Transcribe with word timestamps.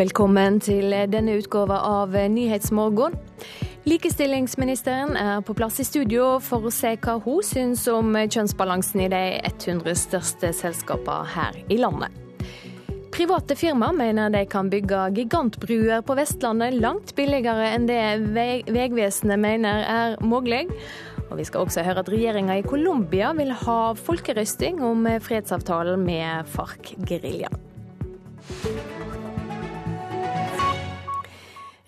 Velkommen 0.00 0.54
til 0.64 0.94
denne 1.12 1.34
utgåva 1.36 1.76
av 1.84 2.14
Nyhetsmorgen. 2.32 3.12
Likestillingsministeren 3.84 5.12
er 5.20 5.42
på 5.44 5.52
plass 5.58 5.76
i 5.82 5.84
studio 5.84 6.38
for 6.40 6.64
å 6.64 6.70
se 6.72 6.94
hva 7.02 7.18
hun 7.20 7.42
syns 7.44 7.82
om 7.92 8.14
kjønnsbalansen 8.16 9.02
i 9.04 9.08
de 9.12 9.20
100 9.50 9.98
største 10.00 10.54
selskapene 10.56 11.28
her 11.34 11.58
i 11.68 11.76
landet. 11.82 12.16
Private 13.12 13.58
firma 13.60 13.90
mener 13.92 14.32
de 14.32 14.40
kan 14.48 14.70
bygge 14.72 15.02
gigantbruer 15.18 16.00
på 16.06 16.16
Vestlandet 16.16 16.78
langt 16.80 17.12
billigere 17.18 17.68
enn 17.74 17.84
det 17.90 18.00
Vegvesenet 18.72 19.42
mener 19.42 19.84
er 19.84 20.16
mulig. 20.24 20.62
Og 21.28 21.36
Vi 21.42 21.44
skal 21.50 21.66
også 21.66 21.84
høre 21.84 22.00
at 22.06 22.08
regjeringa 22.08 22.56
i 22.56 22.64
Colombia 22.64 23.34
vil 23.36 23.52
ha 23.66 23.92
folkerøsting 24.00 24.80
om 24.80 25.04
fredsavtalen 25.20 26.08
med 26.08 26.48
FARC-geriljaen. 26.56 27.60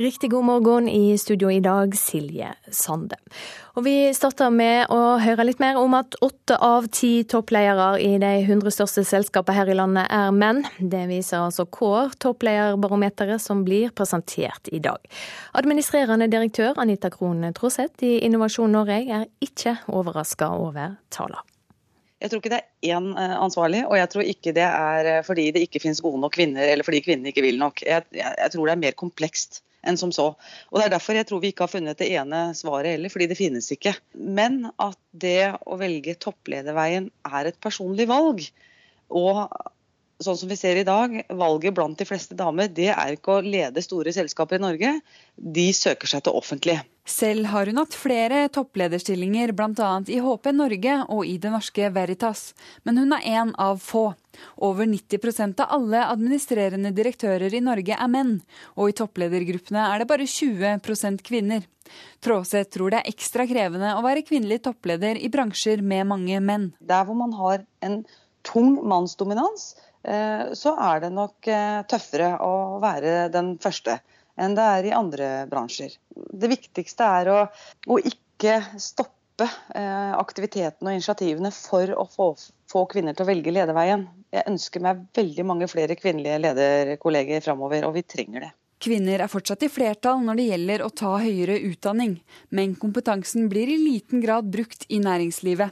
Riktig 0.02 0.30
god 0.30 0.45
morgen 0.45 0.88
i 0.88 1.19
studio 1.19 1.51
i 1.51 1.61
dag, 1.61 1.92
Silje 1.95 2.48
Sande. 2.74 3.15
Og 3.77 3.84
Vi 3.87 3.93
starter 4.16 4.51
med 4.51 4.91
å 4.91 5.20
høre 5.23 5.45
litt 5.47 5.62
mer 5.62 5.79
om 5.79 5.95
at 5.95 6.16
åtte 6.27 6.56
av 6.59 6.88
ti 6.91 7.23
toppledere 7.30 8.01
i 8.02 8.16
de 8.19 8.33
100 8.41 8.74
største 8.74 9.05
selskapene 9.07 9.55
her 9.60 9.70
i 9.70 9.79
landet 9.79 10.10
er 10.10 10.34
menn. 10.34 10.65
Det 10.80 11.05
viser 11.07 11.45
altså 11.45 11.69
Kår, 11.70 12.16
topplederbarometeret 12.19 13.38
som 13.45 13.62
blir 13.62 13.95
presentert 13.95 14.73
i 14.74 14.83
dag. 14.83 14.98
Administrerende 15.62 16.27
direktør 16.34 16.82
Anita 16.82 17.12
Krohn 17.12 17.46
Troseth 17.55 18.02
i 18.02 18.16
Innovasjon 18.27 18.74
Norge 18.74 18.98
er 19.07 19.29
ikke 19.45 19.79
overraska 19.87 20.51
over 20.59 20.96
tallene. 21.15 21.46
Jeg 22.18 22.30
tror 22.30 22.43
ikke 22.43 22.57
det 22.57 22.65
er 22.65 22.96
én 22.96 23.12
eh, 23.18 23.38
ansvarlig, 23.38 23.87
og 23.87 24.01
jeg 24.01 24.10
tror 24.10 24.30
ikke 24.34 24.52
det 24.55 24.66
er 24.66 25.16
eh, 25.18 25.24
fordi 25.27 25.51
det 25.55 25.68
ikke 25.68 25.82
finnes 25.82 26.02
gode 26.02 26.18
nok 26.23 26.34
kvinner, 26.34 26.66
eller 26.66 26.87
fordi 26.87 27.07
kvinnene 27.07 27.30
ikke 27.30 27.46
vil 27.46 27.62
nok. 27.62 27.87
Jeg, 27.87 28.10
jeg, 28.10 28.34
jeg 28.38 28.55
tror 28.55 28.66
det 28.66 28.74
er 28.74 28.88
mer 28.88 28.99
komplekst 28.99 29.62
enn 29.83 29.99
som 30.01 30.13
så. 30.15 30.33
Og 30.71 30.79
Det 30.79 30.87
er 30.87 30.95
derfor 30.95 31.19
jeg 31.19 31.29
tror 31.29 31.43
vi 31.43 31.52
ikke 31.52 31.66
har 31.66 31.73
funnet 31.75 31.99
det 31.99 32.11
ene 32.15 32.45
svaret 32.59 32.95
heller, 32.95 33.13
fordi 33.13 33.29
det 33.30 33.38
finnes 33.38 33.71
ikke. 33.75 33.95
Men 34.15 34.65
at 34.77 34.99
det 35.11 35.52
å 35.66 35.79
velge 35.80 36.16
topplederveien 36.23 37.11
er 37.27 37.51
et 37.51 37.61
personlig 37.63 38.09
valg. 38.11 38.45
Og 39.13 39.45
sånn 40.23 40.39
som 40.39 40.51
vi 40.51 40.59
ser 40.59 40.79
i 40.79 40.87
dag, 40.87 41.15
valget 41.29 41.74
blant 41.77 41.99
de 41.99 42.07
fleste 42.09 42.39
damer, 42.39 42.71
det 42.71 42.93
er 42.95 43.16
ikke 43.16 43.39
å 43.39 43.45
lede 43.45 43.85
store 43.85 44.15
selskaper 44.15 44.61
i 44.61 44.65
Norge. 44.65 44.95
De 45.37 45.69
søker 45.77 46.11
seg 46.11 46.24
til 46.27 46.39
offentlige. 46.39 46.85
Selv 47.03 47.49
har 47.51 47.67
hun 47.67 47.81
hatt 47.81 47.97
flere 47.99 48.45
topplederstillinger, 48.55 49.51
bl.a. 49.59 49.91
i 50.07 50.21
HP 50.23 50.45
Norge 50.55 50.99
og 51.11 51.25
i 51.27 51.35
det 51.43 51.51
norske 51.51 51.89
Veritas, 51.91 52.53
men 52.87 53.01
hun 53.03 53.17
er 53.17 53.27
en 53.41 53.51
av 53.59 53.81
få. 53.83 54.13
Over 54.63 54.87
90% 54.87 55.59
av 55.65 55.75
alle 55.75 56.05
administrerende 56.07 56.93
direktører 56.95 57.53
i 57.59 57.63
Norge 57.65 57.99
er 57.99 58.13
menn, 58.13 58.37
og 58.79 58.93
i 58.93 58.97
toppledergruppene 59.03 59.83
er 59.89 60.03
det 60.03 60.09
bare 60.15 60.30
20% 60.30 61.27
kvinner. 61.27 61.67
Tråseth 62.23 62.71
tror 62.79 62.95
det 62.95 63.03
er 63.03 63.11
ekstra 63.11 63.49
krevende 63.51 63.97
å 63.99 64.06
være 64.06 64.23
kvinnelig 64.23 64.62
toppleder 64.69 65.19
i 65.19 65.31
bransjer 65.33 65.83
med 65.83 66.06
mange 66.06 66.39
menn. 66.39 66.71
Der 66.78 67.03
hvor 67.09 67.19
man 67.19 67.34
har 67.34 67.67
en 67.83 68.05
tung 68.47 68.78
mannsdominans, 68.87 69.73
eh, 70.06 70.55
så 70.55 70.78
er 70.78 71.03
det 71.03 71.12
nok 71.19 71.50
eh, 71.50 71.83
tøffere 71.91 72.37
å 72.47 72.78
være 72.83 73.27
den 73.34 73.56
første 73.62 73.99
enn 74.41 74.56
det 74.56 74.69
er 74.77 74.88
i 74.88 74.94
andre 74.97 75.31
bransjer. 75.50 75.94
Det 76.15 76.50
viktigste 76.53 77.09
er 77.21 77.33
å, 77.33 77.41
å 77.88 77.99
ikke 77.99 78.59
stoppe 78.81 79.47
eh, 79.47 80.15
aktiviteten 80.16 80.89
og 80.89 80.97
initiativene 80.97 81.53
for 81.55 81.93
å 81.97 82.06
få, 82.11 82.33
få, 82.71 82.87
kvinner 82.93 83.16
til 83.16 83.27
å 83.27 83.31
velge 83.33 83.55
lederveien. 83.55 84.06
Jeg 84.33 84.49
ønsker 84.49 84.84
meg 84.84 85.05
veldig 85.16 85.47
mange 85.49 85.69
flere 85.71 85.99
kvinnelige 85.99 86.41
lederkolleger 86.47 87.45
framover, 87.45 87.87
og 87.89 87.97
vi 87.99 88.06
trenger 88.09 88.49
det. 88.49 88.53
Kvinner 88.83 89.23
er 89.23 89.31
fortsatt 89.31 89.62
i 89.62 89.71
flertall 89.71 90.25
når 90.25 90.39
det 90.41 90.47
gjelder 90.49 90.83
å 90.83 90.89
ta 90.91 91.12
høyere 91.23 91.61
utdanning, 91.69 92.17
men 92.51 92.75
kompetansen 92.75 93.47
blir 93.53 93.71
i 93.71 93.79
liten 93.79 94.25
grad 94.25 94.49
brukt 94.51 94.89
i 94.91 94.99
næringslivet. 95.05 95.71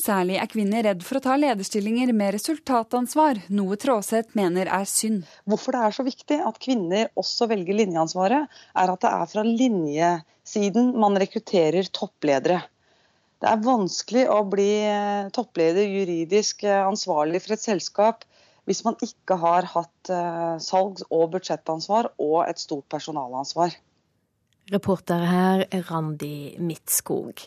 Særlig 0.00 0.38
er 0.40 0.50
kvinner 0.50 0.84
redd 0.86 1.04
for 1.06 1.18
å 1.18 1.22
ta 1.24 1.36
lederstillinger 1.40 2.12
med 2.16 2.34
resultatansvar, 2.36 3.42
noe 3.54 3.78
Tråseth 3.80 4.36
mener 4.38 4.70
er 4.70 4.88
synd. 4.88 5.26
Hvorfor 5.48 5.76
det 5.76 5.84
er 5.86 5.96
så 5.96 6.06
viktig 6.06 6.38
at 6.42 6.60
kvinner 6.62 7.10
også 7.18 7.48
velger 7.52 7.78
linjeansvaret, 7.82 8.50
er 8.50 8.92
at 8.94 9.04
det 9.04 9.12
er 9.12 9.30
fra 9.32 9.46
linjesiden 9.46 10.92
man 11.00 11.18
rekrutterer 11.20 11.90
toppledere. 11.94 12.62
Det 13.42 13.50
er 13.50 13.64
vanskelig 13.64 14.28
å 14.30 14.42
bli 14.46 14.70
toppleder 15.34 15.88
juridisk 15.88 16.62
ansvarlig 16.70 17.42
for 17.42 17.56
et 17.56 17.64
selskap 17.64 18.26
hvis 18.68 18.84
man 18.86 18.98
ikke 19.02 19.38
har 19.42 19.66
hatt 19.72 20.10
eh, 20.12 20.58
salgs- 20.62 21.06
og 21.10 21.32
budsjettansvar 21.34 22.12
og 22.22 22.44
et 22.46 22.62
stort 22.62 22.86
personalansvar. 22.92 23.74
Reporter 24.70 25.24
her 25.26 25.64
Randi 25.88 26.54
Midtskog. 26.62 27.42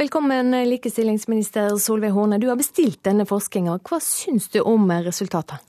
Velkommen, 0.00 0.68
likestillingsminister 0.68 1.76
Solveig 1.76 2.10
Horne. 2.10 2.38
Du 2.38 2.46
har 2.48 2.56
bestilt 2.56 3.02
denne 3.04 3.26
forskninga. 3.28 3.74
Hva 3.84 3.98
syns 4.00 4.46
du 4.48 4.62
om 4.64 4.86
resultatet? 5.04 5.60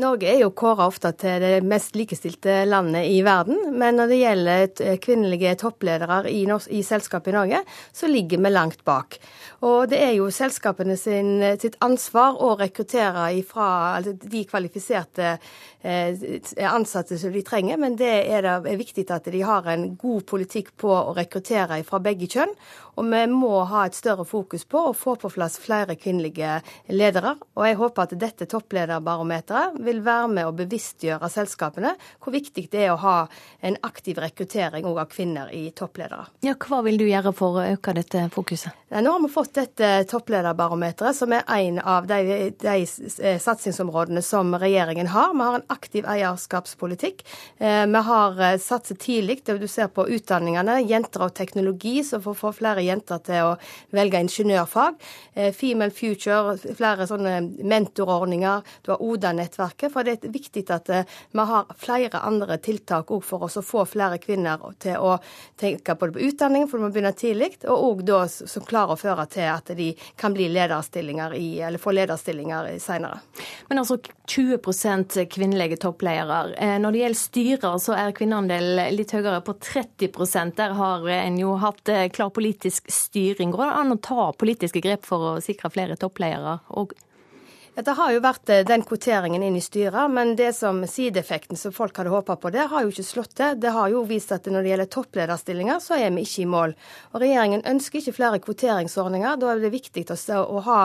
Norge 0.00 0.30
er 0.30 0.38
jo 0.40 0.54
kåra 0.56 0.86
ofte 0.88 1.10
til 1.20 1.42
det 1.42 1.58
mest 1.68 1.92
likestilte 1.92 2.62
landet 2.64 3.10
i 3.12 3.18
verden. 3.26 3.76
Men 3.76 4.00
når 4.00 4.08
det 4.08 4.20
gjelder 4.22 4.96
kvinnelige 5.04 5.52
toppledere 5.60 6.22
i, 6.32 6.46
i 6.48 6.80
selskapet 6.80 7.34
i 7.34 7.36
Norge, 7.36 7.60
så 7.92 8.08
ligger 8.08 8.40
vi 8.40 8.54
langt 8.54 8.80
bak. 8.88 9.18
Og 9.68 9.92
det 9.92 10.00
er 10.00 10.16
jo 10.16 10.30
selskapene 10.32 10.96
sin, 10.96 11.36
sitt 11.60 11.76
ansvar 11.84 12.40
å 12.40 12.54
rekruttere 12.56 13.34
ifra 13.36 13.68
altså 13.98 14.16
de 14.16 14.46
kvalifiserte 14.48 15.36
Eh, 15.84 16.16
ansatte 16.72 17.18
som 17.18 17.32
de 17.32 17.42
trenger, 17.44 17.76
men 17.76 17.92
det 18.00 18.08
er, 18.08 18.46
det 18.64 18.70
er 18.70 18.78
viktig 18.80 19.02
at 19.12 19.26
de 19.28 19.42
har 19.44 19.66
en 19.68 19.82
god 20.00 20.24
politikk 20.30 20.70
på 20.80 20.88
å 20.88 21.12
rekruttere 21.12 21.76
fra 21.84 22.00
begge 22.00 22.24
kjønn. 22.32 22.54
Og 22.96 23.08
vi 23.10 23.22
må 23.30 23.64
ha 23.70 23.84
et 23.86 23.96
større 23.96 24.26
fokus 24.28 24.64
på 24.68 24.88
å 24.90 24.94
få 24.96 25.16
på 25.20 25.30
plass 25.34 25.58
flere 25.62 25.96
kvinnelige 25.98 26.60
ledere. 26.94 27.34
Og 27.58 27.66
jeg 27.68 27.78
håper 27.80 28.06
at 28.06 28.16
dette 28.20 28.48
topplederbarometeret 28.50 29.78
vil 29.84 30.02
være 30.04 30.30
med 30.32 30.48
å 30.48 30.54
bevisstgjøre 30.56 31.30
selskapene 31.32 31.94
hvor 32.22 32.34
viktig 32.34 32.68
det 32.72 32.86
er 32.86 32.94
å 32.94 33.00
ha 33.02 33.16
en 33.64 33.78
aktiv 33.86 34.18
rekruttering 34.22 34.86
av 34.86 35.04
kvinner 35.12 35.50
i 35.54 35.66
toppledere. 35.76 36.28
Ja, 36.44 36.54
Hva 36.64 36.82
vil 36.86 36.98
du 37.00 37.06
gjøre 37.06 37.34
for 37.36 37.58
å 37.60 37.66
øke 37.74 37.94
dette 37.96 38.26
fokuset? 38.32 38.72
Nå 38.94 39.10
har 39.10 39.22
vi 39.24 39.30
fått 39.32 39.56
dette 39.58 39.88
topplederbarometeret, 40.10 41.16
som 41.16 41.32
er 41.34 41.42
en 41.50 41.80
av 41.80 42.06
de, 42.06 42.50
de 42.62 43.38
satsingsområdene 43.42 44.22
som 44.22 44.54
regjeringen 44.60 45.10
har. 45.10 45.34
Vi 45.34 45.48
har 45.48 45.58
en 45.58 45.66
aktiv 45.74 46.06
eierskapspolitikk. 46.08 47.24
Eh, 47.58 47.82
vi 47.90 48.02
har 48.08 48.40
eh, 48.40 48.58
satset 48.62 49.00
tidlig. 49.02 49.40
Du 49.44 49.66
ser 49.68 49.90
på 49.92 50.06
utdanningene, 50.08 50.78
jenter 50.86 51.26
og 51.26 51.34
teknologi, 51.34 51.96
så 52.06 52.22
får 52.22 52.54
flere 52.60 52.83
jenter 52.86 53.22
til 53.24 53.50
å 53.50 53.54
velge 53.94 54.22
ingeniørfag. 54.24 54.98
Eh, 55.34 55.52
Female 55.56 55.94
Future, 55.94 56.56
flere 56.76 57.08
sånne 57.10 57.40
mentorordninger. 57.64 58.62
Du 58.84 58.92
har 58.94 59.02
ODA-nettverket. 59.02 59.92
For 59.92 60.06
det 60.06 60.18
er 60.18 60.34
viktig 60.34 60.64
at 60.74 60.90
vi 60.90 61.46
har 61.50 61.70
flere 61.78 62.22
andre 62.24 62.58
tiltak 62.62 63.12
òg 63.14 63.24
for 63.24 63.46
oss 63.46 63.58
å 63.60 63.64
få 63.64 63.84
flere 63.88 64.18
kvinner 64.22 64.62
til 64.82 65.00
å 65.00 65.16
tenke 65.60 65.96
både 65.98 66.16
på 66.16 66.24
utdanning, 66.28 66.66
for 66.68 66.78
du 66.78 66.86
må 66.86 66.92
begynne 66.94 67.14
tidlig, 67.16 67.52
og 67.68 67.84
òg 67.88 68.04
da 68.08 68.22
som 68.28 68.66
klarer 68.66 68.94
å 68.94 69.00
føre 69.00 69.26
til 69.32 69.48
at 69.50 69.72
de 69.76 69.90
kan 70.20 70.34
bli 70.34 70.48
lederstillinger 70.52 71.34
i, 71.38 71.48
eller 71.64 71.82
få 71.82 71.94
lederstillinger 71.94 72.72
senere. 72.82 73.20
Men 73.68 73.82
altså 73.82 73.98
20 74.30 75.26
kvinnelige 75.30 75.78
toppledere. 75.82 76.54
Eh, 76.58 76.78
når 76.80 76.92
det 76.92 77.02
gjelder 77.02 77.20
styrer, 77.20 77.78
så 77.78 77.96
er 77.98 78.14
kvinneandelen 78.16 78.96
litt 78.96 79.12
høyere, 79.14 79.40
på 79.44 79.54
30% 79.60 80.56
Der 80.56 80.74
har 80.78 81.08
en 81.08 81.38
jo 81.38 81.54
hatt 81.60 81.88
eh, 81.88 82.08
klar 82.08 82.30
politisk 82.34 82.73
styring. 82.74 83.52
Går 83.54 83.64
det 83.64 83.80
an 83.80 83.94
å 83.94 84.00
ta 84.02 84.28
politiske 84.38 84.82
grep 84.84 85.06
for 85.08 85.28
å 85.28 85.34
sikre 85.44 85.70
flere 85.72 85.98
toppledere? 86.00 86.58
Og 86.78 86.94
det 87.74 87.94
har 87.98 88.12
jo 88.14 88.20
vært 88.22 88.50
eh, 88.54 88.62
den 88.66 88.84
kvoteringen 88.86 89.42
inn 89.42 89.56
i 89.58 89.62
styret, 89.62 90.06
men 90.14 90.36
det 90.38 90.52
som 90.54 90.78
sideeffekten 90.86 91.58
som 91.58 91.72
folk 91.74 91.96
hadde 91.98 92.12
håpa 92.12 92.36
på, 92.38 92.52
det 92.54 92.68
har 92.70 92.84
jo 92.84 92.92
ikke 92.92 93.06
slått 93.06 93.32
til. 93.40 93.56
Det 93.58 93.72
har 93.74 93.88
jo 93.90 94.04
vist 94.06 94.30
at 94.34 94.46
når 94.46 94.62
det 94.62 94.70
gjelder 94.70 94.90
topplederstillinger, 94.94 95.80
så 95.82 95.98
er 95.98 96.12
vi 96.14 96.22
ikke 96.22 96.44
i 96.44 96.50
mål. 96.52 96.74
Og 97.10 97.24
Regjeringen 97.24 97.64
ønsker 97.66 97.98
ikke 97.98 98.14
flere 98.14 98.40
kvoteringsordninger. 98.44 99.40
Da 99.42 99.50
er 99.50 99.62
det 99.64 99.72
viktig 99.74 100.04
å, 100.36 100.60
ha 100.68 100.78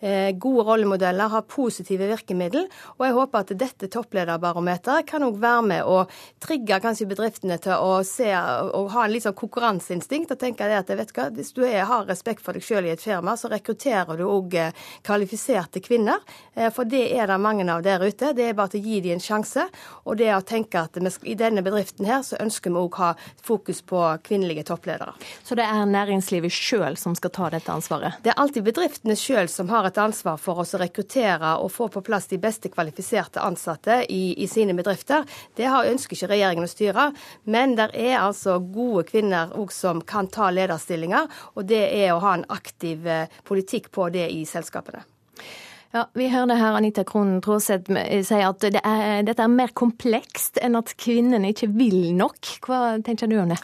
eh, 0.00 0.34
gode 0.36 0.66
rollemodeller, 0.68 1.32
ha 1.32 1.40
positive 1.48 2.10
virkemidler. 2.12 2.68
Og 2.98 3.06
jeg 3.08 3.16
håper 3.16 3.46
at 3.46 3.54
dette 3.64 3.88
topplederbarometeret 3.96 5.08
kan 5.08 5.24
òg 5.24 5.40
være 5.40 5.64
med 5.70 5.88
å 5.88 6.02
trigge 6.44 6.80
kanskje 6.84 7.08
bedriftene 7.08 7.56
til 7.64 7.80
å 7.80 8.02
se 8.04 8.28
og 8.34 8.92
ha 8.92 9.06
en 9.06 9.14
litt 9.14 9.24
sånn 9.24 9.36
konkurranseinstinkt 9.38 10.34
og 10.34 10.40
tenke 10.44 10.68
at 10.68 10.92
hva, 10.92 11.30
hvis 11.32 11.54
du 11.56 11.64
har 11.64 12.04
respekt 12.08 12.44
for 12.44 12.52
deg 12.52 12.64
sjøl 12.66 12.90
i 12.90 12.92
et 12.92 13.00
firma, 13.00 13.32
så 13.40 13.48
rekrutterer 13.48 14.20
du 14.20 14.26
òg 14.28 14.60
eh, 14.60 14.86
kvalifiserte 15.08 15.80
kvinner. 15.80 16.20
Eh, 16.54 16.70
for 16.70 16.84
det 16.84 17.02
er 17.18 17.26
det 17.26 17.38
mange 17.38 17.66
av 17.72 17.82
der 17.82 18.02
ute. 18.02 18.32
Det 18.32 18.48
er 18.48 18.56
bare 18.56 18.74
til 18.74 18.82
å 18.82 18.88
gi 18.88 19.00
dem 19.04 19.16
en 19.16 19.22
sjanse. 19.22 19.66
Og 20.04 20.18
det 20.20 20.30
å 20.34 20.42
tenke 20.46 20.80
at 20.80 20.96
vi, 20.98 21.12
i 21.32 21.36
denne 21.38 21.62
bedriften 21.66 22.06
her 22.08 22.22
så 22.26 22.38
ønsker 22.42 22.72
vi 22.72 22.82
òg 22.82 22.98
ha 23.00 23.10
fokus 23.42 23.82
på 23.82 24.02
kvinnelige 24.24 24.66
toppledere. 24.70 25.14
Så 25.42 25.58
det 25.58 25.66
er 25.66 25.86
næringslivet 25.90 26.54
sjøl 26.54 26.98
som 27.00 27.16
skal 27.18 27.32
ta 27.34 27.50
dette 27.54 27.72
ansvaret? 27.72 28.20
Det 28.22 28.32
er 28.32 28.40
alltid 28.40 28.66
bedriftene 28.68 29.16
sjøl 29.18 29.50
som 29.50 29.70
har 29.72 29.88
et 29.88 30.00
ansvar 30.00 30.38
for 30.40 30.62
å 30.62 30.66
rekruttere 30.80 31.56
og 31.62 31.72
få 31.74 31.88
på 31.92 32.04
plass 32.06 32.28
de 32.30 32.38
beste 32.42 32.70
kvalifiserte 32.72 33.42
ansatte 33.42 34.02
i, 34.08 34.34
i 34.42 34.48
sine 34.50 34.76
bedrifter. 34.76 35.26
Det 35.56 35.68
har, 35.70 35.88
ønsker 35.90 36.16
ikke 36.16 36.32
regjeringen 36.34 36.68
å 36.68 36.70
styre. 36.70 37.10
Men 37.50 37.76
det 37.78 37.90
er 37.98 38.20
altså 38.20 38.58
gode 38.58 39.04
kvinner 39.10 39.52
som 39.74 40.00
kan 40.06 40.28
ta 40.28 40.50
lederstillinger, 40.52 41.30
og 41.54 41.66
det 41.68 41.82
er 41.96 42.12
å 42.12 42.20
ha 42.22 42.34
en 42.36 42.46
aktiv 42.52 43.06
eh, 43.06 43.32
politikk 43.46 43.90
på 43.94 44.08
det 44.14 44.28
i 44.30 44.44
selskapene. 44.48 45.02
Ja, 45.94 46.08
Vi 46.14 46.26
hørte 46.28 46.56
her 46.58 46.74
Anita 46.74 47.04
Krohn 47.06 47.36
Traaseth 47.38 47.86
si 48.26 48.38
at 48.42 48.64
det 48.66 48.80
er, 48.82 49.20
dette 49.22 49.44
er 49.44 49.52
mer 49.52 49.70
komplekst 49.78 50.58
enn 50.58 50.74
at 50.74 50.90
kvinnene 50.98 51.52
ikke 51.54 51.68
vil 51.70 52.08
nok. 52.18 52.48
Hva 52.66 52.78
tenker 53.06 53.30
du 53.30 53.36
om 53.38 53.52
det? 53.52 53.60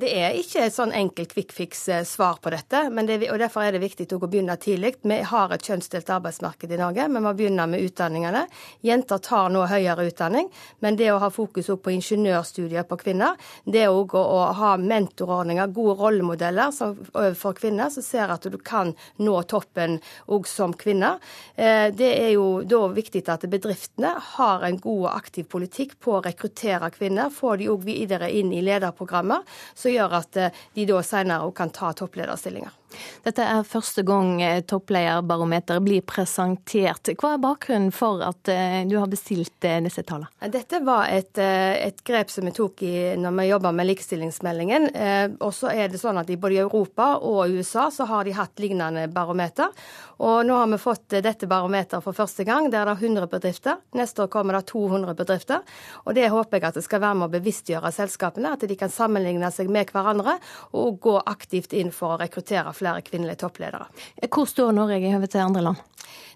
Det 0.00 0.08
er 0.16 0.32
ikke 0.32 0.62
et 0.64 0.72
sånn 0.72 0.94
enkelt 0.96 1.34
quick 1.36 1.52
fix-svar 1.52 2.38
eh, 2.38 2.40
på 2.40 2.52
dette. 2.54 2.80
Det, 2.88 3.18
og 3.28 3.36
Derfor 3.42 3.66
er 3.66 3.76
det 3.76 3.82
viktig 3.82 4.06
å 4.16 4.20
begynne 4.22 4.56
tidlig. 4.56 4.94
Vi 5.04 5.18
har 5.28 5.52
et 5.52 5.68
kjønnsdelt 5.68 6.08
arbeidsmarked 6.08 6.72
i 6.72 6.78
Norge. 6.80 7.04
Vi 7.04 7.22
må 7.26 7.34
begynne 7.36 7.66
med 7.68 7.84
utdanningene. 7.84 8.46
Jenter 8.88 9.20
tar 9.20 9.52
nå 9.52 9.66
høyere 9.68 10.08
utdanning, 10.08 10.48
men 10.80 10.96
det 10.96 11.10
å 11.12 11.20
ha 11.20 11.28
fokus 11.28 11.68
på 11.68 11.92
ingeniørstudier 11.92 12.88
på 12.88 12.96
kvinner, 13.04 13.36
det 13.68 13.84
å, 13.92 14.00
å 14.08 14.40
ha 14.56 14.72
mentorordninger, 14.80 15.76
gode 15.76 15.98
rollemodeller 16.00 16.72
for 16.72 17.60
kvinner, 17.60 17.92
som 17.92 18.08
ser 18.08 18.32
at 18.32 18.48
du 18.48 18.56
kan 18.56 18.96
nå 19.20 19.36
toppen 19.52 20.00
òg 20.32 20.48
som 20.48 20.72
kvinne, 20.80 21.18
eh, 21.60 21.73
det 21.94 22.10
er 22.26 22.30
jo 22.34 22.62
da 22.68 22.80
viktig 22.94 23.24
at 23.32 23.46
bedriftene 23.50 24.14
har 24.34 24.64
en 24.66 24.78
god 24.80 25.02
og 25.06 25.10
aktiv 25.14 25.48
politikk 25.50 25.96
på 26.02 26.16
å 26.16 26.22
rekruttere 26.24 26.90
kvinner, 26.94 27.32
få 27.34 27.56
de 27.60 27.68
òg 27.72 27.84
videre 27.86 28.30
inn 28.30 28.52
i 28.52 28.62
lederprogrammer 28.64 29.44
som 29.74 29.92
gjør 29.92 30.18
at 30.20 30.40
eh, 30.40 30.64
de 30.74 30.88
da 30.88 31.02
senere 31.04 31.50
kan 31.56 31.72
ta 31.74 31.92
topplederstillinger. 31.96 32.83
Dette 33.24 33.44
er 33.44 33.66
første 33.68 34.04
gang 34.06 34.42
eh, 34.42 34.60
topplederbarometeret 34.68 35.84
blir 35.84 36.04
presentert. 36.06 37.12
Hva 37.20 37.34
er 37.34 37.42
bakgrunnen 37.42 37.92
for 37.94 38.22
at 38.24 38.50
eh, 38.52 38.82
du 38.88 38.96
har 39.00 39.10
bestilt 39.10 39.64
eh, 39.64 39.80
disse 39.84 40.04
tallene? 40.06 40.30
Dette 40.52 40.80
var 40.84 41.08
et, 41.12 41.38
et, 41.38 42.02
grep 42.04 42.32
som 42.32 42.44
vi 42.46 42.52
tok 42.54 42.82
i 42.84 42.94
når 43.20 43.36
vi 43.38 43.48
jobba 43.48 43.72
med 43.72 43.88
likestillingsmeldingen. 43.88 44.90
Og 45.40 45.52
så 45.56 45.70
er 45.72 45.88
det 45.88 46.00
sånn 46.00 46.18
at 46.20 46.28
i 46.30 46.36
både 46.40 46.60
Europa 46.66 47.14
og 47.24 47.54
USA 47.54 47.86
så 47.94 48.06
har 48.10 48.26
de 48.26 48.34
hatt 48.36 48.60
lignende 48.60 49.06
barometer. 49.12 49.72
Og 50.22 50.44
nå 50.46 50.54
har 50.54 50.68
vi 50.70 50.78
fått 50.78 51.16
dette 51.24 51.48
barometeret 51.50 52.04
for 52.04 52.16
første 52.16 52.44
gang. 52.46 52.68
Der 52.70 52.84
er 52.84 52.92
det 52.92 53.02
100 53.02 53.26
bedrifter. 53.32 53.80
Neste 53.98 54.24
år 54.24 54.30
kommer 54.32 54.58
det 54.58 54.68
200 54.70 55.14
bedrifter. 55.18 55.64
Og 56.04 56.14
det 56.14 56.28
håper 56.30 56.60
jeg 56.60 56.68
at 56.68 56.78
det 56.78 56.84
skal 56.86 57.02
være 57.02 57.18
med 57.18 57.28
å 57.28 57.34
bevisstgjøre 57.34 57.92
selskapene, 57.94 58.52
at 58.54 58.66
de 58.68 58.78
kan 58.78 58.92
sammenligne 58.92 59.50
seg 59.54 59.72
med 59.72 59.90
hverandre 59.94 60.36
og 60.76 61.00
gå 61.02 61.16
aktivt 61.24 61.74
inn 61.74 61.90
for 61.94 62.14
å 62.14 62.20
rekruttere 62.20 62.74
flere 62.76 62.83
flere 62.84 63.02
kvinnelige 63.06 63.42
toppledere. 63.46 63.88
Hvor 64.28 64.48
står 64.50 64.76
Norge 64.76 65.00
i 65.00 65.12
høve 65.14 65.30
til 65.30 65.44
andre 65.44 65.64
land? 65.70 65.82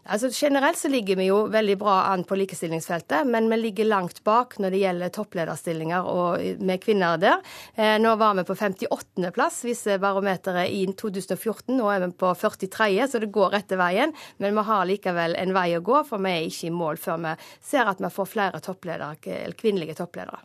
Altså, 0.08 0.30
generelt 0.32 0.78
så 0.78 0.88
ligger 0.88 1.18
vi 1.20 1.26
jo 1.26 1.42
veldig 1.52 1.74
bra 1.76 1.94
an 2.08 2.22
på 2.24 2.36
likestillingsfeltet, 2.40 3.26
men 3.28 3.50
vi 3.52 3.58
ligger 3.60 3.90
langt 3.90 4.22
bak 4.24 4.54
når 4.56 4.72
det 4.72 4.80
gjelder 4.80 5.10
topplederstillinger 5.12 6.06
og 6.08 6.62
med 6.64 6.80
kvinner 6.80 7.20
der. 7.20 7.42
Eh, 7.74 7.98
nå 8.00 8.14
var 8.16 8.38
vi 8.38 8.46
på 8.48 8.56
58. 8.56 9.28
plass, 9.36 9.58
viser 9.68 10.00
barometeret 10.00 10.72
i 10.72 10.86
2014. 10.96 11.74
Nå 11.76 11.90
er 11.92 12.06
vi 12.06 12.08
på 12.24 12.32
43., 12.40 12.88
så 13.04 13.20
det 13.20 13.28
går 13.34 13.52
rette 13.58 13.76
veien. 13.76 14.16
Men 14.40 14.56
vi 14.56 14.64
har 14.70 14.88
likevel 14.88 15.36
en 15.36 15.52
vei 15.56 15.68
å 15.76 15.84
gå, 15.84 16.00
for 16.08 16.24
vi 16.24 16.32
er 16.32 16.48
ikke 16.48 16.70
i 16.70 16.74
mål 16.78 17.02
før 17.04 17.20
vi 17.26 17.36
ser 17.68 17.92
at 17.92 18.00
vi 18.00 18.12
får 18.16 18.32
flere 18.32 18.62
toppledere, 18.64 19.52
kvinnelige 19.60 19.98
toppledere. 20.00 20.40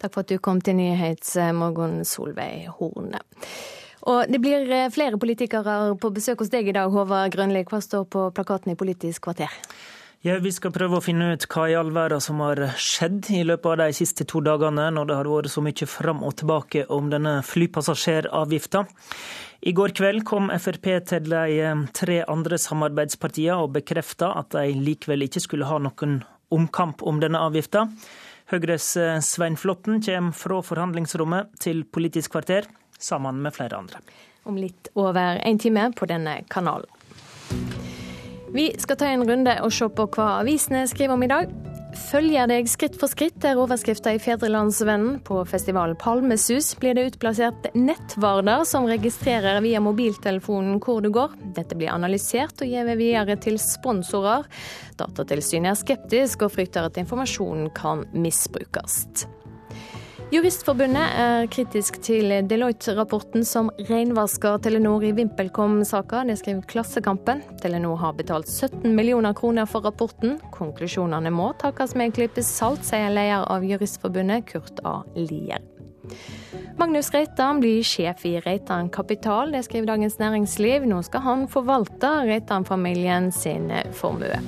Takk 0.00 0.16
for 0.16 0.24
at 0.24 0.32
du 0.32 0.40
kom 0.40 0.64
til 0.64 0.80
Nyhetsmorgen, 0.80 2.00
Solveig 2.08 2.72
Horne. 2.80 3.20
Og 4.10 4.30
det 4.30 4.40
blir 4.42 4.66
eh, 4.66 4.90
flere 4.90 5.18
politikere 5.20 5.94
på 6.00 6.10
besøk 6.14 6.42
hos 6.42 6.50
deg 6.50 6.68
i 6.68 6.74
dag, 6.74 6.90
Håvard 6.90 7.34
Grønli. 7.34 7.62
Hva 7.68 7.82
står 7.82 8.08
på 8.10 8.28
plakaten 8.34 8.74
i 8.74 8.78
Politisk 8.78 9.28
kvarter? 9.28 9.52
Ja, 10.22 10.36
Vi 10.38 10.52
skal 10.54 10.70
prøve 10.70 11.00
å 11.00 11.02
finne 11.02 11.32
ut 11.34 11.44
hva 11.50 11.64
i 11.66 11.74
all 11.74 11.90
verden 11.94 12.22
som 12.22 12.38
har 12.44 12.60
skjedd 12.78 13.26
i 13.34 13.40
løpet 13.42 13.66
av 13.72 13.80
de 13.80 13.94
siste 13.96 14.26
to 14.30 14.38
dagene, 14.38 14.84
når 14.94 15.08
det 15.08 15.16
har 15.18 15.30
vært 15.30 15.50
så 15.50 15.62
mye 15.66 15.88
fram 15.90 16.22
og 16.22 16.36
tilbake 16.38 16.84
om 16.94 17.08
denne 17.10 17.40
flypassasjeravgifta. 17.46 18.84
I 19.66 19.72
går 19.74 19.94
kveld 19.98 20.22
kom 20.26 20.50
Frp 20.58 20.88
til 21.10 21.26
de 21.30 21.56
eh, 21.62 21.86
tre 21.94 22.20
andre 22.26 22.58
samarbeidspartiene 22.58 23.62
og 23.62 23.74
bekrefta 23.78 24.34
at 24.38 24.54
de 24.54 24.74
likevel 24.78 25.28
ikke 25.28 25.42
skulle 25.42 25.70
ha 25.70 25.78
noen 25.82 26.20
omkamp 26.54 27.02
om 27.06 27.18
denne 27.22 27.42
avgifta. 27.42 27.88
Høyres 28.50 28.92
eh, 28.98 29.18
Svein 29.22 29.58
Flåtten 29.58 30.02
kommer 30.02 30.38
fra 30.38 30.62
forhandlingsrommet 30.66 31.54
til 31.62 31.82
Politisk 31.86 32.34
kvarter 32.34 32.66
sammen 33.04 33.42
med 33.42 33.54
flere 33.54 33.82
andre. 33.82 34.02
Om 34.48 34.58
litt 34.58 34.90
over 34.98 35.40
en 35.42 35.58
time 35.58 35.90
på 35.96 36.08
denne 36.10 36.40
kanalen. 36.50 36.90
Vi 38.52 38.66
skal 38.78 38.98
ta 39.00 39.08
en 39.08 39.24
runde 39.24 39.54
og 39.64 39.72
se 39.72 39.86
på 39.88 40.08
hva 40.12 40.42
avisene 40.42 40.84
skriver 40.90 41.16
om 41.16 41.22
i 41.24 41.30
dag. 41.30 41.52
Følger 41.92 42.48
deg 42.48 42.68
skritt 42.68 42.94
for 43.00 43.08
skritt, 43.12 43.44
er 43.44 43.58
overskrifta 43.60 44.14
i 44.16 44.20
Fedrelandsvennen. 44.20 45.18
På 45.24 45.42
festivalen 45.48 45.96
Palmesus 46.00 46.70
blir 46.80 46.96
det 46.96 47.06
utplassert 47.10 47.68
nettvarder 47.76 48.64
som 48.68 48.88
registrerer 48.88 49.60
via 49.64 49.80
mobiltelefonen 49.84 50.80
hvor 50.84 51.04
du 51.04 51.10
går. 51.12 51.36
Dette 51.56 51.76
blir 51.76 51.92
analysert 51.92 52.64
og 52.64 52.72
gitt 52.72 52.96
videre 52.96 53.36
til 53.40 53.60
sponsorer. 53.60 54.48
Datatilsynet 55.00 55.74
er 55.74 55.80
skeptisk 55.84 56.44
og 56.44 56.56
frykter 56.56 56.88
at 56.88 57.00
informasjonen 57.00 57.72
kan 57.76 58.06
misbrukes. 58.12 59.02
Juristforbundet 60.32 61.16
er 61.20 61.46
kritisk 61.52 61.98
til 62.00 62.30
Deloitte-rapporten 62.48 63.42
som 63.44 63.66
renvasker 63.90 64.62
Telenor 64.64 65.04
i 65.04 65.10
VimpelCom-saka. 65.12 66.22
Det 66.24 66.38
skriver 66.40 66.64
Klassekampen. 66.70 67.42
Telenor 67.60 67.98
har 68.00 68.14
betalt 68.16 68.48
17 68.48 68.94
millioner 68.96 69.36
kroner 69.36 69.68
for 69.68 69.84
rapporten. 69.84 70.38
Konklusjonene 70.54 71.28
må 71.36 71.50
takkes 71.60 71.92
med 71.92 72.08
en 72.08 72.16
klype 72.16 72.46
salt, 72.48 72.80
sier 72.88 73.12
leder 73.12 73.44
av 73.44 73.68
Juristforbundet, 73.68 74.48
Kurt 74.48 74.80
A. 74.88 75.02
Lier. 75.20 75.60
Magnus 76.80 77.12
Reitan 77.12 77.60
blir 77.60 77.84
sjef 77.84 78.24
i 78.24 78.38
Reitan 78.40 78.88
Kapital, 78.88 79.52
det 79.52 79.66
skriver 79.68 79.92
Dagens 79.92 80.16
Næringsliv. 80.16 80.88
Nå 80.88 81.04
skal 81.04 81.28
han 81.28 81.48
forvalte 81.52 82.16
Reitan-familien 82.32 83.28
sin 83.36 83.68
formue. 84.00 84.40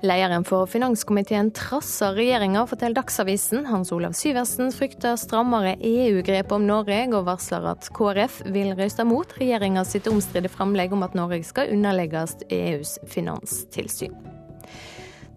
Lederen 0.00 0.44
for 0.44 0.66
finanskomiteen 0.70 1.50
trasser 1.50 2.12
regjeringa, 2.14 2.66
forteller 2.70 2.94
Dagsavisen. 2.94 3.66
Hans 3.66 3.90
Olav 3.92 4.12
Syversen 4.14 4.70
frykter 4.72 5.16
strammere 5.18 5.74
EU-grep 5.80 6.54
om 6.54 6.68
Norge, 6.68 7.00
og 7.10 7.26
varsler 7.26 7.66
at 7.72 7.90
KrF 7.98 8.44
vil 8.54 8.76
røyste 8.78 9.02
mot 9.02 9.34
regjeringa 9.40 9.82
sitt 9.82 10.06
omstridte 10.06 10.54
framlegg 10.54 10.94
om 10.94 11.02
at 11.02 11.18
Norge 11.18 11.42
skal 11.50 11.74
underlegges 11.74 12.36
EUs 12.46 13.00
finanstilsyn. 13.10 14.14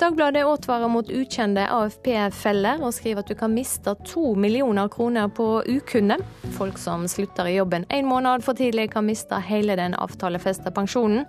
Dagbladet 0.02 0.42
advarer 0.50 0.90
mot 0.90 1.10
ukjente 1.14 1.62
AFP-feller, 1.70 2.80
og 2.82 2.94
skriver 2.94 3.22
at 3.22 3.30
du 3.30 3.36
kan 3.38 3.54
miste 3.54 3.94
to 4.06 4.32
millioner 4.34 4.90
kroner 4.90 5.30
på 5.30 5.46
ukunne. 5.70 6.18
Folk 6.56 6.82
som 6.82 7.06
slutter 7.10 7.50
i 7.50 7.60
jobben 7.60 7.86
en 7.90 8.10
måned 8.10 8.42
for 8.42 8.58
tidlig, 8.58 8.88
kan 8.96 9.06
miste 9.06 9.38
hele 9.46 9.78
den 9.78 9.94
avtalefesta 9.94 10.74
pensjonen. 10.74 11.28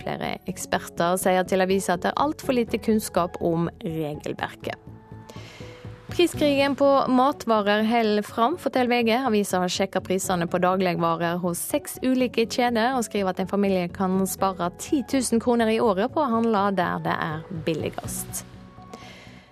Flere 0.00 0.36
eksperter 0.50 1.18
sier 1.20 1.44
til 1.48 1.64
avisa 1.64 1.96
at 1.96 2.06
det 2.06 2.14
er 2.14 2.22
altfor 2.24 2.56
lite 2.56 2.80
kunnskap 2.82 3.36
om 3.44 3.68
regelverket. 3.84 4.90
Priskrigen 6.10 6.74
på 6.74 6.86
matvarer 7.08 7.84
holder 7.86 8.26
fram, 8.26 8.56
forteller 8.58 8.90
VG. 8.90 9.12
Avisa 9.28 9.60
har 9.62 9.70
sjekka 9.70 10.02
prisene 10.02 10.48
på 10.50 10.58
dagligvarer 10.58 11.38
hos 11.38 11.62
seks 11.70 12.00
ulike 12.02 12.48
kjeder, 12.50 12.96
og 12.98 13.06
skriver 13.06 13.30
at 13.30 13.44
en 13.44 13.50
familie 13.50 13.86
kan 13.94 14.18
spare 14.26 14.72
10 14.74 15.04
000 15.06 15.44
kroner 15.44 15.70
i 15.70 15.78
året 15.80 16.10
på 16.10 16.24
å 16.24 16.30
handle 16.34 16.66
der 16.74 17.04
det 17.06 17.14
er 17.14 17.44
billigst. 17.66 18.49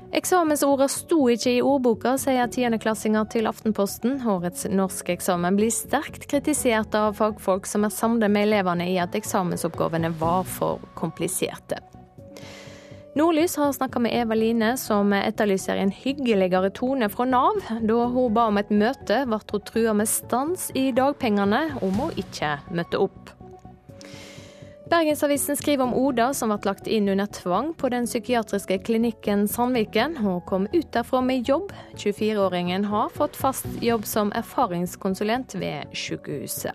Eksamensorda 0.08 0.86
sto 0.88 1.26
ikke 1.28 1.50
i 1.52 1.60
ordboka, 1.60 2.14
sier 2.16 2.48
tiendeklassinger 2.48 3.26
til 3.28 3.48
Aftenposten. 3.50 4.16
Årets 4.24 4.64
norske 4.72 5.12
eksamen 5.12 5.58
blir 5.58 5.72
sterkt 5.74 6.24
kritisert 6.30 6.96
av 6.96 7.18
fagfolk 7.18 7.68
som 7.68 7.84
er 7.84 7.92
samlet 7.92 8.32
med 8.32 8.48
elevene 8.48 8.88
i 8.88 8.96
at 9.02 9.18
eksamensoppgavene 9.18 10.14
var 10.16 10.48
for 10.48 10.80
kompliserte. 10.96 11.82
Nordlys 13.18 13.56
har 13.60 13.72
snakka 13.72 14.00
med 14.00 14.14
Eva 14.14 14.36
Line, 14.38 14.76
som 14.80 15.12
etterlyser 15.12 15.76
en 15.76 15.92
hyggeligere 15.92 16.70
tone 16.70 17.08
fra 17.12 17.26
Nav. 17.28 17.60
Da 17.82 18.04
hun 18.08 18.32
ba 18.32 18.46
om 18.48 18.60
et 18.60 18.70
møte, 18.72 19.24
ble 19.28 19.40
hun 19.42 19.64
trua 19.68 19.96
med 19.96 20.08
stans 20.08 20.70
i 20.78 20.88
dagpengene 20.94 21.66
om 21.82 22.00
hun 22.00 22.14
ikke 22.16 22.56
møtte 22.72 23.00
opp. 23.08 23.37
Bergensavisen 24.90 25.56
skriver 25.56 25.84
om 25.84 25.94
Oda 25.94 26.30
som 26.34 26.48
ble 26.48 26.64
lagt 26.64 26.86
inn 26.88 27.10
under 27.12 27.28
tvang 27.28 27.74
på 27.76 27.90
den 27.92 28.06
psykiatriske 28.08 28.78
klinikken 28.86 29.44
Sandviken. 29.48 30.16
Hun 30.16 30.40
kom 30.48 30.68
ut 30.72 30.88
derfra 30.94 31.20
med 31.20 31.48
jobb. 31.48 31.72
24-åringen 31.96 32.86
har 32.88 33.10
fått 33.12 33.36
fast 33.36 33.66
jobb 33.84 34.06
som 34.08 34.32
erfaringskonsulent 34.32 35.58
ved 35.60 35.92
sykehuset. 35.92 36.72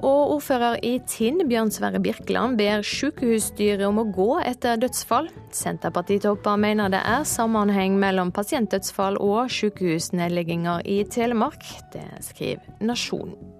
Og 0.00 0.34
ordfører 0.36 0.78
i 0.84 0.94
Tinn, 1.08 1.42
Bjørn 1.48 1.72
Sverre 1.72 2.00
Birkeland, 2.00 2.56
ber 2.60 2.84
sykehusstyret 2.84 3.84
om 3.88 4.00
å 4.00 4.06
gå 4.08 4.30
etter 4.44 4.80
dødsfall. 4.80 5.28
Senterpartitopper 5.52 6.60
mener 6.60 6.92
det 6.92 7.02
er 7.04 7.28
sammenheng 7.28 7.96
mellom 8.00 8.32
pasientdødsfall 8.36 9.20
og 9.20 9.52
sykehusnedlegginger 9.52 10.84
i 10.88 11.02
Telemark. 11.08 11.64
Det 11.92 12.06
skriver 12.24 12.84
Nasjonen. 12.84 13.59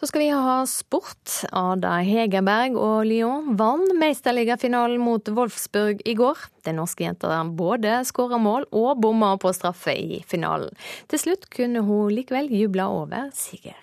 Så 0.00 0.06
skal 0.06 0.22
vi 0.22 0.28
ha 0.30 0.60
sport. 0.70 1.40
Ada 1.50 1.96
Hegerberg 2.06 2.76
og 2.78 3.00
Lyon 3.08 3.56
vant 3.58 3.90
mesterligafinalen 3.98 5.00
mot 5.02 5.26
Wolfsburg 5.34 6.04
i 6.06 6.14
går. 6.14 6.44
Den 6.68 6.78
norske 6.78 7.02
jenta 7.02 7.40
både 7.58 7.96
skåra 8.06 8.38
mål 8.38 8.68
og 8.70 9.00
bomma 9.02 9.32
på 9.42 9.50
straffe 9.56 9.96
i 9.98 10.20
finalen. 10.30 10.70
Til 11.10 11.24
slutt 11.24 11.48
kunne 11.50 11.82
hun 11.82 12.14
likevel 12.14 12.46
juble 12.60 12.86
over 12.86 13.32
siger. 13.34 13.74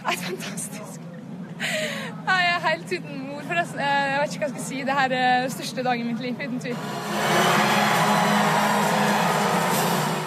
Det 0.00 0.08
er 0.08 0.24
fantastisk. 0.24 1.00
Jeg 1.60 2.48
er 2.54 2.68
helt 2.68 2.92
uten 2.92 3.30
ord. 3.34 3.44
forresten. 3.50 3.80
Jeg 3.80 4.20
vet 4.20 4.32
ikke 4.32 4.46
hva 4.46 4.48
jeg 4.48 4.54
skal 4.56 4.64
si. 4.64 4.78
Dette 4.86 5.04
er 5.04 5.08
den 5.12 5.50
største 5.50 5.84
dagen 5.84 6.06
i 6.06 6.12
mitt 6.12 6.22
liv, 6.24 6.34
uten 6.40 6.60
tvil. 6.60 6.76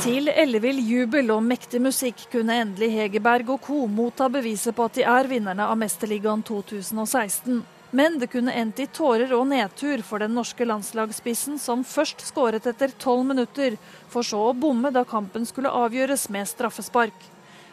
Til 0.03 0.27
ellevill 0.27 0.81
jubel 0.83 1.29
og 1.31 1.45
mektig 1.48 1.79
musikk 1.79 2.25
kunne 2.33 2.57
endelig 2.60 2.89
Hegerberg 2.91 3.53
og 3.53 3.62
co. 3.63 3.86
motta 3.88 4.25
beviset 4.27 4.75
på 4.75 4.83
at 4.89 4.98
de 4.98 5.05
er 5.07 5.29
vinnerne 5.31 5.63
av 5.63 5.77
Mesterligaen 5.79 6.43
2016. 6.43 7.62
Men 7.95 8.17
det 8.19 8.27
kunne 8.33 8.51
endt 8.51 8.81
i 8.83 8.89
tårer 8.91 9.31
og 9.31 9.45
nedtur 9.48 10.03
for 10.03 10.19
den 10.19 10.36
norske 10.36 10.67
landslagsspissen, 10.67 11.55
som 11.55 11.88
først 11.88 12.19
skåret 12.27 12.67
etter 12.67 12.91
tolv 13.00 13.24
minutter, 13.31 13.79
for 14.12 14.27
så 14.27 14.43
å 14.50 14.53
bomme 14.53 14.91
da 14.91 15.05
kampen 15.07 15.48
skulle 15.48 15.72
avgjøres 15.72 16.27
med 16.36 16.51
straffespark. 16.51 17.29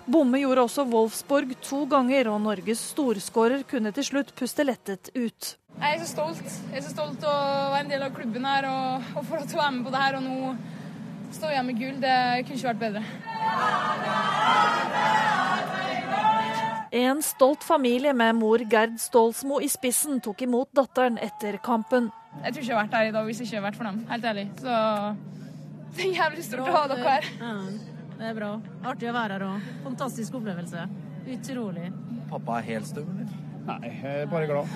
Bomme 0.06 0.38
gjorde 0.38 0.68
også 0.68 0.86
Wolfsborg 0.86 1.58
to 1.66 1.82
ganger, 1.90 2.30
og 2.30 2.44
Norges 2.46 2.92
storskårer 2.92 3.66
kunne 3.66 3.90
til 3.96 4.06
slutt 4.06 4.36
puste 4.38 4.62
lettet 4.62 5.10
ut. 5.18 5.56
Jeg 5.80 5.96
er 5.96 6.04
så 6.04 6.12
stolt. 6.14 6.46
Jeg 6.70 6.78
er 6.78 6.86
så 6.86 6.94
stolt 6.94 7.26
å 7.26 7.38
være 7.72 7.88
en 7.88 7.96
del 7.96 8.06
av 8.06 8.14
klubben 8.14 8.46
her 8.46 8.70
og, 8.70 9.16
og 9.16 9.24
få 9.24 9.40
lov 9.40 9.50
til 9.50 9.58
å 9.58 9.64
være 9.64 9.80
med 9.80 9.88
på 9.88 9.96
det 9.96 10.04
her. 10.04 10.20
og 10.20 10.30
nå 10.30 10.78
stå 11.36 11.50
igjen 11.50 11.66
med 11.66 11.78
gull, 11.80 11.96
det 12.02 12.16
kunne 12.46 12.58
ikke 12.58 12.70
vært 12.70 12.82
bedre. 12.84 13.02
En 17.00 17.20
stolt 17.22 17.62
familie 17.62 18.12
med 18.16 18.34
mor 18.34 18.62
Gerd 18.70 18.96
Stålsmo 18.98 19.60
i 19.62 19.68
spissen 19.70 20.18
tok 20.24 20.42
imot 20.42 20.72
datteren 20.74 21.20
etter 21.22 21.60
kampen. 21.62 22.08
Jeg 22.44 22.54
tror 22.54 22.62
ikke 22.62 22.72
jeg 22.72 22.78
hadde 22.78 22.86
vært 22.86 22.96
her 22.98 23.10
i 23.10 23.14
dag 23.14 23.28
hvis 23.28 23.38
det 23.38 23.46
ikke 23.46 23.56
hadde 23.56 23.68
vært 23.68 23.78
for 23.78 23.90
dem, 23.90 24.00
helt 24.10 24.26
ærlig. 24.32 24.46
Så 24.58 24.72
det 25.96 26.06
er 26.06 26.18
jævlig 26.18 26.46
stort 26.46 26.66
å 26.66 26.74
ha 26.74 26.82
dere 26.90 27.06
her. 27.06 27.30
Ja, 27.40 27.52
det 28.20 28.26
er 28.30 28.34
bra. 28.40 28.50
Artig 28.90 29.10
å 29.10 29.14
være 29.16 29.38
her 29.38 29.46
òg. 29.46 29.70
Fantastisk 29.86 30.40
opplevelse. 30.40 30.88
Utrolig. 31.30 31.86
Pappa 32.30 32.58
er 32.58 32.68
helt 32.72 32.90
stum, 32.90 33.10
eller? 33.22 33.39
Nei, 33.70 33.90
jeg 34.02 34.22
er 34.24 34.30
bare 34.30 34.46
glad. 34.50 34.70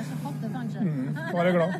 Mm, 0.78 1.14
bare 1.32 1.52
glad. 1.54 1.72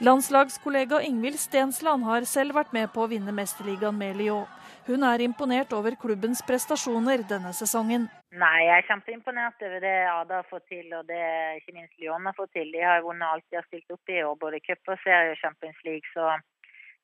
Landslagskollega 0.00 1.00
Ingvild 1.08 1.40
Stensland 1.40 2.04
har 2.06 2.26
selv 2.28 2.54
vært 2.54 2.74
med 2.76 2.92
på 2.94 3.02
å 3.02 3.10
vinne 3.10 3.34
Mesterligaen 3.34 3.98
med 3.98 4.18
Lyon. 4.20 4.46
Hun 4.86 5.04
er 5.06 5.22
imponert 5.22 5.72
over 5.74 5.94
klubbens 5.98 6.42
prestasjoner 6.46 7.22
denne 7.30 7.52
sesongen. 7.54 8.08
Nei, 8.34 8.58
Jeg 8.66 8.76
er 8.78 8.86
kjempeimponert 8.88 9.62
over 9.62 9.82
det 9.84 9.96
Ada 10.10 10.40
har 10.40 10.48
fått 10.50 10.66
til, 10.70 10.86
og 10.96 11.06
det 11.06 11.22
ikke 11.60 11.74
minst 11.76 11.98
Lyon 11.98 12.26
har 12.26 12.34
fått 12.38 12.52
til. 12.56 12.70
De 12.72 12.82
har 12.82 13.02
vunnet 13.04 13.28
alt 13.28 13.44
de 13.50 13.58
har 13.60 13.66
stilt 13.68 13.90
opp 13.94 14.10
i 14.10 14.22
år, 14.22 14.34
både 14.40 14.62
cup 14.64 14.94
og 14.94 14.98
serie 15.04 15.34
og 15.34 15.38
Champions 15.42 15.78
League. 15.84 16.08
Så 16.14 16.30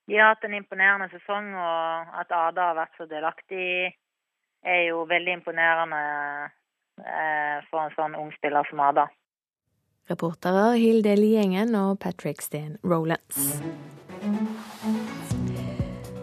de 0.09 0.19
har 0.19 0.33
hatt 0.33 0.45
en 0.47 0.57
imponerende 0.59 1.11
sesong, 1.13 1.53
og 1.55 2.19
at 2.23 2.33
Ada 2.33 2.71
har 2.71 2.79
vært 2.79 2.99
så 2.99 3.07
delaktig, 3.11 3.93
er 4.65 4.83
jo 4.89 5.05
veldig 5.07 5.39
imponerende 5.39 6.03
eh, 7.05 7.59
for 7.71 7.85
en 7.85 7.95
sånn 7.95 8.19
ung 8.19 8.33
spiller 8.39 8.67
som 8.71 8.83
Ada. 8.83 9.07
Reportere 10.09 10.73
Hilde 10.81 11.13
Liengen 11.19 11.75
og 11.77 11.99
Patrick 12.01 12.41
Steen 12.41 12.79
Rolands. 12.85 13.59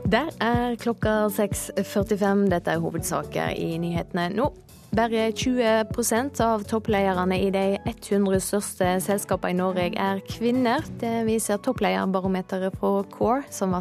Der 0.10 0.30
er 0.42 0.76
klokka 0.82 1.28
6.45. 1.34 2.48
Dette 2.50 2.74
er 2.74 2.82
hovedsaker 2.82 3.54
i 3.54 3.76
nyhetene 3.82 4.30
nå. 4.34 4.50
Bare 4.96 5.28
20% 5.36 6.42
av 6.46 6.64
topplederne 6.70 7.38
i 7.42 7.50
de 7.52 7.66
100 7.90 8.40
største 8.42 8.92
selskapene 9.04 9.54
i 9.54 9.60
Norge 9.60 9.88
er 10.00 10.22
kvinner. 10.30 10.86
Det 11.02 11.26
viser 11.28 11.60
topplederbarometeret 11.62 12.78
fra 12.80 13.02
CORE, 13.12 13.44
som, 13.52 13.76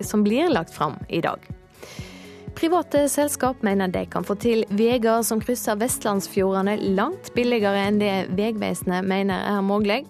som 0.00 0.22
blir 0.24 0.52
lagt 0.52 0.72
fram 0.76 1.00
i 1.08 1.20
dag. 1.24 1.44
Private 2.54 3.08
selskap 3.08 3.62
mener 3.62 3.88
de 3.88 4.04
kan 4.10 4.24
få 4.26 4.34
til 4.40 4.64
veier 4.76 5.22
som 5.26 5.40
krysser 5.40 5.78
vestlandsfjordene 5.80 6.76
langt 6.96 7.32
billigere 7.36 7.86
enn 7.88 8.00
det 8.02 8.14
Vegvesenet 8.36 9.06
mener 9.06 9.46
er 9.48 9.62
mulig. 9.64 10.02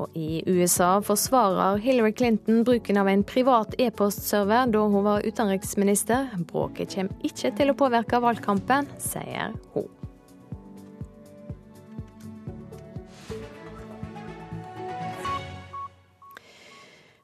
Og 0.00 0.14
i 0.16 0.40
USA 0.48 0.96
forsvarer 1.04 1.80
Hillary 1.84 2.14
Clinton 2.16 2.62
bruken 2.64 3.00
av 3.00 3.10
en 3.12 3.24
privat 3.28 3.76
e-postserver 3.78 4.72
da 4.72 4.86
hun 4.88 5.04
var 5.04 5.26
utenriksminister. 5.26 6.32
Bråket 6.48 6.96
kommer 6.96 7.28
ikke 7.28 7.52
til 7.58 7.72
å 7.72 7.76
påvirke 7.76 8.22
valgkampen, 8.24 8.88
sier 9.02 9.52
hun. 9.76 10.01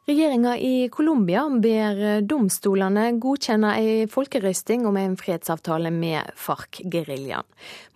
Regjeringa 0.09 0.59
i 0.59 0.89
Colombia 0.89 1.43
ber 1.61 1.99
domstolene 2.25 3.11
godkjenne 3.21 3.75
ei 3.77 4.07
folkerøsting 4.09 4.87
om 4.89 4.97
en 4.97 5.19
fredsavtale 5.21 5.91
med 5.93 6.31
FARC-geriljaen. 6.33 7.45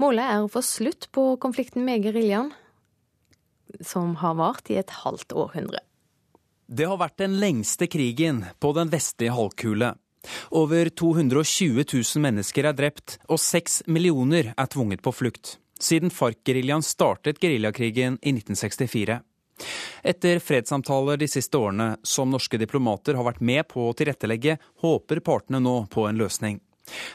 Målet 0.02 0.26
er 0.34 0.42
å 0.44 0.50
få 0.52 0.60
slutt 0.60 1.08
på 1.16 1.24
konflikten 1.40 1.86
med 1.86 2.04
geriljaen, 2.04 2.50
som 3.80 4.12
har 4.20 4.36
vart 4.36 4.68
i 4.68 4.76
et 4.82 4.92
halvt 5.06 5.32
århundre. 5.32 5.80
Det 6.68 6.90
har 6.90 7.00
vært 7.00 7.16
den 7.24 7.40
lengste 7.40 7.88
krigen 7.88 8.44
på 8.60 8.74
den 8.76 8.92
vestlige 8.92 9.32
halvkule. 9.32 9.94
Over 10.52 10.92
220 10.92 11.80
000 11.80 12.26
mennesker 12.28 12.68
er 12.68 12.76
drept, 12.76 13.16
og 13.32 13.40
6 13.40 13.86
millioner 13.88 14.52
er 14.52 14.68
tvunget 14.68 15.00
på 15.00 15.16
flukt. 15.16 15.56
Siden 15.80 16.12
FARC-geriljaen 16.12 16.84
startet 16.84 17.40
geriljakrigen 17.40 18.20
i 18.20 18.36
1964. 18.36 19.22
Etter 20.02 20.40
fredssamtaler 20.42 21.20
de 21.20 21.28
siste 21.30 21.58
årene, 21.58 21.96
som 22.02 22.30
norske 22.30 22.58
diplomater 22.58 23.18
har 23.18 23.26
vært 23.28 23.40
med 23.40 23.68
på 23.70 23.88
å 23.88 23.94
tilrettelegge, 23.96 24.58
håper 24.82 25.22
partene 25.24 25.62
nå 25.62 25.76
på 25.92 26.06
en 26.08 26.20
løsning. 26.20 26.60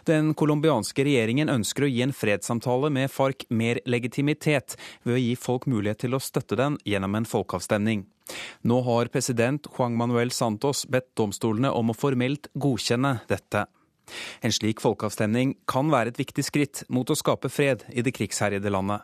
Den 0.08 0.32
colombianske 0.38 1.04
regjeringen 1.04 1.52
ønsker 1.52 1.86
å 1.86 1.90
gi 1.92 2.02
en 2.06 2.16
fredssamtale 2.16 2.90
med 2.94 3.12
FARC 3.12 3.48
mer 3.50 3.82
legitimitet, 3.86 4.78
ved 5.04 5.18
å 5.18 5.22
gi 5.22 5.34
folk 5.36 5.68
mulighet 5.68 6.06
til 6.06 6.16
å 6.16 6.24
støtte 6.24 6.58
den 6.60 6.78
gjennom 6.88 7.18
en 7.20 7.28
folkeavstemning. 7.28 8.06
Nå 8.68 8.80
har 8.88 9.12
president 9.12 9.68
Juan 9.76 9.96
Manuel 10.00 10.32
Santos 10.36 10.86
bedt 10.92 11.14
domstolene 11.20 11.72
om 11.72 11.92
å 11.92 11.98
formelt 11.98 12.50
godkjenne 12.56 13.20
dette. 13.28 13.68
En 14.42 14.56
slik 14.56 14.82
folkeavstemning 14.84 15.54
kan 15.68 15.92
være 15.92 16.14
et 16.14 16.20
viktig 16.22 16.46
skritt 16.48 16.84
mot 16.88 17.10
å 17.10 17.18
skape 17.18 17.52
fred 17.52 17.84
i 17.92 18.04
det 18.04 18.16
krigsherjede 18.16 18.72
landet. 18.72 19.04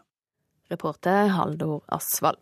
Reporter 0.71 1.27
Haldor 1.35 1.83
Asvald. 1.91 2.39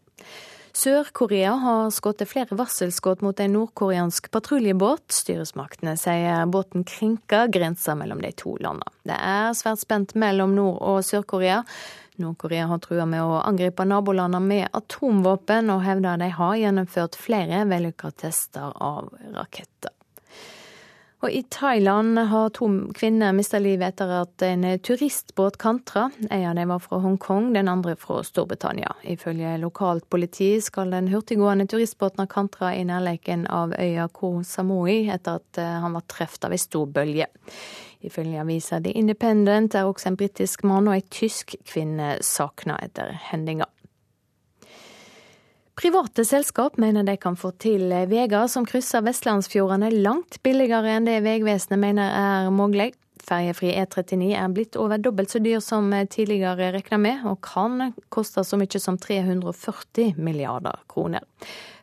Sør-Korea 0.73 1.51
har 1.59 1.89
skutt 1.91 2.21
flere 2.29 2.55
varselskudd 2.55 3.21
mot 3.25 3.39
en 3.43 3.55
nordkoreansk 3.57 4.29
patruljebåt. 4.31 5.11
Styresmaktene 5.11 5.97
sier 5.99 6.45
båten 6.47 6.85
krenker 6.87 7.51
grensa 7.51 7.95
mellom 7.99 8.21
de 8.23 8.31
to 8.39 8.55
landene. 8.63 8.93
Det 9.03 9.17
er 9.17 9.51
svært 9.57 9.83
spent 9.83 10.15
mellom 10.15 10.55
Nord- 10.55 10.79
og 10.79 11.03
Sør-Korea. 11.03 11.61
Nord-Korea 12.21 12.67
har 12.71 12.79
trua 12.83 13.05
med 13.09 13.23
å 13.23 13.41
angripe 13.43 13.85
nabolandene 13.87 14.47
med 14.47 14.69
atomvåpen, 14.77 15.71
og 15.73 15.83
hevder 15.83 16.21
de 16.21 16.29
har 16.37 16.59
gjennomført 16.59 17.19
flere 17.19 17.65
vellykka 17.67 18.13
tester 18.23 18.71
av 18.75 19.11
raketter. 19.35 19.95
Og 21.21 21.31
I 21.31 21.43
Thailand 21.43 22.17
har 22.17 22.49
to 22.49 22.67
kvinner 22.97 23.33
mista 23.37 23.59
livet 23.61 23.93
etter 23.93 24.09
at 24.23 24.41
en 24.41 24.63
turistbåt 24.81 25.59
kantra. 25.61 26.07
En 26.29 26.45
av 26.49 26.55
dem 26.57 26.71
var 26.73 26.79
fra 26.81 26.97
Hongkong, 27.03 27.51
den 27.53 27.69
andre 27.69 27.93
fra 27.95 28.23
Storbritannia. 28.25 28.95
Ifølge 29.03 29.53
lokalt 29.61 30.09
politi 30.09 30.55
skal 30.61 30.89
den 30.89 31.11
hurtiggående 31.13 31.67
turistbåten 31.69 32.23
ha 32.23 32.25
kantra 32.25 32.73
i 32.75 32.81
nærleken 32.89 33.45
av 33.47 33.75
øya 33.77 34.07
Koh 34.09 34.41
Samui 34.41 35.11
etter 35.13 35.37
at 35.37 35.61
eh, 35.61 35.77
han 35.83 35.93
var 35.93 36.07
truffet 36.09 36.49
av 36.49 36.57
ei 36.57 36.61
stor 36.61 36.89
bølge. 36.89 37.29
Ifølge 38.01 38.41
avisa 38.41 38.81
The 38.81 38.95
Independent 38.97 39.77
er 39.77 39.85
også 39.85 40.09
en 40.09 40.17
britisk 40.17 40.65
mann 40.65 40.89
og 40.89 40.97
ei 40.97 41.05
tysk 41.05 41.53
kvinne 41.69 42.15
savna 42.25 42.81
etter 42.81 43.13
hendinga. 43.29 43.69
Private 45.79 46.25
selskap 46.27 46.77
mener 46.77 47.05
de 47.07 47.15
kan 47.17 47.37
få 47.39 47.53
til 47.61 47.87
veier 48.11 48.47
som 48.51 48.65
krysser 48.67 49.05
vestlandsfjordene 49.05 49.91
langt 50.03 50.41
billigere 50.43 50.97
enn 50.97 51.07
det 51.07 51.21
Vegvesenet 51.23 51.79
mener 51.79 52.11
er 52.11 52.49
mulig. 52.51 52.91
Ferjefri 53.21 53.71
E39 53.77 54.31
er 54.35 54.51
blitt 54.51 54.75
over 54.75 54.99
dobbelt 54.99 55.31
så 55.31 55.39
dyr 55.39 55.61
som 55.63 55.87
tidligere 56.11 56.71
regna 56.75 56.97
med, 56.99 57.23
og 57.29 57.39
kan 57.45 57.93
koste 58.11 58.43
så 58.43 58.59
mye 58.59 58.81
som 58.81 58.97
340 58.99 60.17
milliarder 60.19 60.81
kroner. 60.91 61.23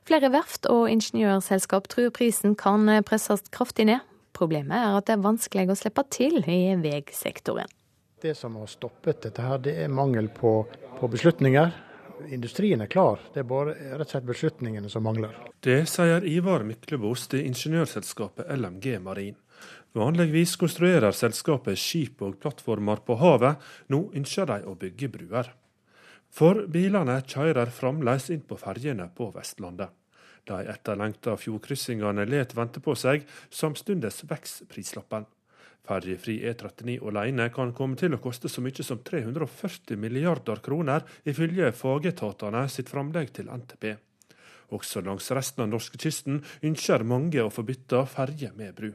Flere 0.09 0.33
verft 0.35 0.68
og 0.73 0.90
ingeniørselskap 0.92 1.88
tror 1.88 2.12
prisen 2.16 2.59
kan 2.59 2.90
presses 3.09 3.47
kraftig 3.54 3.88
ned. 3.88 4.04
Problemet 4.37 4.76
er 4.76 4.99
at 4.99 5.09
det 5.09 5.16
er 5.16 5.25
vanskelig 5.25 5.71
å 5.73 5.78
slippe 5.78 6.04
til 6.12 6.42
i 6.45 6.76
veisektoren. 6.78 7.71
Det 8.21 8.35
som 8.35 8.57
har 8.59 8.68
stoppet 8.68 9.23
dette, 9.25 9.42
her, 9.42 9.61
det 9.62 9.76
er 9.85 9.92
mangel 9.92 10.28
på, 10.35 10.61
på 10.99 11.11
beslutninger. 11.11 11.71
Industrien 12.27 12.81
er 12.83 12.91
klar, 12.91 13.21
det 13.35 13.43
er 13.43 13.49
bare 13.49 13.75
rett 13.75 14.09
og 14.09 14.11
slett 14.11 14.27
beslutningene 14.29 14.91
som 14.91 15.05
mangler. 15.07 15.37
Det 15.65 15.85
sier 15.91 16.25
Ivar 16.27 16.65
Myklebos 16.67 17.29
til 17.33 17.47
ingeniørselskapet 17.47 18.51
LMG 18.57 18.99
Marin. 19.05 19.37
Vanligvis 19.97 20.57
konstruerer 20.61 21.15
selskapet 21.17 21.79
skip 21.81 22.23
og 22.23 22.37
plattformer 22.43 23.01
på 23.07 23.17
havet, 23.23 23.57
nå 23.89 24.09
ønsker 24.19 24.51
de 24.51 24.59
å 24.69 24.77
bygge 24.79 25.09
bruer. 25.15 25.49
For 26.29 26.67
bilene 26.69 27.23
kjører 27.25 27.73
fremdeles 27.73 28.29
inn 28.35 28.45
på 28.45 28.59
ferjene 28.61 29.09
på 29.17 29.31
Vestlandet. 29.35 29.95
De 30.49 30.61
etterlengta 30.73 31.35
fjordkryssingene 31.41 32.25
let 32.29 32.55
vente 32.57 32.81
på 32.85 32.95
seg, 32.97 33.25
samtidig 33.51 34.13
vokser 34.29 34.69
prislappen. 34.71 35.27
Ferjefri 35.87 36.39
E39 36.51 36.99
alene 37.09 37.49
kan 37.55 37.73
komme 37.77 37.97
til 37.97 38.17
å 38.17 38.21
koste 38.21 38.51
så 38.51 38.63
mye 38.65 38.85
som 38.85 39.01
340 39.05 39.97
milliarder 40.01 40.61
kroner, 40.65 41.07
ifølge 41.25 41.73
fagetatene 41.73 42.67
sitt 42.73 42.93
framlegg 42.93 43.33
til 43.39 43.49
NTP. 43.53 43.95
Også 44.77 45.01
langs 45.01 45.31
resten 45.33 45.65
av 45.65 45.71
norskekysten 45.73 46.43
ønsker 46.69 47.07
mange 47.09 47.41
å 47.41 47.53
få 47.53 47.65
bytta 47.65 48.05
ferje 48.11 48.53
med 48.57 48.75
bru. 48.77 48.91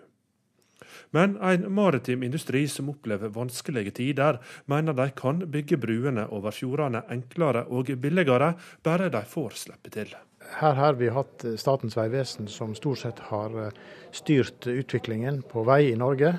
Men 1.13 1.37
en 1.41 1.65
maritim 1.73 2.23
industri 2.25 2.67
som 2.69 2.91
opplever 2.93 3.31
vanskelige 3.33 3.95
tider, 3.99 4.39
mener 4.65 4.93
de 4.97 5.07
kan 5.17 5.41
bygge 5.49 5.79
bruene 5.81 6.27
over 6.33 6.53
fjordene 6.53 7.03
enklere 7.13 7.65
og 7.69 7.89
billigere, 8.01 8.53
bare 8.83 9.09
de 9.13 9.23
får 9.29 9.57
slippe 9.65 9.93
til. 9.93 10.13
Her 10.59 10.75
har 10.77 10.97
vi 10.99 11.09
hatt 11.13 11.45
Statens 11.57 11.95
vegvesen 11.97 12.49
som 12.51 12.75
stort 12.77 12.99
sett 13.01 13.21
har 13.29 13.53
eh, 13.61 13.77
styrt 14.13 14.67
utviklingen 14.67 15.41
på 15.49 15.63
vei 15.65 15.93
i 15.93 15.97
Norge. 15.97 16.35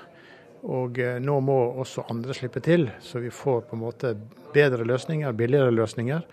Og 0.64 0.98
eh, 0.98 1.18
nå 1.20 1.36
må 1.44 1.58
også 1.82 2.06
andre 2.12 2.34
slippe 2.36 2.62
til, 2.64 2.88
så 3.00 3.20
vi 3.20 3.32
får 3.32 3.66
på 3.68 3.76
en 3.76 3.82
måte 3.84 4.14
bedre 4.54 4.86
løsninger, 4.88 5.32
billigere 5.36 5.74
løsninger. 5.74 6.24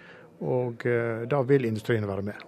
Og 0.47 0.85
eh, 0.87 1.23
da 1.29 1.41
vil 1.47 1.67
industrien 1.67 2.07
være 2.07 2.25
med. 2.31 2.45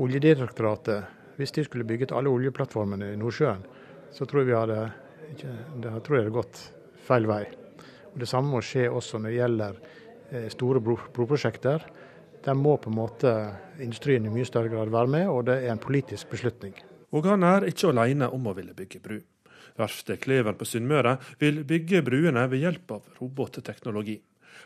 Oljedirektoratet, 0.00 1.36
hvis 1.36 1.52
de 1.52 1.64
skulle 1.66 1.86
bygget 1.88 2.14
alle 2.16 2.32
oljeplattformene 2.32 3.12
i 3.12 3.18
Nordsjøen, 3.20 3.64
så 4.12 4.28
tror, 4.28 4.46
vi 4.48 4.56
hadde, 4.56 4.78
ikke, 5.34 5.52
det, 5.82 5.92
jeg 5.92 6.24
det 6.24 6.32
gått 6.32 6.62
feil 7.04 7.28
vei. 7.28 7.44
Og 8.12 8.20
Det 8.20 8.28
samme 8.28 8.52
må 8.52 8.62
skje 8.64 8.88
også 8.88 9.20
når 9.20 9.28
det 9.28 9.36
gjelder 9.36 9.82
eh, 10.30 10.48
store 10.52 10.80
bro, 10.80 10.96
broprosjekter. 11.12 11.84
Der 12.42 12.56
må 12.58 12.78
på 12.80 12.90
en 12.90 12.96
måte 12.98 13.34
industrien 13.84 14.24
i 14.26 14.32
mye 14.32 14.48
større 14.48 14.72
grad 14.72 14.90
være 14.90 15.12
med, 15.12 15.28
og 15.28 15.44
det 15.50 15.60
er 15.60 15.76
en 15.76 15.82
politisk 15.82 16.32
beslutning. 16.32 16.74
Og 17.12 17.28
han 17.28 17.44
er 17.44 17.68
ikke 17.68 17.92
alene 17.92 18.32
om 18.32 18.48
å 18.48 18.56
ville 18.56 18.74
bygge 18.74 19.04
bru. 19.04 19.20
Verftet 19.78 20.20
Kleven 20.24 20.58
på 20.58 20.68
Sunnmøre 20.68 21.16
vil 21.40 21.62
bygge 21.68 22.02
bruene 22.06 22.44
ved 22.50 22.64
hjelp 22.64 22.96
av 22.98 23.08
robotteknologi. 23.20 24.18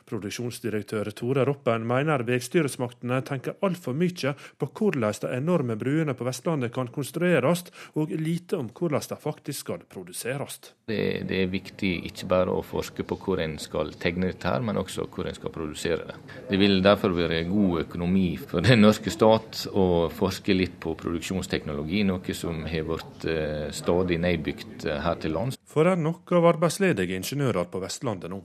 Produksjonsdirektør 0.06 1.10
Tore 1.16 1.44
Roppen 1.48 1.86
mener 1.86 2.24
veistyresmaktene 2.26 3.20
tenker 3.26 3.56
altfor 3.66 3.96
mye 3.96 4.34
på 4.58 4.68
hvordan 4.70 5.14
de 5.22 5.32
enorme 5.36 5.76
bruene 5.78 6.14
på 6.16 6.26
Vestlandet 6.26 6.72
kan 6.74 6.90
konstrueres, 6.92 7.64
og 7.94 8.10
lite 8.10 8.58
om 8.58 8.70
hvordan 8.70 9.06
de 9.10 9.18
faktisk 9.20 9.66
skal 9.66 9.84
produseres. 9.88 10.60
Det, 10.86 11.26
det, 11.28 11.42
er 11.42 11.50
viktig 11.50 11.92
ikke 12.10 12.28
bare 12.30 12.54
å 12.54 12.62
forske 12.66 13.04
på 13.06 13.18
hvor 13.22 13.40
en 13.42 13.56
skal 13.62 13.92
tegne 14.00 14.30
dette, 14.30 14.46
her, 14.46 14.62
men 14.64 14.78
også 14.80 15.08
hvor 15.12 15.28
en 15.28 15.36
skal 15.36 15.52
produsere 15.54 16.06
det. 16.08 16.18
Det 16.50 16.60
vil 16.60 16.78
derfor 16.84 17.14
være 17.16 17.44
god 17.50 17.82
økonomi 17.86 18.28
for 18.40 18.64
den 18.66 18.84
norske 18.84 19.10
stat 19.12 19.66
å 19.72 20.06
forske 20.14 20.54
litt 20.54 20.78
på 20.82 20.94
produksjonsteknologi, 20.98 22.04
noe 22.06 22.36
som 22.36 22.62
har 22.68 22.86
blitt 22.86 23.26
eh, 23.30 23.68
stadig 23.74 24.20
nedbygd 24.22 24.86
eh, 24.86 25.00
her 25.02 25.18
til 25.22 25.36
lands. 25.36 25.58
For 25.66 25.86
det 25.86 25.96
er 25.96 26.04
nok 26.06 26.36
av 26.36 26.52
arbeidsledige 26.54 27.18
ingeniører 27.18 27.68
på 27.70 27.82
Vestlandet 27.82 28.32
nå 28.32 28.44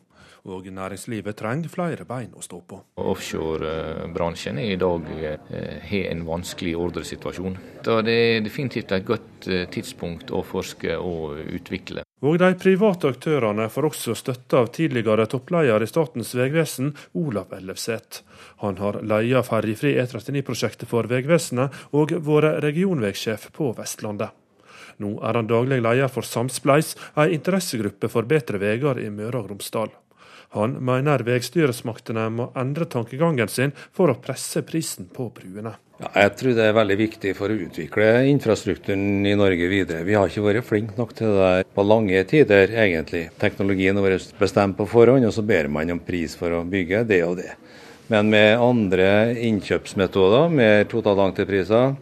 og 0.50 0.66
næringslivet 0.74 1.38
trenger 1.38 1.70
flere 1.70 2.06
bein 2.08 2.32
å 2.34 2.42
stå 2.42 2.62
på. 2.68 2.80
Offshorebransjen 3.02 4.60
i 4.62 4.76
dag 4.80 5.10
eh, 5.22 5.82
har 5.86 6.08
en 6.12 6.24
vanskelig 6.26 6.76
ordresituasjon. 6.80 7.58
Det 7.86 8.16
er 8.16 8.42
definitivt 8.46 8.94
et 8.96 9.06
godt 9.06 9.50
eh, 9.50 9.68
tidspunkt 9.70 10.34
å 10.34 10.42
forske 10.46 10.98
og 10.98 11.38
utvikle. 11.46 12.06
Og 12.22 12.38
de 12.38 12.52
private 12.62 13.10
aktørene 13.16 13.66
får 13.74 13.88
også 13.88 14.14
støtte 14.18 14.60
av 14.60 14.70
tidligere 14.74 15.26
toppleder 15.30 15.82
i 15.82 15.90
Statens 15.90 16.36
vegvesen, 16.38 16.92
Olav 17.18 17.54
Ellefseth. 17.58 18.22
Han 18.62 18.78
har 18.78 19.00
leia 19.02 19.42
ferjefri 19.46 19.96
E39-prosjektet 19.98 20.90
for 20.90 21.10
Vegvesenet 21.10 21.90
og 21.98 22.14
vært 22.22 22.62
regionvegsjef 22.66 23.50
på 23.58 23.72
Vestlandet. 23.78 24.38
Nå 25.02 25.16
er 25.26 25.40
han 25.40 25.50
daglig 25.50 25.82
leder 25.82 26.12
for 26.14 26.28
Samspleis, 26.28 26.94
ei 27.18 27.32
interessegruppe 27.34 28.10
for 28.12 28.30
bedre 28.30 28.62
veier 28.62 29.02
i 29.02 29.10
Møre 29.10 29.42
og 29.42 29.50
Romsdal. 29.50 29.90
Han 30.56 30.74
mener 30.84 31.24
veistyresmaktene 31.24 32.26
må 32.34 32.50
endre 32.60 32.88
tankegangen 32.92 33.48
sin 33.52 33.72
for 33.96 34.12
å 34.12 34.18
presse 34.20 34.66
prisen 34.68 35.08
på 35.14 35.30
bruene. 35.32 35.78
Ja, 36.02 36.10
jeg 36.26 36.32
tror 36.40 36.56
det 36.58 36.66
er 36.66 36.76
veldig 36.76 36.98
viktig 36.98 37.32
for 37.38 37.54
å 37.54 37.58
utvikle 37.68 38.08
infrastrukturen 38.32 39.28
i 39.30 39.36
Norge 39.38 39.68
videre. 39.70 40.02
Vi 40.04 40.16
har 40.18 40.28
ikke 40.28 40.44
vært 40.48 40.68
flinke 40.68 40.98
nok 40.98 41.14
til 41.16 41.36
det 41.38 41.68
på 41.78 41.86
lange 41.86 42.24
tider, 42.28 42.74
egentlig. 42.74 43.28
Teknologien 43.40 43.96
har 43.96 44.08
vært 44.08 44.34
bestemt 44.40 44.80
på 44.80 44.90
forhånd, 44.90 45.28
og 45.30 45.36
så 45.36 45.46
ber 45.46 45.70
man 45.72 45.94
om 45.94 46.02
pris 46.04 46.34
for 46.36 46.58
å 46.58 46.64
bygge 46.68 47.06
det 47.08 47.22
og 47.28 47.38
det. 47.40 47.52
Men 48.12 48.34
med 48.34 48.60
andre 48.60 49.12
innkjøpsmetoder, 49.46 50.50
med 50.52 50.90
totalentrepriser, 50.92 51.94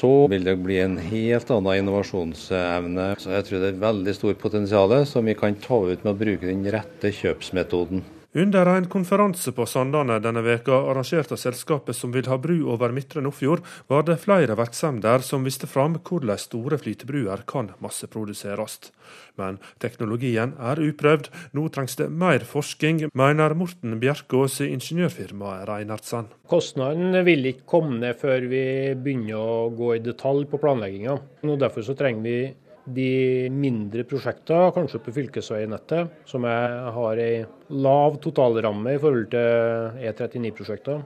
så 0.00 0.26
vil 0.32 0.44
det 0.44 0.56
bli 0.56 0.78
en 0.80 0.96
helt 0.96 1.50
annen 1.52 1.82
innovasjonsevne. 1.82 3.10
Så 3.20 3.34
jeg 3.34 3.46
tror 3.46 3.60
det 3.60 3.72
er 3.74 3.82
veldig 3.82 4.14
stort 4.16 4.40
potensial 4.40 4.94
som 5.08 5.28
vi 5.28 5.36
kan 5.36 5.58
ta 5.60 5.82
ut 5.90 6.06
med 6.06 6.14
å 6.14 6.20
bruke 6.22 6.48
den 6.48 6.64
rette 6.72 7.12
kjøpsmetoden. 7.18 8.00
Under 8.32 8.66
en 8.66 8.84
konferanse 8.86 9.50
på 9.50 9.64
Sandane 9.66 10.20
denne 10.22 10.44
veka, 10.46 10.76
arrangert 10.92 11.32
av 11.34 11.38
selskapet 11.42 11.96
som 11.98 12.12
vil 12.14 12.28
ha 12.30 12.36
bru 12.38 12.60
over 12.70 12.92
Midtre 12.94 13.24
Nordfjord, 13.26 13.64
var 13.90 14.04
det 14.06 14.20
flere 14.22 14.54
virksomheter 14.54 15.24
som 15.26 15.42
viste 15.42 15.66
fram 15.66 15.96
hvordan 15.98 16.38
store 16.38 16.78
flytebruer 16.78 17.42
kan 17.50 17.72
masseproduseres. 17.82 18.92
Men 19.34 19.58
teknologien 19.82 20.54
er 20.62 20.78
uprøvd, 20.78 21.26
nå 21.58 21.66
trengs 21.74 21.98
det 21.98 22.06
mer 22.22 22.46
forskning, 22.46 23.08
mener 23.18 23.58
Morten 23.58 23.98
Bjerkås 23.98 24.60
i 24.62 24.70
ingeniørfirmaet 24.76 25.66
Reinertsen. 25.66 26.30
Kostnaden 26.46 27.18
vil 27.26 27.50
ikke 27.50 27.66
komme 27.74 27.98
ned 27.98 28.22
før 28.22 28.46
vi 28.46 28.64
begynner 28.94 29.42
å 29.42 29.70
gå 29.74 29.96
i 29.98 30.04
detalj 30.06 30.46
på 30.46 30.62
planlegginga. 30.62 31.18
Derfor 31.66 31.98
trenger 31.98 32.22
vi 32.22 32.40
de 32.84 33.50
mindre 33.52 34.04
prosjektene, 34.08 34.72
kanskje 34.74 35.00
på 35.04 35.14
fylkesveinettet, 35.16 36.14
som 36.28 36.46
jeg 36.48 36.92
har 36.96 37.22
ei 37.22 37.44
lav 37.70 38.18
totalramme 38.24 38.96
i 38.96 39.00
forhold 39.00 39.30
til 39.34 40.00
E39-prosjekter. 40.10 41.02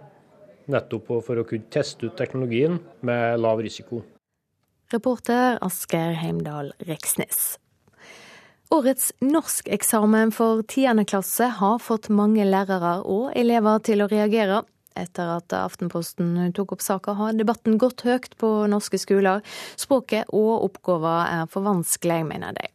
Nettopp 0.73 1.11
for 1.27 1.41
å 1.41 1.47
kunne 1.49 1.69
teste 1.73 2.09
ut 2.09 2.17
teknologien 2.17 2.79
med 3.05 3.41
lav 3.43 3.61
risiko. 3.65 4.01
Reporter 4.95 5.59
Asker 5.65 6.15
Heimdal 6.21 6.73
Reksnes. 6.87 7.59
Årets 8.73 9.13
norskeksamen 9.21 10.33
for 10.35 10.63
10. 10.63 11.05
klasse 11.09 11.51
har 11.59 11.83
fått 11.83 12.09
mange 12.09 12.47
lærere 12.49 12.97
og 13.05 13.35
elever 13.37 13.83
til 13.85 14.03
å 14.03 14.09
reagere. 14.11 14.63
Etter 14.95 15.33
at 15.41 15.55
Aftenposten 15.59 16.53
tok 16.55 16.77
opp 16.77 16.85
saka, 16.85 17.17
har 17.19 17.35
debatten 17.35 17.79
gått 17.83 18.05
høyt 18.07 18.37
på 18.39 18.51
norske 18.71 19.01
skoler. 19.03 19.43
Språket 19.81 20.31
og 20.31 20.69
oppgaver 20.69 21.25
er 21.41 21.49
for 21.51 21.67
vanskelig, 21.67 22.21
mener 22.29 22.55
de. 22.55 22.69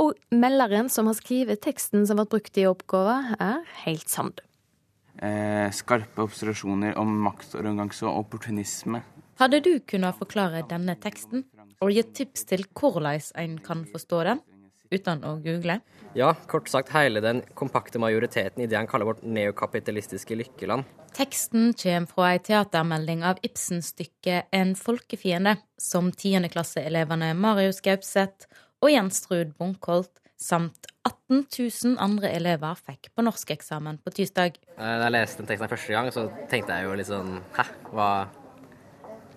Og 0.00 0.16
melderen 0.32 0.88
som 0.92 1.10
har 1.10 1.18
skrevet 1.18 1.60
teksten 1.60 2.06
som 2.08 2.20
ble 2.20 2.28
brukt 2.32 2.56
i 2.56 2.64
oppgaven, 2.70 3.34
er 3.36 3.60
helt 3.84 4.08
samd. 4.08 4.40
Eh, 5.20 5.68
skarpe 5.76 6.24
observasjoner 6.24 6.96
om 7.00 7.12
maktarroganse 7.26 8.06
og 8.08 8.22
opportunisme. 8.24 9.02
Hadde 9.40 9.60
du 9.64 9.74
kunnet 9.84 10.16
forklare 10.16 10.62
denne 10.68 10.96
teksten, 11.00 11.44
og 11.80 11.92
gitt 11.92 12.14
tips 12.16 12.46
til 12.48 12.64
hvordan 12.76 13.20
en 13.40 13.58
kan 13.64 13.84
forstå 13.88 14.24
den? 14.28 14.40
Uten 14.90 15.24
å 15.26 15.36
google? 15.42 15.80
Ja, 16.18 16.32
kort 16.50 16.68
sagt 16.70 16.90
hele 16.94 17.22
den 17.22 17.42
kompakte 17.54 18.00
majoriteten 18.02 18.64
i 18.64 18.68
det 18.70 18.78
han 18.78 18.88
kaller 18.90 19.06
vårt 19.12 19.22
neokapitalistiske 19.22 20.38
lykkeland. 20.40 20.88
Teksten 21.14 21.72
kommer 21.78 22.10
fra 22.10 22.30
ei 22.34 22.40
teatermelding 22.46 23.22
av 23.26 23.38
Ibsen-stykket 23.46 24.50
En 24.54 24.74
folkefiende, 24.78 25.56
som 25.78 26.10
tiendeklasseelevene 26.12 27.32
Marius 27.38 27.82
Gaupseth 27.84 28.50
og 28.80 28.90
Jens 28.92 29.22
Ruud 29.30 29.54
Bunkholt 29.58 30.20
samt 30.40 30.88
18 31.04 31.46
000 31.52 31.96
andre 32.00 32.32
elever 32.36 32.78
fikk 32.80 33.10
på 33.14 33.24
norskeksamen 33.24 34.00
på 34.04 34.12
tirsdag. 34.16 34.56
Eh, 34.76 34.80
da 34.80 35.06
jeg 35.06 35.14
leste 35.14 35.42
den 35.42 35.50
teksten 35.50 35.70
første 35.70 35.94
gang, 35.94 36.10
så 36.14 36.26
tenkte 36.50 36.76
jeg 36.76 36.88
jo 36.88 36.96
litt 36.98 37.10
sånn 37.10 37.40
Hæ, 37.56 37.66
hva 37.92 38.10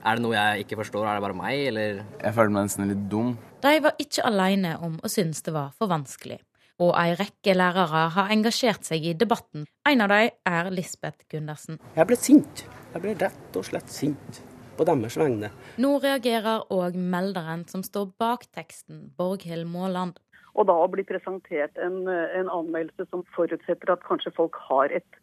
Er 0.03 0.17
det 0.19 0.23
noe 0.25 0.35
jeg 0.35 0.65
ikke 0.65 0.81
forstår? 0.81 1.05
Er 1.07 1.15
det 1.15 1.23
bare 1.23 1.37
meg, 1.37 1.59
eller 1.69 2.01
Jeg 2.19 2.35
føler 2.35 2.51
meg 2.51 2.65
nesten 2.67 2.89
litt 2.91 3.03
dum. 3.11 3.37
De 3.63 3.75
var 3.85 3.93
ikke 4.03 4.25
alene 4.27 4.73
om 4.83 4.97
å 4.99 5.11
synes 5.11 5.39
det 5.45 5.53
var 5.55 5.71
for 5.77 5.87
vanskelig. 5.91 6.41
Og 6.83 6.91
ei 6.99 7.13
rekke 7.15 7.53
lærere 7.55 8.07
har 8.15 8.31
engasjert 8.33 8.83
seg 8.83 9.05
i 9.05 9.13
debatten. 9.15 9.63
En 9.87 10.03
av 10.03 10.11
dem 10.11 10.33
er 10.49 10.71
Lisbeth 10.73 11.23
Gundersen. 11.31 11.79
Jeg 11.95 12.09
ble 12.09 12.17
sint. 12.19 12.65
Jeg 12.91 13.03
ble 13.05 13.13
rett 13.21 13.59
og 13.59 13.69
slett 13.69 13.93
sint. 13.93 14.41
på 14.73 14.87
deres 14.89 15.13
vegne. 15.21 15.51
Nå 15.77 15.99
reagerer 16.01 16.63
òg 16.73 16.95
melderen 16.97 17.61
som 17.69 17.83
står 17.85 18.07
bak 18.17 18.47
teksten, 18.57 19.11
Borghild 19.17 19.67
Måland. 19.69 20.17
Og 20.57 20.65
da 20.65 20.73
å 20.73 20.87
bli 20.89 21.05
presentert 21.05 21.77
en, 21.77 22.07
en 22.09 22.49
anmeldelse 22.49 23.05
som 23.11 23.21
forutsetter 23.35 23.93
at 23.93 24.01
kanskje 24.07 24.33
folk 24.33 24.57
har 24.65 24.89
et 24.89 25.19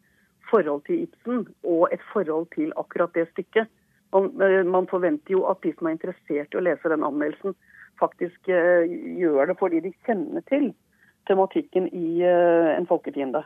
forhold 0.47 0.85
til 0.87 1.03
Ibsen 1.03 1.43
og 1.67 1.91
et 1.91 1.99
forhold 2.13 2.47
til 2.55 2.71
akkurat 2.79 3.11
det 3.15 3.27
stykket. 3.33 3.67
Man, 4.13 4.29
eh, 4.41 4.61
man 4.67 4.89
forventer 4.91 5.37
jo 5.37 5.45
at 5.51 5.61
de 5.63 5.73
som 5.77 5.87
er 5.87 5.95
interessert 5.95 6.53
i 6.53 6.59
å 6.59 6.65
lese 6.65 6.91
den 6.91 7.05
anmeldelsen, 7.07 7.55
faktisk 8.01 8.49
uh, 8.49 8.83
gjør 9.21 9.51
det 9.51 9.57
fordi 9.59 9.81
de 9.85 9.91
kjenner 10.07 10.41
til 10.49 10.71
tematikken 11.29 11.85
i 11.93 12.23
uh, 12.25 12.71
En 12.73 12.87
folkefiende. 12.89 13.43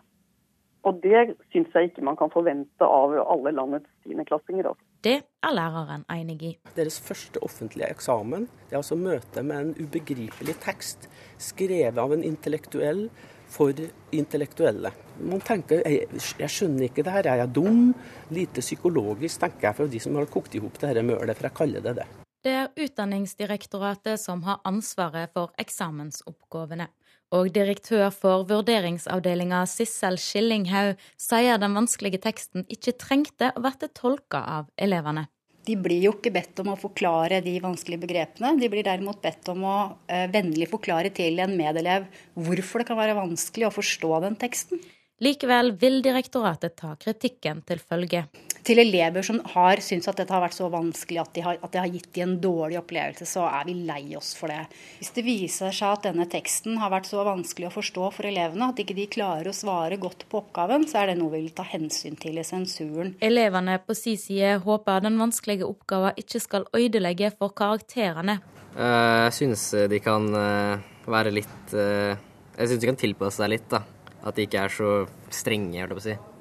Og 0.85 1.01
det 1.01 1.33
syns 1.49 1.73
jeg 1.73 1.89
ikke 1.89 2.05
man 2.05 2.17
kan 2.17 2.31
forvente 2.33 2.85
av 2.85 3.15
alle 3.25 3.51
landets 3.55 3.89
tiendeklassinger. 4.05 4.69
Altså. 4.69 4.85
Det 5.05 5.15
er 5.25 5.53
læreren 5.53 6.05
enig 6.13 6.37
i. 6.45 6.51
Deres 6.77 6.99
første 7.01 7.41
offentlige 7.45 7.89
eksamen 7.89 8.45
det 8.69 8.77
er 8.77 8.81
altså 8.83 8.97
møte 8.97 9.43
med 9.45 9.57
en 9.57 9.73
ubegripelig 9.81 10.55
tekst 10.61 11.09
skrevet 11.41 11.97
av 12.01 12.13
en 12.13 12.25
intellektuell 12.25 13.07
for 13.51 13.73
intellektuelle. 14.15 14.91
Man 15.23 15.41
tenker 15.45 15.81
jeg, 15.85 16.09
jeg 16.39 16.51
skjønner 16.51 16.89
ikke 16.89 17.05
det 17.05 17.13
her, 17.15 17.31
er 17.31 17.41
jeg 17.43 17.53
dum? 17.55 17.89
Lite 18.35 18.63
psykologisk, 18.65 19.39
tenker 19.41 19.69
jeg, 19.69 19.77
for 19.79 19.91
de 19.91 20.01
som 20.03 20.19
har 20.19 20.29
kokt 20.31 20.55
i 20.55 20.61
hop 20.63 20.79
dette 20.81 21.03
mølet, 21.05 21.35
for 21.37 21.49
jeg 21.49 21.57
kaller 21.61 21.85
det 21.85 21.95
det. 22.01 22.07
Det 22.45 22.53
er 22.53 22.73
Utdanningsdirektoratet 22.77 24.21
som 24.21 24.43
har 24.45 24.59
ansvaret 24.69 25.31
for 25.33 25.55
eksamensoppgavene. 25.61 26.85
Og 27.33 27.49
direktør 27.55 28.11
for 28.13 28.45
vurderingsavdelinga 28.45 29.63
Sissel 29.65 30.19
Skillinghaug 30.21 31.01
sier 31.17 31.57
den 31.57 31.73
vanskelige 31.73 32.21
teksten 32.21 32.67
ikke 32.69 32.93
trengte 33.01 33.49
å 33.55 33.63
bli 33.65 33.89
tolka 33.97 34.43
av 34.59 34.69
elevene. 34.77 35.25
De 35.65 35.75
blir 35.79 36.03
jo 36.05 36.13
ikke 36.15 36.33
bedt 36.35 36.59
om 36.61 36.73
å 36.73 36.79
forklare 36.79 37.41
de 37.45 37.55
vanskelige 37.63 38.03
begrepene. 38.05 38.53
De 38.61 38.69
blir 38.69 38.85
derimot 38.85 39.21
bedt 39.23 39.49
om 39.53 39.63
å 39.65 39.77
uh, 39.93 40.25
vennlig 40.33 40.69
forklare 40.71 41.09
til 41.15 41.41
en 41.41 41.55
medelev 41.57 42.05
hvorfor 42.37 42.83
det 42.83 42.89
kan 42.91 42.99
være 42.99 43.17
vanskelig 43.17 43.69
å 43.69 43.73
forstå 43.73 44.19
den 44.27 44.37
teksten. 44.41 44.83
Likevel 45.23 45.71
vil 45.79 46.01
direktoratet 46.03 46.75
ta 46.81 46.93
kritikken 46.99 47.63
til 47.65 47.79
følge 47.79 48.25
til 48.65 48.81
elever 48.81 49.25
som 49.25 49.37
har 49.53 49.81
syntes 49.83 50.09
at 50.09 50.17
dette 50.19 50.33
har 50.33 50.43
vært 50.43 50.57
så 50.57 50.67
vanskelig 50.73 51.21
at, 51.21 51.31
de 51.35 51.43
har, 51.45 51.59
at 51.61 51.73
det 51.73 51.81
har 51.81 51.91
gitt 51.93 52.09
dem 52.15 52.25
en 52.25 52.39
dårlig 52.41 52.79
opplevelse, 52.79 53.27
så 53.29 53.45
er 53.47 53.67
vi 53.67 53.75
lei 53.85 54.15
oss 54.17 54.33
for 54.37 54.51
det. 54.51 54.65
Hvis 54.99 55.13
det 55.15 55.25
viser 55.27 55.75
seg 55.75 55.99
at 55.99 56.07
denne 56.07 56.25
teksten 56.31 56.79
har 56.81 56.93
vært 56.93 57.09
så 57.09 57.23
vanskelig 57.27 57.69
å 57.69 57.75
forstå 57.75 58.09
for 58.17 58.29
elevene 58.29 58.71
at 58.71 58.81
ikke 58.81 58.97
de 58.97 59.07
klarer 59.11 59.51
å 59.51 59.55
svare 59.55 59.99
godt 60.01 60.25
på 60.31 60.41
oppgaven, 60.41 60.87
så 60.89 61.03
er 61.03 61.11
det 61.11 61.19
noe 61.21 61.35
vi 61.35 61.43
vil 61.45 61.55
ta 61.55 61.67
hensyn 61.67 62.17
til 62.19 62.41
i 62.41 62.47
sensuren. 62.47 63.15
Elevene 63.25 63.77
på 63.85 63.97
si 63.97 64.17
side 64.19 64.57
håper 64.65 65.05
den 65.05 65.21
vanskelige 65.21 65.69
oppgaven 65.69 66.17
ikke 66.21 66.41
skal 66.43 66.69
ødelegge 66.75 67.31
for 67.37 67.53
karakterene. 67.55 68.39
Eh, 68.75 69.23
jeg 69.29 69.39
synes 69.39 69.69
de 69.91 70.03
kan 70.03 70.25
eh, 70.35 70.85
være 71.07 71.31
litt 71.31 71.73
eh, 71.77 72.17
Jeg 72.57 72.67
synes 72.67 72.81
de 72.81 72.89
kan 72.89 72.99
tilpasse 72.99 73.39
seg 73.39 73.53
litt, 73.53 73.67
da. 73.71 73.83
At 74.25 74.37
de 74.37 74.47
ikke 74.47 74.63
er 74.65 74.73
så 74.73 74.93
strenge, 75.29 75.77
holdt 75.77 75.91
jeg 75.91 75.99
på 75.99 76.01
å 76.01 76.09
si. 76.09 76.34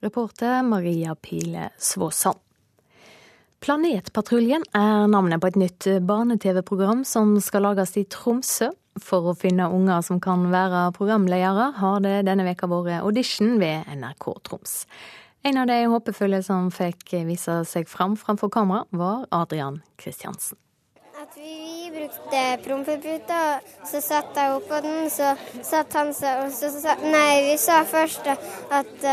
Reporter 0.00 0.62
Maria 0.62 1.14
Pile 1.14 1.70
Svåsand. 1.78 2.38
Planetpatruljen 3.58 4.62
er 4.70 5.08
navnet 5.10 5.42
på 5.42 5.48
et 5.50 5.56
nytt 5.58 5.86
barne-TV-program 6.06 7.00
som 7.08 7.32
skal 7.42 7.66
lages 7.66 7.96
i 7.98 8.04
Tromsø. 8.06 8.70
For 9.02 9.30
å 9.30 9.34
finne 9.38 9.66
unger 9.74 10.02
som 10.06 10.20
kan 10.22 10.44
være 10.52 10.88
programledere, 10.94 11.72
har 11.78 11.98
det 12.02 12.14
denne 12.26 12.46
veka 12.46 12.68
vært 12.70 13.02
audition 13.02 13.58
ved 13.58 13.90
NRK 13.98 14.28
Troms. 14.46 14.84
En 15.46 15.58
av 15.58 15.66
de 15.70 15.80
håpefulle 15.90 16.40
som 16.46 16.70
fikk 16.74 17.14
vise 17.26 17.60
seg 17.66 17.90
fram 17.90 18.14
framfor 18.18 18.50
kamera, 18.54 18.86
var 18.90 19.26
Adrian 19.34 19.82
Kristiansen. 19.98 20.58
At 21.18 21.34
vi 21.34 21.90
brukte 21.90 22.42
prompeputa, 22.62 23.58
så 23.86 24.02
satt 24.02 24.38
jeg 24.38 24.54
oppå 24.54 24.78
den, 24.86 25.10
så 25.10 25.34
satt 25.66 25.94
han 25.98 26.14
seg 26.14 26.44
og 26.44 26.54
så 26.54 26.70
sa 26.74 26.94
Nei, 27.02 27.50
vi 27.50 27.58
sa 27.58 27.82
først 27.86 28.30
at 28.30 29.06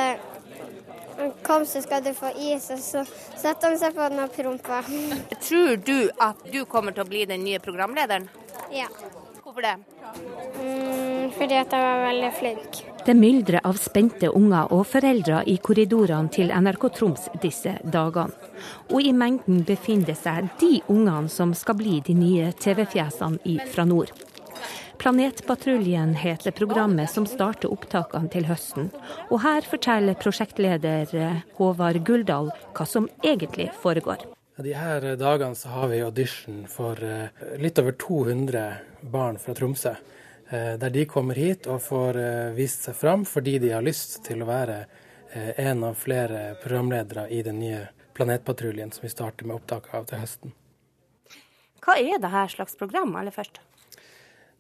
Kom, 1.43 1.65
så 1.65 1.81
skal 1.81 2.03
du 2.03 2.13
få 2.13 2.31
is. 2.37 2.69
Og 2.73 2.79
så 2.79 3.03
satte 3.37 3.69
han 3.69 3.77
seg 3.79 3.95
på 3.95 4.09
den 4.11 4.23
og 4.23 4.33
prompa. 4.35 4.81
Tror 5.47 5.77
du 5.77 6.09
at 6.21 6.41
du 6.51 6.63
kommer 6.69 6.95
til 6.95 7.05
å 7.05 7.09
bli 7.09 7.25
den 7.29 7.45
nye 7.45 7.61
programlederen? 7.63 8.27
Ja. 8.73 8.89
Hvorfor 9.45 9.61
det? 9.61 9.75
Mm, 10.59 11.31
fordi 11.37 11.57
at 11.61 11.71
jeg 11.71 11.85
var 11.85 12.03
veldig 12.07 12.31
flink. 12.39 12.83
Det 13.05 13.13
myldrer 13.13 13.61
av 13.69 13.77
spente 13.77 14.31
unger 14.33 14.71
og 14.73 14.87
foreldre 14.89 15.43
i 15.45 15.59
korridorene 15.61 16.31
til 16.33 16.49
NRK 16.49 16.87
Troms 16.97 17.27
disse 17.43 17.75
dagene. 17.83 18.33
Og 18.89 19.05
i 19.05 19.13
mengden 19.13 19.61
befinner 19.67 20.09
det 20.09 20.17
seg 20.17 20.49
de 20.59 20.79
ungene 20.89 21.29
som 21.29 21.53
skal 21.53 21.77
bli 21.77 21.99
de 22.07 22.17
nye 22.17 22.49
TV-fjesene 22.57 23.59
fra 23.69 23.85
nord. 23.85 24.24
Planetpatruljen 25.05 26.15
heter 26.15 26.51
programmet 26.51 27.11
som 27.11 27.27
starter 27.29 27.69
opptakene 27.69 28.25
til 28.33 28.47
høsten. 28.49 28.87
Og 29.29 29.43
her 29.43 29.61
forteller 29.61 30.15
prosjektleder 30.17 31.11
eh, 31.13 31.43
Håvard 31.59 31.99
Guldal 32.07 32.49
hva 32.73 32.87
som 32.89 33.05
egentlig 33.21 33.67
foregår. 33.83 34.23
De 34.57 34.73
her 34.73 35.05
dagene 35.21 35.53
så 35.53 35.69
har 35.75 35.91
vi 35.91 35.99
audition 36.01 36.63
for 36.65 36.97
eh, 37.05 37.43
litt 37.61 37.77
over 37.83 37.93
200 38.01 38.63
barn 39.13 39.37
fra 39.43 39.53
Tromsø. 39.53 39.93
Eh, 40.49 40.73
der 40.81 40.95
de 40.97 41.05
kommer 41.05 41.37
hit 41.37 41.69
og 41.69 41.85
får 41.85 42.17
vist 42.57 42.89
seg 42.89 42.97
fram 42.97 43.27
fordi 43.29 43.59
de 43.61 43.75
har 43.75 43.85
lyst 43.85 44.23
til 44.25 44.41
å 44.41 44.49
være 44.49 44.79
en 45.35 45.85
av 45.85 46.01
flere 46.01 46.55
programledere 46.63 47.27
i 47.29 47.43
den 47.45 47.61
nye 47.61 47.85
Planetpatruljen 48.17 48.89
som 48.89 49.05
vi 49.05 49.13
starter 49.13 49.45
med 49.45 49.59
opptak 49.61 49.93
av 49.93 50.09
til 50.09 50.25
høsten. 50.25 50.57
Hva 51.85 51.99
er 52.01 52.17
det 52.17 52.33
her 52.33 52.49
slags 52.57 52.73
program, 52.81 53.13
aller 53.21 53.37
først? 53.37 53.61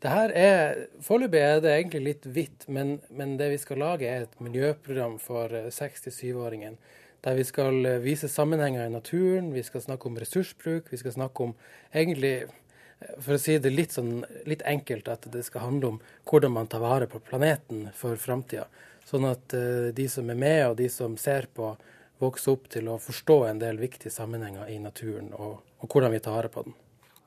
Det 0.03 0.11
her 0.11 0.33
er, 0.35 0.81
Foreløpig 1.03 1.39
er 1.39 1.61
det 1.63 1.71
egentlig 1.71 2.01
litt 2.03 2.27
hvitt, 2.27 2.67
men, 2.67 2.97
men, 3.09 3.37
det 3.39 3.47
vi 3.53 3.61
skal 3.61 3.79
lage 3.81 4.09
er 4.09 4.25
et 4.25 4.41
miljøprogram 4.43 5.17
for 5.23 5.53
6-7-åringen. 5.71 6.75
Eh, 6.75 7.01
der 7.25 7.39
vi 7.39 7.45
skal 7.47 7.79
eh, 7.87 8.03
vise 8.03 8.29
sammenhenger 8.29 8.85
i 8.85 8.93
naturen, 8.93 9.53
vi 9.55 9.63
skal 9.65 9.81
snakke 9.81 10.09
om 10.09 10.19
ressursbruk. 10.21 10.91
Vi 10.91 10.99
skal 11.01 11.15
snakke 11.15 11.47
om 11.47 11.55
egentlig, 11.89 12.35
eh, 12.43 13.15
for 13.17 13.37
å 13.37 13.41
si 13.41 13.57
det 13.57 13.73
litt, 13.73 13.95
sånn, 13.95 14.19
litt 14.45 14.65
enkelt, 14.67 15.09
at 15.09 15.25
det 15.31 15.45
skal 15.47 15.65
handle 15.69 15.95
om 15.95 15.99
hvordan 16.27 16.53
man 16.59 16.69
tar 16.69 16.83
vare 16.83 17.09
på 17.09 17.23
planeten 17.23 17.87
for 17.95 18.19
framtida. 18.19 18.67
Sånn 19.05 19.25
at 19.29 19.53
de 19.93 20.05
som 20.09 20.29
er 20.33 20.37
med 20.39 20.61
og 20.65 20.79
de 20.79 20.87
som 20.89 21.13
ser 21.21 21.45
på, 21.53 21.75
vokser 22.17 22.55
opp 22.55 22.65
til 22.73 22.89
å 22.89 22.95
forstå 22.97 23.43
en 23.51 23.61
del 23.61 23.77
viktige 23.77 24.13
sammenhenger 24.13 24.71
i 24.73 24.79
naturen, 24.81 25.29
og, 25.37 25.61
og 25.77 25.91
hvordan 25.91 26.15
vi 26.15 26.23
tar 26.25 26.39
vare 26.39 26.49
på 26.49 26.65
den. 26.65 26.73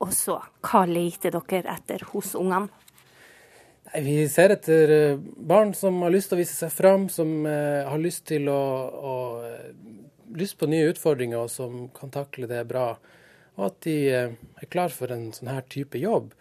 Og 0.04 0.12
så, 0.14 0.37
hva 0.62 0.84
leter 0.87 1.34
dere 1.34 1.74
etter 1.74 2.04
hos 2.12 2.34
ungene? 2.38 2.70
Nei, 3.88 4.02
vi 4.04 4.16
ser 4.28 4.52
etter 4.52 4.90
eh, 4.92 5.20
barn 5.20 5.72
som 5.74 6.02
har 6.04 6.12
lyst 6.12 6.30
til 6.30 6.38
å 6.38 6.42
vise 6.42 6.54
seg 6.54 6.72
fram, 6.74 7.06
som 7.08 7.30
uh, 7.48 7.88
har 7.88 8.00
lyst 8.02 8.26
til 8.28 8.50
å, 8.52 8.62
å 8.92 9.14
uh, 9.40 10.34
lyst 10.37 10.58
på 10.61 10.68
nye 10.68 10.90
utfordringer 10.92 11.40
og 11.40 11.50
som 11.50 11.87
kan 11.96 12.12
takle 12.12 12.50
det 12.50 12.66
bra. 12.68 12.90
Og 13.56 13.64
at 13.70 13.78
de 13.88 13.96
er 14.12 14.68
klar 14.70 14.92
for 14.94 15.11
en 15.11 15.30
sånn 15.34 15.50
her 15.50 15.64
type 15.72 15.98
jobb. 15.98 16.34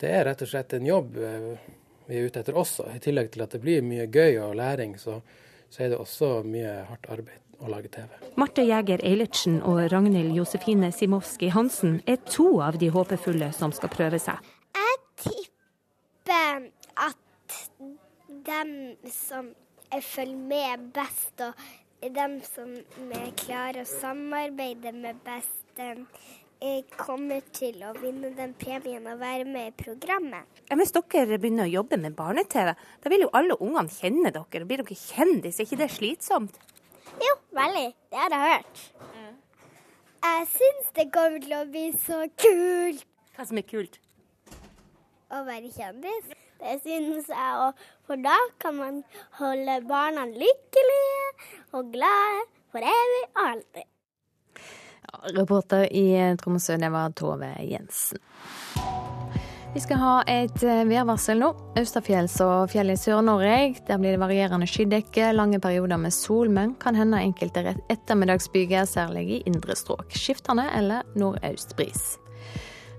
Det 0.00 0.08
er 0.10 0.24
rett 0.26 0.42
og 0.42 0.50
slett 0.50 0.72
en 0.74 0.88
jobb 0.88 1.12
vi 1.14 2.16
er 2.16 2.26
ute 2.26 2.40
etter 2.42 2.58
også. 2.58 2.88
I 2.96 3.02
tillegg 3.04 3.30
til 3.34 3.44
at 3.44 3.54
det 3.54 3.62
blir 3.62 3.86
mye 3.86 4.08
gøy 4.10 4.40
og 4.48 4.56
læring, 4.58 4.96
så, 4.98 5.20
så 5.70 5.84
er 5.84 5.92
det 5.92 6.00
også 6.00 6.40
mye 6.48 6.80
hardt 6.88 7.06
arbeid 7.12 7.45
å 7.60 7.70
lage 7.70 7.90
TV. 7.94 8.12
Marte 8.40 8.64
Jæger 8.66 9.02
Eilertsen 9.06 9.60
og 9.62 9.80
Ragnhild 9.92 10.34
Josefine 10.36 10.90
Simowski 10.94 11.50
Hansen 11.54 12.00
er 12.06 12.20
to 12.28 12.60
av 12.64 12.78
de 12.82 12.90
håpefulle 12.92 13.52
som 13.56 13.74
skal 13.76 13.92
prøve 13.92 14.20
seg. 14.22 14.40
Jeg 14.76 14.98
tipper 15.24 16.68
at 17.06 17.20
dem 18.46 18.72
som 19.12 19.52
følger 19.90 20.36
med 20.36 20.88
best, 20.96 21.40
og 21.40 22.10
dem 22.14 22.40
som 22.44 22.76
klarer 23.40 23.82
å 23.82 23.88
samarbeide 23.88 24.92
med 24.94 25.22
best, 25.26 25.80
jeg 26.56 26.86
kommer 26.96 27.42
til 27.52 27.82
å 27.84 27.90
vinne 28.00 28.30
den 28.36 28.54
premien 28.56 29.04
og 29.10 29.18
være 29.20 29.44
med 29.44 29.68
i 29.68 29.74
programmet. 29.76 30.46
Ja, 30.70 30.78
hvis 30.80 30.94
dere 30.96 31.36
begynner 31.36 31.68
å 31.68 31.74
jobbe 31.74 31.98
med 32.00 32.16
barne-TV, 32.16 32.72
da 33.04 33.12
vil 33.12 33.26
jo 33.26 33.32
alle 33.36 33.58
ungene 33.60 33.92
kjenne 33.92 34.32
dere. 34.32 34.64
Blir 34.64 34.80
dere 34.80 34.96
kjendis? 34.96 35.60
Er 35.60 35.68
ikke 35.68 35.82
det 35.82 35.90
slitsomt? 35.92 36.56
Jo, 37.22 37.34
veldig. 37.56 37.86
Det 38.10 38.18
har 38.18 38.34
jeg 38.34 38.52
hørt. 38.52 38.82
Mm. 39.14 39.36
Jeg 40.26 40.48
syns 40.52 40.90
det 40.98 41.06
kommer 41.14 41.44
til 41.44 41.54
å 41.56 41.62
bli 41.70 41.84
så 42.02 42.24
kult. 42.42 43.06
Hva 43.36 43.46
som 43.48 43.60
er 43.60 43.66
kult? 43.68 43.98
Å 45.32 45.42
være 45.46 45.72
kjendis. 45.74 46.32
Det 46.60 46.76
syns 46.84 47.30
jeg 47.32 47.58
òg. 47.62 47.82
For 48.08 48.20
da 48.22 48.36
kan 48.62 48.78
man 48.78 49.02
holde 49.40 49.80
barna 49.88 50.26
lykkelige 50.30 51.50
og 51.76 51.92
glade 51.94 52.46
for 52.72 52.86
evig 52.86 53.24
og 53.26 53.42
alltid. 53.46 53.90
Ja, 55.06 55.18
reporter 55.38 55.86
i 55.90 56.06
Tromsø, 56.40 56.78
det 56.80 56.90
var 56.92 57.12
Tove 57.14 57.52
Jensen. 57.62 58.22
Vi 59.74 59.80
skal 59.80 59.98
ha 60.00 60.12
et 60.30 60.62
eh, 60.64 60.84
værvarsel 60.88 61.40
nå. 61.42 61.50
Østafjells 61.76 62.38
og 62.44 62.70
fjell 62.72 62.94
i 62.94 62.96
Sør-Norge. 62.96 63.76
Der 63.88 63.98
blir 64.00 64.14
det 64.14 64.20
varierende 64.22 64.68
skydekke, 64.70 65.32
lange 65.36 65.60
perioder 65.60 66.00
med 66.00 66.14
sol, 66.16 66.48
men 66.52 66.74
kan 66.80 66.96
hende 66.96 67.20
enkelte 67.20 67.74
ettermiddagsbyger, 67.92 68.86
særlig 68.88 69.26
i 69.28 69.42
indre 69.50 69.76
strøk. 69.76 70.14
Skiftende 70.16 70.64
eller 70.78 71.04
nordøst 71.18 71.76
bris. 71.76 72.16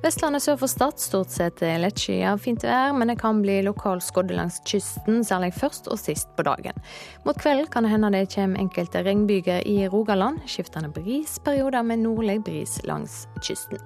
Vestlandet 0.04 0.44
sør 0.46 0.60
for 0.62 0.70
Stad 0.70 1.00
stort 1.02 1.32
sett 1.34 1.64
lettskyet 1.82 2.28
av 2.30 2.42
fint 2.44 2.62
vær, 2.62 2.92
men 2.94 3.10
det 3.10 3.18
kan 3.18 3.40
bli 3.42 3.58
lokal 3.66 3.98
skodde 4.06 4.38
langs 4.38 4.60
kysten, 4.70 5.24
særlig 5.26 5.56
først 5.58 5.90
og 5.90 5.98
sist 5.98 6.30
på 6.38 6.46
dagen. 6.46 6.78
Mot 7.26 7.40
kvelden 7.42 7.66
kan 7.74 7.88
det 7.88 7.96
hende 7.96 8.14
det 8.14 8.28
kommer 8.36 8.62
enkelte 8.62 9.02
regnbyger 9.08 9.66
i 9.66 9.80
Rogaland. 9.90 10.44
Skiftende 10.46 10.94
bris, 10.94 11.40
perioder 11.42 11.82
med 11.82 12.06
nordlig 12.06 12.44
bris 12.46 12.78
langs 12.86 13.24
kysten. 13.42 13.82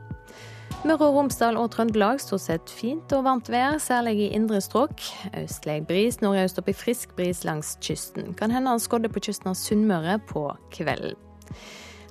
Møre 0.82 1.12
og 1.12 1.14
Romsdal 1.14 1.60
og 1.62 1.68
Trøndelag 1.76 2.18
stort 2.24 2.42
sett 2.42 2.72
fint 2.74 3.12
og 3.14 3.28
varmt 3.28 3.52
vær, 3.54 3.76
særlig 3.78 4.16
i 4.24 4.30
indre 4.34 4.58
strøk. 4.66 5.04
Østlig 5.38 5.84
bris, 5.86 6.18
nordøst 6.24 6.58
opp 6.58 6.72
i 6.72 6.74
frisk 6.74 7.14
bris 7.20 7.44
langs 7.46 7.76
kysten. 7.86 8.34
Kan 8.34 8.50
hende 8.50 8.74
han 8.74 8.82
skodde 8.82 9.12
på 9.14 9.22
kysten 9.22 9.52
av 9.54 9.60
Sunnmøre 9.62 10.18
på 10.32 10.48
kvelden. 10.74 11.14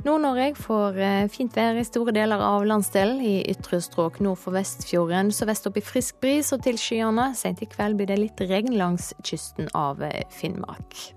Nord-Norge 0.07 0.55
får 0.57 1.03
eh, 1.03 1.27
fint 1.35 1.59
vær 1.59 1.77
i 1.77 1.85
store 1.85 2.15
deler 2.15 2.41
av 2.41 2.63
landsdelen. 2.65 3.19
I 3.21 3.43
ytre 3.51 3.83
strøk 3.83 4.23
nord 4.23 4.39
for 4.41 4.55
Vestfjorden 4.55 5.35
sørvest 5.35 5.67
opp 5.67 5.77
i 5.77 5.85
frisk 5.85 6.23
bris 6.23 6.55
og 6.55 6.63
til 6.65 6.79
skyene. 6.79 7.33
Sent 7.37 7.67
i 7.67 7.69
kveld 7.75 7.99
blir 7.99 8.15
det 8.15 8.23
litt 8.23 8.49
regn 8.49 8.79
langs 8.79 9.11
kysten 9.27 9.67
av 9.75 9.99
eh, 10.07 10.23
Finnmark. 10.31 11.11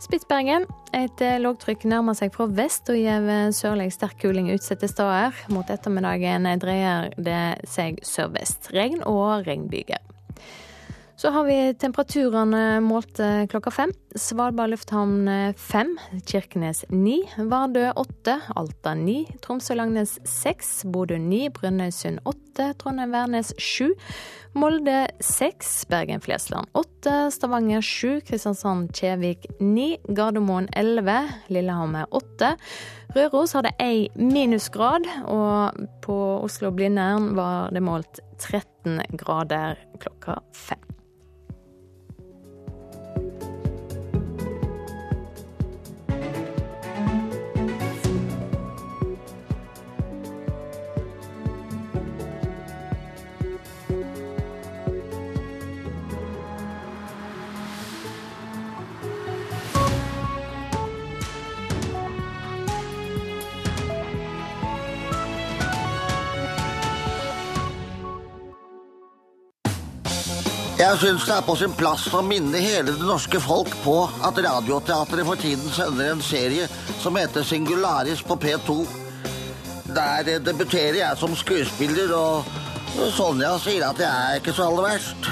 Spitsbergen. 0.00 0.64
Et 0.96 1.22
eh, 1.22 1.36
lågtrykk 1.42 1.84
nærmer 1.90 2.16
seg 2.16 2.32
fra 2.34 2.46
vest 2.56 2.88
og 2.88 2.96
gir 2.96 3.26
eh, 3.28 3.50
sørlig 3.52 3.90
sterk 3.92 4.16
kuling 4.22 4.48
utsatte 4.54 4.88
steder. 4.88 5.36
Mot 5.52 5.68
ettermiddagen 5.70 6.48
dreier 6.62 7.10
det 7.20 7.42
seg 7.68 8.00
sørvest. 8.06 8.72
Regn 8.72 9.04
og 9.04 9.44
regnbyger. 9.48 10.00
Så 11.20 11.28
har 11.30 11.44
vi 11.44 11.74
temperaturene 11.76 12.80
målt 12.80 13.18
klokka 13.52 13.70
fem. 13.70 13.90
Svalbard 14.16 14.70
lufthavn 14.72 15.28
fem, 15.52 15.90
Kirkenes 16.24 16.86
ni, 16.88 17.18
Vardø 17.36 17.90
åtte, 18.00 18.38
Alta 18.56 18.94
ni, 18.96 19.26
Tromsø-Langnes 19.44 20.14
seks, 20.24 20.70
Bodø 20.88 21.18
ni, 21.20 21.42
Brønnøysund 21.52 22.22
åtte, 22.24 22.70
Trondheim-Værnes 22.80 23.52
sju. 23.60 23.90
Molde 24.56 25.10
seks, 25.20 25.82
Bergen-Flesland 25.92 26.72
åtte, 26.72 27.28
Stavanger 27.36 27.84
sju, 27.84 28.22
Kristiansand-Kjevik 28.24 29.44
ni, 29.60 29.98
Gardermoen 30.08 30.70
11, 30.72 31.18
Lillehammer 31.52 32.08
åtte. 32.16 32.54
Røros 33.12 33.52
hadde 33.58 33.76
ei 33.76 34.06
minusgrad, 34.16 35.04
og 35.28 35.84
på 36.00 36.16
Oslo-Blindern 36.48 37.34
var 37.36 37.76
det 37.76 37.84
målt 37.84 38.24
13 38.40 39.04
grader 39.20 39.76
klokka 40.00 40.40
fem. 40.56 40.80
Jeg 70.80 70.96
syns 70.96 71.26
det 71.28 71.34
er 71.34 71.44
på 71.44 71.52
sin 71.60 71.72
plass 71.76 72.06
å 72.16 72.22
minne 72.24 72.56
hele 72.56 72.94
det 72.94 73.04
norske 73.04 73.36
folk 73.44 73.74
på 73.82 73.98
at 74.24 74.38
Radioteatret 74.46 75.26
for 75.28 75.36
tiden 75.36 75.68
sender 75.76 76.14
en 76.14 76.22
serie 76.24 76.68
som 77.02 77.18
heter 77.20 77.44
Singularis 77.44 78.22
på 78.24 78.38
P2. 78.40 78.76
Der 79.92 80.30
debuterer 80.40 80.96
jeg 81.02 81.18
som 81.20 81.34
skuespiller, 81.36 82.14
og 82.16 82.48
Sonja 83.12 83.50
sier 83.60 83.84
at 83.90 84.00
jeg 84.00 84.08
er 84.08 84.40
ikke 84.40 84.54
så 84.56 84.70
aller 84.70 84.86
verst. 84.86 85.28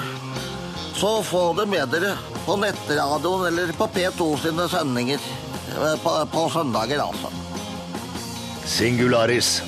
Så 0.99 1.13
få 1.25 1.45
det 1.57 1.65
med 1.73 1.95
dere 1.95 2.11
på 2.45 2.59
nettradioen 2.61 3.47
eller 3.49 3.73
på 3.79 3.89
P2 3.95 4.27
sine 4.43 4.67
sendinger. 4.69 5.23
Eh, 5.79 5.95
på, 6.03 6.13
på 6.35 6.43
søndager, 6.53 7.01
altså. 7.07 7.33
Singularis. 8.69 9.63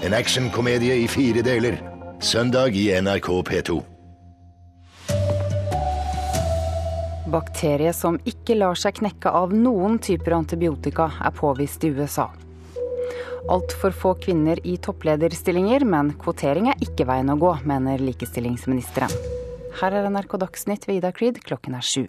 En 0.00 0.16
actionkomedie 0.16 0.96
i 1.02 1.04
fire 1.12 1.44
deler. 1.44 1.76
Søndag 2.24 2.72
i 2.72 2.88
NRK 3.02 3.30
P2. 3.50 3.95
Bakterie 7.30 7.92
som 7.96 8.18
ikke 8.28 8.56
lar 8.58 8.78
seg 8.78 8.98
knekke 9.00 9.30
av 9.30 9.54
noen 9.54 9.98
typer 10.02 10.36
antibiotika, 10.36 11.10
er 11.20 11.34
påvist 11.36 11.84
i 11.84 11.92
USA. 11.96 12.28
Altfor 13.52 13.94
få 13.94 14.14
kvinner 14.18 14.58
i 14.66 14.74
topplederstillinger, 14.82 15.84
men 15.86 16.12
kvotering 16.18 16.70
er 16.72 16.82
ikke 16.82 17.06
veien 17.06 17.30
å 17.30 17.38
gå, 17.38 17.52
mener 17.68 18.02
likestillingsministeren. 18.02 19.12
Her 19.80 19.94
er 19.94 20.08
NRK 20.10 20.38
Dagsnytt 20.42 20.86
ved 20.88 20.98
Ida 21.00 21.12
Creed, 21.14 21.38
klokken 21.46 21.76
er 21.78 21.84
sju. 21.84 22.06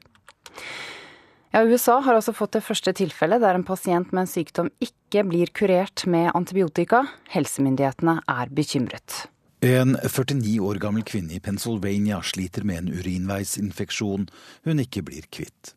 Ja, 1.54 1.62
USA 1.64 2.00
har 2.04 2.18
altså 2.18 2.34
fått 2.36 2.58
det 2.58 2.66
første 2.66 2.94
tilfellet 2.98 3.42
der 3.44 3.58
en 3.58 3.66
pasient 3.68 4.12
med 4.12 4.26
en 4.26 4.30
sykdom 4.30 4.74
ikke 4.84 5.24
blir 5.30 5.54
kurert 5.56 6.04
med 6.10 6.32
antibiotika. 6.36 7.06
Helsemyndighetene 7.34 8.20
er 8.28 8.52
bekymret. 8.54 9.28
En 9.60 9.98
49 10.04 10.60
år 10.60 10.76
gammel 10.76 11.04
kvinne 11.04 11.34
i 11.34 11.40
Pennsylvania 11.40 12.22
sliter 12.22 12.62
med 12.64 12.78
en 12.78 12.92
urinveisinfeksjon 12.94 14.28
hun 14.64 14.84
ikke 14.84 15.02
blir 15.02 15.26
kvitt. 15.34 15.74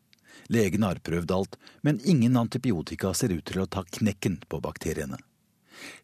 Legen 0.53 0.83
har 0.85 1.01
prøvd 1.01 1.31
alt, 1.33 1.57
men 1.81 1.97
ingen 2.05 2.37
antibiotika 2.37 3.13
ser 3.17 3.33
ut 3.33 3.45
til 3.49 3.63
å 3.63 3.65
ta 3.65 3.81
knekken 3.81 4.37
på 4.47 4.61
bakteriene. 4.61 5.17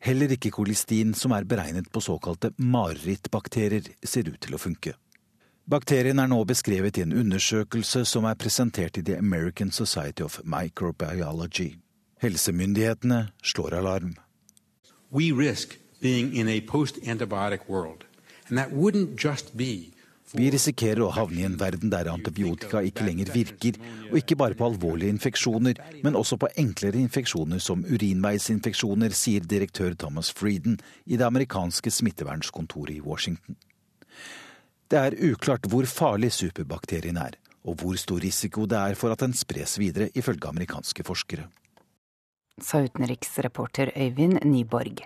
Heller 0.01 0.33
ikke 0.33 0.55
kolistin, 0.55 1.13
som 1.13 1.35
er 1.37 1.45
beregnet 1.45 1.91
på 1.93 2.01
såkalte 2.01 2.55
marerittbakterier, 2.57 3.91
ser 4.01 4.31
ut 4.31 4.39
til 4.41 4.57
å 4.57 4.61
funke. 4.61 4.95
Bakterien 5.69 6.17
er 6.17 6.31
nå 6.31 6.41
beskrevet 6.49 6.97
i 6.97 7.03
en 7.05 7.13
undersøkelse 7.13 8.05
som 8.09 8.25
er 8.25 8.39
presentert 8.39 8.97
i 8.97 9.03
The 9.03 9.19
American 9.19 9.69
Society 9.69 10.23
of 10.25 10.39
Microbiology. 10.43 11.75
Helsemyndighetene 12.23 13.27
slår 13.43 13.77
alarm. 13.83 14.15
We 15.11 15.29
risk 15.35 15.77
being 16.01 16.35
in 16.35 16.47
a 16.47 16.61
post-antibiotic 16.61 17.67
world. 17.67 18.05
And 18.49 18.57
that 18.57 18.71
wouldn't 18.71 19.15
just 19.15 19.57
be 19.57 19.91
vi 20.35 20.49
risikerer 20.51 21.05
å 21.05 21.13
havne 21.15 21.39
i 21.39 21.45
en 21.47 21.55
verden 21.55 21.91
der 21.91 22.09
antibiotika 22.11 22.81
ikke 22.83 23.05
lenger 23.07 23.29
virker, 23.31 23.77
og 24.09 24.17
ikke 24.19 24.35
bare 24.35 24.57
på 24.59 24.65
alvorlige 24.67 25.13
infeksjoner, 25.15 25.79
men 26.03 26.17
også 26.19 26.35
på 26.41 26.49
enklere 26.59 26.99
infeksjoner 26.99 27.61
som 27.63 27.85
urinveisinfeksjoner, 27.87 29.15
sier 29.15 29.47
direktør 29.47 29.95
Thomas 29.95 30.33
Frieden 30.35 30.75
i 31.05 31.15
det 31.15 31.23
amerikanske 31.23 31.93
smittevernskontoret 31.95 32.97
i 32.97 33.05
Washington. 33.05 33.55
Det 34.91 34.99
er 34.99 35.17
uklart 35.31 35.67
hvor 35.71 35.87
farlig 35.87 36.33
superbakterien 36.35 37.19
er, 37.23 37.39
og 37.63 37.79
hvor 37.79 37.95
stor 37.99 38.19
risiko 38.23 38.67
det 38.67 38.83
er 38.83 38.99
for 38.99 39.15
at 39.15 39.23
den 39.23 39.35
spres 39.35 39.77
videre, 39.79 40.11
ifølge 40.11 40.51
amerikanske 40.51 41.07
forskere. 41.07 41.47
Sa 42.59 42.83
utenriksreporter 42.83 43.95
Øyvind 43.95 44.41
Nyborg. 44.43 45.05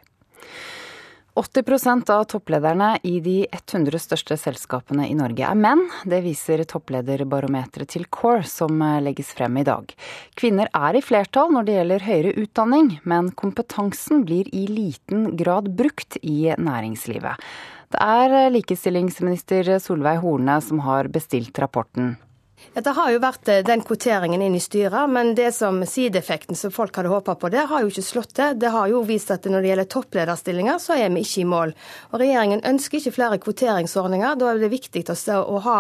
80% 1.36 2.10
av 2.10 2.24
topplederne 2.24 2.98
i 3.08 3.20
de 3.24 3.46
100 3.52 4.00
største 4.04 4.36
selskapene 4.36 5.06
i 5.08 5.16
Norge 5.16 5.46
er 5.48 5.56
menn. 5.56 5.86
Det 6.04 6.20
viser 6.26 6.64
topplederbarometeret 6.68 7.94
til 7.94 8.04
CORE, 8.12 8.44
som 8.44 8.82
legges 9.04 9.32
frem 9.38 9.62
i 9.62 9.66
dag. 9.68 9.94
Kvinner 10.36 10.68
er 10.76 11.00
i 11.00 11.04
flertall 11.06 11.54
når 11.56 11.68
det 11.68 11.78
gjelder 11.78 12.08
høyere 12.08 12.34
utdanning, 12.44 12.90
men 13.08 13.32
kompetansen 13.32 14.26
blir 14.28 14.50
i 14.52 14.66
liten 14.68 15.30
grad 15.40 15.72
brukt 15.78 16.20
i 16.20 16.52
næringslivet. 16.52 17.40
Det 17.92 18.04
er 18.04 18.52
likestillingsminister 18.52 19.78
Solveig 19.84 20.20
Horne 20.24 20.60
som 20.64 20.84
har 20.84 21.08
bestilt 21.12 21.60
rapporten. 21.64 22.18
Det 22.74 22.94
har 22.96 23.10
jo 23.12 23.20
vært 23.20 23.50
eh, 23.52 23.64
den 23.68 23.82
kvoteringen 23.84 24.42
inn 24.46 24.54
i 24.56 24.62
styret, 24.64 25.10
men 25.12 25.34
det 25.36 25.50
som 25.56 25.82
sideeffekten 25.84 26.56
som 26.56 26.72
folk 26.72 26.96
hadde 26.96 27.12
håpa 27.12 27.36
på, 27.36 27.50
det 27.52 27.66
har 27.68 27.84
jo 27.84 27.90
ikke 27.92 28.06
slått 28.06 28.36
til. 28.38 28.56
Det 28.62 28.70
har 28.72 28.88
jo 28.88 29.02
vist 29.04 29.32
at 29.34 29.44
når 29.50 29.64
det 29.64 29.72
gjelder 29.72 29.90
topplederstillinger, 29.92 30.80
så 30.80 30.96
er 30.96 31.12
vi 31.12 31.26
ikke 31.26 31.42
i 31.42 31.50
mål. 31.52 31.74
Og 32.12 32.22
Regjeringen 32.22 32.64
ønsker 32.70 33.02
ikke 33.02 33.16
flere 33.18 33.40
kvoteringsordninger. 33.44 34.38
Da 34.40 34.52
er 34.52 34.62
det 34.62 34.72
viktig 34.72 35.04
å 35.36 35.58
ha 35.66 35.78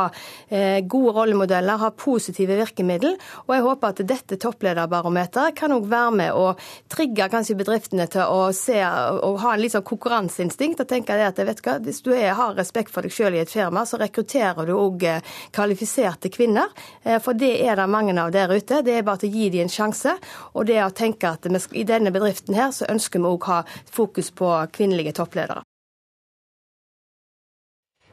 eh, 0.49 0.81
gode 0.83 1.13
rollemodeller, 1.15 1.79
ha 1.79 1.91
positive 1.95 2.57
virkemidler. 2.59 3.15
Og 3.45 3.55
jeg 3.55 3.65
håper 3.69 3.95
at 3.95 4.03
dette 4.11 4.39
topplederbarometeret 4.43 5.55
kan 5.61 5.71
òg 5.77 5.87
være 5.91 6.11
med 6.19 6.35
å 6.35 6.51
trigge 6.91 7.29
kanskje 7.31 7.55
bedriftene 7.61 8.09
til 8.11 8.27
å 8.27 8.49
se 8.55 8.81
og 8.81 9.39
ha 9.45 9.53
en 9.53 9.63
litt 9.63 9.77
sånn 9.77 9.87
konkurranseinstinkt 9.87 10.83
og 10.83 10.91
tenke 10.91 11.15
at 11.21 11.39
hva, 11.39 11.77
hvis 11.83 12.03
du 12.03 12.11
har 12.15 12.55
respekt 12.57 12.91
for 12.91 13.05
deg 13.05 13.15
sjøl 13.15 13.37
i 13.37 13.43
et 13.45 13.51
firma, 13.51 13.85
så 13.87 13.99
rekrutterer 14.01 14.67
du 14.67 14.75
òg 14.75 15.07
eh, 15.07 15.23
kvalifiserte 15.55 16.31
kvinner. 16.33 16.70
Eh, 17.03 17.19
for 17.23 17.37
det 17.37 17.53
er 17.65 17.79
det 17.79 17.87
mange 17.89 18.15
av 18.21 18.31
der 18.33 18.51
ute. 18.51 18.81
Det 18.85 18.97
er 18.97 19.07
bare 19.07 19.23
til 19.23 19.31
å 19.31 19.37
gi 19.39 19.49
dem 19.55 19.65
en 19.65 19.73
sjanse. 19.73 20.15
Og 20.53 20.67
det 20.69 20.79
å 20.83 20.91
tenke 20.95 21.33
at 21.33 21.45
i 21.47 21.85
denne 21.87 22.13
bedriften 22.13 22.57
her 22.57 22.71
så 22.75 22.89
ønsker 22.91 23.19
vi 23.19 23.33
òg 23.33 23.49
ha 23.51 23.61
fokus 23.91 24.31
på 24.31 24.53
kvinnelige 24.73 25.15
toppledere. 25.19 25.63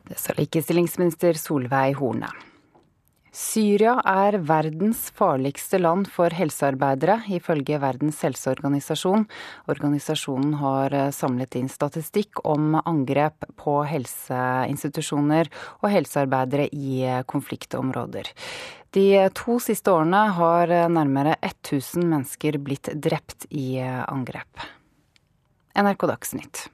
Det 0.08 0.16
sa 0.16 0.32
likestillingsminister 0.38 1.36
Solveig 1.36 1.98
Horne. 2.00 2.30
Syria 3.34 3.98
er 4.08 4.38
verdens 4.48 5.08
farligste 5.16 5.78
land 5.80 6.08
for 6.12 6.32
helsearbeidere, 6.32 7.18
ifølge 7.36 7.76
Verdens 7.82 8.22
helseorganisasjon. 8.24 9.26
Organisasjonen 9.68 10.54
har 10.62 10.96
eh, 10.96 11.10
samlet 11.14 11.58
inn 11.60 11.68
statistikk 11.68 12.40
om 12.48 12.78
angrep 12.80 13.44
på 13.60 13.82
helseinstitusjoner 13.88 15.52
og 15.82 15.92
helsearbeidere 15.92 16.70
i 16.72 17.02
eh, 17.04 17.20
konfliktområder. 17.28 18.32
De 18.96 19.06
to 19.36 19.58
siste 19.60 19.92
årene 19.92 20.24
har 20.38 20.72
eh, 20.72 20.88
nærmere 20.88 21.36
1000 21.42 22.08
mennesker 22.08 22.58
blitt 22.64 22.94
drept 22.96 23.48
i 23.52 23.76
angrep. 23.84 24.66
NRK 25.78 26.08
Dagsnytt. 26.10 26.66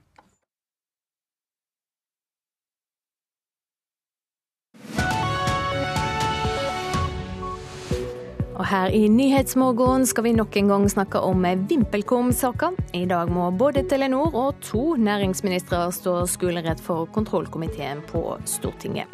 Og 8.65 8.71
her 8.71 8.95
i 8.97 9.11
Nyhetsmorgen 9.13 10.07
skal 10.09 10.25
vi 10.25 10.31
nok 10.33 10.55
en 10.57 10.71
gang 10.71 10.85
snakke 10.89 11.21
om 11.21 11.43
VimpelCom-saka. 11.69 12.71
I 12.97 13.03
dag 13.05 13.29
må 13.29 13.51
både 13.53 13.83
Telenor 13.85 14.33
og 14.33 14.63
to 14.65 14.95
næringsministre 14.97 15.83
stå 15.93 16.15
skolerett 16.25 16.81
for 16.81 17.05
kontrollkomiteen 17.13 18.01
på 18.09 18.39
Stortinget. 18.49 19.13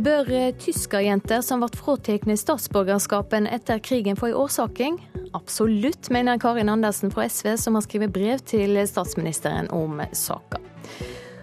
Bør 0.00 0.32
tyskerjenter 0.56 1.44
som 1.44 1.60
ble 1.60 1.68
fratatt 1.76 2.24
statsborgerskapen 2.40 3.52
etter 3.52 3.84
krigen 3.84 4.16
få 4.16 4.32
en 4.32 4.40
årsaking? 4.46 4.96
Absolutt, 5.36 6.08
mener 6.08 6.40
Karin 6.40 6.72
Andersen 6.72 7.12
fra 7.12 7.28
SV, 7.28 7.58
som 7.60 7.76
har 7.76 7.84
skrevet 7.84 8.16
brev 8.16 8.40
til 8.48 8.80
statsministeren 8.88 9.68
om 9.68 10.00
saka. 10.16 10.71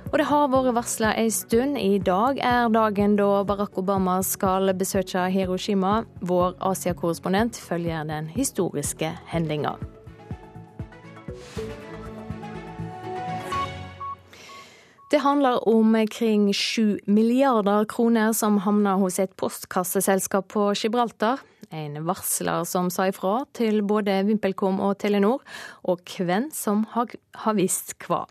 Og 0.10 0.18
det 0.18 0.26
har 0.26 0.48
vært 0.50 0.74
varsla 0.74 1.12
ei 1.22 1.30
stund. 1.30 1.78
I 1.78 2.00
dag 2.02 2.40
er 2.42 2.72
dagen 2.74 3.14
da 3.20 3.44
Barack 3.46 3.76
Obama 3.78 4.16
skal 4.26 4.72
besøke 4.74 5.28
Hiroshima. 5.30 6.00
Vår 6.26 6.56
Asia-korrespondent 6.66 7.60
følger 7.62 8.08
den 8.10 8.32
historiske 8.34 9.12
hendinga. 9.30 9.76
Det 15.14 15.22
handler 15.22 15.62
om 15.70 15.94
kring 16.10 16.50
sju 16.58 16.98
milliarder 17.06 17.86
kroner 17.86 18.34
som 18.34 18.58
havner 18.66 18.98
hos 18.98 19.22
et 19.22 19.38
postkasseselskap 19.38 20.50
på 20.50 20.72
Gibraltar. 20.74 21.46
En 21.70 22.02
varsler 22.10 22.66
som 22.66 22.90
sa 22.90 23.12
ifra 23.14 23.44
til 23.54 23.84
både 23.86 24.24
VimpelCom 24.26 24.82
og 24.82 24.98
Telenor, 24.98 25.46
og 25.86 26.02
hvem 26.18 26.50
som 26.50 26.88
har, 26.98 27.14
visst 27.54 27.94
hva. 28.08 28.24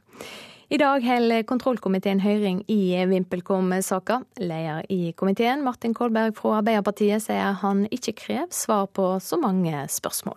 I 0.68 0.76
dag 0.76 1.00
holder 1.00 1.46
kontrollkomiteen 1.48 2.18
høring 2.20 2.58
i 2.68 2.92
VimpelCom-saka. 3.08 4.18
Leder 4.36 4.84
i 4.92 5.14
komiteen, 5.16 5.62
Martin 5.64 5.94
Kolberg 5.96 6.36
fra 6.36 6.58
Arbeiderpartiet, 6.58 7.24
sier 7.24 7.56
han 7.62 7.86
ikke 7.88 8.12
krever 8.18 8.52
svar 8.52 8.84
på 8.92 9.14
så 9.24 9.40
mange 9.40 9.72
spørsmål. 9.88 10.36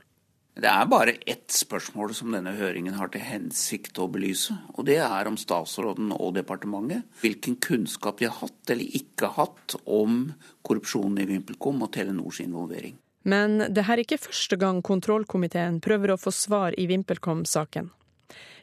Det 0.55 0.71
er 0.71 0.87
bare 0.87 1.17
ett 1.27 1.51
spørsmål 1.51 2.15
som 2.15 2.31
denne 2.31 2.55
høringen 2.55 2.95
har 2.95 3.11
til 3.11 3.27
hensikt 3.27 3.99
å 3.99 4.07
belyse. 4.11 4.55
Og 4.77 4.87
det 4.87 5.01
er 5.03 5.27
om 5.27 5.35
statsråden 5.35 6.15
og 6.15 6.37
departementet 6.39 7.03
hvilken 7.19 7.59
kunnskap 7.59 8.23
de 8.23 8.31
har 8.31 8.39
hatt 8.39 8.71
eller 8.71 8.99
ikke 9.03 9.33
hatt 9.35 9.75
om 9.83 10.29
korrupsjonen 10.63 11.25
i 11.25 11.27
VimpelCom 11.27 11.83
og 11.83 11.91
Telenors 11.91 12.39
involvering. 12.39 12.95
Men 13.27 13.65
det 13.67 13.83
her 13.83 13.99
er 13.99 14.07
ikke 14.07 14.25
første 14.31 14.55
gang 14.55 14.79
kontrollkomiteen 14.79 15.83
prøver 15.83 16.15
å 16.15 16.21
få 16.23 16.31
svar 16.31 16.79
i 16.79 16.87
VimpelCom-saken. 16.87 17.91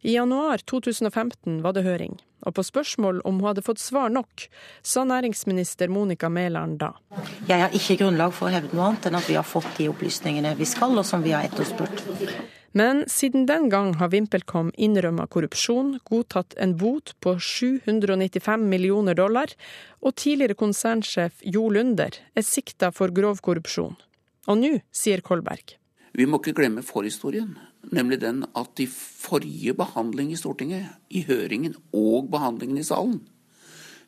I 0.02 0.14
januar 0.14 0.62
2015 0.64 1.62
var 1.64 1.74
det 1.74 1.85
høring, 1.87 2.18
og 2.46 2.54
på 2.54 2.64
spørsmål 2.66 3.20
om 3.26 3.40
hun 3.40 3.48
hadde 3.48 3.64
fått 3.66 3.83
svar 3.83 4.12
nok, 4.14 4.46
sa 4.83 5.04
næringsminister 5.09 5.90
Monica 5.90 6.31
Mæland 6.31 6.78
da. 6.83 6.92
Jeg 7.48 7.64
har 7.64 7.74
ikke 7.74 7.98
grunnlag 8.02 8.35
for 8.37 8.48
å 8.48 8.54
hevde 8.54 8.76
noe 8.76 8.92
annet 8.92 9.11
enn 9.11 9.18
at 9.18 9.28
vi 9.31 9.38
har 9.38 9.46
fått 9.46 9.74
de 9.81 9.88
opplysningene 9.90 10.54
vi 10.59 10.68
skal, 10.68 10.94
og 10.98 11.07
som 11.07 11.24
vi 11.24 11.35
har 11.35 11.48
etterspurt. 11.48 12.04
Men 12.76 13.04
siden 13.09 13.46
den 13.48 13.70
gang 13.72 13.94
har 13.98 14.11
VimpelCom 14.12 14.70
innrømma 14.76 15.26
korrupsjon, 15.33 15.96
godtatt 16.07 16.54
en 16.61 16.76
bot 16.78 17.14
på 17.24 17.35
795 17.40 18.66
millioner 18.68 19.16
dollar, 19.18 19.54
og 20.04 20.14
tidligere 20.20 20.59
konsernsjef 20.59 21.40
Jo 21.42 21.68
Lunder 21.72 22.20
er 22.37 22.46
sikta 22.46 22.92
for 22.94 23.11
grov 23.14 23.40
korrupsjon. 23.42 23.96
Og 24.48 24.61
nå, 24.61 24.76
sier 24.92 25.24
Kolberg. 25.24 25.74
Vi 26.14 26.26
må 26.28 26.40
ikke 26.40 26.57
glemme 26.61 26.85
forhistorien 26.87 27.57
nemlig 27.94 28.20
den 28.22 28.44
at 28.59 28.81
i 28.83 28.87
forrige 28.90 29.74
behandling 29.79 30.33
i 30.33 30.38
Stortinget, 30.38 30.94
i 31.11 31.24
høringen 31.29 31.77
og 31.96 32.31
behandlingen 32.33 32.81
i 32.81 32.87
salen, 32.87 33.20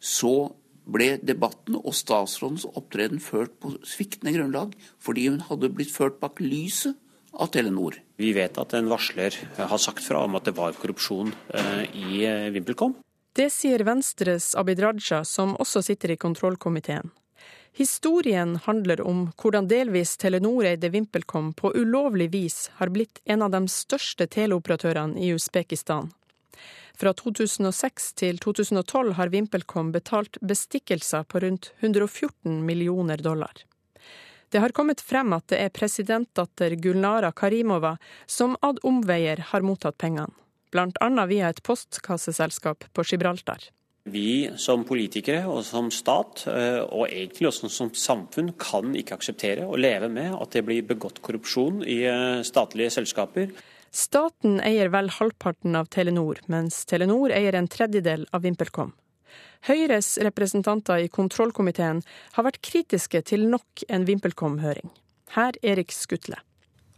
så 0.00 0.52
ble 0.90 1.14
debatten 1.22 1.76
og 1.78 1.94
statsrådens 1.94 2.66
opptreden 2.70 3.20
ført 3.22 3.52
på 3.62 3.74
sviktende 3.86 4.32
grunnlag, 4.34 4.72
fordi 4.98 5.28
hun 5.28 5.44
hadde 5.46 5.70
blitt 5.74 5.92
ført 5.92 6.18
bak 6.22 6.40
lyset 6.42 6.96
av 7.30 7.52
Telenor. 7.54 8.00
Vi 8.18 8.32
vet 8.34 8.58
at 8.58 8.74
en 8.74 8.90
varsler 8.90 9.36
har 9.58 9.80
sagt 9.80 10.02
fra 10.04 10.24
om 10.26 10.34
at 10.38 10.48
det 10.48 10.56
var 10.56 10.74
korrupsjon 10.78 11.30
eh, 11.54 11.84
i 11.94 12.24
VimpelCom. 12.56 12.96
Det 13.36 13.46
sier 13.54 13.84
Venstres 13.86 14.56
Abid 14.58 14.80
Raja, 14.82 15.22
som 15.24 15.54
også 15.62 15.84
sitter 15.86 16.16
i 16.16 16.18
kontrollkomiteen. 16.18 17.12
Historien 17.72 18.56
handler 18.56 19.00
om 19.00 19.28
hvordan 19.38 19.68
delvis 19.70 20.16
Telenor-eide 20.16 20.90
VimpelCom 20.90 21.52
på 21.52 21.72
ulovlig 21.76 22.30
vis 22.32 22.70
har 22.80 22.90
blitt 22.90 23.20
en 23.24 23.42
av 23.46 23.54
de 23.54 23.62
største 23.68 24.26
teleoperatørene 24.26 25.20
i 25.22 25.30
Usbekistan. 25.34 26.10
Fra 27.00 27.14
2006 27.16 28.12
til 28.20 28.38
2012 28.42 29.14
har 29.16 29.30
VimpelCom 29.32 29.92
betalt 29.94 30.36
bestikkelser 30.42 31.24
på 31.24 31.40
rundt 31.40 31.72
114 31.78 32.58
millioner 32.66 33.16
dollar. 33.16 33.54
Det 34.50 34.58
har 34.58 34.74
kommet 34.74 35.00
frem 35.00 35.32
at 35.32 35.46
det 35.48 35.62
er 35.62 35.72
presidentdatter 35.72 36.74
Gulnara 36.82 37.30
Karimova 37.32 37.96
som 38.26 38.56
ad 38.60 38.82
omveier 38.82 39.40
har 39.52 39.62
mottatt 39.62 39.96
pengene, 39.96 40.34
blant 40.74 40.98
annet 41.00 41.30
via 41.30 41.48
et 41.48 41.62
postkasseselskap 41.62 42.90
på 42.92 43.06
Gibraltar. 43.06 43.70
Vi 44.10 44.50
som 44.58 44.84
politikere 44.86 45.44
og 45.50 45.62
som 45.66 45.90
stat, 45.94 46.44
eh, 46.50 46.80
og 46.82 47.06
egentlig 47.08 47.48
også 47.50 47.70
som 47.70 47.90
samfunn, 47.94 48.52
kan 48.58 48.94
ikke 48.96 49.18
akseptere 49.18 49.66
og 49.66 49.78
leve 49.78 50.08
med 50.12 50.34
at 50.34 50.56
det 50.56 50.64
blir 50.66 50.86
begått 50.86 51.22
korrupsjon 51.22 51.84
i 51.84 52.02
eh, 52.10 52.42
statlige 52.46 52.90
selskaper. 52.98 53.52
Staten 53.90 54.60
eier 54.62 54.90
vel 54.94 55.10
halvparten 55.10 55.74
av 55.78 55.88
Telenor, 55.90 56.38
mens 56.46 56.84
Telenor 56.86 57.32
eier 57.34 57.58
en 57.58 57.70
tredjedel 57.70 58.26
av 58.32 58.44
VimpelCom. 58.46 58.92
Høyres 59.68 60.14
representanter 60.24 61.02
i 61.04 61.10
kontrollkomiteen 61.12 62.04
har 62.36 62.46
vært 62.46 62.62
kritiske 62.64 63.20
til 63.28 63.48
nok 63.50 63.84
en 63.88 64.06
VimpelCom-høring. 64.08 64.88
Her 65.36 65.58
Erik 65.62 65.92
Skutle. 65.94 66.40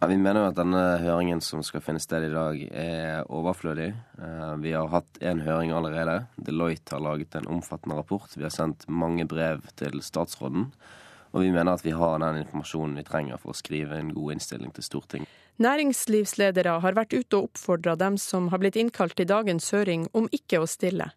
Ja, 0.03 0.09
vi 0.11 0.17
mener 0.19 0.43
jo 0.43 0.49
at 0.51 0.57
denne 0.59 0.79
høringen 0.99 1.39
som 1.47 1.61
skal 1.63 1.79
finne 1.85 2.01
sted 2.03 2.25
i 2.27 2.31
dag, 2.33 2.57
er 2.75 3.29
overflødig. 3.31 3.93
Eh, 4.19 4.55
vi 4.59 4.73
har 4.75 4.89
hatt 4.91 5.21
én 5.23 5.45
høring 5.47 5.71
allerede. 5.71 6.25
Deloitte 6.43 6.97
har 6.97 7.05
laget 7.05 7.37
en 7.39 7.47
omfattende 7.47 7.95
rapport. 8.01 8.33
Vi 8.35 8.43
har 8.43 8.51
sendt 8.51 8.89
mange 8.91 9.29
brev 9.31 9.61
til 9.79 10.01
statsråden. 10.03 10.65
Og 11.31 11.45
vi 11.45 11.53
mener 11.55 11.77
at 11.77 11.85
vi 11.87 11.95
har 11.95 12.19
den 12.19 12.41
informasjonen 12.41 12.97
vi 12.99 13.05
trenger 13.07 13.39
for 13.39 13.53
å 13.53 13.61
skrive 13.61 14.01
en 14.01 14.11
god 14.17 14.33
innstilling 14.35 14.73
til 14.75 14.87
Stortinget. 14.89 15.37
Næringslivsledere 15.63 16.73
har 16.83 16.99
vært 16.99 17.15
ute 17.15 17.39
og 17.39 17.53
oppfordra 17.53 17.95
dem 18.01 18.17
som 18.19 18.49
har 18.51 18.59
blitt 18.59 18.81
innkalt 18.83 19.15
til 19.21 19.29
dagens 19.31 19.71
høring, 19.71 20.09
om 20.19 20.27
ikke 20.35 20.65
å 20.65 20.67
stille. 20.67 21.13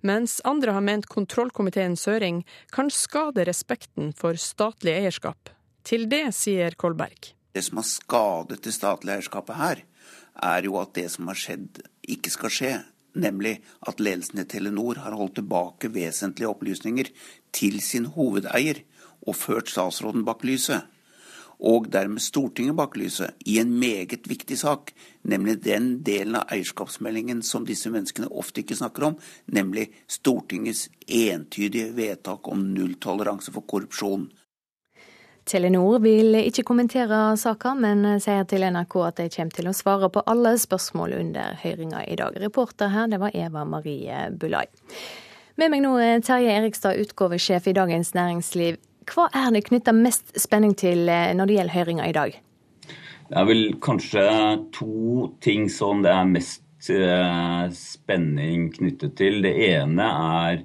Mens 0.00 0.38
andre 0.48 0.78
har 0.78 0.86
ment 0.86 1.10
kontrollkomiteens 1.12 2.06
høring 2.08 2.40
kan 2.72 2.88
skade 2.88 3.44
respekten 3.44 4.14
for 4.16 4.40
statlig 4.40 4.96
eierskap. 5.02 5.52
Til 5.84 6.08
det 6.08 6.30
sier 6.40 6.80
Kolberg. 6.80 7.34
Det 7.52 7.62
som 7.66 7.80
har 7.80 7.88
skadet 7.88 8.62
det 8.62 8.74
statlige 8.74 9.18
eierskapet 9.18 9.58
her, 9.58 9.82
er 10.42 10.66
jo 10.68 10.78
at 10.80 10.94
det 10.94 11.08
som 11.12 11.28
har 11.30 11.38
skjedd, 11.38 11.82
ikke 12.08 12.32
skal 12.32 12.54
skje. 12.54 12.72
Nemlig 13.20 13.56
at 13.90 13.98
ledelsen 13.98 14.44
i 14.44 14.46
Telenor 14.46 15.00
har 15.02 15.16
holdt 15.18 15.40
tilbake 15.40 15.90
vesentlige 15.90 16.50
opplysninger 16.52 17.10
til 17.50 17.80
sin 17.82 18.06
hovedeier 18.14 18.84
og 19.26 19.34
ført 19.34 19.70
statsråden 19.72 20.22
bak 20.24 20.44
lyset. 20.46 20.86
Og 21.60 21.90
dermed 21.92 22.22
Stortinget 22.24 22.76
bak 22.78 22.94
lyset 22.96 23.36
i 23.44 23.58
en 23.60 23.72
meget 23.82 24.24
viktig 24.30 24.56
sak, 24.62 24.94
nemlig 25.28 25.58
den 25.64 25.98
delen 26.06 26.38
av 26.38 26.54
eierskapsmeldingen 26.54 27.42
som 27.44 27.66
disse 27.68 27.90
menneskene 27.92 28.30
ofte 28.30 28.62
ikke 28.62 28.78
snakker 28.78 29.10
om, 29.10 29.18
nemlig 29.52 29.90
Stortingets 30.08 30.86
entydige 31.04 31.90
vedtak 31.98 32.48
om 32.48 32.62
nulltoleranse 32.72 33.52
for 33.52 33.66
korrupsjon. 33.68 34.30
Telenor 35.50 35.98
vil 36.04 36.36
ikke 36.38 36.62
kommentere 36.68 37.16
saka, 37.40 37.72
men 37.74 38.04
sier 38.22 38.44
til 38.46 38.62
NRK 38.70 38.94
at 39.02 39.16
de 39.18 39.26
kommer 39.34 39.56
til 39.56 39.70
å 39.70 39.74
svare 39.74 40.10
på 40.12 40.22
alle 40.30 40.52
spørsmål 40.62 41.16
under 41.16 41.56
høringa 41.64 42.04
i 42.06 42.14
dag. 42.20 42.38
Reporter 42.38 42.92
her, 42.92 43.08
det 43.10 43.18
var 43.18 43.34
Eva 43.34 43.64
Marie 43.66 44.28
Bulai. 44.30 44.68
Med 45.58 45.72
meg 45.72 45.82
nå 45.82 45.96
er 45.98 46.22
Terje 46.22 46.54
Erikstad, 46.54 47.00
utgavesjef 47.02 47.66
i 47.66 47.74
Dagens 47.74 48.14
Næringsliv. 48.14 48.78
Hva 49.10 49.26
er 49.34 49.50
det 49.56 49.64
knytta 49.66 49.92
mest 49.96 50.30
spenning 50.38 50.76
til 50.78 51.10
eh, 51.10 51.32
når 51.34 51.50
det 51.50 51.56
gjelder 51.58 51.78
høringa 51.80 52.06
i 52.06 52.14
dag? 52.14 52.38
Det 53.30 53.38
er 53.42 53.48
vel 53.48 53.64
kanskje 53.82 54.22
to 54.76 55.32
ting 55.42 55.66
som 55.70 56.04
det 56.06 56.14
er 56.14 56.30
mest 56.30 56.90
eh, 56.94 57.66
spenning 57.74 58.70
knyttet 58.78 59.18
til. 59.18 59.42
Det 59.42 59.52
ene 59.72 60.06
er 60.46 60.62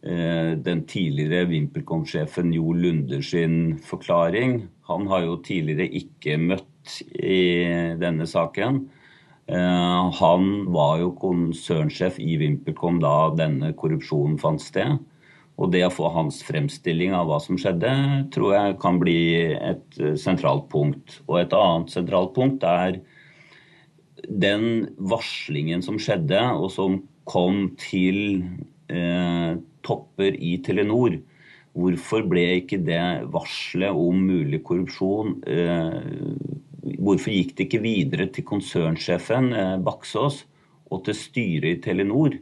den 0.00 0.78
tidligere 0.88 1.44
VimpelCom-sjefen 1.50 2.54
Jo 2.56 2.72
Lunder 2.72 3.20
sin 3.20 3.74
forklaring. 3.84 4.62
Han 4.88 5.04
har 5.10 5.26
jo 5.26 5.34
tidligere 5.44 5.90
ikke 6.00 6.38
møtt 6.40 6.94
i 7.20 7.66
denne 8.00 8.24
saken. 8.24 8.80
Eh, 9.50 10.10
han 10.20 10.50
var 10.70 10.98
jo 11.00 11.14
konsernsjef 11.18 12.20
i 12.22 12.36
VimpelCom 12.38 13.00
da 13.02 13.14
denne 13.34 13.72
korrupsjonen 13.78 14.38
fant 14.38 14.62
sted. 14.62 14.98
Og 15.60 15.72
det 15.74 15.82
å 15.84 15.92
få 15.92 16.08
hans 16.14 16.40
fremstilling 16.46 17.12
av 17.16 17.28
hva 17.28 17.40
som 17.42 17.58
skjedde, 17.60 17.90
tror 18.32 18.54
jeg 18.54 18.76
kan 18.80 19.00
bli 19.02 19.18
et 19.52 19.98
sentralt 20.20 20.70
punkt. 20.72 21.18
Og 21.26 21.42
et 21.42 21.56
annet 21.56 21.92
sentralt 21.92 22.32
punkt 22.36 22.64
er 22.64 23.00
den 24.30 24.86
varslingen 24.96 25.82
som 25.84 25.98
skjedde, 26.00 26.40
og 26.56 26.70
som 26.72 27.02
kom 27.28 27.74
til 27.80 28.44
eh, 28.88 29.58
topper 29.86 30.36
i 30.36 30.56
Telenor. 30.64 31.18
Hvorfor 31.76 32.24
ble 32.26 32.44
ikke 32.58 32.80
det 32.82 33.02
varselet 33.30 33.94
om 33.94 34.24
mulig 34.26 34.58
korrupsjon 34.66 35.36
eh, 35.46 36.00
Hvorfor 36.98 37.30
gikk 37.30 37.52
det 37.54 37.66
ikke 37.68 37.82
videre 37.84 38.26
til 38.34 38.46
konsernsjefen 38.48 39.52
eh, 39.54 39.76
Baksås 39.84 40.42
og 40.90 41.04
til 41.06 41.14
styret 41.14 41.76
i 41.76 41.80
Telenor? 41.84 42.34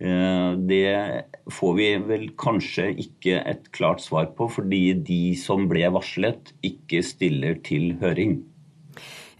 Eh, 0.00 0.50
det 0.70 1.24
får 1.50 1.74
vi 1.76 1.88
vel 2.12 2.28
kanskje 2.40 2.90
ikke 3.02 3.40
et 3.40 3.66
klart 3.74 4.04
svar 4.04 4.30
på, 4.36 4.46
fordi 4.52 4.94
de 4.94 5.34
som 5.40 5.66
ble 5.70 5.88
varslet, 5.92 6.54
ikke 6.62 7.02
stiller 7.04 7.58
til 7.66 7.96
høring. 8.00 8.38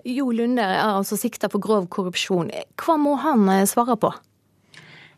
Jo 0.05 0.31
Lunde 0.33 0.65
er 0.65 0.97
altså 0.97 1.17
sikta 1.21 1.51
for 1.53 1.63
grov 1.63 1.87
korrupsjon. 1.93 2.51
Hva 2.81 2.97
må 3.01 3.15
han 3.21 3.47
svare 3.69 3.97
på? 4.01 4.13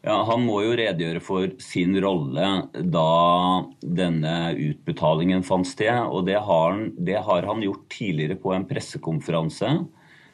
Ja, 0.02 0.16
Han 0.26 0.42
må 0.48 0.58
jo 0.64 0.74
redegjøre 0.74 1.22
for 1.22 1.52
sin 1.62 1.94
rolle 2.02 2.46
da 2.74 3.08
denne 3.82 4.34
utbetalingen 4.58 5.44
fant 5.46 5.68
sted. 5.68 5.94
Og 6.10 6.26
det 6.26 6.40
har, 6.42 6.72
han, 6.74 6.88
det 6.98 7.20
har 7.22 7.46
han 7.46 7.62
gjort 7.62 7.86
tidligere 7.92 8.38
på 8.42 8.54
en 8.56 8.66
pressekonferanse 8.66 9.76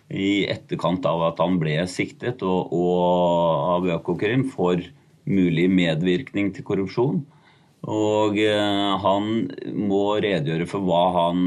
i 0.08 0.46
etterkant 0.48 1.04
av 1.04 1.26
at 1.26 1.42
han 1.44 1.58
ble 1.60 1.82
siktet 1.90 2.40
og, 2.46 2.72
og 2.72 3.74
av 3.74 3.90
Økokrim 3.98 4.46
for 4.48 4.80
mulig 5.28 5.66
medvirkning 5.68 6.48
til 6.56 6.64
korrupsjon. 6.64 7.20
Og 7.88 8.38
eh, 8.40 8.94
han 9.04 9.28
må 9.76 10.04
redegjøre 10.16 10.66
for 10.70 10.88
hva 10.88 11.04
han 11.18 11.44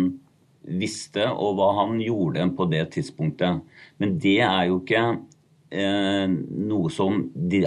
visste 0.62 1.26
og 1.32 1.58
hva 1.58 1.72
han 1.82 1.98
gjorde 2.06 2.46
på 2.58 2.70
det 2.70 2.86
tidspunktet. 2.94 3.66
Men 3.98 4.18
det 4.22 4.40
er 4.46 4.70
jo 4.70 4.78
ikke 4.84 5.06
noe 5.72 6.90
som 6.92 7.22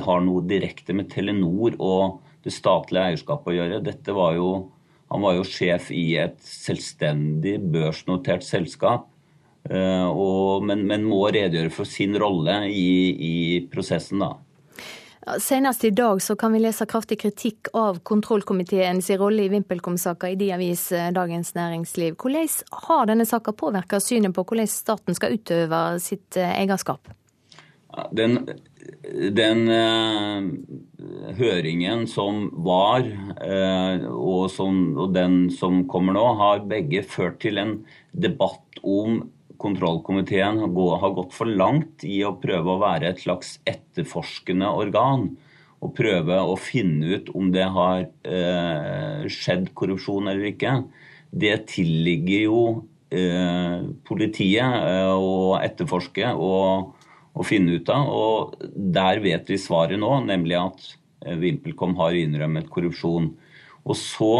har 0.04 0.20
noe 0.20 0.42
direkte 0.44 0.92
med 0.92 1.08
Telenor 1.12 1.78
og 1.78 2.20
det 2.44 2.52
statlige 2.52 3.14
eierskapet 3.14 3.52
å 3.52 3.56
gjøre. 3.56 3.82
Dette 3.84 4.14
var 4.16 4.36
jo, 4.36 4.50
han 5.12 5.24
var 5.24 5.38
jo 5.38 5.46
sjef 5.48 5.90
i 5.94 6.14
et 6.20 6.36
selvstendig 6.44 7.56
børsnotert 7.72 8.44
selskap. 8.44 9.08
Eh, 9.70 10.08
og, 10.08 10.64
men, 10.68 10.84
men, 10.88 11.06
må 11.08 11.22
redegjøre 11.32 11.72
for 11.72 11.88
sin 11.88 12.16
rolle 12.20 12.66
i, 12.68 12.88
i 13.16 13.36
prosessen, 13.72 14.20
da. 14.20 14.34
Senest 15.40 15.86
i 15.88 15.90
dag 15.96 16.18
så 16.20 16.34
kan 16.36 16.52
vi 16.52 16.58
lese 16.60 16.84
kraftig 16.84 17.16
kritikk 17.22 17.70
av 17.72 18.02
kontrollkomiteens 18.04 19.08
rolle 19.16 19.46
i 19.46 19.52
VimpelCom-saka 19.54 20.28
i 20.34 20.36
de 20.36 20.50
avis 20.52 20.90
eh, 20.92 21.08
Dagens 21.16 21.54
Næringsliv. 21.56 22.18
Hvordan 22.20 22.50
har 22.84 23.08
denne 23.08 23.24
saka 23.28 23.56
påvirka 23.56 24.02
synet 24.04 24.36
på 24.36 24.44
hvordan 24.44 24.68
staten 24.68 25.16
skal 25.16 25.38
utøve 25.38 25.84
sitt 26.04 26.36
eh, 26.36 26.58
eierskap? 26.60 27.08
Den, 28.14 28.38
den 29.36 29.60
uh, 29.70 30.46
høringen 31.38 32.06
som 32.10 32.48
var, 32.66 33.06
uh, 33.38 34.06
og, 34.10 34.48
som, 34.54 34.80
og 34.98 35.14
den 35.14 35.46
som 35.54 35.84
kommer 35.90 36.16
nå, 36.16 36.24
har 36.40 36.64
begge 36.70 37.04
ført 37.06 37.40
til 37.44 37.60
en 37.62 37.76
debatt 38.10 38.82
om 38.82 39.22
kontrollkomiteen 39.62 40.58
har 40.64 41.14
gått 41.16 41.32
for 41.36 41.48
langt 41.48 42.02
i 42.04 42.18
å 42.26 42.34
prøve 42.42 42.74
å 42.74 42.82
være 42.82 43.12
et 43.12 43.22
slags 43.22 43.58
etterforskende 43.70 44.68
organ. 44.74 45.30
Og 45.84 45.92
prøve 45.96 46.40
å 46.40 46.56
finne 46.58 47.20
ut 47.20 47.30
om 47.36 47.50
det 47.52 47.64
har 47.70 48.06
eh, 48.24 49.24
skjedd 49.30 49.70
korrupsjon 49.76 50.30
eller 50.32 50.50
ikke. 50.50 50.78
Det 51.30 51.54
tilligger 51.70 52.44
jo 52.48 52.60
politiet 54.08 54.86
å 55.14 55.54
etterforske 55.60 56.32
og, 56.34 56.93
og, 57.34 57.44
finne 57.48 57.78
ut 57.78 57.90
av. 57.92 58.08
Og 58.08 58.66
der 58.74 59.20
vet 59.24 59.50
vi 59.50 59.60
svaret 59.60 60.00
nå, 60.00 60.12
nemlig 60.26 60.58
at 60.60 60.88
eh, 61.26 61.38
VimpelCom 61.40 61.96
har 62.00 62.16
innrømmet 62.18 62.70
korrupsjon. 62.72 63.32
Og 63.84 63.98
så 63.98 64.34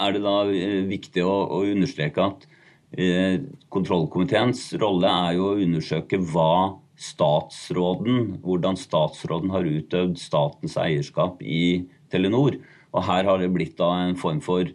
er 0.00 0.16
det 0.16 0.24
da 0.24 0.38
eh, 0.48 0.82
viktig 0.88 1.26
å, 1.26 1.36
å 1.58 1.64
understreke 1.74 2.30
at 2.30 2.48
Eh, 2.94 3.40
kontrollkomiteens 3.74 4.68
rolle 4.78 5.10
er 5.10 5.34
jo 5.34 5.48
å 5.48 5.58
undersøke 5.58 6.20
hva 6.30 6.76
statsråden, 6.94 8.36
hvordan 8.44 8.78
statsråden 8.78 9.50
har 9.50 9.66
utøvd 9.66 10.20
statens 10.20 10.76
eierskap 10.78 11.42
i 11.42 11.88
Telenor. 12.12 12.60
Og 12.94 13.06
her 13.08 13.26
har 13.26 13.42
det 13.42 13.50
blitt 13.50 13.74
da 13.80 13.90
en 14.04 14.14
form 14.18 14.38
for 14.44 14.70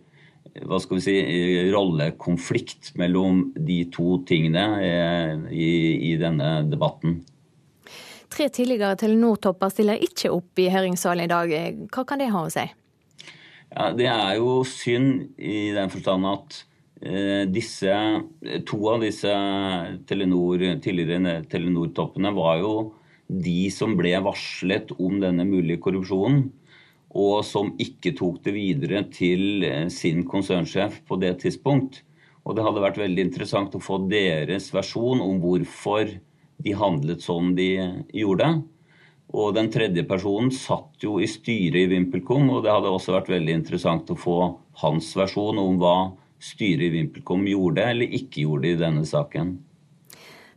hva 0.68 0.80
skal 0.82 1.00
vi 1.00 1.04
si, 1.06 1.18
rollekonflikt 1.74 2.94
mellom 3.00 3.50
de 3.56 3.84
to 3.94 4.20
tingene 4.30 4.66
eh, 4.84 5.34
i, 5.54 5.72
i 6.12 6.16
denne 6.20 6.60
debatten. 6.70 7.20
Tre 8.30 8.50
tidligere 8.54 8.98
Telenor-topper 9.00 9.72
stiller 9.74 10.04
ikke 10.06 10.32
opp 10.34 10.62
i 10.62 10.70
høringssalen 10.70 11.26
i 11.26 11.32
dag. 11.32 11.54
Hva 11.90 12.06
kan 12.08 12.22
det 12.22 12.30
ha 12.34 12.46
å 12.46 12.54
si? 12.54 12.68
Ja, 13.70 13.92
det 13.94 14.10
er 14.10 14.36
jo 14.38 14.62
synd 14.66 15.38
i 15.38 15.70
den 15.76 15.92
forstand 15.94 16.26
at 16.30 16.64
Eh, 17.00 17.46
disse, 17.48 17.94
to 18.68 18.78
av 18.92 19.04
disse 19.06 19.32
Telenor, 20.08 20.60
tidligere 20.84 21.38
Telenor-toppene 21.48 22.34
var 22.36 22.58
jo 22.60 22.74
de 23.30 23.70
som 23.72 23.94
ble 23.96 24.12
varslet 24.26 24.92
om 25.00 25.22
denne 25.22 25.46
mulige 25.48 25.80
korrupsjonen, 25.86 26.50
og 27.10 27.42
som 27.46 27.72
ikke 27.82 28.14
tok 28.18 28.42
det 28.46 28.54
videre 28.54 29.04
til 29.14 29.64
eh, 29.66 29.88
sin 29.94 30.26
konsernsjef 30.30 31.02
på 31.10 31.18
det 31.22 31.40
tidspunkt. 31.44 32.04
Og 32.46 32.56
det 32.56 32.66
hadde 32.66 32.84
vært 32.84 33.00
veldig 33.02 33.26
interessant 33.30 33.76
å 33.76 33.84
få 33.84 34.00
deres 34.10 34.70
versjon 34.74 35.22
om 35.22 35.40
hvorfor 35.42 36.10
de 36.60 36.76
handlet 36.76 37.24
som 37.24 37.54
de 37.58 37.72
gjorde. 38.14 38.52
Og 39.30 39.54
den 39.54 39.70
tredje 39.70 40.04
personen 40.10 40.50
satt 40.54 41.04
jo 41.06 41.20
i 41.22 41.28
styret 41.30 41.84
i 41.84 41.90
VimpelCom, 41.92 42.50
og 42.50 42.64
det 42.66 42.74
hadde 42.74 42.90
også 42.90 43.14
vært 43.14 43.30
veldig 43.36 43.58
interessant 43.60 44.10
å 44.10 44.18
få 44.18 44.40
hans 44.82 45.12
versjon 45.18 45.62
om 45.62 45.78
hva 45.82 45.98
styret 46.42 46.88
i 46.88 46.94
VimpelCom 46.98 47.46
gjorde 47.52 47.86
eller 47.92 48.18
ikke 48.20 48.46
gjorde 48.48 48.72
i 48.72 48.80
denne 48.80 49.06
saken. 49.06 49.58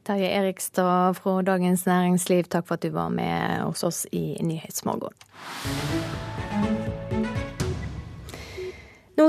Terje 0.03 0.32
Erikstad 0.34 1.20
fra 1.20 1.36
Dagens 1.46 1.84
Næringsliv, 1.86 2.48
takk 2.50 2.66
for 2.66 2.80
at 2.80 2.82
du 2.82 2.90
var 2.94 3.12
med 3.14 3.62
hos 3.62 3.84
oss 3.86 4.03
i 4.11 4.34
Nyhetsmorgen. 4.42 5.14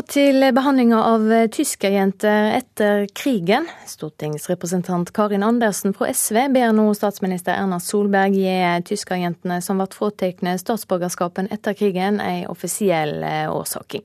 Til 0.10 0.44
behandlinga 0.56 1.00
av 1.06 1.26
tyskerjenter 1.54 2.54
etter 2.58 3.06
krigen. 3.16 3.68
Stortingsrepresentant 3.90 5.12
Karin 5.16 5.44
Andersen 5.46 5.94
fra 5.96 6.10
SV 6.14 6.40
ber 6.54 6.72
nå 6.76 6.86
statsminister 6.98 7.56
Erna 7.56 7.80
Solberg 7.84 8.38
gi 8.38 8.56
tyskerjentene 8.90 9.60
som 9.64 9.82
ble 9.82 9.88
fratatt 9.94 10.42
statsborgerskapen 10.62 11.52
etter 11.54 11.78
krigen, 11.78 12.20
en 12.20 12.48
offisiell 12.52 13.22
årsaking. 13.52 14.04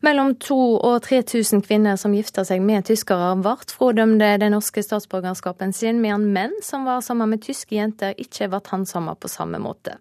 Mellom 0.00 0.34
2000 0.40 0.80
og 0.88 1.02
3000 1.04 1.62
kvinner 1.66 1.96
som 2.00 2.14
gifta 2.16 2.44
seg 2.48 2.62
med 2.64 2.86
tyskere, 2.88 3.34
ble 3.44 3.56
fradømte 3.68 4.34
den 4.40 4.54
norske 4.56 4.84
statsborgerskapen 4.84 5.74
sin, 5.76 6.00
mens 6.00 6.28
menn 6.36 6.56
som 6.64 6.88
var 6.88 7.04
sammen 7.04 7.34
med 7.34 7.44
tyske 7.44 7.76
jenter, 7.76 8.16
ikke 8.16 8.48
ble 8.48 8.62
handsamet 8.72 9.20
på 9.20 9.28
samme 9.28 9.60
måte. 9.60 9.98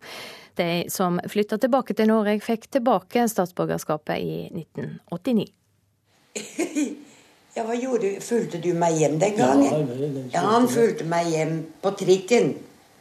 De 0.59 0.71
som 0.91 1.19
flytta 1.31 1.57
tilbake 1.61 1.95
til 1.95 2.09
Norge, 2.11 2.39
fikk 2.43 2.67
tilbake 2.77 3.27
statsborgerskapet 3.31 4.19
i 4.19 4.41
1989. 4.51 5.47
Ja, 7.57 7.63
hva 7.65 7.73
gjorde 7.75 8.05
du? 8.05 8.19
Fulgte 8.23 8.59
du 8.61 8.69
meg 8.77 8.99
hjem 9.01 9.17
den 9.19 9.33
gangen? 9.35 10.27
Ja, 10.31 10.45
han 10.45 10.67
fulgte 10.69 11.03
meg 11.09 11.27
hjem 11.33 11.55
på 11.81 11.91
trikken. 11.97 12.53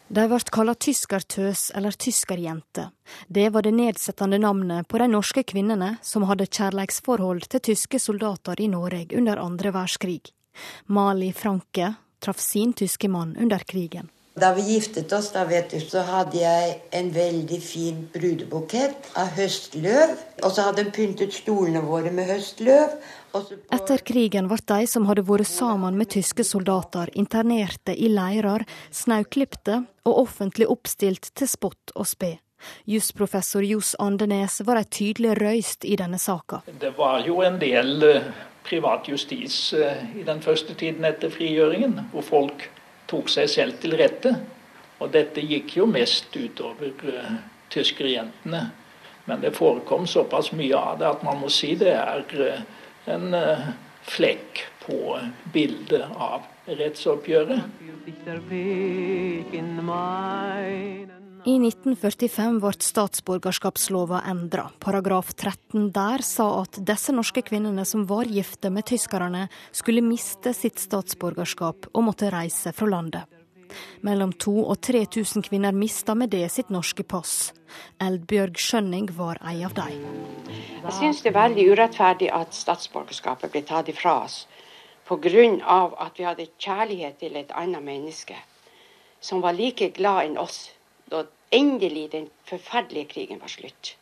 De 0.08 0.24
ble 0.24 0.38
kalt 0.50 0.80
tyskertøs 0.82 1.66
eller 1.76 1.92
tyskerjente. 1.92 2.88
Det 3.28 3.50
var 3.54 3.62
det 3.62 3.74
nedsettende 3.76 4.40
navnet 4.40 4.88
på 4.88 4.98
de 4.98 5.10
norske 5.12 5.44
kvinnene 5.46 5.92
som 6.02 6.24
hadde 6.30 6.48
kjærleiksforhold 6.48 7.44
til 7.52 7.64
tyske 7.68 8.00
soldater 8.00 8.58
i 8.58 8.70
Norge 8.72 9.12
under 9.20 9.38
andre 9.38 9.70
verdenskrig. 9.76 10.32
Mali 10.86 11.28
Franke 11.36 11.92
traff 12.18 12.40
sin 12.40 12.72
tyske 12.72 13.08
mann 13.12 13.36
under 13.36 13.62
krigen. 13.68 14.08
Da 14.38 14.52
vi 14.54 14.62
giftet 14.62 15.12
oss, 15.12 15.32
da 15.34 15.42
vet 15.48 15.72
du, 15.72 15.80
så 15.82 16.04
hadde 16.06 16.38
jeg 16.38 16.74
en 16.94 17.08
veldig 17.14 17.58
fin 17.62 18.04
brudebukett 18.14 19.08
av 19.18 19.32
høstløv. 19.34 20.12
Og 20.44 20.52
så 20.54 20.68
hadde 20.68 20.84
hun 20.84 20.92
pyntet 20.94 21.34
stolene 21.34 21.82
våre 21.82 22.12
med 22.14 22.30
høstløv. 22.30 22.94
Etter 23.74 24.02
krigen 24.06 24.48
ble 24.50 24.60
de 24.70 24.86
som 24.90 25.08
hadde 25.08 25.26
vært 25.26 25.50
sammen 25.50 25.98
med 25.98 26.12
tyske 26.14 26.46
soldater, 26.46 27.10
internerte 27.18 27.96
i 27.96 28.10
leirer, 28.12 28.64
snauklipte 28.94 29.82
og 30.06 30.22
offentlig 30.24 30.68
oppstilt 30.70 31.32
til 31.34 31.50
spott 31.50 31.96
og 31.96 32.06
spe. 32.08 32.36
Jusprofessor 32.90 33.66
Johs 33.66 33.94
Andenes 34.02 34.60
var 34.66 34.80
ei 34.80 34.86
tydelig 34.86 35.36
røyst 35.38 35.84
i 35.86 35.98
denne 35.98 36.18
saka. 36.18 36.62
Det 36.66 36.94
var 36.98 37.22
jo 37.26 37.42
en 37.46 37.58
del 37.60 38.02
eh, 38.06 38.32
privat 38.66 39.06
justis 39.10 39.72
eh, 39.74 40.02
i 40.18 40.24
den 40.26 40.42
første 40.42 40.74
tiden 40.78 41.06
etter 41.06 41.30
frigjøringen, 41.30 42.00
hvor 42.12 42.26
folk 42.26 42.66
tok 43.08 43.30
seg 43.32 43.50
selv 43.50 43.78
til 43.82 43.96
rette. 43.98 44.34
Og 44.98 45.12
dette 45.14 45.44
gikk 45.44 45.76
jo 45.78 45.86
mest 45.90 46.34
utover 46.36 46.92
uh, 47.06 47.36
tyskerjentene. 47.72 48.62
Men 49.28 49.44
det 49.44 49.54
forekom 49.56 50.06
såpass 50.08 50.52
mye 50.56 50.76
av 50.76 50.98
det 51.00 51.08
at 51.08 51.24
man 51.26 51.42
må 51.42 51.52
si 51.52 51.74
det 51.78 51.94
er 51.94 52.24
uh, 52.40 52.60
en 53.12 53.34
uh, 53.36 53.70
flekk 54.08 54.64
på 54.84 55.18
bildet 55.54 56.04
av 56.16 56.48
rettsoppgjøret. 56.68 57.62
I 61.48 61.54
1945 61.56 62.58
ble 62.60 62.70
statsborgerskapslova 62.84 64.18
endra. 64.28 64.66
Paragraf 64.84 65.30
13 65.32 65.86
der 65.96 66.20
sa 66.20 66.48
at 66.60 66.76
disse 66.90 67.14
norske 67.16 67.40
kvinnene 67.40 67.86
som 67.88 68.02
var 68.10 68.28
gifte 68.28 68.68
med 68.68 68.84
tyskerne, 68.90 69.46
skulle 69.72 70.04
miste 70.04 70.52
sitt 70.52 70.76
statsborgerskap 70.82 71.88
og 71.94 72.04
måtte 72.04 72.28
reise 72.34 72.74
fra 72.76 72.90
landet. 72.92 73.24
Mellom 74.04 74.34
2000 74.36 74.68
og 74.74 74.82
3000 74.90 75.46
kvinner 75.48 75.72
mista 75.72 76.12
med 76.14 76.34
det 76.36 76.44
sitt 76.52 76.68
norske 76.68 77.06
pass. 77.14 77.54
Eldbjørg 77.96 78.60
Skjønning 78.60 79.08
var 79.16 79.40
ei 79.40 79.62
av 79.64 79.72
dem. 79.78 80.04
Jeg 80.52 80.96
syns 81.00 81.24
det 81.24 81.32
er 81.32 81.38
veldig 81.40 81.68
urettferdig 81.72 82.28
at 82.28 82.52
statsborgerskapet 82.52 83.56
ble 83.56 83.64
tatt 83.64 83.88
ifra 83.88 84.18
oss 84.26 84.42
pga. 85.08 85.48
at 85.96 86.12
vi 86.18 86.28
hadde 86.28 86.52
kjærlighet 86.58 87.18
til 87.24 87.36
et 87.36 87.56
annet 87.56 87.82
menneske 87.82 88.36
som 89.20 89.40
var 89.40 89.56
like 89.56 89.94
glad 89.96 90.26
enn 90.26 90.36
oss 90.36 90.66
da 91.08 91.24
endelig 91.50 92.10
den 92.12 92.28
forferdelige 92.48 93.12
krigen 93.14 93.40
var 93.40 93.52
slutt. 93.52 93.96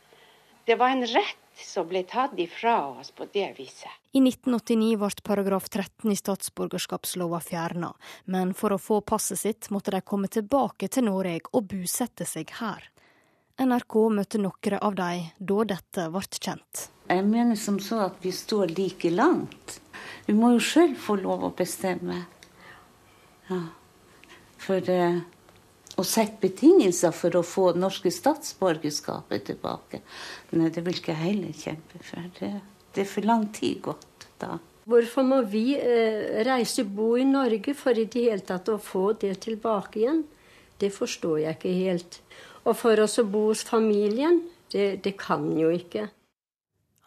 Det 0.67 0.75
var 0.75 0.89
en 0.89 1.07
rett 1.07 1.43
som 1.63 1.87
ble 1.89 2.03
tatt 2.03 2.39
ifra 2.39 2.89
oss 2.89 3.11
på 3.11 3.27
det 3.33 3.53
viset. 3.59 3.91
I 4.13 4.21
1989 4.21 4.97
ble 4.99 5.23
paragraf 5.23 5.69
13 5.69 6.13
i 6.13 6.17
statsborgerskapslova 6.19 7.41
fjerna, 7.41 7.93
men 8.25 8.53
for 8.55 8.75
å 8.75 8.81
få 8.83 9.01
passet 9.01 9.39
sitt 9.39 9.71
måtte 9.71 9.95
de 9.95 10.03
komme 10.03 10.29
tilbake 10.29 10.89
til 10.89 11.07
Norge 11.07 11.53
og 11.53 11.69
bosette 11.71 12.27
seg 12.27 12.51
her. 12.59 12.91
NRK 13.63 13.95
møtte 14.13 14.43
noen 14.43 14.77
av 14.81 14.99
dem 14.99 15.31
da 15.39 15.63
dette 15.77 16.11
ble 16.13 16.27
kjent. 16.35 16.89
Jeg 17.09 17.23
mener 17.25 17.57
som 17.57 17.79
så 17.81 18.03
at 18.09 18.19
vi 18.21 18.33
står 18.35 18.75
like 18.75 19.11
langt. 19.15 19.79
Vi 20.27 20.35
må 20.35 20.57
jo 20.57 20.61
sjøl 20.61 20.97
få 20.99 21.17
lov 21.23 21.47
å 21.47 21.55
bestemme. 21.57 22.25
Ja. 23.47 23.61
For 24.59 24.91
eh, 24.91 25.23
å 25.97 26.05
sette 26.05 26.41
betingelser 26.43 27.15
for 27.17 27.39
å 27.39 27.45
få 27.47 27.71
norske 27.79 28.13
statsborgerskapet 28.13 29.47
tilbake, 29.51 30.03
nei, 30.53 30.71
det 30.73 30.85
vil 30.85 30.99
ikke 31.01 31.17
heller 31.17 31.55
kjempe 31.57 32.01
for. 32.05 32.27
Det, 32.39 32.53
det, 32.93 33.05
er 33.05 33.11
for 33.11 33.29
lang 33.29 33.49
tid 33.57 33.81
gått 33.87 34.29
da. 34.41 34.59
Hvorfor 34.87 35.25
må 35.27 35.41
vi 35.51 35.73
eh, 35.75 36.43
reise 36.47 36.85
bo 36.85 37.15
i 37.19 37.25
Norge 37.27 37.75
for 37.75 37.97
i 37.97 38.05
det 38.07 38.27
hele 38.29 38.45
tatt 38.47 38.69
å 38.71 38.79
få 38.79 39.09
det 39.19 39.35
tilbake 39.47 40.03
igjen? 40.03 40.23
Det 40.79 40.93
forstår 40.93 41.41
jeg 41.47 41.57
ikke 41.57 41.75
helt. 41.81 42.21
Og 42.67 42.77
for 42.77 43.01
oss 43.03 43.17
å 43.19 43.25
bo 43.27 43.49
hos 43.49 43.65
familien, 43.67 44.43
det, 44.73 45.01
det 45.03 45.17
kan 45.19 45.49
jo 45.59 45.73
ikke. 45.73 46.11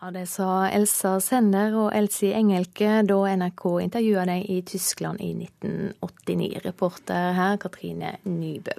Ja, 0.01 0.11
Det 0.11 0.29
sa 0.31 0.69
Elsa 0.71 1.17
Sender 1.19 1.73
og 1.75 1.89
Elsie 1.91 2.31
Engelke 2.31 3.01
da 3.03 3.17
NRK 3.35 3.63
intervjua 3.83 4.23
dem 4.29 4.45
i 4.47 4.61
Tyskland 4.63 5.19
i 5.19 5.33
1989. 5.35 6.61
Reporter 6.63 7.33
her 7.35 7.57
Katrine 7.59 8.13
Nybø. 8.23 8.77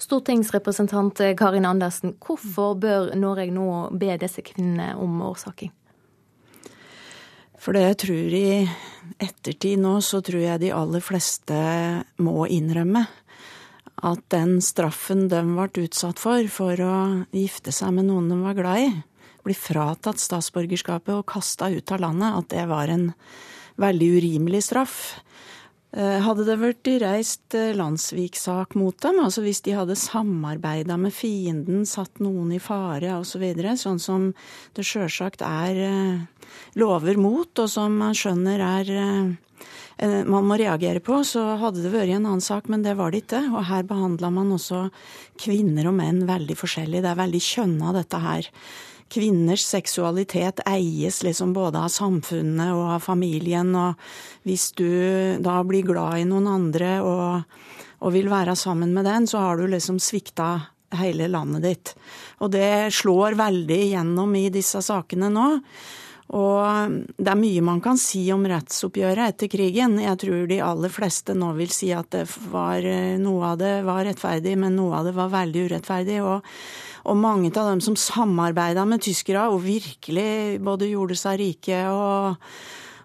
Stortingsrepresentant 0.00 1.20
Karin 1.36 1.68
Andersen, 1.68 2.16
hvorfor 2.16 2.78
bør 2.80 3.12
Norge 3.12 3.50
nå 3.52 3.90
be 3.92 4.16
disse 4.16 4.40
kvinnene 4.40 4.94
om 4.96 5.20
årsaking? 5.28 5.68
For 7.60 7.76
det 7.76 7.84
jeg 7.84 8.00
tror 8.06 8.40
i 8.40 8.48
ettertid 9.20 9.84
nå, 9.84 9.98
så 10.00 10.24
tror 10.24 10.46
jeg 10.46 10.64
de 10.64 10.72
aller 10.72 11.04
fleste 11.04 11.60
må 12.24 12.48
innrømme 12.48 13.04
at 14.04 14.28
den 14.32 14.62
straffen 14.64 15.28
de 15.28 15.44
ble 15.44 15.84
utsatt 15.84 16.16
for 16.20 16.48
for 16.48 16.80
å 16.80 16.96
gifte 17.36 17.72
seg 17.72 17.98
med 17.98 18.08
noen 18.08 18.32
de 18.32 18.40
var 18.40 18.56
glad 18.56 18.80
i, 18.88 18.94
bli 19.44 19.56
fratatt 19.56 20.22
statsborgerskapet 20.22 21.14
og 21.14 21.28
kasta 21.30 21.70
ut 21.72 21.92
av 21.94 22.02
landet, 22.02 22.40
at 22.40 22.50
det 22.52 22.66
var 22.70 22.92
en 22.92 23.10
veldig 23.80 24.10
urimelig 24.18 24.64
straff. 24.70 24.98
Eh, 25.94 26.18
hadde 26.26 26.42
det 26.42 26.56
vært 26.58 26.88
reist 27.04 27.54
eh, 27.54 27.70
landssviksak 27.78 28.72
mot 28.74 28.96
dem, 29.04 29.20
altså 29.22 29.44
hvis 29.44 29.60
de 29.62 29.76
hadde 29.78 29.94
samarbeida 29.94 30.96
med 30.98 31.14
fienden, 31.14 31.84
satt 31.86 32.18
noen 32.18 32.50
i 32.56 32.58
fare 32.58 33.12
osv., 33.20 33.36
så 33.36 33.42
videre, 33.42 33.76
sånn 33.78 34.00
som 34.02 34.24
det 34.74 34.82
sjølsagt 34.88 35.44
er 35.46 35.78
eh, 35.86 36.48
lover 36.82 37.20
mot, 37.20 37.46
og 37.62 37.70
som 37.70 37.94
man 38.00 38.16
skjønner 38.18 38.68
er 38.72 38.94
man 40.26 40.42
må 40.42 40.56
reagere 40.58 40.98
på, 40.98 41.20
så 41.22 41.52
hadde 41.60 41.84
det 41.84 41.92
vært 41.92 42.16
en 42.16 42.24
annen 42.26 42.42
sak, 42.42 42.66
men 42.66 42.82
det 42.82 42.96
var 42.98 43.12
det 43.14 43.20
ikke. 43.22 43.44
Og 43.54 43.68
her 43.68 43.84
behandla 43.86 44.26
man 44.34 44.50
også 44.56 44.80
kvinner 45.38 45.86
og 45.86 45.94
menn 45.94 46.24
veldig 46.26 46.56
forskjellig. 46.58 46.98
Det 47.04 47.12
er 47.12 47.20
veldig 47.20 47.42
kjønna, 47.46 47.92
dette 47.94 48.18
her 48.24 48.48
kvinners 49.14 49.64
seksualitet 49.66 50.64
eies 50.68 51.22
liksom 51.26 51.54
både 51.56 51.84
av 51.86 51.92
samfunnet 51.94 52.74
og 52.74 52.96
av 52.96 53.06
familien, 53.06 53.72
og 53.78 53.94
hvis 54.46 54.70
du 54.78 54.90
da 55.44 55.60
blir 55.66 55.86
glad 55.86 56.20
i 56.20 56.28
noen 56.28 56.50
andre 56.50 56.94
og, 57.06 57.58
og 58.02 58.14
vil 58.14 58.30
være 58.32 58.56
sammen 58.58 58.94
med 58.96 59.06
den, 59.08 59.28
så 59.30 59.46
har 59.46 59.60
du 59.60 59.68
liksom 59.70 60.02
svikta 60.02 60.52
hele 60.94 61.28
landet 61.30 61.64
ditt. 61.64 61.92
Og 62.42 62.52
det 62.54 62.94
slår 62.94 63.38
veldig 63.38 63.82
igjennom 63.88 64.34
i 64.38 64.48
disse 64.54 64.82
sakene 64.84 65.30
nå. 65.32 65.48
Og 66.34 66.94
det 67.20 67.30
er 67.30 67.36
mye 67.38 67.62
man 67.64 67.82
kan 67.84 67.98
si 68.00 68.22
om 68.32 68.46
rettsoppgjøret 68.48 69.34
etter 69.34 69.50
krigen. 69.52 69.98
Jeg 70.00 70.18
tror 70.22 70.46
de 70.48 70.60
aller 70.64 70.92
fleste 70.92 71.36
nå 71.36 71.50
vil 71.58 71.72
si 71.74 71.90
at 71.94 72.16
var, 72.50 72.86
noe 73.20 73.52
av 73.52 73.60
det 73.60 73.74
var 73.86 74.06
rettferdig, 74.08 74.56
men 74.58 74.78
noe 74.78 75.00
av 75.00 75.10
det 75.10 75.14
var 75.18 75.34
veldig 75.34 75.66
urettferdig. 75.68 76.18
Og 76.24 76.48
og 77.04 77.20
mange 77.20 77.52
av 77.52 77.68
dem 77.68 77.82
som 77.84 77.96
samarbeida 77.98 78.86
med 78.88 79.02
tyskere 79.04 79.48
og 79.52 79.62
virkelig 79.66 80.60
både 80.64 80.88
gjorde 80.88 81.16
seg 81.20 81.40
rike 81.42 81.80
og, 81.92 82.40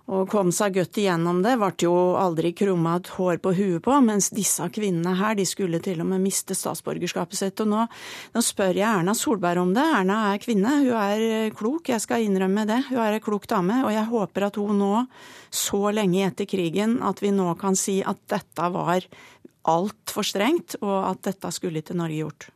og 0.10 0.30
kom 0.32 0.50
seg 0.56 0.78
godt 0.80 0.98
igjennom 1.02 1.42
det, 1.46 1.58
ble 1.60 1.70
jo 1.84 1.94
aldri 2.18 2.50
krumma 2.58 2.96
et 2.98 3.12
hår 3.14 3.42
på 3.44 3.54
huet 3.58 3.84
på, 3.86 3.98
mens 4.02 4.32
disse 4.34 4.66
kvinnene 4.74 5.14
her, 5.20 5.36
de 5.38 5.46
skulle 5.46 5.82
til 5.86 6.02
og 6.02 6.10
med 6.10 6.24
miste 6.24 6.58
statsborgerskapet 6.58 7.38
sitt. 7.38 7.62
Og 7.62 7.70
nå, 7.70 7.84
nå 8.34 8.44
spør 8.46 8.80
jeg 8.80 8.88
Erna 8.90 9.14
Solberg 9.18 9.62
om 9.62 9.76
det. 9.76 9.86
Erna 10.00 10.22
er 10.32 10.42
kvinne, 10.42 10.80
hun 10.82 10.96
er 10.98 11.54
klok, 11.58 11.92
jeg 11.94 12.02
skal 12.02 12.26
innrømme 12.26 12.66
det. 12.70 12.82
Hun 12.90 13.04
er 13.04 13.20
ei 13.20 13.24
klok 13.24 13.46
dame, 13.52 13.84
og 13.84 13.94
jeg 13.94 14.10
håper 14.10 14.48
at 14.50 14.58
hun 14.58 14.82
nå, 14.82 14.94
så 15.54 15.90
lenge 15.94 16.26
etter 16.26 16.50
krigen, 16.50 16.98
at 17.06 17.22
vi 17.22 17.36
nå 17.36 17.52
kan 17.62 17.78
si 17.78 18.00
at 18.02 18.24
dette 18.34 18.74
var 18.74 19.06
altfor 19.70 20.26
strengt, 20.26 20.80
og 20.82 20.98
at 21.04 21.26
dette 21.30 21.54
skulle 21.54 21.84
ikke 21.84 21.98
Norge 22.00 22.24
gjort. 22.24 22.50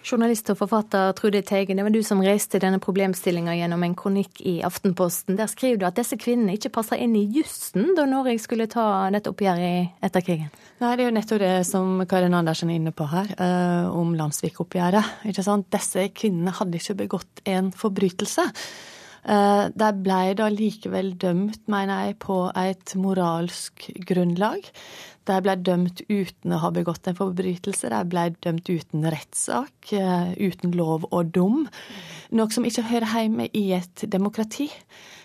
Journalist 0.00 0.48
og 0.48 0.56
forfatter 0.62 1.12
Trude 1.18 1.42
Teigen, 1.44 1.76
det 1.76 1.84
var 1.84 1.92
du 1.92 2.00
som 2.04 2.22
reiste 2.24 2.60
denne 2.62 2.80
problemstillinga 2.80 3.52
gjennom 3.58 3.82
en 3.84 3.96
kronikk 3.98 4.40
i 4.48 4.54
Aftenposten. 4.64 5.36
Der 5.36 5.50
skriver 5.50 5.80
du 5.80 5.86
at 5.88 5.98
disse 5.98 6.16
kvinnene 6.20 6.56
ikke 6.56 6.72
passer 6.78 7.00
inn 7.02 7.12
i 7.18 7.26
jussen 7.34 7.92
da 7.98 8.06
Norge 8.08 8.38
skulle 8.40 8.68
ta 8.70 8.84
dette 9.12 9.32
oppgjøret 9.32 10.00
etter 10.06 10.24
krigen? 10.24 10.48
Nei, 10.80 10.94
det 10.96 11.04
er 11.04 11.10
jo 11.10 11.16
nettopp 11.18 11.42
det 11.42 11.52
som 11.68 12.00
Karin 12.08 12.36
Andersen 12.36 12.72
er 12.72 12.80
inne 12.80 12.94
på 12.96 13.04
her, 13.10 13.28
uh, 13.36 13.92
om 13.92 14.14
landssvikoppgjøret. 14.16 15.28
Disse 15.28 16.06
kvinnene 16.16 16.56
hadde 16.56 16.80
ikke 16.80 16.96
begått 17.02 17.44
en 17.44 17.68
forbrytelse. 17.76 18.48
Uh, 19.20 19.68
de 19.76 19.90
ble 20.00 20.20
da 20.38 20.48
likevel 20.48 21.12
dømt, 21.20 21.62
mener 21.70 22.06
jeg, 22.08 22.18
på 22.24 22.42
et 22.56 22.94
moralsk 22.96 23.90
grunnlag. 24.08 24.70
De 25.28 25.36
ble 25.44 25.54
dømt 25.60 26.00
uten 26.08 26.54
å 26.56 26.60
ha 26.62 26.70
begått 26.74 27.06
en 27.10 27.18
forbrytelse. 27.18 27.90
De 27.92 28.00
ble 28.10 28.30
dømt 28.42 28.70
uten 28.70 29.04
rettssak, 29.12 29.92
eh, 29.92 30.32
uten 30.40 30.72
lov 30.74 31.06
og 31.10 31.30
dom. 31.36 31.68
Noe 32.32 32.50
som 32.50 32.66
ikke 32.66 32.88
hører 32.88 33.14
hjemme 33.14 33.46
i 33.52 33.70
et 33.76 34.06
demokrati. 34.10 34.70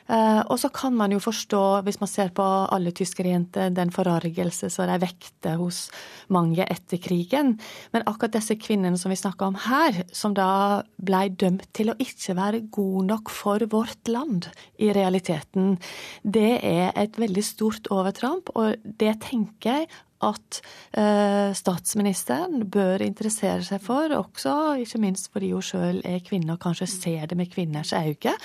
Eh, 0.06 0.42
og 0.52 0.60
så 0.62 0.70
kan 0.74 0.94
man 0.94 1.14
jo 1.16 1.20
forstå, 1.24 1.82
hvis 1.86 1.98
man 2.02 2.10
ser 2.10 2.30
på 2.36 2.46
alle 2.46 2.94
tyskerjenter, 2.96 3.72
den 3.74 3.92
forargelse 3.94 4.70
som 4.74 4.90
de 4.90 5.00
vekte 5.02 5.56
hos 5.58 5.88
mange 6.34 6.66
etter 6.66 7.02
krigen. 7.02 7.56
Men 7.94 8.06
akkurat 8.06 8.36
disse 8.38 8.58
kvinnene 8.62 9.00
som 9.02 9.14
vi 9.14 9.20
snakker 9.20 9.50
om 9.50 9.60
her, 9.66 10.04
som 10.14 10.36
da 10.38 10.84
ble 11.02 11.26
dømt 11.34 11.68
til 11.74 11.92
å 11.92 11.98
ikke 12.02 12.38
være 12.38 12.66
god 12.76 13.12
nok 13.12 13.34
for 13.34 13.66
vårt 13.72 14.12
land 14.12 14.50
i 14.78 14.92
realiteten, 14.96 15.80
det 16.22 16.60
er 16.62 16.92
et 16.94 17.18
veldig 17.22 17.46
stort 17.46 17.90
overtramp. 17.94 18.54
Og 18.54 18.78
det 18.86 19.18
tenker 19.26 19.82
jeg 19.82 19.94
at 20.24 20.60
eh, 20.96 21.52
statsministeren 21.56 22.64
bør 22.72 23.04
interessere 23.04 23.64
seg 23.66 23.82
for, 23.84 24.12
også 24.16 24.78
ikke 24.84 25.02
minst 25.04 25.28
fordi 25.34 25.52
hun 25.52 25.66
sjøl 25.66 26.00
er 26.08 26.22
kvinne 26.26 26.56
og 26.56 26.62
kanskje 26.64 26.88
ser 26.90 27.28
det 27.30 27.38
med 27.38 27.52
kvinners 27.52 27.92
øyne, 27.96 28.36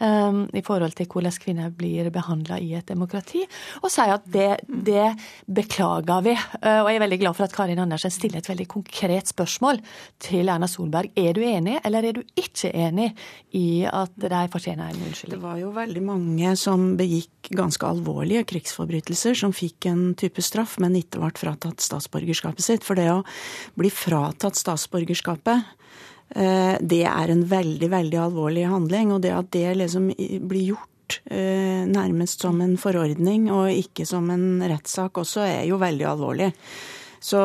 eh, 0.00 0.40
i 0.56 0.64
forhold 0.64 0.96
til 0.96 1.08
hvordan 1.10 1.36
kvinner 1.42 1.74
blir 1.74 2.08
behandla 2.14 2.58
i 2.64 2.72
et 2.78 2.88
demokrati, 2.88 3.44
og 3.82 3.92
sier 3.92 4.16
at 4.16 4.26
det, 4.32 4.62
det 4.66 5.10
beklager 5.44 6.24
vi. 6.24 6.34
Eh, 6.34 6.80
og 6.80 6.90
jeg 6.90 7.00
er 7.00 7.04
veldig 7.04 7.20
glad 7.24 7.38
for 7.38 7.48
at 7.48 7.56
Karin 7.56 7.82
Andersen 7.84 8.14
stiller 8.14 8.42
et 8.42 8.50
veldig 8.50 8.68
konkret 8.70 9.28
spørsmål 9.30 9.82
til 10.22 10.48
Erna 10.48 10.68
Solberg. 10.70 11.12
Er 11.18 11.36
du 11.36 11.42
enig, 11.44 11.78
eller 11.84 12.08
er 12.08 12.18
du 12.18 12.22
ikke 12.38 12.72
enig 12.72 13.12
i 13.56 13.84
at 13.84 14.16
de 14.18 14.44
fortjener 14.52 14.88
en 14.88 15.02
unnskyldning? 15.08 15.36
Det 15.36 15.44
var 15.44 15.60
jo 15.60 15.72
veldig 15.76 16.04
mange 16.04 16.54
som 16.58 16.94
begikk 16.98 17.52
ganske 17.54 17.86
alvorlige 17.86 18.44
krigsforbrytelser, 18.48 19.36
som 19.38 19.54
fikk 19.56 19.88
en 19.90 20.02
type 20.18 20.42
straff, 20.44 20.76
men 20.82 20.96
ikke 20.98 21.22
ble 21.28 21.40
fratatt 21.40 21.84
statsborgerskapet 21.84 22.64
sitt. 22.64 22.86
For 22.86 22.98
det 22.98 23.08
å 23.12 23.24
bli 23.78 23.90
fratatt 23.92 24.58
statsborgerskapet, 24.58 25.72
eh, 26.34 26.76
det 26.80 27.04
er 27.06 27.32
en 27.32 27.44
veldig, 27.48 27.90
veldig 27.94 28.22
alvorlig 28.26 28.68
handling. 28.68 29.12
Og 29.12 29.22
det 29.22 29.34
at 29.36 29.50
det 29.54 29.76
liksom 29.78 30.10
blir 30.48 30.74
gjort 30.74 31.20
eh, 31.30 31.86
nærmest 31.88 32.44
som 32.44 32.60
en 32.60 32.76
forordning 32.80 33.50
og 33.52 33.70
ikke 33.72 34.06
som 34.06 34.30
en 34.30 34.62
rettssak 34.62 35.18
også, 35.18 35.46
er 35.46 35.66
jo 35.70 35.80
veldig 35.80 36.08
alvorlig. 36.08 36.52
Så, 37.20 37.40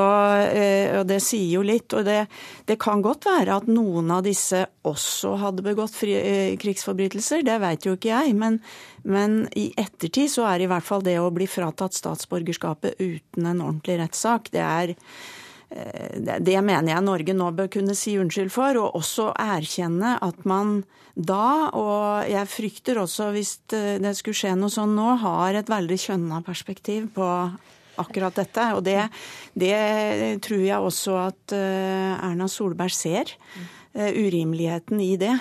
eh, 0.53 0.93
og 0.99 1.07
Det 1.07 1.19
sier 1.23 1.57
jo 1.57 1.61
litt. 1.65 1.93
og 1.93 2.05
det, 2.05 2.27
det, 2.65 2.77
kan 2.79 3.01
godt 3.01 3.25
være 3.25 3.57
at 3.57 3.67
noen 3.67 4.11
av 4.11 4.23
disse 4.23 4.65
også 4.85 5.35
hadde 5.41 5.65
begått 5.65 5.95
fri, 5.97 6.13
eh, 6.13 6.57
krigsforbrytelser, 6.57 7.43
det 7.43 7.59
vet 7.61 7.85
jo 7.85 7.95
ikke 7.97 8.13
jeg. 8.13 8.35
Men, 8.37 8.59
men, 9.03 9.47
i 9.55 9.71
ettertid 9.77 10.31
så 10.31 10.47
er 10.51 10.63
i 10.63 10.69
hvert 10.69 10.85
fall 10.85 11.03
det 11.03 11.19
å 11.19 11.31
bli 11.33 11.47
fratatt 11.49 11.97
statsborgerskapet 11.97 12.99
uten 12.99 13.45
en 13.49 13.63
ordentlig 13.63 13.99
rettssak, 13.99 14.51
det 14.53 14.63
er 14.63 14.95
eh, 15.73 16.37
det 16.39 16.59
mener 16.61 16.93
jeg 16.93 17.03
Norge 17.03 17.33
nå 17.33 17.51
bør 17.57 17.71
kunne 17.73 17.97
si 17.97 18.17
unnskyld 18.21 18.53
for, 18.53 18.77
og 18.77 18.99
også 19.01 19.31
erkjenne 19.41 20.17
at 20.21 20.45
man 20.45 20.83
da, 21.13 21.69
og 21.77 22.29
jeg 22.29 22.49
frykter 22.49 22.97
også 22.97 23.27
hvis 23.35 23.51
det 23.69 24.15
skulle 24.17 24.37
skje 24.37 24.55
noe 24.57 24.73
sånn 24.73 24.95
nå, 24.97 25.11
har 25.21 25.53
et 25.53 25.69
veldig 25.69 25.97
kjønna 26.01 26.41
perspektiv 26.45 27.11
på 27.13 27.27
akkurat 28.01 28.35
dette. 28.37 28.67
Og 28.77 28.83
det, 28.85 28.99
det 29.59 29.77
tror 30.45 30.63
jeg 30.65 30.91
også 30.91 31.17
at 31.27 31.55
eh, 31.55 32.13
Erna 32.17 32.49
Solberg 32.51 32.93
ser. 32.95 33.33
Eh, 33.93 34.13
urimeligheten 34.25 35.01
i 35.03 35.15
det. 35.21 35.33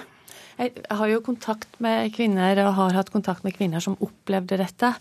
Jeg 0.62 0.84
har 0.94 1.08
jo 1.08 1.22
kontakt 1.24 1.78
med 1.82 2.12
kvinner, 2.14 2.58
og 2.66 2.74
har 2.76 2.96
hatt 2.98 3.10
kontakt 3.10 3.42
med 3.42 3.54
kvinner 3.56 3.82
som 3.82 3.96
opplevde 4.04 4.58
dette. 4.60 4.92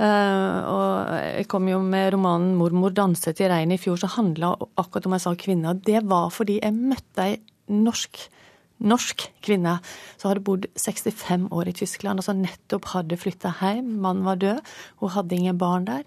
Eh, 0.00 0.60
og 0.70 1.10
jeg 1.40 1.48
kom 1.52 1.68
jo 1.68 1.82
med 1.84 2.14
romanen 2.14 2.56
'Mormor 2.56 2.94
danset 2.96 3.40
i 3.44 3.50
regnet' 3.50 3.76
i 3.76 3.82
fjor, 3.84 4.00
som 4.00 4.14
handla 4.16 4.54
akkurat 4.80 5.06
om 5.06 5.12
jeg 5.12 5.26
sa 5.26 5.34
kvinner. 5.34 5.74
Det 5.74 6.00
var 6.08 6.30
fordi 6.30 6.60
jeg 6.62 6.72
møtte 6.72 7.28
ei 7.28 7.36
norsk 7.68 8.30
norsk 8.84 9.28
kvinne 9.44 9.78
som 10.18 10.30
hadde 10.30 10.44
bodd 10.44 10.66
65 10.76 11.48
år 11.54 11.70
i 11.70 11.76
Tyskland, 11.76 12.20
og 12.20 12.26
som 12.26 12.42
nettopp 12.42 12.90
hadde 12.94 13.18
flytta 13.20 13.54
hjem. 13.60 14.00
Mannen 14.02 14.26
var 14.26 14.40
død, 14.40 14.60
hun 15.00 15.14
hadde 15.14 15.36
ingen 15.36 15.58
barn 15.58 15.86
der. 15.88 16.02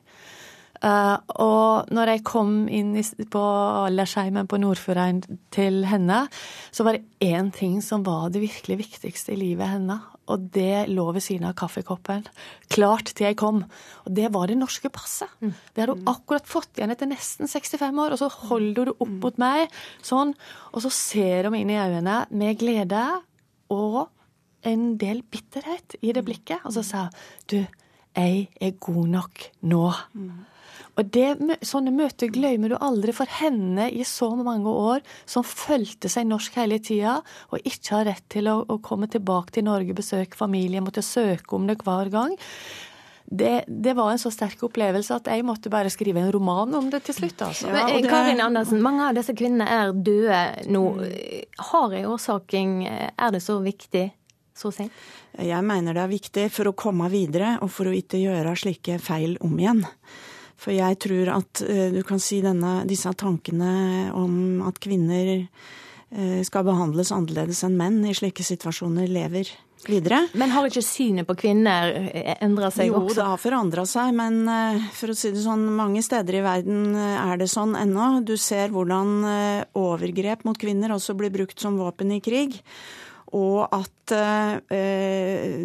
Uh, 0.84 1.18
og 1.42 1.90
når 1.94 2.12
jeg 2.12 2.26
kom 2.28 2.52
inn 2.70 2.94
i, 3.00 3.04
på 3.04 3.44
aldersheimen 3.88 4.50
på 4.50 4.60
Nordfjordeid 4.62 5.26
til 5.54 5.82
henne, 5.90 6.26
så 6.72 6.86
var 6.86 6.98
det 6.98 7.08
én 7.24 7.50
ting 7.54 7.80
som 7.82 8.06
var 8.06 8.30
det 8.34 8.44
virkelig 8.44 8.80
viktigste 8.84 9.34
i 9.34 9.40
livet 9.42 9.72
henne. 9.78 10.00
Og 10.28 10.50
det 10.54 10.90
lå 10.92 11.06
ved 11.16 11.24
siden 11.24 11.48
av 11.48 11.56
kaffekoppen. 11.58 12.26
Klart 12.74 13.14
til 13.16 13.30
jeg 13.30 13.40
kom. 13.40 13.62
Og 14.06 14.12
det 14.18 14.28
var 14.36 14.52
det 14.52 14.58
norske 14.60 14.92
passet. 14.94 15.32
Mm. 15.40 15.54
Det 15.72 15.84
hadde 15.84 15.96
hun 15.96 16.12
akkurat 16.12 16.50
fått 16.50 16.78
igjen 16.78 16.92
etter 16.94 17.10
nesten 17.10 17.48
65 17.48 18.04
år. 18.04 18.14
Og 18.14 18.22
så 18.22 18.30
holder 18.50 18.84
hun 18.84 18.92
det 18.92 18.98
opp 18.98 19.14
mm. 19.14 19.22
mot 19.24 19.40
meg 19.42 19.80
sånn, 20.06 20.36
og 20.74 20.84
så 20.84 20.92
ser 20.94 21.48
hun 21.48 21.58
inn 21.58 21.72
i 21.72 21.80
øynene 21.80 22.26
med 22.36 22.60
glede 22.60 23.06
og 23.74 24.08
en 24.68 24.86
del 25.00 25.24
bitterhet 25.24 25.96
i 26.04 26.12
det 26.16 26.26
blikket. 26.28 26.66
Og 26.68 26.76
så 26.76 26.84
sa 26.86 27.08
hun 27.08 27.26
du, 27.48 27.60
jeg 28.18 28.48
er 28.60 28.78
god 28.82 29.10
nok 29.14 29.48
nå. 29.70 29.88
Mm. 30.18 30.46
Og 30.98 31.12
det, 31.14 31.28
Sånne 31.66 31.94
møter 31.94 32.32
glemmer 32.34 32.74
du 32.74 32.78
aldri 32.82 33.14
for 33.16 33.30
henne 33.40 33.90
i 33.94 34.04
så 34.08 34.32
mange 34.36 34.72
år, 34.72 35.06
som 35.30 35.46
følte 35.46 36.10
seg 36.12 36.28
norsk 36.30 36.58
hele 36.58 36.82
tida, 36.84 37.20
og 37.52 37.64
ikke 37.64 37.96
har 37.96 38.10
rett 38.10 38.26
til 38.34 38.50
å, 38.52 38.60
å 38.66 38.80
komme 38.84 39.10
tilbake 39.12 39.58
til 39.58 39.68
Norge, 39.70 39.98
besøke 39.98 40.40
familie, 40.40 40.84
måtte 40.84 41.06
søke 41.06 41.58
om 41.58 41.70
det 41.70 41.80
hver 41.86 42.12
gang. 42.14 42.36
Det, 43.30 43.66
det, 43.68 43.94
var 43.94 44.12
en 44.12 44.20
så 44.20 44.30
sterk 44.32 44.62
opplevelse 44.64 45.12
at 45.12 45.26
jeg 45.28 45.44
måtte 45.44 45.68
bare 45.72 45.92
skrive 45.92 46.22
en 46.22 46.32
roman 46.32 46.72
om 46.80 46.86
det 46.88 47.02
til 47.10 47.18
slutt. 47.18 47.42
Altså. 47.44 47.68
Ja, 47.68 47.90
det... 47.92 48.08
Karin 48.08 48.40
Andersen, 48.40 48.80
mange 48.84 49.04
av 49.04 49.18
disse 49.18 49.36
kvinnene 49.36 49.68
er 49.68 49.92
døde 49.92 50.40
nå. 50.72 50.84
Har 51.74 51.96
en 51.98 52.08
årsaking 52.14 52.78
Er 52.88 53.36
det 53.36 53.44
så 53.44 53.60
viktig 53.60 54.06
så 54.56 54.72
sent? 54.72 54.96
Jeg 55.38 55.60
mener 55.68 55.98
det 55.98 56.06
er 56.06 56.14
viktig 56.14 56.48
for 56.56 56.72
å 56.72 56.76
komme 56.78 57.12
videre 57.12 57.58
og 57.60 57.70
for 57.74 57.92
å 57.92 57.98
ikke 57.98 58.22
gjøre 58.22 58.56
slike 58.58 58.96
feil 59.04 59.36
om 59.44 59.60
igjen. 59.60 59.84
For 60.58 60.74
jeg 60.74 60.98
tror 61.04 61.34
at 61.36 61.62
eh, 61.66 61.92
du 61.94 62.02
kan 62.06 62.22
si 62.22 62.42
denne, 62.44 62.82
disse 62.90 63.12
tankene 63.18 64.10
om 64.18 64.64
at 64.66 64.80
kvinner 64.82 65.30
eh, 65.38 66.42
skal 66.48 66.66
behandles 66.68 67.14
annerledes 67.14 67.62
enn 67.68 67.78
menn 67.78 68.02
i 68.10 68.16
slike 68.18 68.46
situasjoner, 68.46 69.06
lever 69.12 69.52
videre. 69.88 70.24
Men 70.34 70.50
har 70.56 70.66
ikke 70.66 70.82
synet 70.82 71.30
på 71.30 71.38
kvinner 71.44 71.94
eh, 72.10 72.34
endra 72.42 72.72
seg 72.74 72.90
jo, 72.90 73.04
også? 73.04 73.14
Jo, 73.14 73.20
det 73.20 73.30
har 73.30 73.44
forandra 73.46 73.86
seg, 73.88 74.12
men 74.18 74.42
for 74.98 75.14
å 75.14 75.18
si 75.18 75.32
det 75.36 75.46
sånn, 75.46 75.68
mange 75.78 76.02
steder 76.06 76.40
i 76.40 76.46
verden 76.46 76.98
er 76.98 77.38
det 77.38 77.52
sånn 77.54 77.78
ennå. 77.78 78.10
Du 78.26 78.34
ser 78.42 78.74
hvordan 78.74 79.20
overgrep 79.78 80.48
mot 80.48 80.58
kvinner 80.58 80.98
også 80.98 81.14
blir 81.20 81.34
brukt 81.34 81.62
som 81.62 81.78
våpen 81.78 82.18
i 82.18 82.24
krig. 82.26 82.58
Og 83.38 83.68
at 83.76 84.14
eh, 84.16 85.60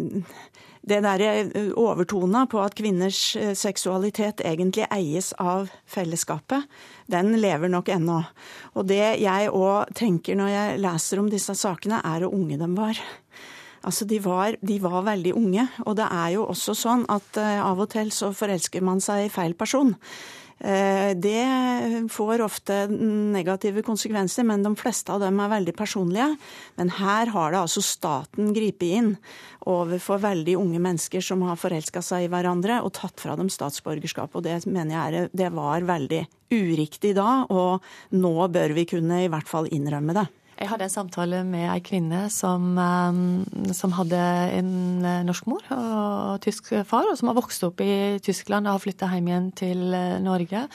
det 0.83 0.99
derre 1.05 1.31
eh, 1.45 1.71
overtona 1.79 2.43
på 2.51 2.59
at 2.63 2.75
kvinners 2.75 3.21
eh, 3.39 3.53
seksualitet 3.55 4.43
egentlig 4.43 4.87
eies 4.91 5.31
av 5.39 5.71
fellesskapet, 5.89 6.67
den 7.11 7.37
lever 7.39 7.71
nok 7.71 7.91
ennå. 7.93 8.19
Og 8.75 8.87
det 8.91 9.17
jeg 9.23 9.51
òg 9.51 9.93
tenker 9.95 10.39
når 10.39 10.51
jeg 10.51 10.81
leser 10.83 11.21
om 11.21 11.31
disse 11.31 11.55
sakene, 11.55 12.01
er 12.03 12.25
hvor 12.25 12.35
unge 12.35 12.59
de 12.59 12.69
var. 12.75 12.99
Altså, 13.83 14.07
de 14.07 14.19
var, 14.23 14.55
de 14.63 14.77
var, 14.79 15.01
veldig 15.03 15.33
unge, 15.35 15.67
og 15.83 15.97
det 15.99 16.05
er 16.07 16.29
jo 16.37 16.45
også 16.47 16.75
sånn 16.77 17.01
at 17.11 17.35
uh, 17.35 17.65
av 17.67 17.81
og 17.83 17.89
til 17.91 18.13
så 18.15 18.29
forelsker 18.31 18.83
man 18.85 19.03
seg 19.03 19.25
i 19.25 19.33
feil 19.33 19.57
person. 19.59 19.91
Eh, 20.63 21.11
det 21.19 22.07
får 22.11 22.41
ofte 22.41 22.87
negative 22.87 23.83
konsekvenser, 23.83 24.45
men 24.47 24.63
de 24.63 24.71
fleste 24.79 25.11
av 25.11 25.19
dem 25.19 25.41
er 25.43 25.51
veldig 25.51 25.73
personlige. 25.75 26.29
Men 26.79 26.93
her 27.01 27.33
har 27.33 27.51
det 27.51 27.59
altså 27.59 27.83
staten 27.83 28.53
gripet 28.55 28.95
inn 29.01 29.09
overfor 29.67 30.21
veldig 30.23 30.55
unge 30.59 30.79
mennesker 30.83 31.23
som 31.23 31.43
har 31.47 31.59
forelska 31.59 32.03
seg 32.03 32.27
i 32.27 32.31
hverandre 32.31 32.79
og 32.83 32.93
tatt 32.95 33.19
fra 33.19 33.35
dem 33.39 33.51
statsborgerskap. 33.51 34.31
Og 34.39 34.45
det 34.47 34.61
mener 34.63 34.95
jeg 34.95 35.03
er, 35.03 35.33
det 35.35 35.51
var 35.51 35.83
veldig 35.83 36.23
uriktig 36.53 37.11
da, 37.17 37.43
og 37.49 37.83
nå 38.15 38.47
bør 38.53 38.75
vi 38.77 38.87
kunne 38.87 39.23
i 39.25 39.29
hvert 39.31 39.49
fall 39.49 39.67
innrømme 39.73 40.15
det. 40.15 40.27
Jeg 40.59 40.69
hadde 40.69 40.85
en 40.85 40.93
samtale 40.93 41.39
med 41.47 41.65
ei 41.65 41.81
kvinne 41.83 42.27
som, 42.31 42.75
um, 42.77 43.71
som, 43.73 43.93
hadde 43.97 44.19
en 44.53 44.69
eh, 45.01 45.23
norsk 45.25 45.47
mor 45.49 45.65
og 45.73 46.43
tysk 46.45 46.69
far, 46.85 47.09
og 47.09 47.17
som 47.17 47.31
har 47.31 47.37
vokst 47.39 47.65
opp 47.65 47.81
i 47.81 48.19
Tyskland 48.23 48.69
og 48.69 48.77
har 48.77 48.83
flytta 48.83 49.09
hjem 49.09 49.31
igjen 49.31 49.49
til 49.57 49.81
eh, 49.97 50.19
Norge. 50.21 50.67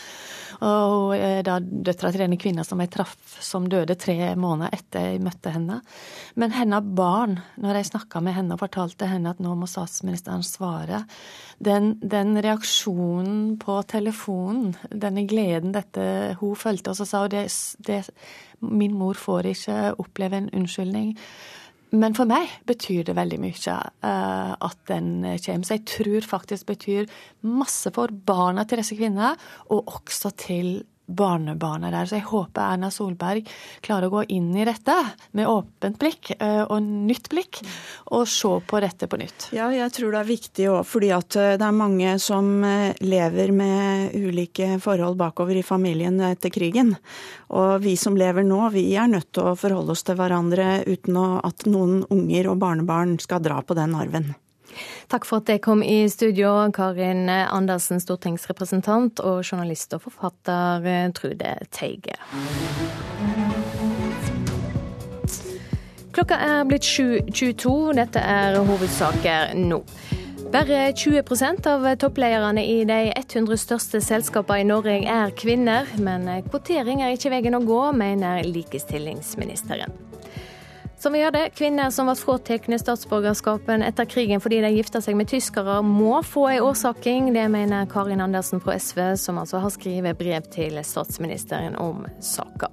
Og 0.64 1.12
er 1.14 1.44
da 1.46 1.58
døtra 1.62 2.10
til 2.10 2.24
denne 2.24 2.38
kvinna 2.40 2.64
som 2.66 2.80
jeg 2.82 2.90
traff, 2.90 3.36
som 3.44 3.68
døde 3.70 3.94
tre 3.98 4.32
måneder 4.34 4.74
etter 4.74 5.12
jeg 5.12 5.22
møtte 5.22 5.52
henne. 5.54 5.78
Men 6.34 6.54
hennes 6.56 6.88
barn, 6.98 7.36
når 7.62 7.78
jeg 7.78 7.90
snakka 7.92 8.22
med 8.24 8.34
henne 8.34 8.56
og 8.56 8.62
fortalte 8.64 9.06
henne 9.10 9.30
at 9.30 9.42
nå 9.42 9.54
må 9.58 9.68
statsministeren 9.70 10.42
svare, 10.46 11.04
den, 11.62 11.94
den 12.02 12.40
reaksjonen 12.42 13.54
på 13.62 13.78
telefonen, 13.90 14.74
denne 14.90 15.26
gleden 15.30 15.74
dette 15.76 16.34
hun 16.42 16.58
følte, 16.58 16.90
og 16.90 16.98
så 16.98 17.06
sa 17.06 17.24
hun 17.26 17.34
det, 17.36 17.46
det 17.86 18.02
Min 18.58 18.96
mor 18.98 19.14
får 19.14 19.46
ikke 19.52 19.74
oppleve 20.02 20.34
en 20.40 20.48
unnskyldning. 20.50 21.12
Men 21.96 22.16
for 22.16 22.28
meg 22.28 22.50
betyr 22.68 23.06
det 23.08 23.16
veldig 23.16 23.38
mye 23.40 23.76
uh, 24.04 24.52
at 24.52 24.78
den 24.90 25.22
kommer. 25.24 25.64
Så 25.64 25.78
jeg 25.78 25.86
tror 25.88 26.26
faktisk 26.36 26.68
betyr 26.68 27.08
masse 27.48 27.92
for 27.94 28.12
barna 28.12 28.66
til 28.68 28.82
disse 28.82 28.98
kvinnene, 28.98 29.34
og 29.72 29.88
også 29.96 30.34
til 30.36 30.82
barnebarnet 31.08 31.92
der. 31.94 32.08
Så 32.08 32.18
jeg 32.18 32.26
håper 32.28 32.74
Erna 32.74 32.90
Solberg 32.92 33.48
klarer 33.84 34.08
å 34.08 34.18
gå 34.18 34.24
inn 34.36 34.50
i 34.56 34.66
dette 34.68 34.94
med 35.36 35.48
åpent 35.48 35.98
blikk 36.00 36.32
eh, 36.36 36.62
og 36.64 36.82
nytt 36.82 37.30
blikk, 37.32 37.60
og 38.12 38.26
se 38.28 38.52
på 38.68 38.82
dette 38.84 39.08
på 39.08 39.20
nytt. 39.20 39.48
Ja, 39.56 39.70
jeg 39.74 39.92
tror 39.96 40.14
det 40.14 40.22
er 40.22 40.30
viktig 40.30 40.68
òg, 40.72 40.80
fordi 40.88 41.12
at 41.16 41.38
eh, 41.40 41.54
det 41.60 41.68
er 41.68 41.76
mange 41.76 42.16
som 42.22 42.50
eh, 42.66 42.96
lever 43.04 43.54
med 43.56 44.16
ulike 44.18 44.76
forhold 44.84 45.18
bakover 45.20 45.58
i 45.58 45.66
familien 45.66 46.20
etter 46.28 46.52
krigen. 46.54 46.94
Og 47.56 47.78
vi 47.84 47.96
som 48.00 48.16
lever 48.18 48.44
nå, 48.46 48.60
vi 48.74 48.90
er 48.96 49.08
nødt 49.10 49.32
til 49.32 49.52
å 49.52 49.56
forholde 49.58 49.96
oss 49.96 50.04
til 50.04 50.18
hverandre 50.18 50.82
uten 50.88 51.16
at 51.18 51.64
noen 51.68 52.02
unger 52.12 52.52
og 52.52 52.60
barnebarn 52.60 53.16
skal 53.22 53.42
dra 53.44 53.62
på 53.64 53.76
den 53.78 53.96
arven. 53.96 54.34
Takk 55.12 55.28
for 55.28 55.42
at 55.42 55.52
jeg 55.52 55.62
kom 55.64 55.82
i 55.82 56.08
studio, 56.12 56.52
Karin 56.74 57.28
Andersen, 57.28 58.00
stortingsrepresentant, 58.02 59.20
og 59.20 59.42
journalist 59.44 59.94
og 59.96 60.04
forfatter 60.08 61.12
Trude 61.16 61.54
Teige. 61.74 62.18
Klokka 66.18 66.34
er 66.42 66.64
blitt 66.66 66.82
7.22. 66.82 67.92
Dette 67.94 68.18
er 68.18 68.56
hovedsaker 68.66 69.52
nå. 69.54 69.84
Bare 70.48 70.88
20% 70.96 71.68
av 71.68 71.84
topplederne 72.00 72.64
i 72.64 72.80
de 72.88 73.12
100 73.12 73.60
største 73.60 74.00
selskapene 74.00 74.64
i 74.64 74.66
Norge 74.66 74.96
er 75.04 75.34
kvinner, 75.36 75.86
men 76.00 76.26
kvotering 76.48 77.04
er 77.04 77.14
ikke 77.14 77.34
veien 77.36 77.60
å 77.60 77.62
gå, 77.68 77.80
mener 77.92 78.40
likestillingsministeren. 78.48 80.07
Som 80.98 81.12
vi 81.12 81.20
hørte, 81.22 81.44
Kvinner 81.54 81.92
som 81.94 82.08
ble 82.10 82.16
fratatt 82.18 82.64
statsborgerskapen 82.82 83.84
etter 83.86 84.06
krigen 84.10 84.40
fordi 84.42 84.58
de 84.64 84.72
gifta 84.74 84.98
seg 84.98 85.14
med 85.14 85.28
tyskere, 85.30 85.76
må 85.86 86.16
få 86.26 86.48
en 86.50 86.64
årsaking. 86.66 87.28
Det 87.36 87.44
mener 87.52 87.86
Karin 87.86 88.24
Andersen 88.24 88.58
fra 88.58 88.74
SV, 88.74 89.14
som 89.14 89.38
altså 89.38 89.60
har 89.62 89.70
skrevet 89.70 90.18
brev 90.18 90.48
til 90.50 90.80
statsministeren 90.82 91.78
om 91.78 92.02
saka. 92.18 92.72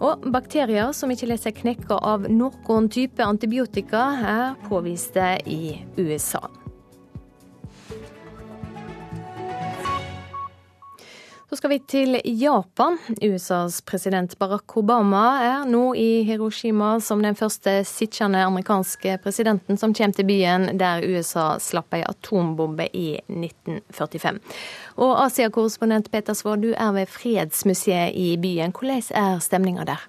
Og 0.00 0.24
bakterier 0.32 0.94
som 0.96 1.12
ikke 1.12 1.28
lar 1.28 1.42
seg 1.42 1.58
knekke 1.58 1.98
av 2.00 2.24
noen 2.32 2.88
type 2.88 3.20
antibiotika, 3.20 4.06
er 4.24 4.56
påviste 4.70 5.34
i 5.44 5.82
USA. 5.98 6.46
Så 11.48 11.56
skal 11.56 11.70
vi 11.70 11.78
til 11.78 12.20
Japan. 12.24 12.98
USAs 13.22 13.80
president 13.80 14.34
Barack 14.38 14.76
Obama 14.76 15.22
er 15.40 15.62
nå 15.64 15.94
i 15.96 16.20
Hiroshima 16.28 16.90
som 17.00 17.22
den 17.24 17.38
første 17.38 17.72
sittende 17.88 18.42
amerikanske 18.44 19.14
presidenten 19.24 19.80
som 19.80 19.94
kommer 19.96 20.18
til 20.18 20.28
byen 20.28 20.68
der 20.76 21.06
USA 21.08 21.46
slapp 21.56 21.96
ei 21.96 22.02
atombombe 22.04 22.90
i 22.92 23.06
1945. 23.32 24.42
Og 25.00 25.14
Asia-korrespondent 25.24 26.12
Peter 26.12 26.36
Svår, 26.36 26.60
du 26.60 26.70
er 26.76 26.92
ved 26.92 27.08
Fredsmuseet 27.16 28.12
i 28.12 28.34
byen. 28.36 28.76
Hvordan 28.76 29.08
er 29.16 29.40
stemninga 29.40 29.88
der? 29.88 30.04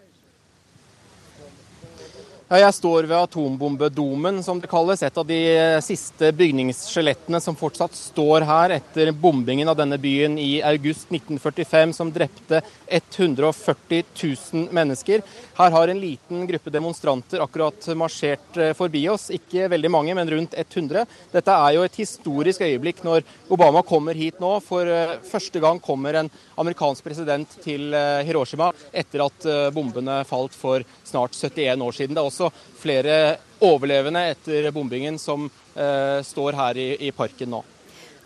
Ja, 2.50 2.64
jeg 2.64 2.74
står 2.80 3.06
ved 3.06 3.14
atombombedomen, 3.14 4.40
som 4.42 4.58
det 4.58 4.72
kalles. 4.72 5.04
Et 5.06 5.18
av 5.22 5.26
de 5.30 5.38
siste 5.86 6.32
bygningsskjelettene 6.34 7.38
som 7.46 7.54
fortsatt 7.54 7.94
står 7.94 8.42
her 8.50 8.74
etter 8.80 9.12
bombingen 9.14 9.70
av 9.70 9.76
denne 9.78 10.00
byen 10.02 10.34
i 10.42 10.56
august 10.66 11.12
1945, 11.14 11.94
som 11.94 12.10
drepte 12.10 12.64
140 12.90 14.02
000 14.24 14.66
mennesker. 14.74 15.22
Her 15.60 15.76
har 15.76 15.94
en 15.94 16.02
liten 16.02 16.48
gruppe 16.50 16.74
demonstranter 16.74 17.44
akkurat 17.46 17.86
marsjert 17.94 18.58
eh, 18.58 18.74
forbi 18.74 19.04
oss. 19.14 19.28
Ikke 19.30 19.70
veldig 19.70 19.94
mange, 19.94 20.18
men 20.18 20.34
rundt 20.34 20.58
100. 20.58 21.06
Dette 21.30 21.60
er 21.68 21.78
jo 21.78 21.86
et 21.86 22.02
historisk 22.02 22.66
øyeblikk 22.66 23.06
når 23.06 23.30
Obama 23.54 23.86
kommer 23.86 24.18
hit 24.18 24.42
nå. 24.42 24.56
For 24.66 24.90
eh, 24.90 25.20
første 25.30 25.62
gang 25.62 25.78
kommer 25.86 26.18
en 26.24 26.34
amerikansk 26.58 27.06
president 27.06 27.60
til 27.62 27.94
eh, 27.94 28.26
Hiroshima 28.26 28.72
etter 28.90 29.28
at 29.28 29.50
bombene 29.76 30.24
falt 30.26 30.58
for 30.58 30.82
snart 31.06 31.38
71 31.38 31.86
år 31.86 31.94
siden. 32.02 32.18
Det 32.18 32.24
er 32.24 32.32
også 32.32 32.39
flere 32.80 33.38
overlevende 33.60 34.24
etter 34.32 34.70
bombingen 34.72 35.20
som 35.20 35.50
eh, 35.76 36.20
står 36.26 36.58
her 36.60 36.80
i, 36.80 36.90
i, 37.08 37.12
parken 37.12 37.52
nå. 37.56 37.64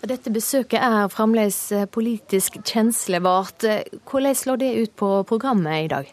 Dette 0.04 0.32
besøket 0.36 0.82
er 0.84 1.12
fremdeles 1.12 1.60
eh, 1.74 1.88
politisk 1.90 2.60
kjenslevart. 2.62 3.66
Hvordan 4.04 4.38
slår 4.38 4.62
det 4.62 4.74
ut 4.84 5.00
på 5.00 5.16
programmet 5.30 5.86
i 5.86 5.90
dag? 5.96 6.12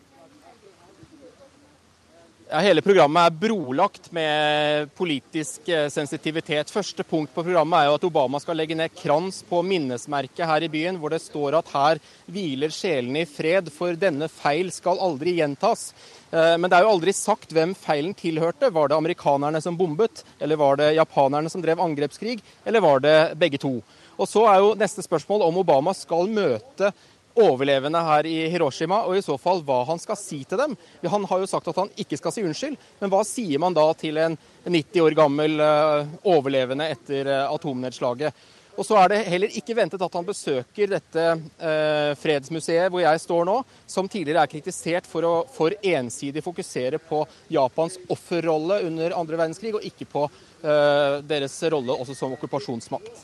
Ja, 2.51 2.59
hele 2.65 2.83
programmet 2.83 3.29
er 3.29 3.35
brolagt 3.39 4.09
med 4.11 4.89
politisk 4.99 5.69
eh, 5.71 5.85
sensitivitet. 5.87 6.73
Første 6.75 7.05
punkt 7.07 7.31
på 7.31 7.45
programmet 7.47 7.79
er 7.79 7.87
jo 7.87 7.93
at 7.95 8.07
Obama 8.09 8.41
skal 8.43 8.59
legge 8.59 8.75
ned 8.75 8.91
krans 8.97 9.39
på 9.47 9.61
minnesmerket 9.63 10.43
her 10.51 10.67
i 10.67 10.71
byen, 10.73 10.99
hvor 10.99 11.15
det 11.15 11.21
står 11.23 11.61
at 11.61 11.71
her 11.71 12.01
hviler 12.27 12.75
sjelene 12.75 13.23
i 13.23 13.29
fred, 13.31 13.71
for 13.71 13.95
denne 13.95 14.27
feil 14.27 14.73
skal 14.75 14.99
aldri 14.99 15.37
gjentas. 15.39 15.93
Eh, 16.31 16.57
men 16.59 16.71
det 16.71 16.79
er 16.79 16.87
jo 16.87 16.95
aldri 16.95 17.15
sagt 17.17 17.55
hvem 17.55 17.75
feilen 17.79 18.15
tilhørte. 18.19 18.71
Var 18.71 18.91
det 18.91 18.99
amerikanerne 18.99 19.63
som 19.63 19.79
bombet, 19.79 20.25
eller 20.39 20.61
var 20.61 20.81
det 20.81 20.93
japanerne 20.99 21.51
som 21.51 21.63
drev 21.63 21.83
angrepskrig, 21.83 22.39
eller 22.65 22.85
var 22.85 23.03
det 23.05 23.17
begge 23.41 23.61
to? 23.61 23.79
Og 24.21 24.29
så 24.29 24.45
er 24.51 24.61
jo 24.61 24.75
neste 24.79 25.03
spørsmål 25.05 25.47
om 25.47 25.63
Obama 25.63 25.95
skal 25.97 26.29
møte 26.31 26.93
overlevende 27.41 28.01
her 28.05 28.27
i 28.27 28.37
Hiroshima, 28.53 29.05
og 29.07 29.17
i 29.17 29.25
så 29.25 29.37
fall 29.41 29.63
hva 29.65 29.83
han 29.89 30.01
skal 30.03 30.19
si 30.19 30.43
til 30.49 30.61
dem. 30.61 30.77
Han 31.09 31.27
har 31.31 31.43
jo 31.43 31.49
sagt 31.49 31.69
at 31.71 31.79
han 31.79 31.93
ikke 32.01 32.19
skal 32.19 32.35
si 32.35 32.45
unnskyld, 32.45 32.79
men 33.01 33.13
hva 33.13 33.23
sier 33.27 33.63
man 33.63 33.77
da 33.77 33.87
til 33.99 34.19
en 34.21 34.37
90 34.67 35.05
år 35.07 35.17
gammel 35.19 35.63
eh, 35.65 36.17
overlevende 36.31 36.91
etter 36.91 37.31
eh, 37.31 37.47
atomnedslaget? 37.47 38.49
Og 38.81 38.87
så 38.89 38.97
er 38.97 39.11
det 39.13 39.25
heller 39.29 39.57
ikke 39.61 39.75
ventet 39.77 40.01
at 40.01 40.15
han 40.17 40.25
besøker 40.25 40.89
dette 40.95 41.25
eh, 41.61 42.13
fredsmuseet 42.17 42.89
hvor 42.89 43.03
jeg 43.03 43.21
står 43.21 43.45
nå, 43.45 43.59
som 43.85 44.09
tidligere 44.09 44.47
er 44.47 44.53
kritisert 44.55 45.09
for 45.09 45.27
å 45.29 45.33
for 45.53 45.77
ensidig 45.85 46.41
fokusere 46.45 47.01
på 47.05 47.21
Japans 47.53 47.99
offerrolle 48.09 48.81
under 48.89 49.13
andre 49.19 49.37
verdenskrig, 49.37 49.75
og 49.77 49.85
ikke 49.85 50.09
på 50.09 50.25
eh, 50.25 51.19
deres 51.29 51.59
rolle 51.69 51.93
også 51.93 52.17
som 52.17 52.33
okkupasjonsmakt. 52.39 53.21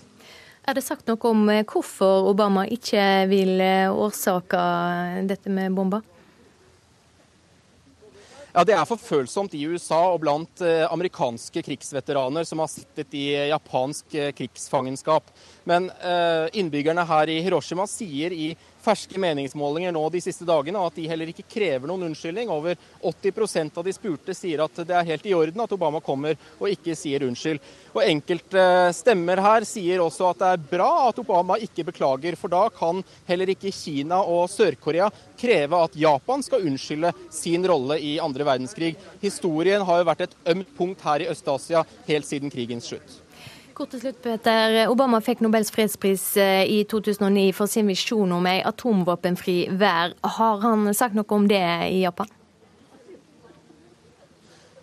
Er 0.67 0.77
det 0.77 0.85
sagt 0.85 1.09
noe 1.09 1.31
om 1.31 1.49
eh, 1.49 1.65
hvorfor 1.65 2.29
Obama 2.35 2.67
ikke 2.69 3.01
vil 3.33 3.57
eh, 3.65 3.89
årsake 3.89 4.61
dette 5.31 5.57
med 5.57 5.73
bomba? 5.73 6.03
Ja, 8.57 8.65
Det 8.65 8.73
er 8.73 8.87
for 8.89 8.97
følsomt 8.97 9.53
i 9.53 9.67
USA 9.69 9.99
og 10.15 10.23
blant 10.23 10.63
eh, 10.65 10.87
amerikanske 10.89 11.61
krigsveteraner 11.61 12.47
som 12.49 12.63
har 12.63 12.71
sittet 12.73 13.13
i 13.13 13.27
japansk 13.51 14.17
krigsfangenskap. 14.39 15.29
Men 15.67 15.91
innbyggerne 16.55 17.03
her 17.09 17.31
i 17.35 17.41
Hiroshima 17.43 17.89
sier 17.91 18.31
i 18.33 18.53
ferske 18.87 19.19
meningsmålinger 19.19 19.91
nå 19.91 20.05
de 20.15 20.21
siste 20.23 20.47
dagene, 20.47 20.79
at 20.79 20.95
de 20.95 21.09
heller 21.11 21.33
ikke 21.33 21.47
krever 21.51 21.91
noen 21.91 22.07
unnskyldning. 22.07 22.53
Over 22.55 22.79
80% 23.03 23.81
av 23.81 23.83
de 23.83 23.95
spurte 23.97 24.37
sier 24.37 24.63
at 24.63 24.79
det 24.87 24.95
er 24.95 25.09
helt 25.09 25.27
i 25.27 25.35
orden 25.35 25.65
at 25.65 25.75
Obama 25.75 25.99
kommer 26.05 26.39
og 26.61 26.71
ikke 26.71 26.95
sier 26.95 27.27
unnskyld. 27.27 27.59
Og 27.97 28.05
Enkelte 28.05 28.63
stemmer 28.95 29.43
her 29.43 29.67
sier 29.67 30.05
også 30.05 30.31
at 30.31 30.45
det 30.45 30.53
er 30.53 30.65
bra 30.71 30.91
at 31.09 31.19
Obama 31.19 31.59
ikke 31.59 31.89
beklager, 31.91 32.39
for 32.39 32.53
da 32.53 32.69
kan 32.71 33.03
heller 33.27 33.51
ikke 33.57 33.75
Kina 33.75 34.23
og 34.23 34.47
Sør-Korea 34.55 35.11
kreve 35.35 35.83
at 35.83 35.99
Japan 35.99 36.47
skal 36.47 36.71
unnskylde 36.71 37.11
sin 37.35 37.67
rolle 37.67 37.99
i 37.99 38.21
andre 38.23 38.47
verdenskrig. 38.47 38.95
Historien 39.25 39.83
har 39.83 39.99
jo 39.99 40.11
vært 40.13 40.29
et 40.29 40.43
ømt 40.55 40.75
punkt 40.79 41.03
her 41.11 41.27
i 41.27 41.31
Øst-Asia 41.35 41.83
helt 42.07 42.31
siden 42.31 42.55
krigens 42.55 42.93
slutt. 42.95 43.23
Kort 43.77 43.91
til 43.93 44.01
slutt, 44.01 44.23
Peter. 44.25 44.87
Obama 44.89 45.19
fikk 45.21 45.43
Nobels 45.45 45.69
fredspris 45.69 46.23
eh, 46.41 46.63
i 46.65 46.79
2009 46.89 47.51
for 47.53 47.69
sin 47.69 47.91
visjon 47.93 48.31
om 48.33 48.47
ei 48.49 48.63
atomvåpenfri 48.65 49.57
vær. 49.77 50.15
Har 50.39 50.63
han 50.63 50.89
sagt 50.97 51.13
noe 51.19 51.29
om 51.37 51.45
det 51.51 51.61
i 51.93 51.99
Japan? 52.01 52.31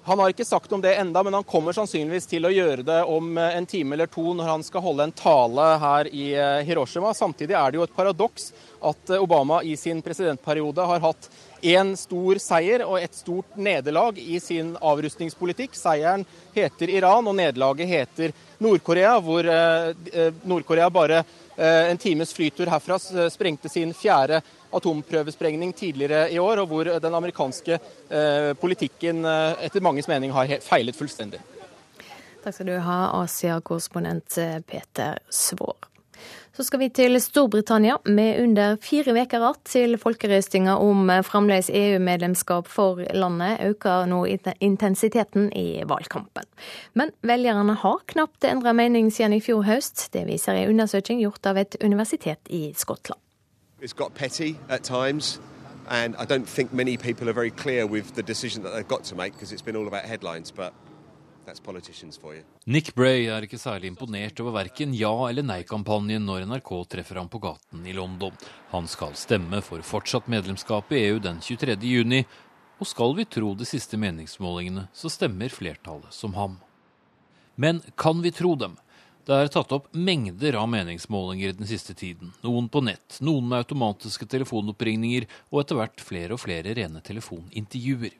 Han 0.06 0.22
har 0.22 0.30
ikke 0.30 0.46
sagt 0.46 0.76
om 0.78 0.84
det 0.84 0.94
enda, 1.02 1.24
men 1.26 1.34
han 1.34 1.48
kommer 1.48 1.74
sannsynligvis 1.74 2.30
til 2.30 2.46
å 2.46 2.52
gjøre 2.54 2.86
det 2.86 3.00
om 3.10 3.34
eh, 3.34 3.58
en 3.58 3.66
time 3.66 3.98
eller 3.98 4.14
to 4.14 4.28
når 4.38 4.52
han 4.52 4.68
skal 4.68 4.86
holde 4.86 5.10
en 5.10 5.16
tale 5.24 5.66
her 5.88 6.12
i 6.14 6.28
eh, 6.38 6.62
Hiroshima. 6.70 7.16
Samtidig 7.18 7.58
er 7.58 7.74
det 7.74 7.82
jo 7.82 7.88
et 7.88 7.98
paradoks 7.98 8.52
at 8.94 9.16
Obama 9.18 9.64
i 9.66 9.74
sin 9.74 10.06
presidentperiode 10.06 10.86
har 10.94 11.02
hatt 11.02 11.32
én 11.64 11.94
stor 11.98 12.40
seier 12.44 12.84
og 12.84 12.98
et 13.00 13.14
stort 13.16 13.56
nederlag 13.56 14.18
i 14.20 14.40
sin 14.44 14.74
avrustningspolitikk. 14.82 15.76
Seieren 15.78 16.26
heter 16.54 16.92
Iran, 16.92 17.28
og 17.28 17.38
nederlaget 17.38 17.88
heter 17.88 18.34
Nord-Korea, 18.64 19.16
hvor 19.24 19.48
eh, 19.48 19.94
eh, 20.12 20.34
Nord-Korea 20.44 20.90
bare 20.94 21.22
eh, 21.56 21.92
en 21.92 21.98
times 21.98 22.34
flytur 22.36 22.72
herfra 22.72 23.00
sprengte 23.32 23.72
sin 23.72 23.94
fjerde 23.96 24.42
atomprøvesprengning 24.74 25.72
tidligere 25.78 26.28
i 26.34 26.40
år, 26.42 26.64
og 26.64 26.68
hvor 26.68 26.92
den 27.00 27.16
amerikanske 27.16 27.78
politikken 28.58 29.22
etter 29.22 29.84
manges 29.86 30.10
mening 30.10 30.34
har 30.34 30.50
feilet 30.66 30.98
fullstendig. 30.98 31.44
Takk 32.42 32.58
skal 32.58 32.72
du 32.72 32.76
ha, 32.82 32.98
Asia-korrespondent 33.22 34.40
Peter 34.66 35.22
Svår. 35.30 35.93
Så 36.54 36.64
skal 36.64 36.84
vi 36.84 36.90
til 36.94 37.18
Storbritannia. 37.22 37.96
Med 38.06 38.44
under 38.44 38.76
fire 38.82 39.10
uker 39.10 39.40
igjen 39.42 39.56
til 39.66 39.98
folkerøstinga 39.98 40.76
om 40.78 41.10
fremdeles 41.26 41.72
EU-medlemskap 41.74 42.68
for 42.70 43.02
landet, 43.18 43.58
øker 43.66 44.06
nå 44.06 44.20
intensiteten 44.62 45.50
i 45.58 45.82
valgkampen. 45.90 46.46
Men 46.94 47.10
velgerne 47.24 47.74
har 47.74 48.06
knapt 48.06 48.46
endra 48.46 48.74
mening 48.74 49.10
siden 49.10 49.34
i 49.34 49.42
fjor 49.42 49.64
høst. 49.66 50.14
Det 50.14 50.28
viser 50.28 50.54
en 50.54 50.70
undersøking 50.76 51.24
gjort 51.26 51.46
av 51.50 51.58
et 51.58 51.76
universitet 51.82 52.38
i 52.50 52.70
Skottland. 52.78 53.20
It's 53.82 53.98
got 53.98 54.14
petty 54.14 54.54
at 54.70 54.84
times. 54.84 55.42
And 55.90 56.16
I 56.16 56.26
don't 56.26 56.46
think 56.46 56.72
many 56.72 56.98
people 56.98 57.28
are 57.30 57.34
very 57.34 57.50
clear 57.50 57.86
with 57.86 58.14
the 58.14 58.22
decision 58.22 58.64
that 58.64 58.74
they've 58.74 58.88
got 58.88 59.04
to 59.06 59.16
make 59.16 59.34
because 59.34 59.52
it's 59.52 59.66
been 59.66 59.76
all 59.76 59.88
about 59.88 60.06
headlines. 60.06 60.52
But 60.52 60.74
Nick 62.66 62.94
Bray 62.96 63.26
er 63.28 63.44
ikke 63.44 63.60
særlig 63.60 63.92
imponert 63.92 64.40
over 64.40 64.56
verken 64.56 64.94
ja- 64.96 65.28
eller 65.30 65.44
nei-kampanjen 65.44 66.24
når 66.24 66.46
NRK 66.48 66.72
treffer 66.96 67.20
ham 67.20 67.30
på 67.30 67.42
gaten 67.44 67.86
i 67.86 67.96
London. 67.96 68.32
Han 68.72 68.88
skal 68.88 69.16
stemme 69.20 69.60
for 69.62 69.84
fortsatt 69.84 70.30
medlemskap 70.32 70.92
i 70.92 71.02
EU 71.10 71.20
den 71.20 71.42
23. 71.44 71.76
juni, 71.84 72.24
og 72.80 72.88
skal 72.88 73.16
vi 73.16 73.26
tro 73.26 73.54
de 73.56 73.68
siste 73.68 74.00
meningsmålingene, 74.00 74.88
så 74.94 75.12
stemmer 75.12 75.52
flertallet 75.52 76.16
som 76.16 76.34
ham. 76.40 76.58
Men 77.56 77.82
kan 77.96 78.22
vi 78.24 78.32
tro 78.32 78.56
dem? 78.56 78.78
Det 79.24 79.36
er 79.36 79.48
tatt 79.48 79.72
opp 79.72 79.86
mengder 79.96 80.58
av 80.60 80.68
meningsmålinger 80.68 81.54
den 81.56 81.68
siste 81.68 81.94
tiden. 81.96 82.34
Noen 82.44 82.66
på 82.68 82.82
nett, 82.84 83.22
noen 83.24 83.46
med 83.48 83.62
automatiske 83.64 84.28
telefonoppringninger 84.28 85.30
og 85.52 85.62
etter 85.62 85.80
hvert 85.80 86.04
flere 86.04 86.36
og 86.36 86.42
flere 86.44 86.76
rene 86.76 87.00
telefonintervjuer. 87.04 88.18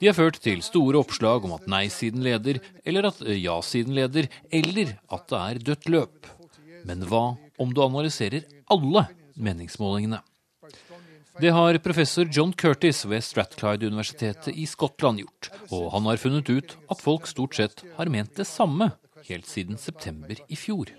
De 0.00 0.08
har 0.08 0.16
ført 0.16 0.38
til 0.40 0.62
store 0.64 0.96
oppslag 1.02 1.44
om 1.44 1.52
at 1.58 1.66
nei-siden 1.68 2.22
leder, 2.24 2.62
eller 2.88 3.10
at 3.10 3.18
ja-siden 3.20 3.92
leder, 3.98 4.30
eller 4.48 4.94
at 5.12 5.26
det 5.28 5.40
er 5.40 5.60
dødt 5.68 5.90
løp. 5.92 6.30
Men 6.88 7.04
hva 7.04 7.34
om 7.60 7.74
du 7.76 7.82
analyserer 7.84 8.46
alle 8.72 9.04
meningsmålingene? 9.36 10.22
Det 11.40 11.52
har 11.52 11.76
professor 11.84 12.28
John 12.32 12.52
Curtis 12.52 13.04
ved 13.08 13.22
Strathclyde-universitetet 13.24 14.56
i 14.56 14.64
Skottland 14.68 15.20
gjort, 15.22 15.52
og 15.68 15.90
han 15.92 16.08
har 16.08 16.20
funnet 16.20 16.48
ut 16.48 16.74
at 16.92 17.00
folk 17.00 17.28
stort 17.28 17.60
sett 17.60 17.84
har 17.96 18.10
ment 18.12 18.34
det 18.40 18.48
samme 18.48 18.90
helt 19.28 19.48
siden 19.48 19.78
september 19.80 20.36
i 20.48 20.56
fjor. 20.56 20.90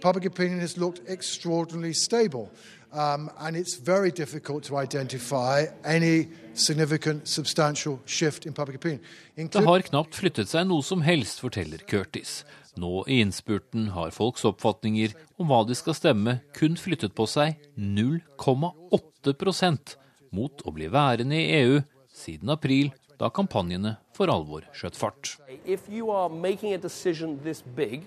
Um, 2.94 3.30
and 3.40 3.56
it's 3.56 3.76
very 3.76 4.12
difficult 4.12 4.66
to 4.66 4.78
identify 4.78 5.66
any 5.86 6.28
significant, 6.54 7.28
substantial 7.28 8.00
shift 8.06 8.46
in 8.46 8.54
public 8.54 8.76
opinion. 8.76 9.00
Det 9.36 9.64
har 9.64 9.82
knapt 9.88 10.16
flyttet 10.16 10.52
seg 10.52 10.68
noe 10.68 10.84
som 10.84 11.04
helst, 11.06 11.40
forteller 11.40 11.80
Curtis. 11.88 12.42
Nå 12.76 13.06
i 13.08 13.22
innspurten 13.24 13.92
har 13.96 14.12
folks 14.12 14.44
oppfatninger 14.48 15.16
om 15.40 15.48
hva 15.48 15.62
de 15.68 15.76
skal 15.76 15.96
stemme, 15.96 16.40
kun 16.56 16.76
flyttet 16.80 17.16
på 17.16 17.28
seg 17.32 17.56
0,8 17.80 19.96
mot 20.32 20.64
å 20.68 20.74
bli 20.76 20.92
værende 20.92 21.40
i 21.40 21.62
EU 21.62 21.80
siden 22.12 22.52
april, 22.52 22.92
da 23.20 23.32
kampanjene 23.32 23.96
for 24.16 24.32
alvor 24.32 24.68
skjøt 24.76 25.00
fart. 25.00 25.38
If 25.64 25.88
you 25.88 26.12
are 26.12 26.30
making 26.30 26.74
a 26.74 26.78
decision 26.78 27.40
this 27.44 27.62
big, 27.62 28.04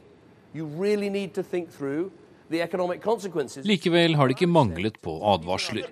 you 0.53 0.67
really 0.67 1.09
need 1.09 1.33
to 1.35 1.43
think 1.43 1.71
through 1.71 2.11
Likevel 2.51 4.15
har 4.19 4.29
det 4.29 4.37
ikke 4.37 4.51
manglet 4.51 5.01
på 5.03 5.17
advarsler. 5.33 5.87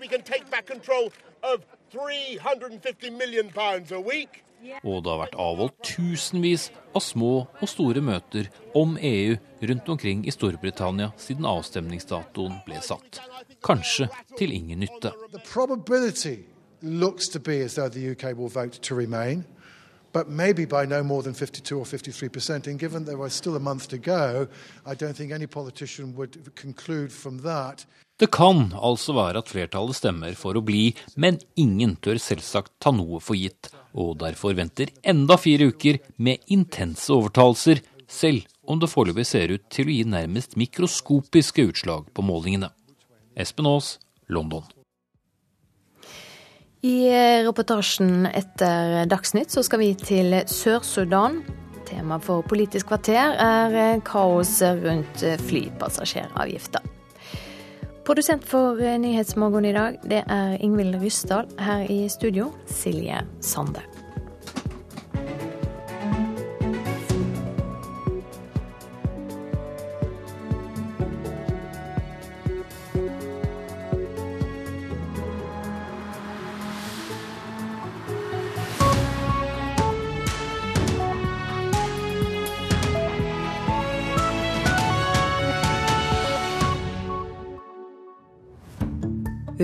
Og 4.86 5.02
det 5.02 5.10
har 5.10 5.18
vært 5.18 5.38
avholdt 5.42 5.78
tusenvis 5.82 6.68
av 6.94 7.02
små 7.02 7.32
og 7.48 7.68
store 7.70 8.02
møter 8.04 8.50
om 8.78 8.94
EU 9.00 9.34
rundt 9.70 9.88
omkring 9.94 10.22
i 10.28 10.34
Storbritannia 10.34 11.10
siden 11.18 11.48
avstemningsdatoen 11.48 12.60
ble 12.66 12.78
satt. 12.84 13.18
Kanskje 13.64 14.06
til 14.38 14.54
ingen 14.54 14.84
nytte. 14.84 15.10
But 20.12 20.28
maybe 20.28 20.64
by 20.66 20.86
no 20.86 21.02
more 21.02 21.22
than 21.22 21.34
52 21.34 21.78
or 21.78 21.84
53 21.84 22.28
percent. 22.28 22.66
And 22.66 22.78
given 22.78 23.04
there 23.04 23.16
was 23.16 23.32
still 23.32 23.56
a 23.56 23.60
month 23.60 23.88
to 23.88 23.98
go, 23.98 24.46
I 24.86 24.94
don't 24.94 25.16
think 25.16 25.32
any 25.32 25.46
politician 25.46 26.14
would 26.16 26.54
conclude 26.54 27.12
from 27.12 27.38
that. 27.42 27.86
Det 28.20 28.30
kan 28.30 28.72
altså 28.76 29.14
være 29.16 29.40
at 29.40 29.48
flertallet 29.50 29.96
stemmer 29.98 30.36
for 30.38 30.54
å 30.54 30.62
bli, 30.62 30.92
men 31.16 31.40
ingen 31.58 31.96
tør 31.98 32.20
selvsagt 32.22 32.70
ta 32.78 32.92
noe 32.94 33.18
for 33.24 33.34
gitt, 33.34 33.72
og 33.98 34.20
derfor 34.20 34.54
venter 34.54 34.92
enda 35.02 35.38
fire 35.40 35.72
uker 35.72 35.98
med 36.22 36.44
intense 36.46 37.10
overtalelser, 37.10 37.80
selv 38.06 38.46
om 38.62 38.78
det 38.78 38.92
foreløpig 38.92 39.26
ser 39.26 39.56
ut 39.56 39.64
til 39.72 39.88
å 39.88 39.96
gi 39.96 40.04
nærmest 40.06 40.54
mikroskopiske 40.60 41.66
utslag 41.72 42.12
på 42.14 42.22
målingene. 42.22 42.70
Espen 43.34 43.66
Aas, 43.66 43.96
London. 44.28 44.68
I 46.82 47.06
eh, 47.06 47.44
reportasjen 47.46 48.26
etter 48.26 49.04
Dagsnytt 49.06 49.54
så 49.54 49.62
skal 49.62 49.78
vi 49.84 49.92
til 49.94 50.34
Sør-Sudan. 50.50 51.38
Tema 51.86 52.18
for 52.18 52.42
Politisk 52.42 52.88
kvarter 52.90 53.36
er 53.38 54.02
kaoset 54.02 54.82
kaos 54.82 54.82
rundt 54.82 55.22
eh, 55.22 55.38
flypassasjeravgifta. 55.38 56.82
Produsent 58.02 58.42
for 58.42 58.82
Nyhetsmorgen 58.98 59.70
i 59.70 59.76
dag, 59.76 60.02
det 60.02 60.24
er 60.26 60.58
Ingvild 60.58 60.98
Ryssdal. 60.98 61.46
Her 61.62 61.86
i 61.86 62.08
studio, 62.10 62.50
Silje 62.66 63.22
Sande. 63.38 63.91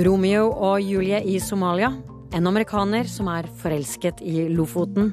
Romeo 0.04 0.50
og 0.52 0.82
Julie 0.84 1.18
i 1.26 1.38
Somalia. 1.42 1.88
En 2.36 2.46
amerikaner 2.46 3.08
som 3.10 3.30
er 3.32 3.48
forelsket 3.62 4.20
i 4.22 4.44
Lofoten. 4.52 5.10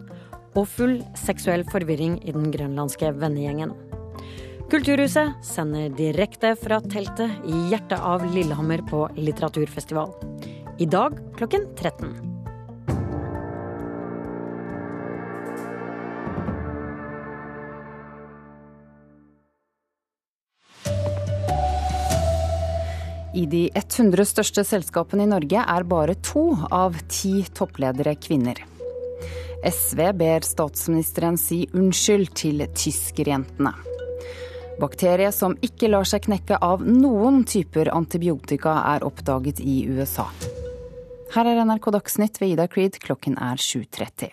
Og 0.56 0.68
full 0.70 1.00
seksuell 1.18 1.66
forvirring 1.72 2.20
i 2.24 2.36
den 2.36 2.52
grønlandske 2.54 3.10
vennegjengen. 3.18 3.74
Kulturhuset 4.72 5.34
sender 5.46 5.90
direkte 5.96 6.54
fra 6.60 6.80
teltet 6.86 7.34
i 7.50 7.66
hjertet 7.72 7.98
av 7.98 8.24
Lillehammer 8.34 8.86
på 8.90 9.06
litteraturfestival. 9.18 10.14
I 10.82 10.90
dag 10.90 11.18
klokken 11.40 11.70
13. 11.76 12.35
I 23.36 23.44
de 23.52 23.66
100 23.76 24.24
største 24.30 24.64
selskapene 24.64 25.26
i 25.26 25.28
Norge 25.28 25.60
er 25.60 25.84
bare 25.84 26.14
to 26.24 26.54
av 26.72 26.96
ti 27.12 27.42
toppledere 27.52 28.14
kvinner. 28.16 28.62
SV 29.66 30.02
ber 30.16 30.46
statsministeren 30.48 31.36
si 31.42 31.66
unnskyld 31.76 32.32
til 32.38 32.64
tyskerjentene. 32.72 33.74
Bakterie 34.80 35.34
som 35.36 35.58
ikke 35.64 35.90
lar 35.92 36.08
seg 36.08 36.30
knekke 36.30 36.62
av 36.64 36.84
noen 36.88 37.44
typer 37.48 37.92
antibiotika, 37.92 38.78
er 38.96 39.04
oppdaget 39.08 39.60
i 39.60 39.82
USA. 39.88 40.30
Her 41.36 41.52
er 41.52 41.64
NRK 41.68 41.92
Dagsnytt 41.96 42.40
ved 42.40 42.56
Ida 42.56 42.70
Creed, 42.72 43.00
klokken 43.04 43.36
er 43.36 43.60
7.30. 43.60 44.32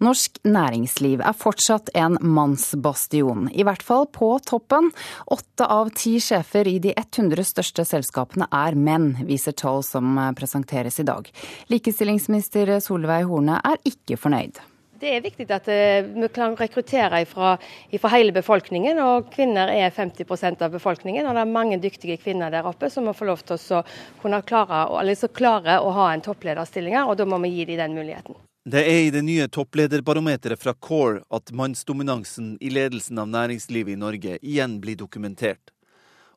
Norsk 0.00 0.38
næringsliv 0.48 1.20
er 1.20 1.36
fortsatt 1.36 1.90
en 1.98 2.16
mannsbastion, 2.24 3.50
i 3.52 3.66
hvert 3.68 3.82
fall 3.84 4.06
på 4.08 4.30
toppen. 4.48 4.88
Åtte 5.28 5.68
av 5.68 5.92
ti 5.92 6.14
sjefer 6.24 6.68
i 6.70 6.78
de 6.80 6.94
100 6.96 7.44
største 7.44 7.84
selskapene 7.84 8.48
er 8.48 8.78
menn, 8.80 9.12
viser 9.28 9.52
tall 9.52 9.84
som 9.84 10.16
presenteres 10.38 11.02
i 11.02 11.08
dag. 11.08 11.28
Likestillingsminister 11.68 12.78
Solveig 12.80 13.28
Horne 13.28 13.60
er 13.60 13.80
ikke 13.92 14.16
fornøyd. 14.16 14.62
Det 15.00 15.14
er 15.16 15.22
viktig 15.24 15.46
at 15.52 15.68
eh, 15.72 16.04
vi 16.04 16.28
kan 16.32 16.56
rekruttere 16.56 17.22
fra, 17.28 17.54
hele 18.12 18.34
befolkningen. 18.36 18.98
og 19.00 19.30
Kvinner 19.32 19.72
er 19.72 19.92
50% 19.96 20.64
av 20.64 20.74
befolkningen. 20.74 21.26
og 21.26 21.36
Det 21.36 21.44
er 21.44 21.56
mange 21.56 21.80
dyktige 21.80 22.20
kvinner 22.20 22.52
der 22.52 22.68
oppe 22.68 22.90
som 22.92 23.08
må 23.08 23.16
få 23.16 23.28
lov 23.28 23.40
til 23.44 23.56
å 23.56 24.42
klare, 24.44 25.16
klare 25.32 25.80
å 25.80 25.96
ha 25.96 26.12
en 26.12 26.24
topplederstilling. 26.24 27.00
og 27.04 27.16
Da 27.16 27.24
må 27.24 27.40
vi 27.44 27.56
gi 27.56 27.64
dem 27.72 27.84
den 27.84 28.00
muligheten. 28.00 28.36
Det 28.64 28.80
er 28.84 29.06
i 29.06 29.10
det 29.10 29.22
nye 29.24 29.46
topplederbarometeret 29.48 30.60
fra 30.60 30.74
CORE 30.76 31.22
at 31.32 31.48
mannsdominansen 31.56 32.58
i 32.60 32.68
ledelsen 32.68 33.16
av 33.22 33.30
næringslivet 33.32 33.94
i 33.94 33.96
Norge 33.96 34.36
igjen 34.42 34.74
blir 34.82 34.98
dokumentert. 35.00 35.72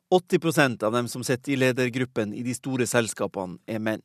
80% 0.08 0.86
av 0.88 0.94
dem 0.96 1.08
som 1.08 1.24
sitter 1.24 1.52
i 1.52 1.58
ledergruppen 1.60 2.32
i 2.32 2.40
de 2.46 2.54
store 2.56 2.86
selskapene, 2.88 3.58
er 3.68 3.82
menn. 3.82 4.00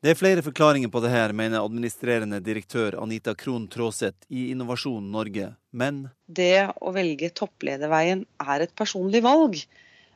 Det 0.00 0.14
er 0.14 0.16
flere 0.16 0.44
forklaringer 0.46 0.88
på 0.88 1.02
det 1.04 1.12
her, 1.12 1.34
mener 1.36 1.60
administrerende 1.60 2.40
direktør 2.40 2.96
Anita 3.02 3.34
Krohn 3.36 3.66
Traaseth 3.68 4.24
i 4.32 4.48
Innovasjon 4.54 5.12
Norge, 5.12 5.50
men 5.70 6.06
Det 6.24 6.70
å 6.80 6.92
velge 6.96 7.28
topplederveien 7.36 8.24
er 8.48 8.64
et 8.64 8.74
personlig 8.78 9.20
valg. 9.26 9.60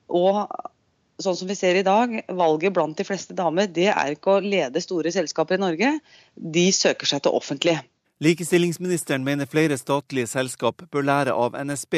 Og 0.09 0.47
sånn 1.21 1.37
som 1.37 1.49
vi 1.51 1.57
ser 1.59 1.79
i 1.79 1.87
dag, 1.87 2.15
valget 2.29 2.75
blant 2.75 2.99
de 2.99 3.07
fleste 3.07 3.37
damer, 3.37 3.69
det 3.69 3.91
er 3.93 4.15
ikke 4.15 4.39
å 4.39 4.45
lede 4.45 4.83
store 4.83 5.13
selskaper 5.15 5.59
i 5.59 5.65
Norge. 5.65 5.97
De 6.35 6.69
søker 6.73 7.09
seg 7.09 7.25
til 7.25 7.37
offentlig. 7.37 7.79
Likestillingsministeren 8.23 9.25
mener 9.25 9.49
flere 9.51 9.75
statlige 9.79 10.29
selskap 10.31 10.85
bør 10.95 11.03
lære 11.03 11.33
av 11.35 11.57
NSB, 11.59 11.97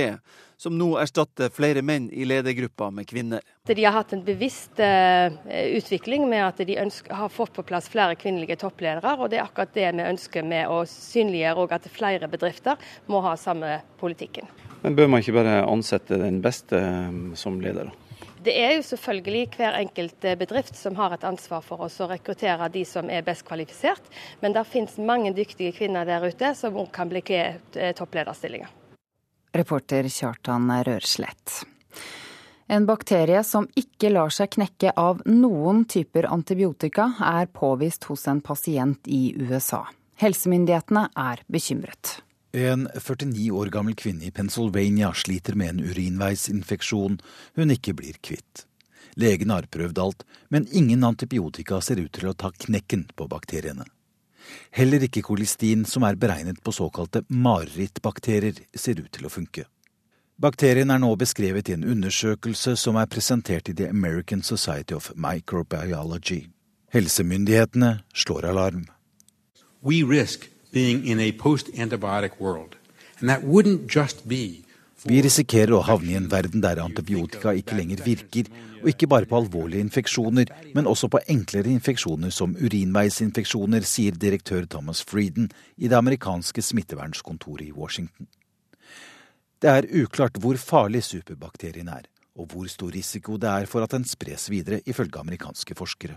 som 0.56 0.72
nå 0.78 0.94
erstatter 0.96 1.50
flere 1.52 1.82
menn 1.84 2.06
i 2.08 2.24
ledergruppa 2.24 2.88
med 2.94 3.04
kvinner. 3.10 3.42
De 3.68 3.84
har 3.84 3.92
hatt 3.92 4.14
en 4.16 4.22
bevisst 4.24 4.80
uh, 4.80 5.34
utvikling 5.76 6.24
med 6.30 6.46
at 6.46 6.62
de 6.64 6.78
ønsker, 6.80 7.12
har 7.12 7.28
fått 7.28 7.52
på 7.52 7.66
plass 7.68 7.90
flere 7.92 8.16
kvinnelige 8.16 8.56
toppledere. 8.62 9.18
og 9.18 9.28
Det 9.28 9.42
er 9.42 9.44
akkurat 9.44 9.74
det 9.76 9.90
vi 9.98 10.06
ønsker 10.14 10.48
med 10.48 10.72
å 10.72 10.80
synliggjøre 10.88 11.68
at 11.76 11.90
flere 11.92 12.30
bedrifter 12.32 12.80
må 13.12 13.20
ha 13.26 13.36
samme 13.36 13.82
politikken. 14.00 14.48
Men 14.80 14.96
Bør 14.96 15.12
man 15.12 15.20
ikke 15.20 15.36
bare 15.36 15.60
ansette 15.68 16.16
den 16.24 16.40
beste 16.44 16.80
um, 16.80 17.34
som 17.36 17.60
leder? 17.60 17.92
da? 17.92 18.03
Det 18.44 18.52
er 18.60 18.74
jo 18.76 18.82
selvfølgelig 18.84 19.44
hver 19.56 19.76
enkelt 19.78 20.24
eh, 20.24 20.36
bedrift 20.36 20.76
som 20.76 20.96
har 20.98 21.14
et 21.14 21.22
ansvar 21.24 21.62
for 21.64 21.86
å 21.86 22.08
rekruttere 22.10 22.68
de 22.68 22.82
som 22.84 23.08
er 23.08 23.24
best 23.24 23.46
kvalifisert, 23.48 24.04
men 24.42 24.52
det 24.52 24.66
finnes 24.68 24.98
mange 25.00 25.32
dyktige 25.32 25.72
kvinner 25.72 26.04
der 26.04 26.26
ute 26.28 26.50
som 26.58 26.76
òg 26.76 26.90
kan 26.92 27.08
bli 27.08 27.22
eh, 27.32 27.56
topplederstillinger. 27.96 28.68
Reporter 29.54 30.10
Kjartan 30.10 30.68
Rørslett. 30.84 31.62
En 32.68 32.84
bakterie 32.88 33.40
som 33.44 33.68
ikke 33.80 34.10
lar 34.12 34.32
seg 34.32 34.52
knekke 34.56 34.92
av 34.96 35.22
noen 35.28 35.84
typer 35.88 36.28
antibiotika, 36.28 37.12
er 37.20 37.48
påvist 37.48 38.08
hos 38.10 38.26
en 38.28 38.44
pasient 38.44 39.08
i 39.08 39.34
USA. 39.40 39.84
Helsemyndighetene 40.20 41.08
er 41.16 41.44
bekymret. 41.48 42.18
En 42.54 42.88
49 42.94 43.50
år 43.50 43.66
gammel 43.66 43.96
kvinne 43.98 44.28
i 44.28 44.30
Pennsylvania 44.30 45.08
sliter 45.12 45.56
med 45.58 45.72
en 45.72 45.80
urinveisinfeksjon 45.90 47.16
hun 47.58 47.74
ikke 47.74 47.96
blir 47.98 48.20
kvitt. 48.22 48.62
Legene 49.18 49.56
har 49.56 49.66
prøvd 49.66 49.98
alt, 49.98 50.22
men 50.54 50.68
ingen 50.70 51.02
antibiotika 51.02 51.80
ser 51.82 51.98
ut 51.98 52.12
til 52.14 52.30
å 52.30 52.36
ta 52.38 52.52
knekken 52.54 53.08
på 53.18 53.26
bakteriene. 53.26 53.88
Heller 54.70 55.02
ikke 55.02 55.24
kolistin, 55.26 55.82
som 55.82 56.06
er 56.06 56.14
beregnet 56.14 56.62
på 56.62 56.70
såkalte 56.70 57.24
marerittbakterier, 57.26 58.62
ser 58.70 59.02
ut 59.02 59.10
til 59.10 59.26
å 59.26 59.34
funke. 59.34 59.66
Bakterien 60.38 60.94
er 60.94 61.02
nå 61.02 61.10
beskrevet 61.18 61.68
i 61.70 61.74
en 61.74 61.90
undersøkelse 61.90 62.76
som 62.78 63.02
er 63.02 63.10
presentert 63.10 63.66
i 63.66 63.74
The 63.74 63.90
American 63.90 64.46
Society 64.46 64.94
of 64.94 65.10
Microbiology. 65.18 66.44
Helsemyndighetene 66.94 67.96
slår 68.14 68.52
alarm. 68.54 68.86
We 69.82 70.04
risk 70.06 70.53
being 70.74 71.06
in 71.06 71.20
a 71.20 71.32
post-antibiotic 71.32 72.40
world, 72.40 72.76
and 73.20 73.30
that 73.30 73.42
wouldn't 73.44 73.86
just 73.86 74.28
be 74.28 74.64
vi 75.04 75.18
risikerer 75.20 75.74
å 75.76 75.82
havne 75.84 76.14
i 76.14 76.16
en 76.16 76.30
verden 76.32 76.62
der 76.64 76.78
antibiotika 76.80 77.52
ikke 77.52 77.76
lenger 77.76 78.00
virker, 78.06 78.46
og 78.80 78.88
ikke 78.88 79.08
bare 79.12 79.28
på 79.28 79.36
alvorlige 79.36 79.84
infeksjoner, 79.84 80.48
men 80.72 80.88
også 80.88 81.10
på 81.12 81.20
enklere 81.34 81.68
infeksjoner 81.74 82.32
som 82.32 82.54
urinveisinfeksjoner, 82.56 83.84
sier 83.84 84.16
direktør 84.16 84.64
Thomas 84.64 85.04
Frieden 85.04 85.50
i 85.76 85.90
det 85.92 85.98
amerikanske 85.98 86.64
smittevernskontoret 86.64 87.68
i 87.68 87.76
Washington. 87.76 88.30
Det 89.60 89.72
er 89.72 89.90
uklart 90.04 90.40
hvor 90.40 90.56
farlig 90.60 91.04
superbakterien 91.04 91.92
er, 91.92 92.08
og 92.40 92.52
hvor 92.52 92.68
stor 92.72 92.96
risiko 92.96 93.36
det 93.40 93.52
er 93.52 93.68
for 93.68 93.84
at 93.84 93.92
den 93.92 94.08
spres 94.08 94.48
videre, 94.52 94.80
ifølge 94.88 95.20
amerikanske 95.20 95.76
forskere. 95.76 96.16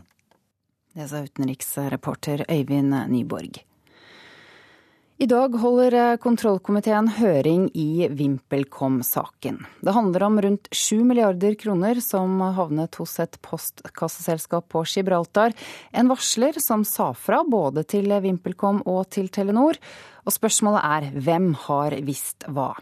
Det 0.95 1.11
sa 1.11 1.25
utenriksreporter 1.27 2.47
Øyvind 2.47 2.95
Nyborg. 3.11 3.59
I 5.17 5.25
dag 5.25 5.55
holder 5.57 5.95
eh, 5.97 6.15
kontrollkomiteen 6.21 7.07
høring 7.17 7.63
i 7.73 8.05
VimpelCom-saken. 8.13 9.55
Det 9.81 9.93
handler 9.95 10.25
om 10.27 10.35
rundt 10.45 10.67
7 10.69 10.99
milliarder 11.09 11.55
kroner 11.57 11.97
som 12.05 12.35
havnet 12.53 12.99
hos 13.01 13.15
et 13.23 13.39
postkasseselskap 13.41 14.67
på 14.69 14.83
Gibraltar. 14.85 15.55
En 15.89 16.11
varsler 16.11 16.59
som 16.61 16.83
sa 16.85 17.07
fra 17.17 17.39
både 17.49 17.81
til 17.89 18.13
VimpelCom 18.13 18.83
og 18.85 19.07
til 19.17 19.31
Telenor. 19.33 19.81
Og 20.29 20.35
spørsmålet 20.35 20.85
er 20.85 21.09
hvem 21.25 21.49
har 21.65 21.97
visst 22.05 22.45
hva? 22.53 22.75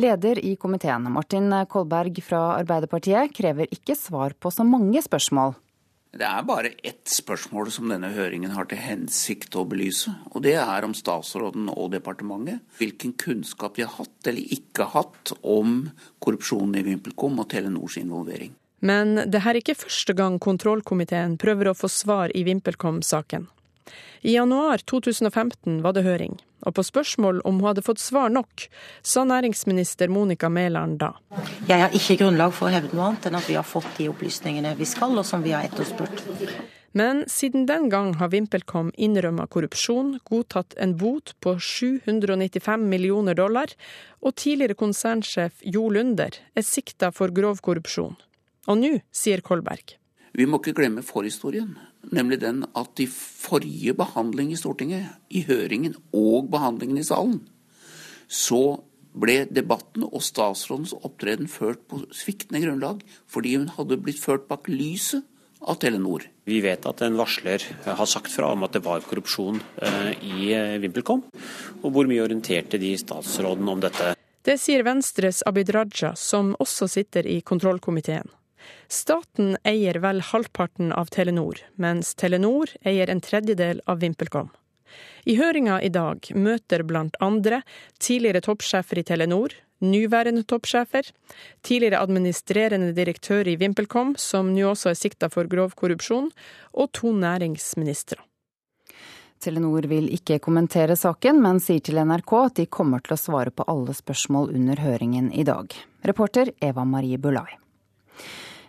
Leder 0.00 0.40
i 0.40 0.54
komiteen, 0.56 1.12
Martin 1.12 1.52
Kolberg 1.68 2.22
fra 2.24 2.54
Arbeiderpartiet, 2.62 3.36
krever 3.36 3.68
ikke 3.68 3.98
svar 4.00 4.32
på 4.40 4.54
så 4.54 4.64
mange 4.64 5.04
spørsmål 5.04 5.58
det 6.12 6.26
er 6.28 6.42
bare 6.44 6.74
ett 6.84 7.08
spørsmål 7.08 7.70
som 7.72 7.88
denne 7.88 8.10
høringen 8.12 8.52
har 8.52 8.66
til 8.68 8.80
hensikt 8.82 9.56
å 9.56 9.64
belyse. 9.68 10.12
Og 10.36 10.42
det 10.44 10.58
er 10.60 10.84
om 10.84 10.92
statsråden 10.96 11.70
og 11.72 11.94
departementet 11.94 12.60
hvilken 12.76 13.14
kunnskap 13.16 13.78
de 13.78 13.86
har 13.86 13.94
hatt 13.96 14.28
eller 14.28 14.52
ikke 14.52 14.90
hatt 14.92 15.32
om 15.40 15.86
korrupsjonen 16.20 16.76
i 16.76 16.84
VimpelCom 16.90 17.40
og 17.40 17.48
Telenors 17.54 17.96
involvering. 18.02 18.52
Men 18.84 19.14
det 19.30 19.40
her 19.44 19.54
er 19.54 19.62
ikke 19.62 19.78
første 19.78 20.12
gang 20.18 20.36
kontrollkomiteen 20.42 21.38
prøver 21.40 21.70
å 21.70 21.76
få 21.78 21.88
svar 21.88 22.34
i 22.36 22.44
VimpelCom-saken. 22.44 23.46
I 24.22 24.34
januar 24.36 24.82
2015 24.86 25.80
var 25.82 25.96
det 25.96 26.04
høring, 26.06 26.36
og 26.66 26.76
på 26.76 26.84
spørsmål 26.86 27.40
om 27.48 27.58
hun 27.60 27.70
hadde 27.70 27.84
fått 27.86 28.02
svar 28.02 28.30
nok, 28.30 28.68
sa 29.02 29.24
næringsminister 29.26 30.12
Monica 30.12 30.48
Mæland 30.48 31.00
da. 31.02 31.14
Jeg 31.68 31.82
har 31.82 31.96
ikke 31.96 32.20
grunnlag 32.22 32.54
for 32.54 32.68
å 32.68 32.74
hevde 32.74 32.94
noe 32.94 33.10
annet 33.10 33.26
enn 33.30 33.40
at 33.40 33.48
vi 33.50 33.58
har 33.58 33.66
fått 33.66 33.90
de 33.98 34.10
opplysningene 34.12 34.76
vi 34.78 34.86
skal, 34.88 35.16
og 35.18 35.26
som 35.26 35.42
vi 35.42 35.56
har 35.56 35.66
etterspurt. 35.66 36.22
Men 36.92 37.24
siden 37.28 37.64
den 37.66 37.88
gang 37.88 38.12
har 38.20 38.28
VimpelCom 38.34 38.90
innrømma 39.00 39.46
korrupsjon, 39.48 40.18
godtatt 40.28 40.76
en 40.76 40.92
bot 41.00 41.32
på 41.40 41.56
795 41.56 42.84
millioner 42.84 43.34
dollar, 43.38 43.72
og 44.20 44.36
tidligere 44.36 44.76
konsernsjef 44.76 45.64
Jo 45.64 45.88
Lunder 45.88 46.36
er 46.54 46.66
sikta 46.68 47.10
for 47.16 47.32
grov 47.32 47.64
korrupsjon. 47.64 48.18
Og 48.68 48.78
nå, 48.78 48.92
sier 49.10 49.40
Kolberg. 49.40 49.96
Vi 50.36 50.44
må 50.46 50.60
ikke 50.60 50.76
glemme 50.76 51.04
forhistorien 51.04 51.74
nemlig 52.10 52.40
den 52.42 52.64
at 52.78 53.02
i 53.02 53.08
forrige 53.10 53.94
behandling 53.98 54.52
i 54.52 54.58
Stortinget, 54.58 55.10
i 55.30 55.44
høringen 55.46 55.94
og 56.12 56.50
behandlingen 56.52 56.98
i 56.98 57.06
salen, 57.06 57.42
så 58.26 58.80
ble 59.12 59.42
debatten 59.52 60.06
og 60.08 60.22
statsrådens 60.24 60.94
opptreden 60.96 61.50
ført 61.50 61.82
på 61.90 62.00
sviktende 62.16 62.62
grunnlag 62.64 63.02
fordi 63.30 63.58
hun 63.58 63.68
hadde 63.76 64.00
blitt 64.00 64.20
ført 64.22 64.48
bak 64.48 64.70
lyset 64.72 65.26
av 65.62 65.78
Telenor. 65.78 66.24
Vi 66.48 66.58
vet 66.64 66.86
at 66.88 67.04
en 67.06 67.18
varsler 67.20 67.62
har 67.84 68.08
sagt 68.08 68.32
fra 68.34 68.50
om 68.54 68.64
at 68.66 68.74
det 68.74 68.82
var 68.82 69.04
korrupsjon 69.06 69.60
eh, 69.84 70.10
i 70.26 70.50
eh, 70.56 70.78
VimpelCom. 70.82 71.22
Og 71.82 71.94
hvor 71.94 72.08
mye 72.10 72.24
orienterte 72.24 72.80
de 72.82 72.96
statsråden 72.98 73.68
om 73.70 73.82
dette? 73.84 74.16
Det 74.42 74.56
sier 74.58 74.82
Venstres 74.82 75.44
Abid 75.46 75.70
Raja, 75.70 76.16
som 76.18 76.56
også 76.58 76.88
sitter 76.90 77.28
i 77.30 77.38
kontrollkomiteen. 77.46 78.26
Staten 78.88 79.56
eier 79.64 79.98
vel 80.04 80.20
halvparten 80.32 80.92
av 80.92 81.12
Telenor, 81.14 81.60
mens 81.76 82.14
Telenor 82.14 82.72
eier 82.84 83.10
en 83.10 83.20
tredjedel 83.24 83.80
av 83.86 84.02
VimpelCom. 84.02 84.50
I 85.24 85.36
høringa 85.38 85.78
i 85.82 85.88
dag 85.92 86.26
møter 86.34 86.82
blant 86.84 87.16
andre 87.24 87.62
tidligere 88.02 88.42
toppsjefer 88.44 89.00
i 89.00 89.06
Telenor, 89.06 89.54
nyværende 89.82 90.44
toppsjefer, 90.46 91.08
tidligere 91.62 92.02
administrerende 92.02 92.92
direktør 92.96 93.48
i 93.48 93.56
VimpelCom, 93.60 94.14
som 94.18 94.52
nå 94.54 94.66
også 94.72 94.92
er 94.92 94.98
sikta 94.98 95.30
for 95.32 95.48
grov 95.50 95.74
korrupsjon, 95.78 96.30
og 96.72 96.92
to 96.98 97.14
næringsministre. 97.16 98.20
Telenor 99.42 99.88
vil 99.90 100.06
ikke 100.14 100.38
kommentere 100.38 100.94
saken, 100.94 101.40
men 101.42 101.58
sier 101.62 101.82
til 101.82 101.98
NRK 101.98 102.34
at 102.38 102.60
de 102.60 102.68
kommer 102.70 103.02
til 103.02 103.16
å 103.16 103.18
svare 103.18 103.50
på 103.50 103.66
alle 103.66 103.94
spørsmål 103.96 104.52
under 104.54 104.78
høringen 104.78 105.32
i 105.34 105.42
dag. 105.46 105.74
Reporter 106.06 106.52
Eva 106.62 106.84
Marie 106.86 107.18
Bulai. 107.18 107.58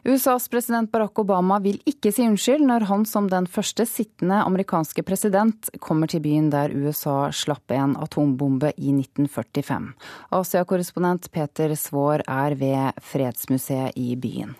USAs 0.04 0.50
president 0.52 0.92
Barack 0.92 1.20
Obama 1.22 1.62
vil 1.64 1.78
ikke 1.88 2.12
si 2.12 2.26
unnskyld 2.28 2.66
når 2.68 2.84
han 2.90 3.06
som 3.08 3.30
den 3.32 3.46
første 3.48 3.86
sittende 3.88 4.42
amerikanske 4.44 5.04
president 5.08 5.70
kommer 5.80 6.12
til 6.12 6.20
byen 6.26 6.50
der 6.52 6.76
USA 6.76 7.30
slapp 7.32 7.72
en 7.72 7.96
atombombe 7.96 8.74
i 8.76 8.92
1945. 8.92 9.94
Asia-korrespondent 10.36 11.32
Peter 11.32 11.72
Svaar 11.80 12.26
er 12.28 12.58
ved 12.60 13.00
Fredsmuseet 13.14 13.96
i 13.96 14.18
byen. 14.20 14.58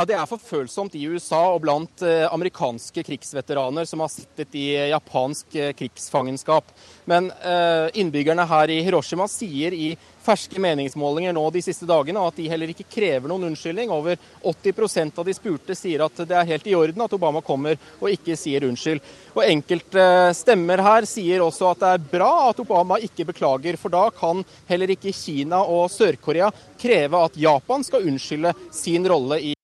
Ja, 0.00 0.06
Det 0.08 0.14
er 0.16 0.24
for 0.24 0.40
følsomt 0.40 0.94
i 0.96 1.02
USA 1.12 1.38
og 1.52 1.58
blant 1.60 2.00
eh, 2.08 2.22
amerikanske 2.32 3.02
krigsveteraner 3.04 3.84
som 3.84 4.00
har 4.00 4.08
sittet 4.08 4.54
i 4.56 4.70
japansk 4.88 5.58
eh, 5.60 5.74
krigsfangenskap. 5.76 6.70
Men 7.04 7.28
eh, 7.28 7.90
innbyggerne 8.00 8.46
her 8.48 8.72
i 8.72 8.78
Hiroshima 8.86 9.26
sier 9.28 9.76
i 9.76 9.90
ferske 10.24 10.56
meningsmålinger 10.56 11.36
nå 11.36 11.42
de 11.52 11.60
siste 11.66 11.84
dagene 11.84 12.22
at 12.24 12.40
de 12.40 12.48
heller 12.48 12.72
ikke 12.72 12.88
krever 12.96 13.28
noen 13.28 13.50
unnskyldning. 13.50 13.92
Over 13.92 14.16
80% 14.40 15.20
av 15.20 15.28
de 15.28 15.36
spurte 15.36 15.76
sier 15.76 16.06
at 16.06 16.24
det 16.24 16.38
er 16.38 16.48
helt 16.54 16.72
i 16.72 16.78
orden 16.80 17.04
at 17.04 17.18
Obama 17.20 17.44
kommer 17.44 17.76
og 18.00 18.08
ikke 18.08 18.40
sier 18.40 18.64
unnskyld. 18.72 19.04
Og 19.36 19.44
Enkelte 19.44 20.08
stemmer 20.40 20.80
her 20.88 21.12
sier 21.12 21.44
også 21.44 21.74
at 21.74 21.84
det 21.84 21.94
er 21.98 22.10
bra 22.16 22.32
at 22.48 22.64
Obama 22.64 22.96
ikke 23.04 23.28
beklager, 23.34 23.76
for 23.76 23.92
da 23.92 24.08
kan 24.16 24.40
heller 24.72 24.96
ikke 24.96 25.12
Kina 25.12 25.60
og 25.60 25.90
Sør-Korea 25.92 26.48
kreve 26.80 27.26
at 27.28 27.36
Japan 27.36 27.84
skal 27.84 28.08
unnskylde 28.08 28.56
sin 28.72 29.04
rolle 29.04 29.44
i 29.44 29.56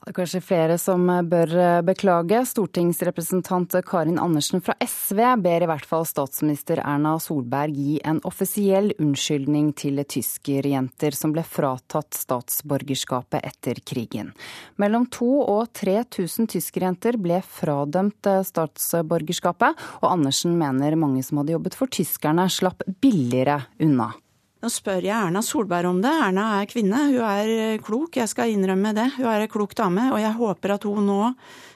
det 0.00 0.14
er 0.14 0.16
kanskje 0.16 0.40
flere 0.40 0.76
som 0.80 1.04
bør 1.28 1.82
beklage. 1.84 2.40
Stortingsrepresentant 2.48 3.76
Karin 3.86 4.18
Andersen 4.18 4.62
fra 4.64 4.72
SV 4.80 5.20
ber 5.44 5.66
i 5.66 5.68
hvert 5.68 5.84
fall 5.86 6.06
statsminister 6.08 6.80
Erna 6.80 7.18
Solberg 7.20 7.76
gi 7.76 7.98
en 8.08 8.22
offisiell 8.28 8.94
unnskyldning 8.96 9.74
til 9.76 10.00
tyskerjenter 10.00 11.16
som 11.16 11.34
ble 11.36 11.44
fratatt 11.44 12.16
statsborgerskapet 12.16 13.44
etter 13.44 13.82
krigen. 13.84 14.32
Mellom 14.80 15.04
2000 15.12 15.50
og 15.50 15.68
3000 15.76 16.48
tyskerjenter 16.54 17.18
ble 17.20 17.40
fradømt 17.44 18.28
statsborgerskapet, 18.46 19.78
og 20.00 20.08
Andersen 20.12 20.56
mener 20.60 20.98
mange 21.00 21.24
som 21.26 21.40
hadde 21.40 21.56
jobbet 21.56 21.76
for 21.78 21.92
tyskerne, 21.92 22.48
slapp 22.50 22.84
billigere 23.02 23.60
unna. 23.82 24.12
Nå 24.60 24.68
spør 24.68 25.06
jeg 25.06 25.16
Erna 25.16 25.40
Solberg 25.40 25.88
om 25.88 26.02
det. 26.04 26.10
Erna 26.12 26.46
er 26.58 26.68
kvinne, 26.68 27.06
hun 27.08 27.22
er 27.24 27.52
eh, 27.54 27.78
klok, 27.80 28.18
jeg 28.20 28.28
skal 28.28 28.52
innrømme 28.52 28.92
det. 28.96 29.06
Hun 29.16 29.30
er 29.32 29.46
en 29.46 29.52
klok 29.52 29.72
dame, 29.78 30.10
og 30.12 30.20
jeg 30.20 30.36
håper 30.36 30.74
at 30.74 30.84
hun 30.84 31.08
nå, 31.08 31.20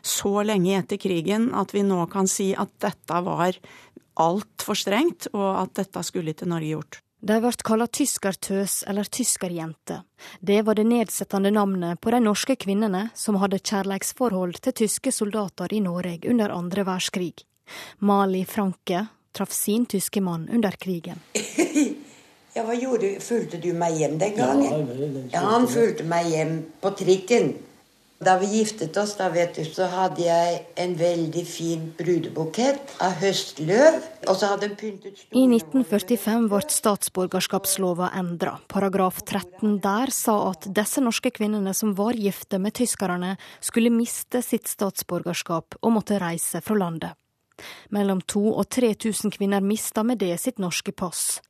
så 0.05 0.43
lenge 0.45 0.75
etter 0.83 1.01
krigen, 1.01 1.49
at 1.57 1.73
vi 1.73 1.85
nå 1.87 2.03
kan 2.13 2.29
si 2.29 2.51
at 2.53 2.75
dette 2.85 3.23
var 3.25 3.57
altfor 4.21 4.77
strengt, 4.77 5.31
og 5.33 5.49
at 5.63 5.73
dette 5.81 6.05
skulle 6.05 6.37
ikke 6.37 6.51
Norge 6.51 6.75
gjort. 6.75 7.01
De 7.25 7.41
ble 7.41 7.55
kalt 7.65 7.93
tyskertøs 7.97 8.83
eller 8.85 9.09
tyskerjente. 9.09 10.03
Det 10.45 10.61
var 10.67 10.77
det 10.77 10.85
nedsettende 10.85 11.55
navnet 11.57 12.03
på 12.05 12.13
de 12.13 12.21
norske 12.21 12.59
kvinnene 12.61 13.07
som 13.17 13.41
hadde 13.41 13.63
kjærleiksforhold 13.65 14.61
til 14.61 14.77
tyske 14.85 15.09
soldater 15.09 15.73
i 15.73 15.81
Norge 15.81 16.21
under 16.29 16.53
andre 16.53 16.85
verdenskrig. 16.85 17.47
Mali 18.05 18.45
Franke 18.45 19.07
traff 19.33 19.57
sin 19.57 19.89
tyske 19.89 20.21
mann 20.21 20.51
under 20.53 20.77
krigen. 20.77 21.25
Ja, 22.55 22.63
hva 22.63 22.75
gjorde 22.79 23.09
du? 23.09 23.21
Fulgte 23.23 23.59
du 23.59 23.73
meg 23.75 23.97
hjem 23.99 24.19
den 24.21 24.35
gangen? 24.37 24.91
Ja, 25.33 25.43
han 25.51 25.67
fulgte 25.71 26.07
meg 26.07 26.29
hjem 26.31 26.59
på 26.83 26.93
trikken. 26.95 27.55
Da 28.25 28.37
vi 28.39 28.47
giftet 28.47 28.97
oss, 28.97 29.17
da 29.19 29.27
vet 29.29 29.57
du, 29.59 29.65
så 29.67 29.89
hadde 29.91 30.23
jeg 30.23 30.61
en 30.81 30.95
veldig 30.97 31.43
fin 31.45 31.89
brudebukett 31.99 32.95
av 33.03 33.19
høstløv. 33.21 33.99
Og 34.31 34.39
så 34.39 34.53
hadde 34.53 34.71
hun 34.71 34.77
pyntet 34.79 35.25
I 35.35 35.43
1945 35.51 36.47
ble 36.53 36.63
statsborgerskapslova 36.77 38.13
endra. 38.17 38.55
Paragraf 38.71 39.19
13 39.27 39.81
der 39.85 40.15
sa 40.15 40.39
at 40.53 40.71
disse 40.79 41.03
norske 41.05 41.35
kvinnene 41.35 41.75
som 41.75 41.93
var 41.99 42.15
gifte 42.15 42.63
med 42.63 42.79
tyskerne, 42.79 43.35
skulle 43.61 43.93
miste 43.93 44.41
sitt 44.47 44.71
statsborgerskap 44.71 45.77
og 45.83 45.97
måtte 45.99 46.23
reise 46.23 46.63
fra 46.65 46.79
landet. 46.79 47.19
Mellom 47.95 48.21
2000 48.21 48.59
og 48.61 48.69
3000 48.69 49.35
kvinner 49.37 49.61
mista 49.61 50.03
med 50.03 50.19
det 50.19 50.37
sitt 50.41 50.59
norske 50.59 50.93
pass. 50.93 51.41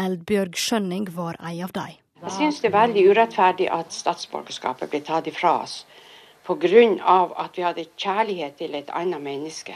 Eldbjørg 0.00 0.56
Skjønning 0.58 1.08
var 1.16 1.38
ei 1.40 1.60
av 1.64 1.72
dem. 1.72 1.96
Jeg 2.24 2.32
syns 2.32 2.60
det 2.60 2.70
er 2.70 2.78
veldig 2.78 3.02
urettferdig 3.10 3.66
at 3.68 3.92
statsborgerskapet 3.92 4.90
ble 4.90 5.00
tatt 5.04 5.26
ifra 5.28 5.58
oss 5.62 5.84
pga. 6.44 7.34
at 7.36 7.56
vi 7.56 7.62
hadde 7.62 7.84
kjærlighet 7.96 8.56
til 8.56 8.74
et 8.74 8.90
annet 8.90 9.20
menneske 9.20 9.74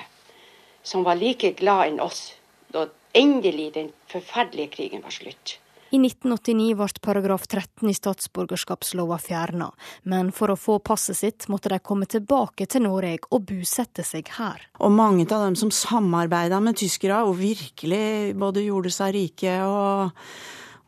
som 0.83 1.05
var 1.05 1.17
like 1.17 1.53
glad 1.53 1.89
enn 1.89 2.01
oss 2.01 2.35
da 2.73 2.87
endelig 3.15 3.75
den 3.75 3.93
forferdelige 4.09 4.69
krigen 4.69 5.03
var 5.03 5.11
slutt. 5.11 5.59
I 5.91 5.97
1989 5.97 6.75
ble 6.77 7.01
paragraf 7.01 7.47
13 7.47 7.89
i 7.89 7.95
statsborgerskapslova 7.97 9.17
fjerna, 9.23 9.71
men 10.05 10.29
for 10.37 10.53
å 10.53 10.57
få 10.61 10.79
passet 10.85 11.17
sitt 11.17 11.47
måtte 11.49 11.71
de 11.73 11.79
komme 11.81 12.05
tilbake 12.05 12.67
til 12.69 12.85
Norge 12.85 13.31
og 13.33 13.47
bosette 13.49 14.05
seg 14.05 14.29
her. 14.37 14.67
Og 14.85 14.93
mange 14.93 15.25
av 15.25 15.47
dem 15.47 15.57
som 15.57 15.73
samarbeida 15.73 16.61
med 16.61 16.77
tyskere 16.77 17.23
og 17.25 17.39
virkelig 17.41 18.35
både 18.37 18.67
gjorde 18.67 18.93
seg 18.93 19.15
rike 19.17 19.55
og, 19.65 20.19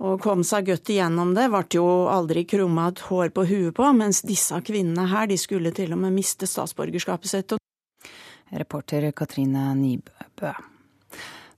og 0.05 0.21
kom 0.21 0.45
seg 0.45 0.69
godt 0.69 0.93
igjennom 0.93 1.33
det, 1.39 1.49
ble 1.49 1.65
jo 1.81 1.87
aldri 2.13 2.45
krumma 2.45 2.91
et 2.93 3.01
hår 3.09 3.33
på 3.33 3.47
huet 3.49 3.77
på, 3.77 3.87
mens 3.97 4.21
disse 4.29 4.61
kvinnene 4.67 5.09
her, 5.09 5.31
de 5.33 5.41
skulle 5.41 5.73
til 5.77 5.97
og 5.97 6.03
med 6.05 6.13
miste 6.19 6.49
statsborgerskapet 6.51 7.33
sitt. 7.33 7.57
Reporter 8.51 9.09
Katrine 9.17 9.71
Nybø. 9.79 10.53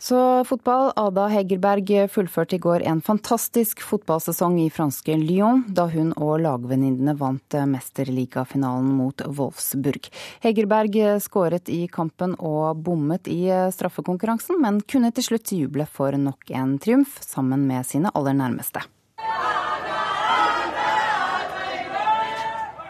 Så 0.03 0.45
fotball. 0.45 0.89
Ada 0.97 1.29
Hegerberg 1.31 1.91
fullførte 2.11 2.57
i 2.57 2.59
går 2.59 2.83
en 2.91 2.99
fantastisk 3.07 3.85
fotballsesong 3.87 4.57
i 4.59 4.71
franske 4.75 5.15
Lyon, 5.15 5.61
da 5.71 5.85
hun 5.93 6.09
og 6.17 6.41
lagvenninnene 6.43 7.15
vant 7.21 7.55
mesterligafinalen 7.71 8.89
mot 8.99 9.23
Wolfsburg. 9.29 10.09
Hegerberg 10.43 10.99
skåret 11.23 11.71
i 11.71 11.85
kampen 11.87 12.35
og 12.41 12.81
bommet 12.83 13.31
i 13.31 13.45
straffekonkurransen, 13.77 14.59
men 14.59 14.83
kunne 14.91 15.13
til 15.15 15.29
slutt 15.29 15.55
juble 15.55 15.87
for 15.87 16.19
nok 16.19 16.51
en 16.51 16.75
triumf, 16.83 17.21
sammen 17.23 17.63
med 17.71 17.87
sine 17.87 18.11
aller 18.11 18.35
nærmeste. 18.43 18.83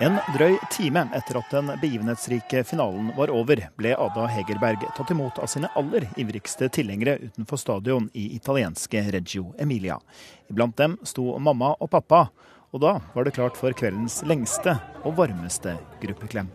En 0.03 0.17
drøy 0.35 0.57
time 0.73 1.05
etter 1.15 1.37
at 1.39 1.53
den 1.55 1.69
begivenhetsrike 1.79 2.65
finalen 2.67 3.13
var 3.15 3.31
over, 3.31 3.61
ble 3.79 3.93
Ada 3.95 4.25
Hegerberg 4.33 4.83
tatt 4.97 5.13
imot 5.15 5.39
av 5.39 5.47
sine 5.53 5.71
aller 5.79 6.09
ivrigste 6.19 6.67
tilhengere 6.75 7.21
utenfor 7.29 7.61
stadion 7.61 8.09
i 8.19 8.25
italienske 8.35 9.05
Reggio 9.15 9.53
Emilia. 9.63 10.01
Iblant 10.51 10.75
dem 10.81 10.99
sto 11.07 11.37
mamma 11.39 11.77
og 11.79 11.93
pappa, 11.95 12.25
og 12.75 12.83
da 12.83 12.97
var 13.15 13.29
det 13.29 13.37
klart 13.39 13.61
for 13.61 13.79
kveldens 13.79 14.25
lengste 14.27 14.75
og 15.05 15.15
varmeste 15.23 15.77
gruppeklem. 16.03 16.51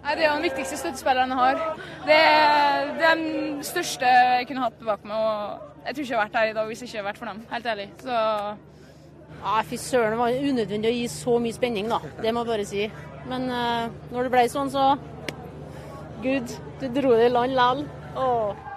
Det 0.00 0.16
er 0.16 0.24
den 0.24 0.48
viktigste 0.48 0.80
støttespilleren 0.80 1.36
jeg 1.36 1.42
har. 1.44 1.62
Det 2.08 2.20
er 2.24 2.92
den 3.04 3.24
største 3.68 4.16
jeg 4.38 4.48
kunne 4.48 4.64
hatt 4.64 4.80
bak 4.80 5.04
meg. 5.04 5.20
og 5.20 5.84
Jeg 5.84 5.92
tror 5.92 6.06
ikke 6.06 6.14
jeg 6.14 6.22
hadde 6.22 6.24
vært 6.24 6.40
her 6.40 6.56
i 6.56 6.60
dag 6.62 6.72
hvis 6.72 6.80
jeg 6.80 6.88
ikke 6.88 7.02
hadde 7.02 7.10
vært 7.12 7.20
for 7.20 7.34
dem, 7.34 7.48
helt 7.52 7.74
ærlig. 7.76 7.90
Så 8.00 8.16
ja, 9.42 9.62
Fy 9.66 9.78
søren, 9.80 10.14
det 10.14 10.20
var 10.22 10.50
unødvendig 10.52 10.90
å 10.90 10.96
gi 10.96 11.06
så 11.10 11.38
mye 11.42 11.56
spenning, 11.56 11.90
da. 11.90 12.00
Det 12.22 12.32
må 12.32 12.44
jeg 12.44 12.52
bare 12.52 12.68
si. 12.68 12.86
Men 13.30 13.48
uh, 13.50 13.90
når 14.14 14.26
det 14.26 14.34
ble 14.34 14.44
sånn, 14.50 14.70
så 14.72 14.92
Gud, 16.22 16.52
du 16.78 16.86
dro 16.94 17.16
det 17.18 17.30
i 17.30 17.32
land 17.34 17.56
likevel. 17.58 18.68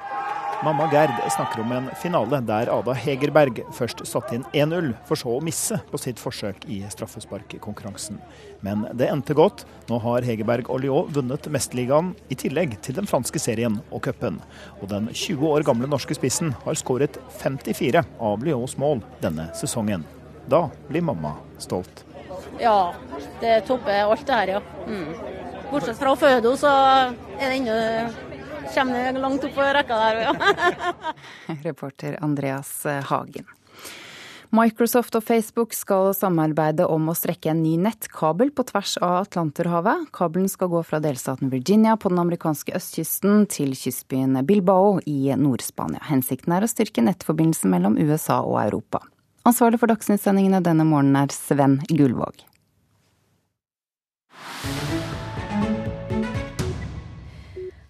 Mamma 0.64 0.88
Gerd 0.90 1.12
snakker 1.30 1.62
om 1.62 1.72
en 1.76 1.90
finale 2.00 2.40
der 2.48 2.70
Ada 2.74 2.94
Hegerberg 2.98 3.60
først 3.76 4.00
satte 4.08 4.38
inn 4.38 4.46
1-0, 4.56 4.94
for 5.06 5.20
så 5.20 5.36
å 5.36 5.44
misse 5.44 5.78
på 5.92 6.00
sitt 6.02 6.22
forsøk 6.22 6.64
i 6.72 6.80
straffesparkkonkurransen. 6.90 8.18
Men 8.66 8.88
det 8.98 9.12
endte 9.12 9.36
godt. 9.38 9.66
Nå 9.92 10.00
har 10.02 10.26
Hegerberg 10.26 10.72
og 10.72 10.82
Lyon 10.86 11.12
vunnet 11.14 11.52
Mesterligaen, 11.54 12.16
i 12.34 12.40
tillegg 12.40 12.80
til 12.82 12.98
den 12.98 13.10
franske 13.10 13.42
serien 13.42 13.78
og 13.92 14.08
cupen. 14.08 14.40
Og 14.80 14.90
den 14.90 15.12
20 15.12 15.46
år 15.52 15.68
gamle 15.68 15.92
norske 15.92 16.18
spissen 16.18 16.56
har 16.64 16.82
skåret 16.82 17.20
54 17.44 18.06
av 18.32 18.48
Lyons 18.48 18.80
mål 18.82 19.04
denne 19.22 19.52
sesongen. 19.60 20.08
Da 20.50 20.70
blir 20.88 21.02
mamma 21.02 21.36
stolt. 21.58 22.06
Ja, 22.60 22.94
det 23.40 23.62
topper 23.68 24.04
alt 24.04 24.28
det 24.28 24.34
her, 24.34 24.48
ja. 24.48 24.62
Mm. 24.88 25.10
Bortsett 25.72 25.98
fra 25.98 26.14
å 26.14 26.20
føde 26.20 26.38
henne, 26.38 26.56
så 26.60 26.72
er 27.40 27.50
det 27.50 27.58
ennå 27.58 27.76
kommer 28.76 29.14
det 29.14 29.22
langt 29.22 29.44
opp 29.46 29.54
på 29.56 29.68
rekka 29.78 30.00
der, 30.00 30.24
ja. 30.26 30.34
Reporter 31.68 32.18
Andreas 32.22 32.72
Hagen. 33.10 33.48
Microsoft 34.56 35.16
og 35.18 35.24
Facebook 35.26 35.74
skal 35.76 36.14
samarbeide 36.16 36.86
om 36.88 37.10
å 37.10 37.16
strekke 37.18 37.50
en 37.52 37.64
ny 37.64 37.74
nettkabel 37.82 38.54
på 38.56 38.64
tvers 38.70 38.94
av 39.04 39.26
Atlanterhavet. 39.26 40.06
Kabelen 40.16 40.48
skal 40.52 40.70
gå 40.72 40.84
fra 40.86 41.02
delstaten 41.04 41.52
Virginia 41.52 41.98
på 42.00 42.12
den 42.14 42.22
amerikanske 42.22 42.76
østkysten 42.78 43.48
til 43.52 43.74
kystbyen 43.76 44.38
Bilbao 44.48 45.00
i 45.10 45.34
Nord-Spania. 45.36 46.04
Hensikten 46.08 46.56
er 46.56 46.64
å 46.64 46.72
styrke 46.72 47.04
nettforbindelsen 47.04 47.74
mellom 47.74 48.00
USA 48.00 48.40
og 48.46 48.62
Europa. 48.64 49.04
Ansvarlig 49.46 49.78
for 49.78 49.92
Dagsnytt-sendingene 49.92 50.58
denne 50.66 50.88
morgenen 50.90 51.20
er 51.20 51.34
Sven 51.34 51.76
Gullvåg. 51.86 52.40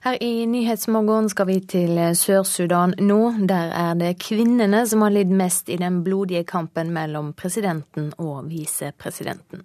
Her 0.05 0.17
i 0.21 0.45
Nyhetsmorgen 0.51 1.31
skal 1.31 1.47
vi 1.47 1.55
til 1.63 1.95
Sør-Sudan 2.19 2.97
nå. 2.99 3.21
Der 3.47 3.71
er 3.71 3.95
det 3.95 4.11
kvinnene 4.21 4.83
som 4.85 5.01
har 5.07 5.15
lidd 5.15 5.31
mest 5.31 5.71
i 5.71 5.79
den 5.79 6.03
blodige 6.03 6.43
kampen 6.43 6.91
mellom 6.93 7.31
presidenten 7.39 8.11
og 8.19 8.51
visepresidenten. 8.51 9.63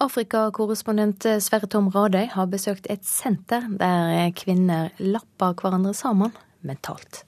Afrikakorrespondent 0.00 1.28
Sverre 1.44 1.68
Tom 1.68 1.92
Radøy 1.92 2.24
har 2.32 2.48
besøkt 2.50 2.88
et 2.90 3.04
senter 3.04 3.68
der 3.78 4.32
kvinner 4.32 4.96
lapper 4.98 5.52
hverandre 5.60 5.92
sammen 5.94 6.32
mentalt. 6.64 7.26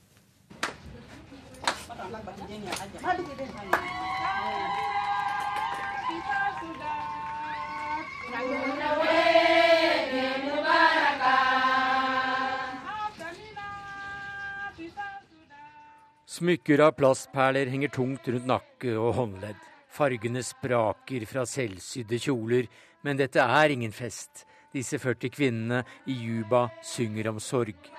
Smykker 16.40 16.80
av 16.80 16.92
plastperler 16.96 17.68
henger 17.68 17.90
tungt 17.92 18.28
rundt 18.32 18.46
nakke 18.48 18.94
og 18.96 19.10
håndledd. 19.18 19.58
Fargene 19.92 20.40
spraker 20.40 21.26
fra 21.28 21.42
selvsydde 21.44 22.16
kjoler, 22.24 22.68
men 23.04 23.20
dette 23.20 23.44
er 23.44 23.74
ingen 23.74 23.92
fest. 23.92 24.46
Disse 24.72 24.96
40 24.96 25.34
kvinnene 25.34 25.82
i 26.08 26.16
Juba 26.16 26.62
synger 26.80 27.28
om 27.28 27.42
sorg. 27.44 27.90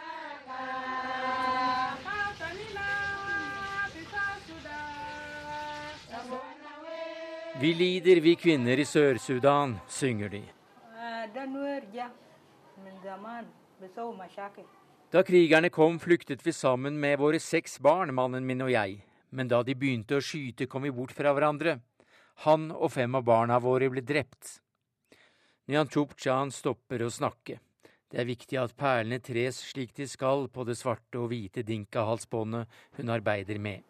Vi 7.62 7.74
lider, 7.78 8.26
vi 8.26 8.34
kvinner 8.42 8.82
i 8.82 8.90
Sør-Sudan, 8.90 9.78
synger 9.86 10.34
de. 10.34 10.46
Da 15.12 15.24
krigerne 15.28 15.68
kom, 15.70 15.98
flyktet 16.00 16.46
vi 16.46 16.54
sammen 16.56 16.96
med 17.00 17.18
våre 17.20 17.40
seks 17.44 17.80
barn, 17.84 18.14
mannen 18.16 18.46
min 18.48 18.62
og 18.64 18.70
jeg. 18.72 19.02
Men 19.36 19.50
da 19.52 19.58
de 19.64 19.74
begynte 19.76 20.16
å 20.16 20.24
skyte, 20.24 20.70
kom 20.72 20.86
vi 20.88 20.92
bort 20.96 21.12
fra 21.12 21.34
hverandre. 21.36 21.82
Han 22.46 22.70
og 22.72 22.94
fem 22.94 23.18
av 23.20 23.26
barna 23.28 23.58
våre 23.60 23.90
ble 23.92 24.04
drept. 24.08 24.62
Nyanchupchan 25.68 26.54
stopper 26.56 27.04
å 27.04 27.10
snakke. 27.12 27.58
Det 28.08 28.22
er 28.24 28.28
viktig 28.28 28.60
at 28.60 28.76
perlene 28.80 29.20
tres 29.24 29.60
slik 29.74 29.92
de 29.96 30.08
skal 30.08 30.48
på 30.52 30.64
det 30.68 30.78
svarte 30.80 31.20
og 31.20 31.28
hvite 31.32 31.64
dinkahalsbåndet 31.68 32.72
hun 33.00 33.12
arbeider 33.12 33.60
med. 33.60 33.84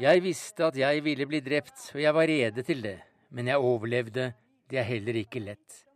Jeg 0.00 0.24
visste 0.24 0.68
at 0.68 0.80
jeg 0.80 1.04
ville 1.04 1.28
bli 1.28 1.42
drept, 1.44 1.90
og 1.92 2.00
jeg 2.00 2.16
var 2.16 2.32
rede 2.32 2.64
til 2.64 2.82
det, 2.88 2.96
men 3.36 3.52
jeg 3.52 3.68
overlevde. 3.72 4.30
Det 4.68 4.80
er 4.80 4.88
heller 4.88 5.20
ikke 5.20 5.44
lett. 5.44 5.87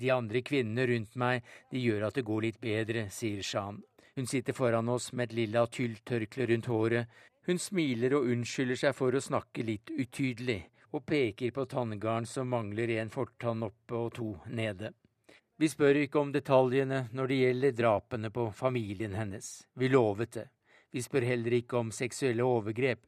De 0.00 0.10
andre 0.10 0.40
kvinnene 0.40 0.86
rundt 0.88 1.16
meg, 1.20 1.44
de 1.70 1.82
gjør 1.82 2.08
at 2.08 2.16
det 2.16 2.24
går 2.24 2.46
litt 2.46 2.60
bedre, 2.60 3.06
sier 3.12 3.42
Shan. 3.44 3.82
Hun 4.16 4.26
sitter 4.26 4.56
foran 4.56 4.88
oss 4.88 5.12
med 5.12 5.30
et 5.30 5.36
lilla 5.36 5.66
tylltørkle 5.66 6.46
rundt 6.50 6.70
håret. 6.72 7.18
Hun 7.46 7.58
smiler 7.58 8.16
og 8.16 8.30
unnskylder 8.32 8.80
seg 8.80 8.96
for 8.96 9.14
å 9.14 9.22
snakke 9.22 9.64
litt 9.64 9.92
utydelig, 9.92 10.62
og 10.90 11.04
peker 11.06 11.52
på 11.54 11.66
tanngarn 11.70 12.26
som 12.26 12.48
mangler 12.50 12.96
en 12.96 13.12
fortann 13.12 13.62
oppe 13.68 13.96
og 13.96 14.14
to 14.16 14.30
nede. 14.48 14.92
Vi 15.60 15.68
spør 15.68 15.98
ikke 16.00 16.22
om 16.22 16.32
detaljene 16.32 17.02
når 17.12 17.28
det 17.28 17.38
gjelder 17.42 17.76
drapene 17.76 18.30
på 18.32 18.46
familien 18.56 19.12
hennes. 19.14 19.48
Vi 19.76 19.92
lovet 19.92 20.32
det. 20.38 20.46
Vi 20.90 21.02
spør 21.04 21.26
heller 21.28 21.58
ikke 21.60 21.76
om 21.76 21.92
seksuelle 21.92 22.46
overgrep. 22.48 23.02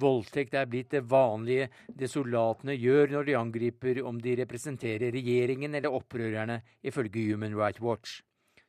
Voldtekt 0.00 0.54
er 0.54 0.68
blitt 0.70 0.92
det 0.94 1.02
vanlige, 1.10 1.68
det 1.88 2.08
soldatene 2.08 2.76
gjør 2.78 3.10
når 3.16 3.26
de 3.26 3.36
angriper 3.36 4.02
om 4.06 4.20
de 4.22 4.36
representerer 4.38 5.12
regjeringen 5.12 5.74
eller 5.74 5.92
opprørerne, 5.92 6.60
ifølge 6.82 7.26
Human 7.32 7.56
Rights 7.58 7.82
Watch. 7.82 8.20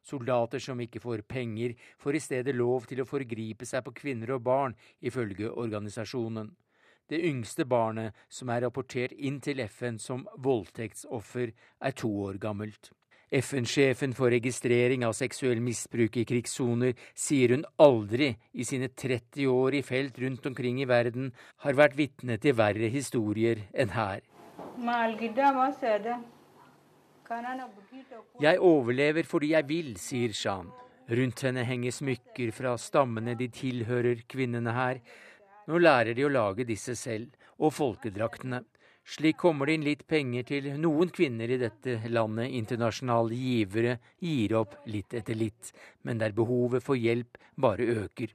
Soldater 0.01 0.59
som 0.59 0.79
ikke 0.81 0.99
får 0.99 1.21
penger, 1.29 1.75
får 2.01 2.17
i 2.17 2.23
stedet 2.23 2.55
lov 2.57 2.87
til 2.89 3.03
å 3.03 3.07
forgripe 3.07 3.67
seg 3.69 3.85
på 3.85 3.93
kvinner 4.01 4.33
og 4.35 4.43
barn, 4.43 4.75
ifølge 4.99 5.51
organisasjonen. 5.51 6.49
Det 7.11 7.19
yngste 7.27 7.65
barnet 7.67 8.15
som 8.31 8.49
er 8.49 8.63
rapportert 8.65 9.13
inn 9.13 9.41
til 9.43 9.61
FN 9.67 9.99
som 9.99 10.25
voldtektsoffer, 10.39 11.51
er 11.79 11.91
to 11.91 12.09
år 12.25 12.39
gammelt. 12.41 12.91
FN-sjefen 13.31 14.11
for 14.15 14.33
registrering 14.33 15.05
av 15.07 15.13
seksuell 15.15 15.61
misbruk 15.63 16.17
i 16.19 16.25
krigssoner 16.27 16.97
sier 17.15 17.55
hun 17.55 17.63
aldri 17.79 18.33
i 18.51 18.65
sine 18.67 18.89
30 18.91 19.47
år 19.47 19.77
i 19.79 19.81
felt 19.87 20.19
rundt 20.19 20.49
omkring 20.49 20.81
i 20.83 20.87
verden 20.89 21.31
har 21.63 21.79
vært 21.79 21.95
vitne 21.95 22.35
til 22.43 22.57
verre 22.59 22.91
historier 22.91 23.63
enn 23.71 23.95
her. 23.95 24.19
Jeg 28.41 28.59
overlever 28.59 29.27
fordi 29.27 29.53
jeg 29.53 29.67
vil, 29.69 29.95
sier 29.95 30.35
Shan. 30.35 30.71
Rundt 31.11 31.43
henne 31.47 31.63
henger 31.67 31.95
smykker 31.95 32.51
fra 32.55 32.75
stammene 32.79 33.37
de 33.39 33.47
tilhører, 33.51 34.25
kvinnene 34.27 34.75
her. 34.75 34.99
Nå 35.67 35.79
lærer 35.79 36.15
de 36.17 36.27
å 36.27 36.31
lage 36.31 36.67
disse 36.67 36.95
selv, 36.99 37.31
og 37.59 37.73
folkedraktene. 37.75 38.61
Slik 39.11 39.41
kommer 39.41 39.67
det 39.67 39.73
inn 39.75 39.83
litt 39.83 40.03
penger 40.07 40.45
til 40.47 40.67
noen 40.79 41.09
kvinner 41.11 41.51
i 41.51 41.57
dette 41.59 41.97
landet. 42.07 42.53
Internasjonale 42.55 43.35
givere 43.35 43.97
gir 44.23 44.53
opp 44.61 44.77
litt 44.87 45.11
etter 45.19 45.35
litt, 45.35 45.73
men 46.07 46.21
der 46.21 46.31
behovet 46.37 46.85
for 46.85 46.95
hjelp 46.95 47.35
bare 47.59 47.89
øker. 48.05 48.31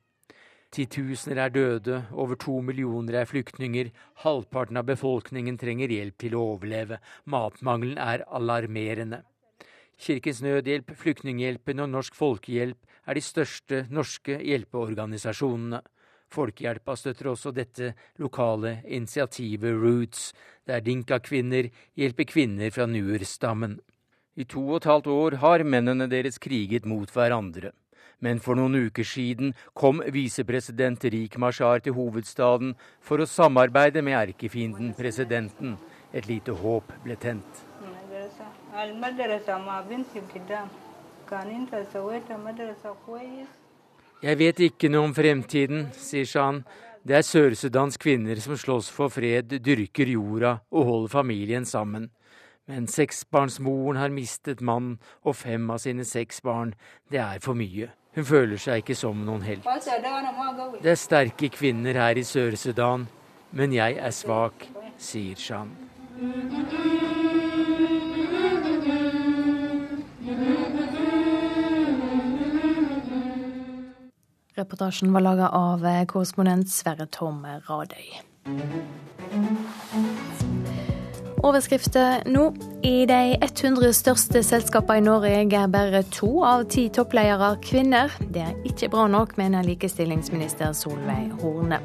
Titusener 0.76 1.40
er 1.46 1.54
døde, 1.54 2.02
over 2.12 2.36
to 2.36 2.58
millioner 2.60 3.22
er 3.22 3.30
flyktninger, 3.30 3.88
halvparten 4.26 4.76
av 4.76 4.84
befolkningen 4.90 5.56
trenger 5.56 5.94
hjelp 5.94 6.18
til 6.20 6.36
å 6.36 6.44
overleve, 6.52 7.00
matmangelen 7.24 7.96
er 7.96 8.26
alarmerende. 8.28 9.22
Kirkens 9.96 10.42
Nødhjelp, 10.44 10.92
Flyktninghjelpen 11.00 11.80
og 11.80 11.88
Norsk 11.94 12.18
Folkehjelp 12.18 12.76
er 13.08 13.16
de 13.16 13.24
største 13.24 13.86
norske 13.88 14.36
hjelpeorganisasjonene. 14.44 15.80
Folkehjelpa 16.36 16.96
støtter 17.00 17.30
også 17.32 17.52
dette 17.56 17.94
lokale 18.20 18.80
initiativet 18.84 19.76
Roots, 19.80 20.32
der 20.68 20.84
dinka-kvinner 20.84 21.70
hjelper 21.96 22.28
kvinner 22.28 22.70
fra 22.74 22.86
nuer-stammen. 22.90 23.78
I 24.36 24.44
to 24.44 24.60
og 24.68 24.82
et 24.82 24.90
halvt 24.90 25.06
år 25.08 25.40
har 25.40 25.64
mennene 25.64 26.10
deres 26.12 26.36
kriget 26.38 26.84
mot 26.84 27.08
hverandre. 27.08 27.72
Men 28.20 28.40
for 28.40 28.56
noen 28.56 28.88
uker 28.88 29.04
siden 29.04 29.52
kom 29.76 30.00
visepresident 30.12 31.04
Rik 31.12 31.36
Mashar 31.40 31.82
til 31.84 31.96
hovedstaden 31.96 32.74
for 33.04 33.20
å 33.20 33.28
samarbeide 33.28 34.02
med 34.04 34.16
erkefienden 34.16 34.94
presidenten. 34.96 35.76
Et 36.12 36.28
lite 36.28 36.52
håp 36.56 36.92
ble 37.04 37.16
tent. 37.20 37.64
Jeg 44.24 44.38
vet 44.40 44.60
ikke 44.70 44.88
noe 44.88 45.10
om 45.10 45.14
fremtiden, 45.14 45.88
sier 45.92 46.24
Shan. 46.28 46.62
Det 47.06 47.18
er 47.18 47.26
Sør-Sudans 47.26 47.98
kvinner 48.00 48.38
som 48.42 48.56
slåss 48.58 48.88
for 48.90 49.12
fred, 49.12 49.58
dyrker 49.62 50.08
jorda 50.10 50.56
og 50.72 50.88
holder 50.88 51.12
familien 51.12 51.68
sammen. 51.68 52.08
Men 52.66 52.88
seksbarnsmoren 52.90 54.00
har 54.00 54.10
mistet 54.10 54.64
mannen 54.64 54.96
og 55.22 55.36
fem 55.38 55.68
av 55.70 55.78
sine 55.84 56.06
seks 56.08 56.40
barn. 56.42 56.72
Det 57.12 57.20
er 57.22 57.38
for 57.44 57.54
mye. 57.54 57.92
Hun 58.16 58.24
føler 58.24 58.58
seg 58.58 58.82
ikke 58.82 58.96
som 58.96 59.20
noen 59.26 59.44
helt. 59.44 59.68
Det 60.80 60.90
er 60.90 60.98
sterke 60.98 61.52
kvinner 61.52 62.00
her 62.00 62.16
i 62.16 62.24
Sør-Sudan, 62.24 63.06
men 63.52 63.76
jeg 63.76 64.00
er 64.00 64.16
svak, 64.16 64.66
sier 64.96 65.36
Shan. 65.36 65.76
Reportasjen 74.56 75.12
var 75.12 75.20
laga 75.20 75.48
av 75.48 75.82
korrespondent 76.08 76.70
Sverre 76.72 77.04
Tom 77.12 77.42
Radøy. 77.68 78.06
Overskrifter 81.44 82.22
nå. 82.24 82.46
I 82.80 83.04
de 83.06 83.36
100 83.36 83.92
største 83.92 84.40
selskapene 84.40 85.02
i 85.02 85.04
Norge 85.04 85.58
er 85.60 85.68
bare 85.68 86.00
to 86.08 86.30
av 86.48 86.64
ti 86.72 86.86
toppledere 86.88 87.50
kvinner. 87.60 88.14
Det 88.32 88.46
er 88.46 88.56
ikke 88.64 88.88
bra 88.94 89.04
nok, 89.12 89.36
mener 89.36 89.66
likestillingsminister 89.66 90.72
Solveig 90.72 91.36
Horne. 91.42 91.82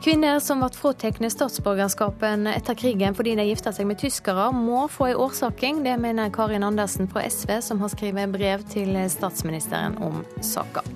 Kvinner 0.00 0.40
som 0.40 0.64
ble 0.64 0.72
fratatt 0.72 1.20
statsborgerskapen 1.34 2.48
etter 2.54 2.78
krigen 2.78 3.12
fordi 3.12 3.36
de 3.36 3.44
gifta 3.50 3.74
seg 3.76 3.84
med 3.90 4.00
tyskere, 4.00 4.48
må 4.56 4.86
få 4.88 5.10
en 5.10 5.20
årsaking. 5.26 5.84
Det 5.84 5.98
mener 6.00 6.32
Karin 6.32 6.64
Andersen 6.64 7.10
fra 7.12 7.28
SV, 7.28 7.58
som 7.68 7.84
har 7.84 7.92
skrevet 7.92 8.32
brev 8.32 8.64
til 8.72 8.96
statsministeren 9.12 10.00
om 10.00 10.24
saka. 10.40 10.86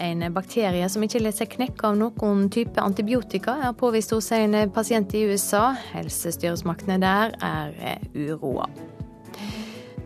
En 0.00 0.24
bakterie 0.32 0.86
som 0.88 1.04
ikke 1.04 1.20
lar 1.20 1.34
seg 1.36 1.50
knekke 1.52 1.90
av 1.90 1.98
noen 2.00 2.46
type 2.52 2.80
antibiotika, 2.80 3.58
er 3.68 3.76
påvist 3.76 4.14
hos 4.16 4.30
en 4.32 4.56
pasient 4.72 5.12
i 5.14 5.26
USA. 5.28 5.74
Helsestyresmaktene 5.92 6.96
der 7.02 7.36
er 7.44 8.00
uroa. 8.16 8.70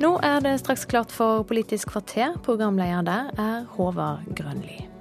Nå 0.03 0.17
er 0.27 0.43
det 0.43 0.57
straks 0.65 0.89
klart 0.91 1.15
for 1.15 1.47
Politisk 1.47 1.95
kvarter. 1.95 2.35
Programleder 2.43 3.07
der 3.07 3.31
er 3.39 3.71
Håvard 3.77 4.27
Grønli. 4.35 4.94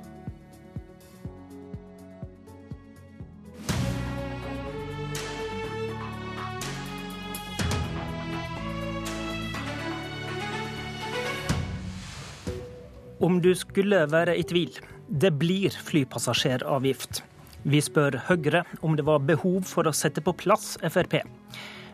Om 13.23 13.41
du 13.41 13.53
skulle 13.55 14.01
være 14.11 14.33
i 14.35 14.43
tvil, 14.43 14.73
det 15.07 15.29
blir 15.39 15.71
flypassasjeravgift. 15.71 17.21
Vi 17.63 17.79
spør 17.79 18.17
Høyre 18.27 18.65
om 18.83 18.97
det 18.99 19.05
var 19.07 19.23
behov 19.23 19.61
for 19.69 19.87
å 19.87 19.93
sette 19.95 20.19
på 20.19 20.33
plass 20.41 20.73
Frp. 20.83 21.21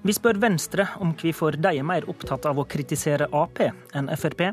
Vi 0.02 0.16
spør 0.16 0.40
Venstre 0.42 0.88
om 0.98 1.12
hvorfor 1.14 1.60
de 1.62 1.76
er 1.78 1.86
mer 1.86 2.08
opptatt 2.10 2.48
av 2.50 2.58
å 2.58 2.66
kritisere 2.66 3.30
Ap 3.30 3.62
enn 3.62 4.10
Frp. 4.18 4.48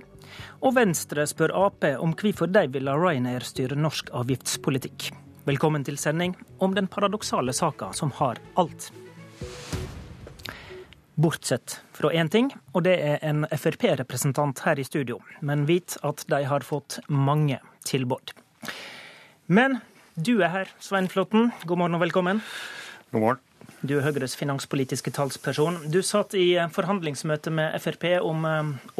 Og 0.60 0.76
Venstre 0.76 1.24
spør 1.24 1.56
Ap 1.62 1.88
om 1.96 2.12
hvorfor 2.12 2.52
de 2.52 2.66
vil 2.76 2.84
la 2.90 2.98
Ryanair 3.00 3.48
styre 3.48 3.80
norsk 3.80 4.12
avgiftspolitikk. 4.12 5.08
Velkommen 5.48 5.86
til 5.88 5.96
sending 5.96 6.36
om 6.60 6.76
den 6.76 6.92
paradoksale 6.92 7.56
saka 7.56 7.94
som 7.96 8.12
har 8.20 8.36
alt. 8.60 8.90
Bortsett 11.16 11.80
fra 11.96 12.10
én 12.12 12.28
ting, 12.28 12.50
og 12.76 12.82
det 12.84 12.98
er 13.00 13.22
en 13.24 13.46
Frp-representant 13.48 14.60
her 14.66 14.76
i 14.76 14.84
studio. 14.84 15.16
Men 15.40 15.64
vit 15.64 15.94
at 16.04 16.26
de 16.28 16.42
har 16.44 16.60
fått 16.60 16.98
mange 17.08 17.56
tilbud. 17.88 18.34
Men 19.48 19.78
du 20.12 20.34
er 20.42 20.52
her, 20.52 20.74
Svein 20.76 21.08
Flåtten. 21.08 21.54
God 21.64 21.80
morgen 21.80 21.96
og 21.96 22.04
velkommen. 22.04 22.42
God 23.14 23.24
morgen. 23.24 23.40
Du 23.80 23.94
er 23.96 24.04
Høyres 24.04 24.36
finanspolitiske 24.36 25.12
talsperson. 25.16 25.78
Du 25.88 26.02
satt 26.04 26.36
i 26.36 26.50
forhandlingsmøte 26.76 27.52
med 27.54 27.80
Frp 27.80 28.06
om, 28.20 28.44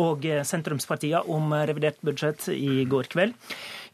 og 0.01 0.25
sentrumspartiene 0.25 1.21
om 1.33 1.53
revidert 1.69 2.01
budsjett 2.05 2.49
i 2.53 2.87
går 2.89 3.13
kveld. 3.13 3.37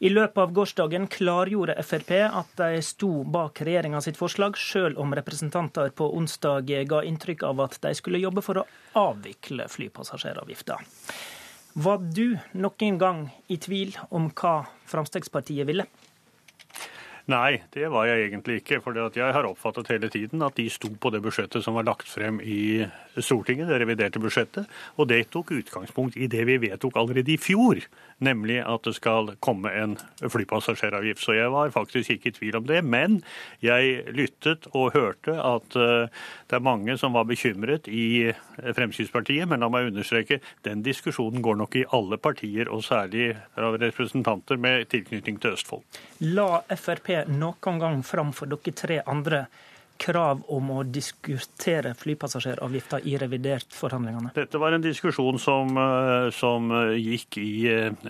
I 0.03 0.09
løpet 0.11 0.37
av 0.37 0.51
gårsdagen 0.51 1.05
klargjorde 1.07 1.77
Frp 1.79 2.09
at 2.27 2.49
de 2.59 2.81
sto 2.83 3.21
bak 3.23 3.61
regjeringa 3.63 4.01
sitt 4.03 4.17
forslag, 4.19 4.57
sjøl 4.59 4.97
om 4.99 5.15
representanter 5.15 5.93
på 5.95 6.09
onsdag 6.17 6.67
ga 6.91 6.99
inntrykk 7.07 7.45
av 7.47 7.61
at 7.63 7.77
de 7.85 7.93
skulle 7.95 8.19
jobbe 8.19 8.43
for 8.43 8.59
å 8.59 8.65
avvikle 8.99 9.69
flypassasjeravgifta. 9.71 10.81
Var 11.87 12.03
du 12.19 12.35
noen 12.59 12.99
gang 12.99 13.21
i 13.47 13.55
tvil 13.55 13.95
om 14.11 14.27
hva 14.35 14.57
Fremskrittspartiet 14.91 15.71
ville? 15.71 15.87
Nei, 17.31 17.61
det 17.71 17.87
var 17.87 18.09
jeg 18.09 18.25
egentlig 18.25 18.59
ikke. 18.59 18.81
For 18.83 18.99
jeg 18.99 19.31
har 19.37 19.47
oppfattet 19.47 19.87
hele 19.93 20.11
tiden 20.11 20.43
at 20.43 20.59
de 20.59 20.67
sto 20.67 20.91
på 20.99 21.13
det 21.15 21.23
budsjettet 21.23 21.63
som 21.63 21.79
var 21.79 21.87
lagt 21.87 22.11
frem 22.11 22.43
i 22.43 22.83
Stortinget, 23.17 23.67
det 23.69 23.79
reviderte 23.81 24.21
budsjettet. 24.21 24.69
Og 24.97 25.09
det 25.09 25.27
tok 25.33 25.53
utgangspunkt 25.55 26.17
i 26.17 26.29
det 26.31 26.45
vi 26.49 26.57
vedtok 26.61 26.97
allerede 26.99 27.33
i 27.33 27.39
fjor, 27.41 27.81
nemlig 28.23 28.59
at 28.63 28.85
det 28.87 28.95
skal 28.97 29.33
komme 29.43 29.71
en 29.77 29.97
flypassasjeravgift. 30.21 31.21
Så 31.23 31.37
jeg 31.37 31.51
var 31.53 31.73
faktisk 31.75 32.15
ikke 32.15 32.31
i 32.31 32.35
tvil 32.37 32.59
om 32.59 32.67
det. 32.69 32.83
Men 32.83 33.21
jeg 33.63 34.03
lyttet 34.15 34.67
og 34.73 34.93
hørte 34.97 35.35
at 35.37 35.77
eh, 35.79 36.23
det 36.49 36.57
er 36.57 36.65
mange 36.65 36.97
som 36.97 37.13
var 37.13 37.27
bekymret 37.29 37.87
i 37.87 38.31
Fremskrittspartiet. 38.57 39.47
Men 39.49 39.65
la 39.65 39.69
meg 39.73 39.91
understreke, 39.91 40.39
den 40.65 40.85
diskusjonen 40.85 41.43
går 41.45 41.59
nok 41.61 41.77
i 41.79 41.85
alle 41.93 42.17
partier, 42.21 42.71
og 42.71 42.85
særlig 42.85 43.33
av 43.57 43.77
representanter 43.81 44.59
med 44.61 44.87
tilknytning 44.91 45.39
til 45.41 45.57
Østfold. 45.57 45.85
La 46.33 46.63
Frp 46.77 47.13
noen 47.29 47.79
gang 47.81 48.01
fram 48.05 48.33
for 48.35 48.49
dere 48.49 48.75
tre 48.77 49.01
andre 49.09 49.45
krav 50.01 50.41
om 50.51 50.69
å 50.73 50.83
diskutere 50.83 51.93
flypassasjeravgifta 51.97 52.99
i 53.07 53.15
revidert-forhandlingene? 53.21 54.33
Dette 54.35 54.61
var 54.61 54.75
en 54.75 54.83
diskusjon 54.83 55.39
som, 55.39 55.77
eh, 55.77 56.29
som 56.35 56.69
gikk 56.97 57.37
i, 57.41 57.53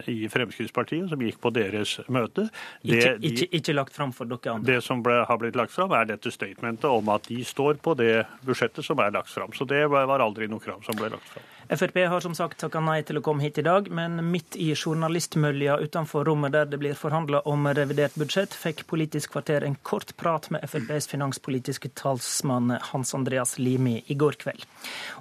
i, 0.07 0.17
Fremskrittspartiet, 0.31 1.09
som 1.09 1.21
gikk 1.21 1.39
på 1.43 1.53
deres 1.53 1.99
møte. 2.07 2.47
Det, 2.81 2.97
ikke, 2.97 3.13
ikke, 3.29 3.49
ikke, 3.59 3.77
lagt 3.77 3.97
fram 3.97 4.13
for 4.15 4.29
dere 4.29 4.55
andre? 4.55 4.73
Det 4.73 4.85
som 4.85 5.03
ble, 5.05 5.19
har 5.27 5.41
blitt 5.41 5.59
lagt 5.59 5.75
fram, 5.75 5.93
er 5.97 6.09
dette 6.09 6.31
statementet 6.33 6.89
om 6.89 7.13
at 7.13 7.27
de 7.29 7.43
står 7.45 7.81
på 7.83 7.95
det 7.99 8.25
budsjettet 8.45 8.85
som 8.85 8.99
er 9.03 9.13
lagt 9.15 9.31
fram. 9.33 9.53
Så 9.53 9.67
det 9.69 9.85
var 9.91 10.23
aldri 10.23 10.49
noe 10.51 10.63
krav 10.63 10.81
som 10.87 10.97
ble 10.97 11.13
lagt 11.13 11.29
fram. 11.29 11.49
Frp 11.69 11.97
har 12.07 12.19
som 12.19 12.35
sagt 12.35 12.59
takka 12.59 12.81
nei 12.83 12.99
til 13.07 13.17
å 13.19 13.23
komme 13.23 13.43
hit 13.45 13.57
i 13.57 13.63
dag, 13.65 13.87
men 13.87 14.19
midt 14.31 14.57
i 14.59 14.73
journalistmølja 14.75 15.77
utenfor 15.79 16.27
rommet 16.27 16.53
der 16.55 16.67
det 16.67 16.79
blir 16.81 16.97
forhandla 16.99 17.43
om 17.49 17.67
revidert 17.71 18.17
budsjett, 18.19 18.53
fikk 18.53 18.83
Politisk 18.89 19.31
kvarter 19.33 19.63
en 19.63 19.77
kort 19.81 20.11
prat 20.19 20.49
med 20.53 20.65
FrPs 20.67 21.07
finanspolitiske 21.11 21.93
talsmann 21.95 22.75
Hans 22.91 23.13
Andreas 23.15 23.57
Limi 23.57 24.01
i 24.07 24.17
går 24.19 24.37
kveld. 24.43 24.65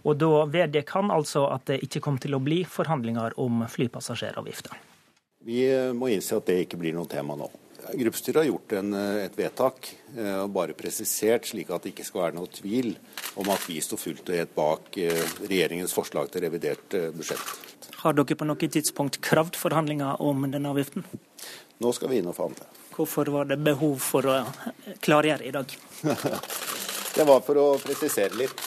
Og 0.02 0.18
da 0.18 0.44
vedgikk 0.50 0.90
han 0.96 1.14
altså 1.14 1.46
at 1.54 1.68
det 1.70 1.82
ikke 1.86 2.02
kom 2.04 2.18
til 2.22 2.34
å 2.34 2.42
bli 2.42 2.62
forhandlinger 2.68 3.38
om 3.40 3.62
flypassasjeravgifta. 3.70 4.74
Vi 5.46 5.64
må 5.94 6.10
innse 6.12 6.38
at 6.38 6.46
det 6.50 6.64
ikke 6.66 6.78
blir 6.82 6.94
noe 6.94 7.10
tema 7.10 7.38
nå. 7.38 7.48
Gruppestyret 7.90 8.36
har 8.36 8.44
gjort 8.44 8.72
en, 8.72 8.94
eh, 8.94 9.24
et 9.24 9.38
vedtak 9.38 9.88
eh, 10.16 10.36
og 10.42 10.50
bare 10.54 10.76
presisert, 10.78 11.48
slik 11.50 11.70
at 11.70 11.82
det 11.82 11.92
ikke 11.92 12.06
skal 12.06 12.22
være 12.26 12.36
noe 12.38 12.50
tvil 12.52 12.94
om 13.40 13.50
at 13.52 13.64
vi 13.66 13.80
står 13.82 14.00
fullt 14.00 14.30
og 14.30 14.38
helt 14.38 14.54
bak 14.54 14.98
eh, 15.02 15.22
regjeringens 15.42 15.94
forslag 15.96 16.30
til 16.32 16.46
revidert 16.46 16.96
budsjett. 17.16 17.42
Har 18.02 18.14
dere 18.18 18.38
på 18.38 18.46
noe 18.46 18.70
tidspunkt 18.76 19.20
kravd 19.22 19.58
forhandlinger 19.58 20.22
om 20.22 20.46
denne 20.50 20.70
avgiften? 20.70 21.06
Nå 21.82 21.92
skal 21.96 22.12
vi 22.12 22.20
inn 22.22 22.30
og 22.30 22.38
forhandle. 22.38 22.68
Hvorfor 22.92 23.30
var 23.34 23.50
det 23.50 23.58
behov 23.64 23.98
for 24.04 24.28
å 24.28 24.38
klargjøre 25.02 25.48
i 25.48 25.54
dag? 25.54 25.76
det 27.16 27.26
var 27.26 27.42
for 27.46 27.58
å 27.58 27.66
presisere 27.82 28.38
litt. 28.38 28.66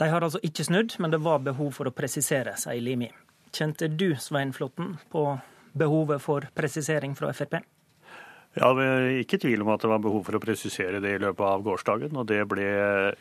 De 0.00 0.08
har 0.08 0.24
altså 0.24 0.40
ikke 0.42 0.64
snudd, 0.66 0.96
men 0.98 1.12
det 1.12 1.20
var 1.22 1.42
behov 1.44 1.74
for 1.76 1.90
å 1.90 1.94
presisere, 1.94 2.56
sier 2.58 2.80
Limi. 2.80 3.10
Kjente 3.52 3.90
du, 3.92 4.14
Svein 4.16 4.54
Flåtten, 4.56 4.96
på 5.12 5.26
behovet 5.72 6.22
for 6.22 6.48
presisering 6.54 7.16
fra 7.18 7.32
Frp? 7.36 7.60
Ja, 8.52 8.68
vi 8.76 8.84
er 8.84 9.06
Ikke 9.22 9.38
tvil 9.40 9.62
om 9.64 9.70
at 9.72 9.80
det 9.80 9.88
var 9.88 10.00
behov 10.04 10.26
for 10.26 10.36
å 10.36 10.40
presisere 10.42 11.00
det 11.00 11.14
i 11.16 11.20
løpet 11.22 11.46
av 11.48 11.62
gårsdagen, 11.64 12.12
og 12.20 12.26
det 12.28 12.42
ble 12.50 12.66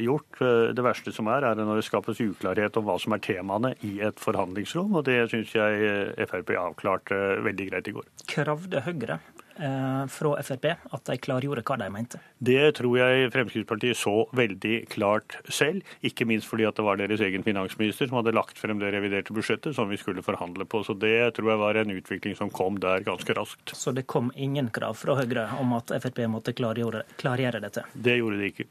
gjort. 0.04 0.42
Det 0.76 0.84
verste 0.84 1.14
som 1.16 1.30
er, 1.32 1.48
er 1.48 1.56
når 1.56 1.80
det 1.80 1.86
skapes 1.88 2.20
uklarhet 2.20 2.76
om 2.80 2.90
hva 2.90 2.98
som 3.00 3.16
er 3.16 3.24
temaene 3.24 3.72
i 3.88 3.94
et 4.04 4.20
forhandlingsrom, 4.20 4.92
og 5.00 5.08
det 5.08 5.22
syns 5.32 5.56
jeg 5.56 6.28
Frp 6.28 6.52
avklarte 6.60 7.22
veldig 7.48 7.70
greit 7.72 7.88
i 7.88 7.96
går. 7.96 8.12
Kravde 8.34 8.84
Høyre 8.84 9.22
fra 9.56 10.34
Frp 10.42 10.66
at 10.72 11.04
de 11.10 11.18
klargjorde 11.22 11.64
hva 11.68 11.78
de 11.82 11.90
mente? 11.94 12.20
Det 12.40 12.74
tror 12.80 12.98
jeg 12.98 13.32
Fremskrittspartiet 13.34 14.00
så 14.00 14.14
veldig 14.38 14.76
klart 14.92 15.38
selv. 15.52 15.86
Ikke 16.06 16.26
minst 16.30 16.50
fordi 16.50 16.66
at 16.70 16.78
det 16.80 16.86
var 16.88 17.00
deres 17.02 17.22
egen 17.26 17.46
finansminister 17.46 18.10
som 18.10 18.22
hadde 18.22 18.36
lagt 18.36 18.60
frem 18.62 18.80
det 18.82 18.94
reviderte 18.96 19.36
budsjettet 19.36 19.76
som 19.78 19.92
vi 19.92 20.00
skulle 20.02 20.24
forhandle 20.26 20.66
på. 20.66 20.84
Så 20.88 20.96
det 20.98 21.34
tror 21.38 21.54
jeg 21.54 21.62
var 21.62 21.82
en 21.82 21.96
utvikling 21.96 22.38
som 22.40 22.52
kom 22.54 22.80
der 22.82 23.06
ganske 23.06 23.36
raskt. 23.38 23.76
Så 23.78 23.94
det 23.96 24.08
kom 24.10 24.32
ingen 24.36 24.72
krav 24.74 24.98
fra 25.00 25.18
Høyre 25.20 25.50
om 25.62 25.76
at 25.78 25.94
Frp 26.02 26.24
måtte 26.32 26.56
klargjøre, 26.58 27.06
klargjøre 27.22 27.64
dette? 27.64 27.86
Det 27.94 28.18
gjorde 28.22 28.42
de 28.42 28.52
ikke. 28.54 28.70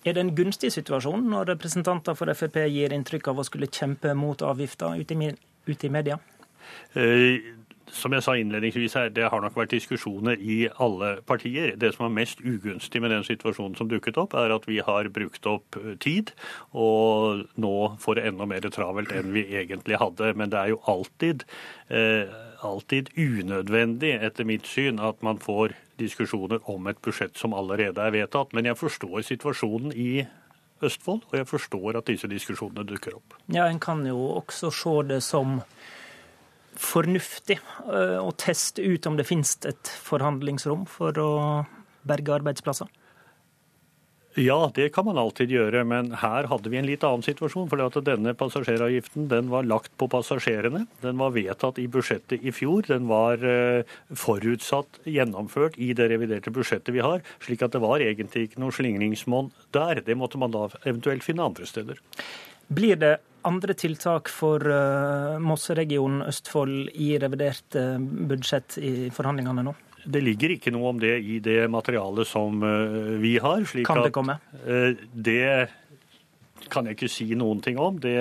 Er 0.00 0.16
det 0.16 0.22
en 0.24 0.32
gunstig 0.32 0.70
situasjon 0.72 1.26
når 1.28 1.50
representanter 1.54 2.16
for 2.16 2.32
Frp 2.32 2.62
gir 2.72 2.94
inntrykk 2.96 3.34
av 3.34 3.42
å 3.42 3.44
skulle 3.44 3.68
kjempe 3.68 4.14
mot 4.16 4.40
avgifter 4.40 4.96
ute 4.96 5.86
i 5.86 5.92
media? 5.92 6.16
Som 7.92 8.14
jeg 8.14 8.24
sa 8.24 8.34
innledningsvis 8.38 8.94
her, 8.98 9.10
det 9.14 9.28
har 9.32 9.42
nok 9.42 9.56
vært 9.58 9.74
diskusjoner 9.74 10.40
i 10.40 10.68
alle 10.82 11.16
partier. 11.26 11.74
Det 11.80 11.92
som 11.94 12.06
er 12.06 12.14
mest 12.20 12.42
ugunstig 12.44 13.02
med 13.02 13.12
den 13.14 13.26
situasjonen 13.26 13.76
som 13.78 13.90
dukket 13.90 14.18
opp, 14.20 14.36
er 14.38 14.54
at 14.54 14.68
vi 14.70 14.78
har 14.86 15.10
brukt 15.12 15.46
opp 15.50 15.78
eh, 15.80 15.96
tid, 16.02 16.32
og 16.72 17.46
nå 17.60 17.74
får 18.00 18.18
det 18.18 18.26
enda 18.30 18.46
mer 18.50 18.68
travelt 18.70 19.12
enn 19.14 19.34
vi 19.34 19.46
egentlig 19.62 20.00
hadde. 20.00 20.32
Men 20.38 20.52
det 20.52 20.60
er 20.60 20.72
jo 20.74 20.80
alltid, 20.90 21.46
eh, 21.90 22.30
alltid 22.66 23.12
unødvendig, 23.18 24.16
etter 24.22 24.48
mitt 24.48 24.68
syn, 24.70 25.00
at 25.02 25.22
man 25.26 25.42
får 25.42 25.74
diskusjoner 26.00 26.62
om 26.70 26.86
et 26.88 27.00
budsjett 27.04 27.36
som 27.36 27.54
allerede 27.56 28.00
er 28.00 28.14
vedtatt. 28.14 28.54
Men 28.56 28.70
jeg 28.70 28.78
forstår 28.80 29.24
situasjonen 29.26 29.92
i 29.92 30.26
Østfold, 30.80 31.26
og 31.28 31.34
jeg 31.36 31.48
forstår 31.48 31.98
at 31.98 32.08
disse 32.08 32.28
diskusjonene 32.30 32.86
dukker 32.88 33.18
opp. 33.18 33.34
Ja, 33.52 33.66
En 33.68 33.80
kan 33.80 34.06
jo 34.06 34.16
også 34.40 34.70
se 34.72 34.94
det 35.08 35.22
som 35.22 35.60
fornuftig 36.80 37.58
eh, 37.58 38.16
å 38.20 38.30
teste 38.40 38.82
ut 38.82 39.06
om 39.06 39.18
det 39.18 39.28
finnes 39.28 39.56
et 39.68 39.92
forhandlingsrom 40.06 40.86
for 40.88 41.16
å 41.20 41.30
berge 42.08 42.34
arbeidsplasser? 42.40 42.88
Ja, 44.38 44.70
det 44.74 44.92
kan 44.94 45.08
man 45.08 45.18
alltid 45.18 45.50
gjøre, 45.50 45.80
men 45.90 46.12
her 46.20 46.46
hadde 46.46 46.70
vi 46.70 46.78
en 46.78 46.86
litt 46.86 47.02
annen 47.02 47.24
situasjon. 47.26 47.66
For 47.68 48.02
denne 48.06 48.30
passasjeravgiften 48.38 49.26
den 49.28 49.48
var 49.50 49.66
lagt 49.66 49.90
på 49.98 50.06
passasjerene. 50.12 50.84
Den 51.02 51.18
var 51.18 51.34
vedtatt 51.34 51.80
i 51.82 51.88
budsjettet 51.90 52.46
i 52.46 52.52
fjor. 52.54 52.86
Den 52.86 53.08
var 53.10 53.42
eh, 53.42 53.82
forutsatt 54.14 55.02
gjennomført 55.02 55.80
i 55.82 55.90
det 55.98 56.06
reviderte 56.12 56.54
budsjettet 56.54 56.94
vi 56.94 57.02
har. 57.02 57.24
Slik 57.42 57.66
at 57.66 57.74
det 57.74 57.82
var 57.82 58.04
egentlig 58.06 58.46
ikke 58.46 58.62
noe 58.62 58.76
slingringsmonn 58.76 59.50
der. 59.74 60.04
Det 60.06 60.14
måtte 60.14 60.38
man 60.38 60.54
da 60.54 60.68
eventuelt 60.84 61.26
finne 61.26 61.50
andre 61.50 61.66
steder. 61.66 61.98
Blir 62.70 63.02
det 63.02 63.16
andre 63.42 63.74
tiltak 63.74 64.28
for 64.32 64.64
uh, 64.66 65.38
Mosseregionen 65.42 66.24
Østfold 66.28 66.90
i 66.94 67.12
revidert 67.20 67.76
uh, 67.78 67.96
budsjett 68.00 68.78
i 68.78 68.92
forhandlingene 69.14 69.64
nå? 69.66 69.74
Det 70.00 70.22
ligger 70.24 70.54
ikke 70.54 70.72
noe 70.72 70.94
om 70.94 71.00
det 71.00 71.12
i 71.20 71.38
det 71.44 71.66
materialet 71.72 72.28
som 72.28 72.62
uh, 72.64 73.16
vi 73.20 73.36
har. 73.42 73.64
kan 73.84 74.02
det 74.04 74.14
komme? 74.16 74.38
det 75.12 75.68
kan 76.70 76.86
jeg 76.86 76.94
ikke 76.94 77.08
si 77.10 77.24
noen 77.34 77.58
ting 77.64 77.80
om, 77.82 77.96
det, 77.98 78.14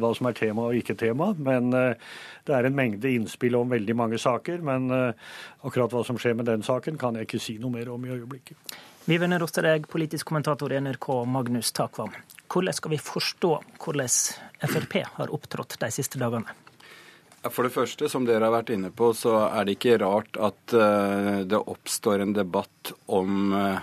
hva 0.00 0.12
som 0.16 0.28
er 0.30 0.36
tema 0.38 0.68
og 0.70 0.78
ikke 0.78 0.94
tema. 0.96 1.32
Men 1.36 1.68
det 1.74 2.54
er 2.54 2.64
en 2.64 2.76
mengde 2.78 3.10
innspill 3.10 3.58
om 3.58 3.68
veldig 3.68 3.96
mange 3.98 4.20
saker. 4.22 4.62
Men 4.64 4.86
akkurat 4.94 5.92
hva 5.92 6.04
som 6.06 6.16
skjer 6.22 6.38
med 6.38 6.48
den 6.48 6.64
saken, 6.64 6.96
kan 7.02 7.18
jeg 7.18 7.28
ikke 7.28 7.42
si 7.42 7.58
noe 7.60 7.74
mer 7.74 7.90
om 7.92 8.06
i 8.06 8.14
øyeblikket. 8.14 8.56
Vi 9.04 9.18
vender 9.18 9.42
oss 9.42 9.52
til 9.52 9.66
deg, 9.66 9.90
politisk 9.90 10.30
kommentator 10.30 10.72
i 10.72 10.80
NRK 10.80 11.10
Magnus 11.28 11.74
Takvam. 11.76 12.14
Hvordan 12.52 12.76
skal 12.76 12.92
vi 12.92 12.98
forstå 13.00 13.52
hvordan 13.80 14.10
Frp 14.68 14.98
har 15.16 15.32
opptrådt 15.32 15.78
de 15.80 15.88
siste 15.94 16.20
dagene? 16.20 16.52
For 17.50 17.66
det 17.66 17.72
første, 17.74 18.06
som 18.06 18.22
dere 18.22 18.46
har 18.46 18.52
vært 18.54 18.70
inne 18.70 18.92
på, 18.94 19.08
så 19.18 19.32
er 19.48 19.64
det 19.66 19.74
ikke 19.74 19.96
rart 19.98 20.36
at 20.38 20.74
uh, 20.78 21.40
det 21.42 21.58
oppstår 21.58 22.22
en 22.22 22.34
debatt 22.36 22.92
om 23.10 23.50
uh, 23.50 23.80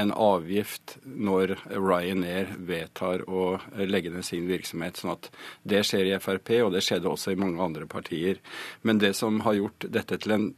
en 0.00 0.14
avgift 0.16 0.94
når 1.04 1.58
Ryanair 1.74 2.54
vedtar 2.56 3.26
å 3.28 3.58
legge 3.76 4.14
ned 4.14 4.24
sin 4.24 4.48
virksomhet. 4.48 4.96
Sånn 4.96 5.12
at 5.12 5.28
det 5.68 5.82
skjer 5.84 6.08
i 6.08 6.16
Frp, 6.22 6.54
og 6.64 6.72
det 6.72 6.86
skjedde 6.86 7.10
også 7.12 7.34
i 7.34 7.40
mange 7.42 7.60
andre 7.60 7.84
partier. 7.90 8.40
Men 8.80 9.02
det 9.02 9.12
som 9.18 9.42
har 9.44 9.58
gjort 9.60 9.90
dette 9.92 10.16
til 10.22 10.38
en 10.38 10.48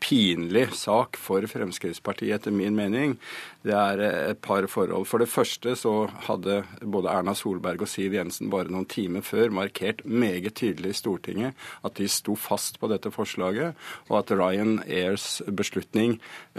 pinlig 0.00 0.68
sak 0.78 1.18
for 1.20 1.44
Fremskrittspartiet, 1.50 2.38
etter 2.38 2.54
min 2.54 2.76
mening, 2.76 3.16
det 3.66 3.74
er 3.74 4.02
et 4.30 4.40
par 4.42 4.66
forhold. 4.70 5.06
For 5.10 5.22
det 5.22 5.30
første 5.30 5.74
så 5.78 5.94
hadde 6.28 6.62
både 6.82 7.10
Erna 7.12 7.34
Solberg 7.36 7.82
og 7.84 7.90
Siv 7.90 8.14
Jensen 8.16 8.50
bare 8.52 8.70
noen 8.72 8.88
timer 8.88 9.26
før 9.26 9.52
markert 9.54 10.04
meget 10.06 10.54
tydelig 10.58 10.94
i 10.94 10.98
Stortinget 11.00 11.68
at 11.84 11.98
de 11.98 12.08
sto 12.10 12.36
fast 12.38 12.78
på 12.80 12.90
dette 12.92 13.12
forslaget, 13.14 13.74
og 14.08 14.18
at 14.20 14.34
Ryan 14.38 14.78
Airs 14.86 15.40
beslutning 15.46 16.18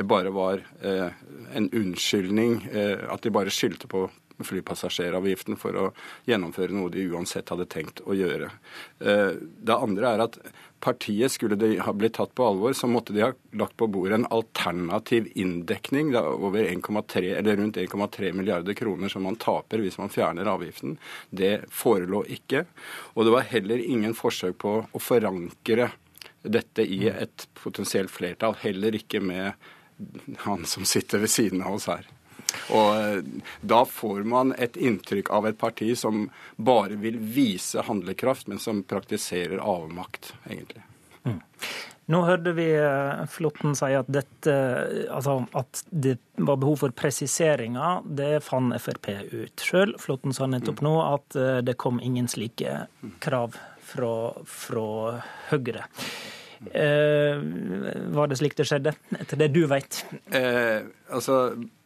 bare 0.09 0.33
var 0.35 0.63
eh, 0.83 1.11
en 1.55 1.69
unnskyldning, 1.73 2.63
eh, 2.71 3.05
at 3.09 3.23
de 3.23 3.33
bare 3.33 3.53
skyldte 3.53 3.89
på 3.89 4.07
flypassasjeravgiften 4.45 5.57
for 5.59 5.77
å 5.77 5.85
gjennomføre 6.29 6.75
noe 6.75 6.91
de 6.93 7.05
uansett 7.11 7.51
hadde 7.51 7.67
tenkt 7.71 8.01
å 8.05 8.15
gjøre. 8.17 8.51
Eh, 8.99 9.37
det 9.39 9.75
andre 9.75 10.13
er 10.13 10.25
at 10.25 10.39
partiet, 10.79 11.31
skulle 11.31 11.57
de 11.59 11.73
ha 11.83 11.93
blitt 11.93 12.15
tatt 12.17 12.31
på 12.35 12.45
alvor, 12.47 12.73
så 12.73 12.87
måtte 12.87 13.13
de 13.13 13.23
ha 13.25 13.31
lagt 13.59 13.75
på 13.77 13.87
bordet 13.91 14.19
en 14.19 14.29
alternativ 14.31 15.27
inndekning 15.35 16.13
over 16.15 16.63
1,3, 16.63 17.33
eller 17.37 17.59
rundt 17.59 17.77
1,3 17.77 18.31
milliarder 18.33 18.77
kroner 18.77 19.11
som 19.11 19.25
man 19.27 19.39
taper 19.39 19.83
hvis 19.83 19.99
man 19.99 20.11
fjerner 20.13 20.49
avgiften. 20.49 20.97
Det 21.29 21.65
forelå 21.71 22.23
ikke. 22.39 22.63
Og 23.15 23.27
det 23.27 23.35
var 23.35 23.49
heller 23.51 23.83
ingen 23.83 24.15
forsøk 24.17 24.61
på 24.63 24.77
å 24.85 25.03
forankre 25.03 25.91
dette 26.43 26.85
i 26.87 27.09
et 27.11 27.47
potensielt 27.59 28.11
flertall. 28.11 28.55
Heller 28.61 28.95
ikke 28.95 29.19
med 29.23 29.53
han 30.45 30.65
som 30.65 30.85
sitter 30.87 31.19
ved 31.19 31.31
siden 31.31 31.63
av 31.65 31.75
oss 31.75 31.89
her. 31.91 32.07
Og 32.75 32.89
eh, 32.95 33.19
Da 33.61 33.83
får 33.85 34.23
man 34.29 34.53
et 34.57 34.77
inntrykk 34.77 35.31
av 35.35 35.47
et 35.49 35.59
parti 35.59 35.91
som 35.97 36.27
bare 36.55 36.97
vil 36.99 37.19
vise 37.19 37.83
handlekraft, 37.87 38.47
men 38.47 38.59
som 38.59 38.83
praktiserer 38.83 39.61
avmakt, 39.61 40.33
egentlig. 40.49 40.83
Mm. 41.25 41.39
Nå 42.09 42.23
hørte 42.25 42.55
vi 42.57 42.71
eh, 42.73 43.25
Flåtten 43.29 43.75
si 43.77 43.91
at, 43.93 44.07
dette, 44.09 44.53
altså 45.13 45.43
at 45.57 45.83
det 45.89 46.15
var 46.41 46.57
behov 46.57 46.79
for 46.81 46.95
presiseringer. 46.95 48.01
Det 48.05 48.39
fant 48.41 48.73
Frp 48.81 49.11
ut 49.29 49.61
sjøl. 49.61 49.93
Flåtten 50.01 50.33
sa 50.33 50.49
nettopp 50.49 50.81
nå 50.85 50.95
at 51.05 51.37
eh, 51.37 51.59
det 51.65 51.77
kom 51.77 52.01
ingen 52.01 52.29
slike 52.31 52.87
krav 53.21 53.59
fra, 53.91 54.13
fra 54.49 54.89
Høyre. 55.51 55.85
Eh, 56.73 57.39
var 58.17 58.27
det 58.27 58.39
slik 58.41 58.57
det 58.57 58.65
skjedde, 58.67 58.95
etter 59.15 59.39
det 59.39 59.51
du 59.53 59.61
vet? 59.69 60.01
Eh, 60.35 60.89
altså, 61.13 61.37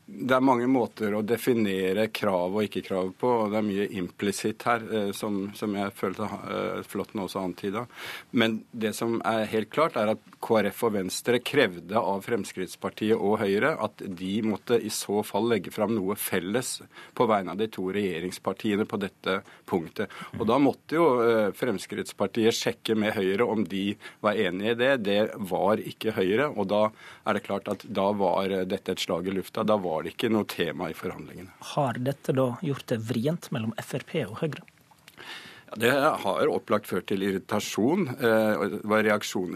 det 0.05 0.35
er 0.35 0.43
mange 0.43 0.65
måter 0.67 1.13
å 1.15 1.21
definere 1.23 2.09
krav 2.11 2.57
og 2.57 2.65
ikke-krav 2.65 3.13
på, 3.19 3.29
og 3.43 3.53
det 3.53 3.59
er 3.59 3.65
mye 3.65 3.85
implisitt 4.01 4.65
her, 4.67 4.83
eh, 4.91 5.11
som, 5.15 5.45
som 5.55 5.73
jeg 5.79 5.93
følte 5.95 6.27
uh, 6.27 6.81
Flåtten 6.87 7.21
også 7.23 7.39
antyda. 7.39 7.85
Men 8.35 8.59
det 8.71 8.91
som 8.97 9.15
er 9.23 9.47
helt 9.53 9.71
klart, 9.71 9.95
er 9.95 10.11
at 10.11 10.25
KrF 10.43 10.81
og 10.89 10.95
Venstre 10.97 11.39
krevde 11.39 11.99
av 11.99 12.19
Fremskrittspartiet 12.25 13.15
og 13.15 13.37
Høyre 13.41 13.77
at 13.83 14.03
de 14.03 14.33
måtte 14.43 14.75
i 14.75 14.91
så 14.91 15.21
fall 15.23 15.47
legge 15.53 15.71
fram 15.71 15.95
noe 15.95 16.17
felles 16.19 16.75
på 17.15 17.27
vegne 17.31 17.55
av 17.55 17.63
de 17.63 17.69
to 17.71 17.87
regjeringspartiene 17.95 18.87
på 18.89 18.99
dette 18.99 19.37
punktet. 19.69 20.11
Og 20.35 20.43
da 20.51 20.59
måtte 20.59 20.99
jo 20.99 21.07
uh, 21.23 21.53
Fremskrittspartiet 21.55 22.59
sjekke 22.59 22.97
med 22.99 23.15
Høyre 23.15 23.47
om 23.47 23.63
de 23.63 23.93
var 24.23 24.35
enig 24.35 24.73
i 24.73 24.77
det. 24.83 24.91
Det 25.07 25.19
var 25.47 25.79
ikke 25.79 26.17
Høyre, 26.19 26.51
og 26.51 26.67
da 26.75 26.83
er 27.23 27.39
det 27.39 27.45
klart 27.47 27.71
at 27.71 27.87
da 27.87 28.11
var 28.19 28.51
dette 28.67 28.97
et 28.97 29.07
slag 29.07 29.31
i 29.31 29.37
lufta. 29.39 29.63
Da 29.63 29.79
var 29.79 29.92
var 29.93 30.03
det 30.05 30.15
ikke 30.15 30.31
noe 30.33 30.49
tema 30.49 30.89
i 30.89 30.97
forhandlingene. 30.97 31.53
Har 31.73 31.99
dette 32.01 32.33
da 32.35 32.53
gjort 32.65 32.87
det 32.89 33.01
vrient 33.05 33.49
mellom 33.53 33.75
Frp 33.79 34.15
og 34.25 34.39
Høyre? 34.41 34.63
Ja, 35.73 35.77
det 35.81 35.91
har 36.23 36.49
opplagt 36.53 36.89
ført 36.89 37.07
til 37.09 37.23
irritasjon. 37.25 38.07
Eh, 38.13 38.63
det 38.73 38.81
var 38.89 39.09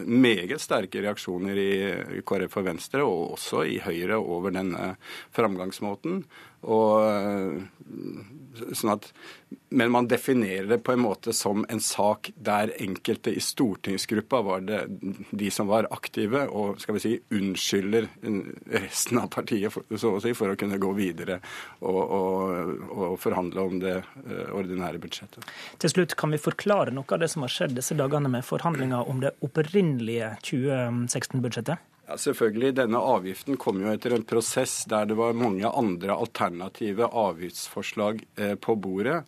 meget 0.05 0.61
sterke 0.61 1.01
reaksjoner 1.05 1.57
i 1.61 2.21
KrF 2.25 2.57
og 2.61 2.69
Venstre, 2.69 3.03
og 3.05 3.35
også 3.37 3.65
i 3.65 3.79
Høyre, 3.83 4.17
over 4.17 4.53
denne 4.53 4.95
framgangsmåten. 5.35 6.23
Og, 6.65 7.03
eh, 7.05 8.71
sånn 8.73 8.91
at, 8.95 9.05
men 9.69 9.91
man 9.93 10.07
definerer 10.09 10.65
det 10.71 10.79
på 10.83 10.95
en 10.95 11.03
måte 11.03 11.33
som 11.35 11.65
en 11.69 11.79
sak 11.83 12.31
der 12.35 12.71
enkelte 12.81 13.29
i 13.35 13.43
stortingsgruppa 13.43 14.41
var 14.41 14.63
det 14.65 14.79
de 15.29 15.51
som 15.53 15.69
var 15.69 15.87
aktive, 15.93 16.47
og 16.49 16.81
skal 16.81 16.97
vi 16.97 17.03
si 17.03 17.13
unnskylder 17.37 18.09
resten 18.73 19.21
av 19.21 19.29
partiet 19.35 19.77
så 19.95 20.15
å 20.15 20.23
si, 20.23 20.33
for 20.37 20.51
å 20.51 20.57
kunne 20.59 20.79
gå 20.81 20.93
videre 20.97 21.37
og, 21.85 22.01
og, 22.01 22.73
og 22.97 23.19
forhandle 23.21 23.67
om 23.69 23.77
det 23.83 23.99
eh, 23.99 24.47
ordinære 24.57 25.01
budsjettet. 25.03 25.45
Til 25.83 25.93
slutt, 25.93 26.17
kan 26.17 26.33
vi 26.33 26.41
forklare 26.41 26.95
noe 26.95 27.07
av 27.13 27.21
det 27.21 27.29
som 27.33 27.45
har 27.45 27.53
skjedd 27.53 27.77
disse 27.77 27.97
dagene 27.97 28.31
med 28.33 28.47
forhandlinger 28.47 29.07
om 29.07 29.21
det 29.21 29.35
opprinnelige 29.45 30.33
2016-budsjettet? 30.49 31.85
Ja, 32.07 32.15
selvfølgelig. 32.15 32.75
Denne 32.79 33.01
avgiften 33.03 33.57
kom 33.59 33.81
jo 33.83 33.91
etter 33.91 34.15
en 34.15 34.25
prosess 34.27 34.79
der 34.87 35.09
det 35.09 35.17
var 35.19 35.35
mange 35.35 35.67
andre 35.67 36.15
alternative 36.15 37.09
avgiftsforslag 37.11 38.23
eh, 38.39 38.55
på 38.55 38.77
bordet. 38.79 39.23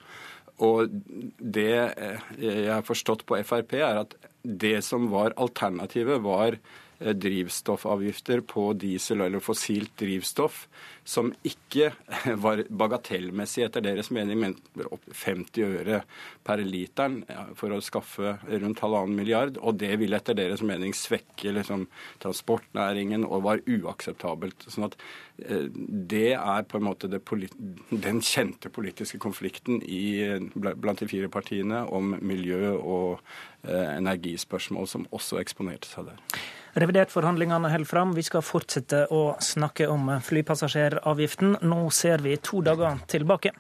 Og 0.64 0.92
det 1.40 1.74
eh, 1.76 2.30
jeg 2.40 2.72
har 2.72 2.88
forstått 2.88 3.26
på 3.28 3.40
Frp, 3.44 3.76
er 3.80 4.04
at 4.06 4.16
det 4.44 4.78
som 4.88 5.10
var 5.12 5.36
alternativet, 5.36 6.24
var 6.24 6.56
Eh, 7.00 7.14
drivstoffavgifter 7.14 8.42
på 8.42 8.74
diesel 8.74 9.22
eller 9.22 9.40
fossilt 9.40 9.94
drivstoff 9.98 10.68
som 11.10 11.31
ikke 11.48 11.91
var 12.44 12.61
bagatellmessig 12.69 13.65
etter 13.65 13.84
deres 13.86 14.11
mening, 14.14 14.44
men 14.44 14.86
opp 14.90 15.07
50 15.10 15.65
øre 15.65 16.02
per 16.45 16.61
literen 16.65 17.23
for 17.57 17.73
å 17.73 17.81
skaffe 17.84 18.36
rundt 18.49 18.84
halvannen 18.84 19.18
milliard. 19.18 19.57
Og 19.57 19.80
det 19.81 19.95
ville 20.02 20.19
etter 20.19 20.38
deres 20.38 20.64
mening 20.65 20.94
svekke 20.98 21.56
liksom, 21.57 21.88
transportnæringen 22.23 23.26
og 23.26 23.48
var 23.48 23.64
uakseptabelt. 23.65 24.68
sånn 24.69 24.90
at 24.90 24.99
eh, 25.45 25.68
det 26.14 26.36
er 26.38 26.69
på 26.69 26.80
en 26.80 26.88
måte 26.90 27.10
den 27.10 28.22
kjente 28.22 28.69
politiske 28.73 29.22
konflikten 29.22 29.81
i, 29.81 30.38
blant 30.53 31.02
de 31.02 31.10
fire 31.10 31.31
partiene 31.31 31.86
om 31.90 32.15
miljø 32.22 32.76
og 32.77 33.19
eh, 33.65 33.98
energispørsmål 33.98 34.90
som 34.90 35.10
også 35.15 35.41
eksponerte 35.41 35.90
seg 35.90 36.11
der. 36.11 36.40
Revidert-forhandlingene 36.77 37.72
holder 37.72 37.90
fram. 37.90 38.11
Vi 38.14 38.23
skal 38.26 38.44
fortsette 38.45 39.06
å 39.14 39.34
snakke 39.41 39.88
om 39.90 40.11
flypassasjeravgiften. 41.00 41.58
Nå 41.62 41.90
ser 41.90 42.20
vi 42.20 42.38
to 42.38 42.62
dager 42.62 43.00
tilbake. 43.08 43.52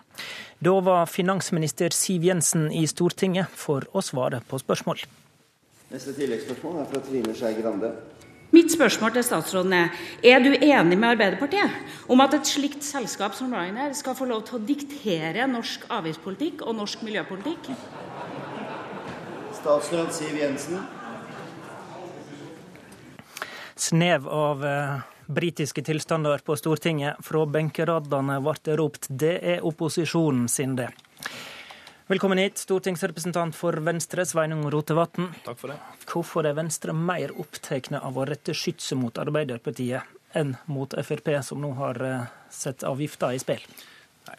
Da 0.59 0.79
var 0.79 1.05
finansminister 1.05 1.89
Siv 1.89 2.23
Jensen 2.23 2.71
i 2.71 2.87
Stortinget 2.87 3.47
for 3.53 3.85
å 3.93 4.01
svare 4.01 4.41
på 4.47 4.59
spørsmål. 4.59 4.99
Neste 5.89 6.13
tilleggsspørsmål 6.13 6.81
er 6.81 6.85
fra 6.85 6.99
Trine 7.01 7.33
Skei 7.33 7.55
Grande. 7.61 7.93
Mitt 8.51 8.71
spørsmål 8.73 9.13
til 9.13 9.23
statsråden 9.23 9.73
er 9.73 9.89
er 10.23 10.39
du 10.41 10.49
enig 10.53 10.97
med 10.97 11.09
Arbeiderpartiet 11.11 11.69
om 12.09 12.21
at 12.21 12.33
et 12.33 12.47
slikt 12.49 12.83
selskap 12.83 13.35
som 13.35 13.53
Ryanair 13.53 13.93
skal 13.93 14.15
få 14.15 14.25
lov 14.25 14.47
til 14.47 14.57
å 14.57 14.65
diktere 14.65 15.45
norsk 15.47 15.85
avgiftspolitikk 15.89 16.63
og 16.65 16.75
norsk 16.75 17.03
miljøpolitikk? 17.05 17.69
Statsråd 19.59 20.13
Siv 20.13 20.37
Jensen 20.37 20.81
snev 23.79 24.27
av 24.27 24.65
eh, 24.65 25.08
britiske 25.29 25.83
tilstander 25.83 26.37
på 26.37 26.55
Stortinget. 26.57 27.21
Fra 27.23 27.45
benkeradene 27.45 28.39
ble 28.41 28.55
det 28.63 28.77
ropt 28.79 29.07
'det 29.09 29.37
er 29.43 29.65
opposisjonen 29.65 30.47
sin, 30.49 30.75
det'. 30.75 30.91
Velkommen 32.09 32.37
hit, 32.41 32.57
stortingsrepresentant 32.57 33.55
for 33.55 33.71
Venstre, 33.85 34.25
Sveinung 34.25 34.63
Rotevatn. 34.71 35.27
Takk 35.45 35.59
for 35.59 35.67
det. 35.67 35.77
Hvorfor 36.09 36.47
er 36.49 36.55
Venstre 36.57 36.93
mer 36.93 37.29
opptatt 37.37 37.91
av 37.93 38.17
å 38.17 38.25
rette 38.25 38.53
skytset 38.53 38.97
mot 38.97 39.13
Arbeiderpartiet 39.13 40.01
enn 40.33 40.55
mot 40.65 40.89
Frp, 40.89 41.43
som 41.43 41.61
nå 41.61 41.71
har 41.77 42.01
eh, 42.01 42.25
sett 42.49 42.81
avgifter 42.83 43.37
i 43.37 43.39
spill? 43.39 43.61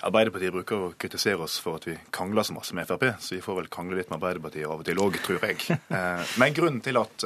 Arbeiderpartiet 0.03 0.53
bruker 0.53 0.77
å 0.77 0.93
kritisere 0.99 1.47
oss 1.47 1.61
for 1.63 1.79
at 1.79 1.87
vi 1.87 1.95
krangler 2.11 2.43
så 2.43 2.53
masse 2.53 2.75
med 2.75 2.91
Frp, 2.91 3.15
så 3.21 3.35
vi 3.37 3.41
får 3.41 3.61
vel 3.61 3.71
krangle 3.71 3.97
litt 3.97 4.11
med 4.11 4.19
Arbeiderpartiet 4.19 4.67
av 4.67 4.83
og 4.83 4.85
til 4.91 4.99
òg, 4.99 5.23
tror 5.23 5.47
jeg. 5.47 5.79
Eh, 5.91 6.35
men 6.43 6.55
grunnen 6.55 6.83
til 6.83 6.99
at 6.99 7.23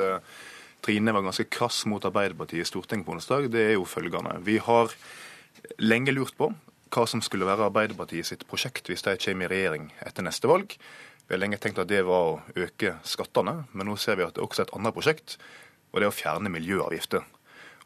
Trine 0.85 1.15
var 1.17 1.25
ganske 1.25 1.47
krass 1.49 1.85
mot 1.89 2.05
Arbeiderpartiet 2.05 2.61
i 2.61 2.69
Stortinget 2.69 3.07
på 3.07 3.15
onsdag, 3.17 3.49
det 3.53 3.63
er 3.71 3.75
jo 3.79 3.87
følgende. 3.89 4.37
Vi 4.45 4.59
har 4.61 4.93
lenge 5.81 6.13
lurt 6.13 6.37
på 6.37 6.51
hva 6.95 7.05
som 7.09 7.23
skulle 7.25 7.49
være 7.49 7.71
Arbeiderpartiet 7.71 8.29
sitt 8.29 8.45
prosjekt 8.49 8.91
hvis 8.91 9.03
de 9.07 9.17
kommer 9.19 9.49
i 9.49 9.55
regjering 9.55 9.89
etter 10.05 10.27
neste 10.27 10.51
valg. 10.51 10.77
Vi 11.25 11.33
har 11.33 11.41
lenge 11.41 11.59
tenkt 11.59 11.81
at 11.81 11.89
det 11.89 12.03
var 12.05 12.35
å 12.35 12.67
øke 12.67 12.99
skattene, 13.09 13.63
men 13.73 13.89
nå 13.89 13.97
ser 13.97 14.21
vi 14.21 14.27
at 14.27 14.37
det 14.37 14.43
er 14.43 14.49
også 14.49 14.67
et 14.67 14.75
annet 14.77 14.95
prosjekt, 14.95 15.39
og 15.91 16.01
det 16.03 16.05
er 16.05 16.13
å 16.13 16.19
fjerne 16.19 16.53
miljøavgifter. 16.53 17.25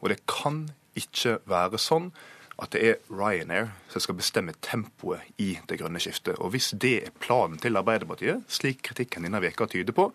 Og 0.03 0.11
det 0.11 0.19
kan 0.27 0.65
ikke 0.99 1.39
være 1.49 1.79
sånn 1.79 2.11
at 2.59 2.75
det 2.75 2.83
er 2.83 3.01
Ryanair 3.15 3.71
som 3.93 4.03
skal 4.03 4.19
bestemme 4.19 4.57
tempoet 4.65 5.23
i 5.39 5.53
det 5.71 5.79
grønne 5.79 6.03
skiftet. 6.03 6.41
Og 6.43 6.51
hvis 6.57 6.73
det 6.75 6.95
er 7.07 7.19
planen 7.23 7.61
til 7.63 7.79
Arbeiderpartiet, 7.79 8.43
slik 8.51 8.83
kritikken 8.91 9.29
denne 9.29 9.43
veka 9.45 9.69
tyder 9.71 9.95
på, 9.95 10.11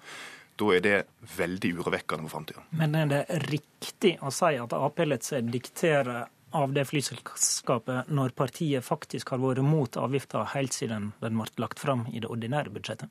da 0.63 0.77
er 0.77 0.85
det 0.85 0.99
veldig 1.37 1.73
urovekkende 1.79 2.25
for 2.27 2.37
framtida. 2.37 2.63
Men 2.79 2.95
er 2.95 3.11
det 3.11 3.23
riktig 3.49 4.15
å 4.23 4.31
si 4.33 4.55
at 4.59 4.77
Ap 4.77 5.03
lar 5.03 5.21
seg 5.23 5.51
diktere 5.53 6.23
av 6.53 6.73
det 6.73 6.85
flyselskapet 6.85 8.11
når 8.13 8.35
partiet 8.37 8.85
faktisk 8.85 9.33
har 9.33 9.41
vært 9.41 9.65
mot 9.65 9.97
avgifta 9.97 10.45
helt 10.53 10.75
siden 10.75 11.11
den 11.23 11.39
ble 11.39 11.49
lagt 11.63 11.81
fram 11.81 12.05
i 12.13 12.21
det 12.21 12.29
ordinære 12.29 12.73
budsjettet? 12.73 13.09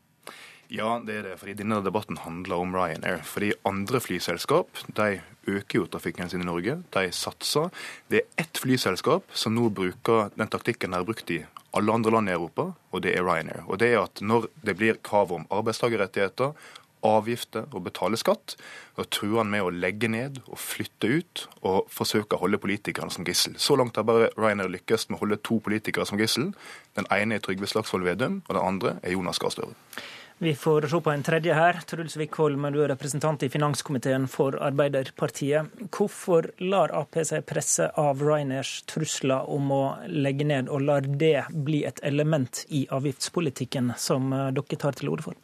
Ja, 0.72 0.94
det 1.04 1.16
er 1.18 1.26
det. 1.26 1.34
fordi 1.36 1.52
Denne 1.58 1.82
debatten 1.84 2.16
handler 2.16 2.62
om 2.62 2.72
Ryanair. 2.72 3.20
Fordi 3.28 3.50
andre 3.68 4.00
flyselskap 4.00 4.78
de 4.96 5.20
øker 5.50 5.82
jo 5.82 5.88
trafikken 5.90 6.30
sin 6.30 6.40
i 6.40 6.48
Norge. 6.48 6.78
De 6.94 7.10
satser. 7.12 7.68
Det 8.08 8.22
er 8.22 8.46
ett 8.46 8.60
flyselskap 8.62 9.26
som 9.36 9.52
nå 9.54 9.68
bruker 9.68 10.30
den 10.38 10.48
taktikken 10.48 10.94
de 10.94 11.02
har 11.02 11.04
brukt 11.04 11.30
i 11.30 11.42
alle 11.76 11.92
andre 11.92 12.12
land 12.12 12.28
i 12.28 12.32
Europa, 12.32 12.70
og 12.92 13.02
det 13.04 13.14
er 13.16 13.24
Ryanair. 13.24 13.64
Og 13.66 13.78
det 13.80 13.92
er 13.92 14.02
at 14.02 14.20
Når 14.20 14.48
det 14.64 14.76
blir 14.76 15.00
krav 15.04 15.32
om 15.32 15.46
arbeidstakerrettigheter 15.50 16.52
avgifter 17.06 17.68
og 17.72 17.84
betale 17.88 18.18
skatt. 18.20 18.56
Og 19.00 19.08
truer 19.12 19.42
han 19.42 19.52
med 19.52 19.66
å 19.66 19.74
legge 19.74 20.10
ned 20.12 20.40
og 20.46 20.58
flytte 20.60 21.10
ut 21.10 21.44
og 21.62 21.90
forsøke 21.92 22.36
å 22.36 22.44
holde 22.44 22.60
politikerne 22.62 23.12
som 23.12 23.26
gissel. 23.28 23.58
Så 23.58 23.76
langt 23.78 23.98
har 23.98 24.08
bare 24.08 24.30
Ryanair 24.36 24.72
lykkes 24.72 25.08
med 25.10 25.18
å 25.18 25.24
holde 25.24 25.40
to 25.42 25.60
politikere 25.64 26.08
som 26.08 26.20
gissel. 26.20 26.52
Den 26.98 27.08
ene 27.14 27.38
er 27.38 27.44
Trygve 27.44 27.70
Slagsvold 27.70 28.06
Vedum, 28.06 28.42
og 28.48 28.56
den 28.56 28.64
andre 28.64 28.98
er 29.02 29.16
Jonas 29.16 29.40
Gahr 29.42 29.54
Støre. 29.54 29.76
Vi 30.42 30.54
får 30.58 30.88
se 30.90 30.98
på 31.00 31.10
en 31.12 31.22
tredje 31.22 31.54
her. 31.54 31.76
Truls 31.86 32.16
Wickholm, 32.18 32.64
du 32.74 32.80
er 32.82 32.88
representant 32.90 33.44
i 33.46 33.48
finanskomiteen 33.52 34.24
for 34.26 34.56
Arbeiderpartiet. 34.58 35.70
Hvorfor 35.94 36.48
lar 36.66 36.90
Ap 36.98 37.14
seg 37.22 37.44
presse 37.46 37.86
av 37.94 38.18
Ryanairs 38.26 38.80
trusler 38.90 39.46
om 39.46 39.70
å 39.70 39.82
legge 40.10 40.48
ned, 40.48 40.66
og 40.66 40.82
lar 40.88 41.06
det 41.06 41.44
bli 41.54 41.84
et 41.86 42.02
element 42.02 42.64
i 42.74 42.88
avgiftspolitikken 42.90 43.94
som 43.94 44.34
dere 44.34 44.80
tar 44.82 44.98
til 44.98 45.14
orde 45.14 45.28
for? 45.28 45.38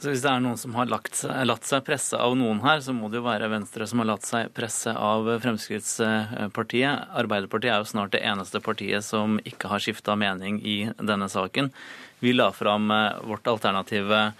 Så 0.00 0.10
Hvis 0.10 0.24
det 0.24 0.30
er 0.30 0.42
noen 0.42 0.58
som 0.58 0.74
har 0.76 0.90
seg, 1.14 1.32
latt 1.46 1.68
seg 1.68 1.84
presse 1.86 2.18
av 2.18 2.34
noen 2.36 2.60
her, 2.64 2.82
så 2.84 2.92
må 2.92 3.08
det 3.08 3.20
jo 3.20 3.28
være 3.28 3.48
Venstre 3.52 3.86
som 3.88 4.02
har 4.02 4.10
latt 4.10 4.26
seg 4.26 4.50
presse 4.56 4.90
av 4.90 5.30
Fremskrittspartiet. 5.44 7.14
Arbeiderpartiet 7.14 7.72
er 7.72 7.80
jo 7.80 7.92
snart 7.92 8.12
det 8.16 8.24
eneste 8.26 8.60
partiet 8.64 9.06
som 9.06 9.38
ikke 9.46 9.70
har 9.70 9.84
skifta 9.84 10.18
mening 10.18 10.58
i 10.60 10.76
denne 10.98 11.30
saken. 11.32 11.70
Vi 12.24 12.34
la 12.34 12.50
fram 12.52 12.90
eh, 12.90 13.22
vårt 13.28 13.46
alternative 13.46 14.32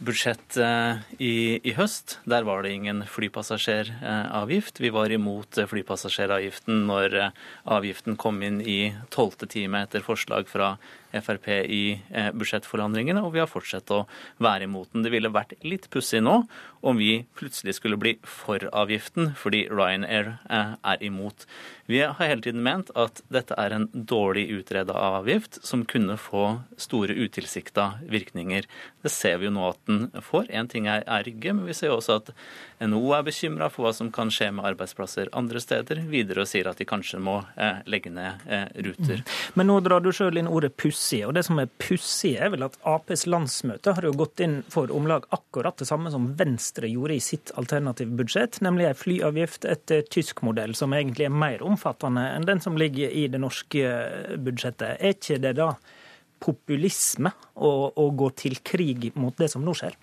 budsjett 0.00 0.56
eh, 0.56 0.96
i, 1.18 1.60
i, 1.62 1.74
høst. 1.76 2.18
Der 2.24 2.46
var 2.48 2.62
det 2.62 2.72
ingen 2.72 3.04
flypassasjeravgift. 3.06 4.80
Vi 4.80 4.90
var 4.94 5.12
imot 5.12 5.60
flypassasjeravgiften 5.68 6.86
når 6.88 7.16
eh, 7.20 7.42
avgiften 7.68 8.16
kom 8.20 8.40
inn 8.42 8.62
i 8.64 8.94
tolvte 9.12 9.48
time 9.50 9.84
etter 9.84 10.04
forslag 10.04 10.48
fra 10.48 10.74
Frp 11.12 11.48
i 11.66 11.82
budsjettforhandlingene, 12.38 13.22
og 13.24 13.34
vi 13.34 13.42
har 13.42 13.50
fortsatt 13.50 13.90
å 13.94 14.04
være 14.42 14.68
imot 14.68 14.92
den. 14.92 15.04
Det 15.04 15.12
ville 15.14 15.32
vært 15.32 15.56
litt 15.66 15.88
pussig 15.92 16.22
nå 16.22 16.42
om 16.80 16.96
vi 16.96 17.26
plutselig 17.36 17.76
skulle 17.76 17.98
bli 18.00 18.14
for 18.24 18.62
avgiften 18.72 19.34
fordi 19.38 19.66
Ryanair 19.68 20.36
er 20.48 21.04
imot. 21.04 21.46
Vi 21.90 21.98
har 22.00 22.14
hele 22.22 22.42
tiden 22.44 22.62
ment 22.62 22.92
at 22.94 23.18
dette 23.34 23.56
er 23.58 23.74
en 23.74 23.88
dårlig 23.92 24.46
utreda 24.54 24.94
avgift 24.94 25.58
som 25.66 25.82
kunne 25.88 26.14
få 26.20 26.60
store 26.78 27.16
utilsikta 27.18 27.86
virkninger. 28.06 28.68
Det 29.02 29.10
ser 29.10 29.40
vi 29.40 29.48
jo 29.48 29.54
nå 29.56 29.64
at 29.72 29.80
den 29.90 30.04
får. 30.22 30.46
Én 30.54 30.70
ting 30.70 30.86
er, 30.86 31.02
Rygge, 31.26 31.52
men 31.56 31.66
vi 31.66 31.74
ser 31.74 31.90
jo 31.90 31.98
også 31.98 32.20
at 32.20 32.30
NHO 32.80 33.10
er 33.16 33.26
bekymra 33.26 33.68
for 33.72 33.88
hva 33.88 33.92
som 33.96 34.12
kan 34.14 34.30
skje 34.32 34.52
med 34.54 34.68
arbeidsplasser 34.70 35.32
andre 35.36 35.60
steder. 35.60 36.04
Videre 36.12 36.44
og 36.44 36.50
sier 36.52 36.70
at 36.70 36.78
de 36.78 36.86
kanskje 36.88 37.18
må 37.20 37.40
eh, 37.58 37.82
legge 37.90 38.12
ned 38.14 38.46
eh, 38.46 38.68
ruter. 38.86 39.24
Mm. 39.24 39.34
Men 39.58 39.70
nå 39.72 39.80
drar 39.84 40.04
du 40.04 40.12
sjøl 40.14 40.38
inn 40.38 40.50
ordet 40.50 40.76
pussig. 41.00 41.26
Og 41.26 41.34
det 41.34 41.44
som 41.44 41.58
er 41.58 41.68
pussig, 41.78 42.36
er 42.36 42.50
vel 42.50 42.64
at 42.64 42.76
Aps 42.84 43.26
landsmøte 43.26 43.94
har 43.94 44.04
jo 44.04 44.12
gått 44.12 44.40
inn 44.40 44.62
for 44.68 44.90
om 44.90 45.06
lag 45.06 45.24
akkurat 45.30 45.76
det 45.78 45.86
samme 45.88 46.10
som 46.10 46.34
Venstre 46.36 46.88
gjorde 46.88 47.14
i 47.14 47.20
sitt 47.20 47.50
alternative 47.56 48.10
budsjett, 48.16 48.60
nemlig 48.60 48.86
en 48.86 48.94
flyavgift 48.94 49.64
etter 49.64 50.02
tysk 50.02 50.42
modell, 50.42 50.74
som 50.74 50.92
egentlig 50.92 51.26
er 51.26 51.34
mer 51.34 51.62
omfattende 51.62 52.28
enn 52.34 52.46
den 52.46 52.60
som 52.60 52.76
ligger 52.76 53.10
i 53.10 53.28
det 53.28 53.40
norske 53.40 54.36
budsjettet. 54.38 55.00
Er 55.00 55.16
ikke 55.16 55.40
det 55.40 55.56
da 55.56 55.72
populisme 56.40 57.32
å, 57.54 57.92
å 57.96 58.10
gå 58.10 58.30
til 58.30 58.60
krig 58.64 59.10
mot 59.14 59.36
det 59.36 59.50
som 59.52 59.64
nå 59.64 59.74
skjer? 59.76 59.96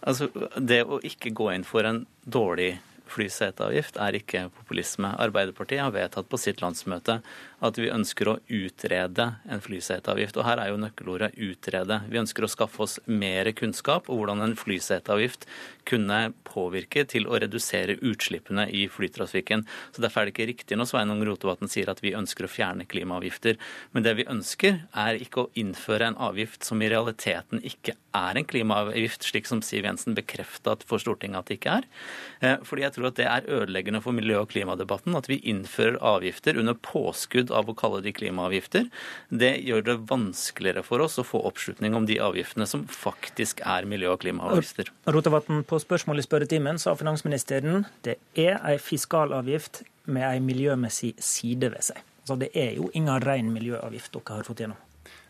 Altså, 0.00 0.30
Det 0.56 0.84
å 0.84 1.00
ikke 1.04 1.32
gå 1.36 1.52
inn 1.52 1.64
for 1.64 1.84
en 1.84 2.06
dårlig 2.24 2.78
flyseteavgift 3.10 3.98
er 4.00 4.16
ikke 4.20 4.44
populisme. 4.54 5.10
Arbeiderpartiet 5.20 5.82
har 5.82 5.94
vedtatt 5.94 6.28
på 6.30 6.38
sitt 6.40 6.62
landsmøte 6.62 7.18
at 7.60 7.78
vi 7.80 7.90
ønsker 7.92 8.30
å 8.30 8.38
utrede 8.48 9.26
en 9.50 9.62
flyseteavgift. 9.62 10.38
Og 10.40 10.46
her 10.46 10.62
er 10.62 10.70
jo 10.70 10.80
nøkkelordet 10.80 11.36
'utrede'. 11.36 12.00
Vi 12.08 12.20
ønsker 12.20 12.44
å 12.44 12.50
skaffe 12.50 12.82
oss 12.84 12.98
mer 13.06 13.50
kunnskap 13.52 14.08
om 14.08 14.20
hvordan 14.20 14.42
en 14.44 14.56
flyseteavgift 14.56 15.46
kunne 15.84 16.32
påvirke 16.44 17.04
til 17.08 17.26
å 17.28 17.38
redusere 17.40 17.98
utslippene 18.00 18.68
i 18.70 18.86
flytrafikken. 18.88 19.66
Så 19.92 20.00
Derfor 20.00 20.22
er 20.22 20.30
det 20.30 20.34
ikke 20.34 20.50
riktig 20.50 20.78
når 20.78 20.90
Sveinung 20.90 21.22
Rotevatn 21.26 21.68
sier 21.68 21.90
at 21.90 22.00
vi 22.02 22.16
ønsker 22.16 22.46
å 22.46 22.50
fjerne 22.50 22.86
klimaavgifter. 22.88 23.58
Men 23.92 24.02
det 24.06 24.16
vi 24.16 24.28
ønsker, 24.30 24.86
er 24.96 25.20
ikke 25.20 25.44
å 25.44 25.50
innføre 25.54 26.08
en 26.08 26.16
avgift 26.16 26.64
som 26.64 26.80
i 26.82 26.88
realiteten 26.90 27.60
ikke 27.62 27.94
er 28.16 28.38
en 28.38 28.48
klimaavgift, 28.48 29.22
slik 29.26 29.46
som 29.46 29.62
Siv 29.62 29.84
Jensen 29.84 30.16
bekrefta 30.16 30.76
for 30.86 31.02
Stortinget 31.02 31.38
at 31.38 31.50
det 31.50 31.58
ikke 31.60 31.76
er. 31.80 31.88
Eh, 32.40 32.56
fordi 32.66 32.86
jeg 32.86 32.96
tror 32.96 33.10
at 33.10 33.18
det 33.20 33.28
er 33.28 33.48
ødeleggende 33.60 34.02
for 34.02 34.16
miljø- 34.16 34.40
og 34.42 34.50
klimadebatten 34.50 35.16
at 35.18 35.28
vi 35.30 35.40
innfører 35.50 36.00
avgifter 36.00 36.58
under 36.58 36.74
påskudd 36.74 37.49
av 37.54 37.70
å 37.70 37.76
kalle 37.78 38.02
de 38.04 38.12
klimaavgifter, 38.16 38.88
det 39.30 39.52
gjør 39.66 39.86
det 39.86 39.96
vanskeligere 40.10 40.84
for 40.86 41.04
oss 41.04 41.18
å 41.20 41.26
få 41.26 41.42
oppslutning 41.50 41.96
om 41.96 42.08
de 42.08 42.20
avgiftene 42.22 42.66
som 42.70 42.86
faktisk 42.90 43.62
er 43.66 43.88
miljø- 43.88 44.12
og 44.14 44.20
klimaavgifter. 44.24 44.92
Rotevatn, 45.10 45.64
på 45.68 45.80
spørsmål 45.82 46.22
i 46.22 46.26
spørretimen 46.26 46.80
sa 46.82 46.96
finansministeren 46.98 47.86
det 48.06 48.18
er 48.38 48.60
ei 48.66 48.76
fiskalavgift 48.82 49.82
med 50.10 50.26
ei 50.28 50.38
miljømessig 50.44 51.14
side 51.22 51.72
ved 51.72 51.90
seg. 51.92 52.06
Så 52.28 52.36
det 52.38 52.52
er 52.54 52.76
jo 52.76 52.90
ingen 52.94 53.22
ren 53.24 53.50
miljøavgift 53.54 54.12
dere 54.14 54.40
har 54.40 54.46
fått 54.46 54.64
gjennom. 54.64 54.78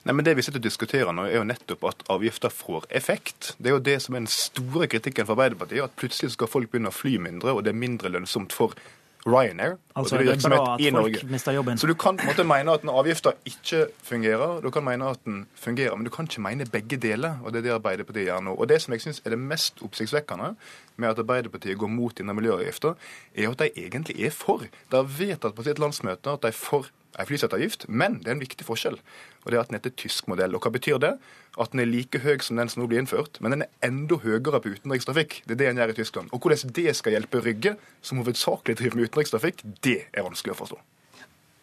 Nei, 0.01 0.15
men 0.17 0.25
Det 0.25 0.33
vi 0.37 0.43
sitter 0.43 0.63
og 0.63 0.65
diskuterer 0.65 1.13
nå, 1.13 1.27
er 1.29 1.37
jo 1.37 1.45
nettopp 1.45 1.83
at 1.91 2.07
avgifter 2.13 2.53
får 2.53 2.87
effekt. 2.97 3.55
Det 3.59 3.69
er 3.69 3.75
jo 3.77 3.83
det 3.85 3.99
som 4.01 4.17
er 4.17 4.23
den 4.23 4.33
store 4.33 4.89
kritikken 4.89 5.29
for 5.29 5.37
Arbeiderpartiet. 5.37 5.85
At 5.85 5.97
plutselig 6.01 6.33
skal 6.33 6.49
folk 6.49 6.71
begynne 6.73 6.89
å 6.89 6.97
fly 6.97 7.19
mindre, 7.21 7.53
og 7.53 7.67
det 7.67 7.75
er 7.75 7.83
mindre 7.83 8.13
lønnsomt 8.13 8.57
for 8.57 8.73
Ryanair. 9.27 9.77
Altså 9.97 10.17
det 10.17 10.41
bra 10.43 10.75
at 10.75 10.93
folk 10.93 11.25
mister 11.31 11.53
jobben. 11.53 11.79
Så 11.79 11.87
du 11.87 11.95
kan 11.95 12.17
på 12.17 12.25
en 12.25 12.31
måte 12.33 12.45
mene 12.45 12.73
at 12.73 12.85
en 12.87 12.93
avgifta 12.93 13.33
ikke 13.45 13.87
fungerer, 14.03 14.61
du 14.65 14.71
kan 14.71 14.85
mene 14.85 15.11
at 15.13 15.21
den 15.25 15.47
fungerer, 15.55 15.97
men 15.97 16.09
du 16.09 16.11
kan 16.11 16.25
ikke 16.25 16.41
mene 16.41 16.67
begge 16.67 16.97
deler. 16.97 17.37
og 17.45 17.53
Det 17.53 17.59
er 17.59 17.63
det 17.69 17.75
Arbeiderpartiet 17.75 18.27
gjør 18.31 18.41
nå. 18.41 18.55
Og 18.55 18.69
Det 18.69 18.81
som 18.83 18.93
jeg 18.93 19.05
syns 19.05 19.23
er 19.25 19.31
det 19.31 19.39
mest 19.39 19.83
oppsiktsvekkende 19.83 20.55
med 20.97 21.09
at 21.09 21.19
Arbeiderpartiet 21.19 21.79
går 21.79 21.89
mot 21.89 22.17
denne 22.17 22.35
miljøavgifta, 22.35 22.95
er 23.35 23.51
at 23.51 23.59
de 23.59 23.71
egentlig 23.77 24.25
er 24.25 24.31
for. 24.31 24.65
De 24.91 24.97
har 24.97 25.05
vedtatt 25.05 25.55
på 25.55 25.63
sitt 25.69 25.79
landsmøte 25.79 26.33
at 26.33 26.43
de 26.43 26.49
er 26.49 26.57
for 26.57 26.89
en 27.19 27.27
flyseteavgift, 27.27 27.89
men 27.89 28.19
det 28.21 28.31
er 28.31 28.37
en 28.37 28.43
viktig 28.43 28.67
forskjell. 28.67 28.99
Og 29.43 29.51
det 29.51 29.59
er 29.59 29.63
at 29.63 29.73
den 29.73 29.79
heter 29.79 29.95
tysk 29.99 30.29
modell. 30.31 30.55
Og 30.55 30.63
hva 30.63 30.73
betyr 30.75 31.01
det? 31.03 31.15
At 31.61 31.73
den 31.73 31.83
er 31.83 31.91
like 31.91 32.21
høy 32.23 32.39
som 32.45 32.61
den 32.61 32.71
som 32.71 32.83
nå 32.83 32.89
blir 32.91 33.03
innført, 33.03 33.41
men 33.43 33.57
den 33.57 33.67
er 33.67 33.73
enda 33.87 34.21
høyere 34.23 34.63
på 34.63 34.77
utenrikstrafikk. 34.77 35.41
Det 35.47 35.57
er 35.57 35.63
det 35.63 35.71
en 35.73 35.83
gjør 35.83 35.95
i 35.95 35.99
Tyskland. 35.99 36.31
Og 36.31 36.45
hvordan 36.45 36.77
det 36.77 36.95
skal 36.99 37.17
hjelpe 37.17 37.43
Rygge, 37.43 37.77
som 38.03 38.23
hovedsakelig 38.23 38.79
driver 38.79 39.01
med 39.01 39.11
utenrikstrafikk, 39.11 39.65
det 39.83 39.99
er 40.13 40.27
vanskelig 40.27 40.55
å 40.55 40.61
forstå. 40.63 40.81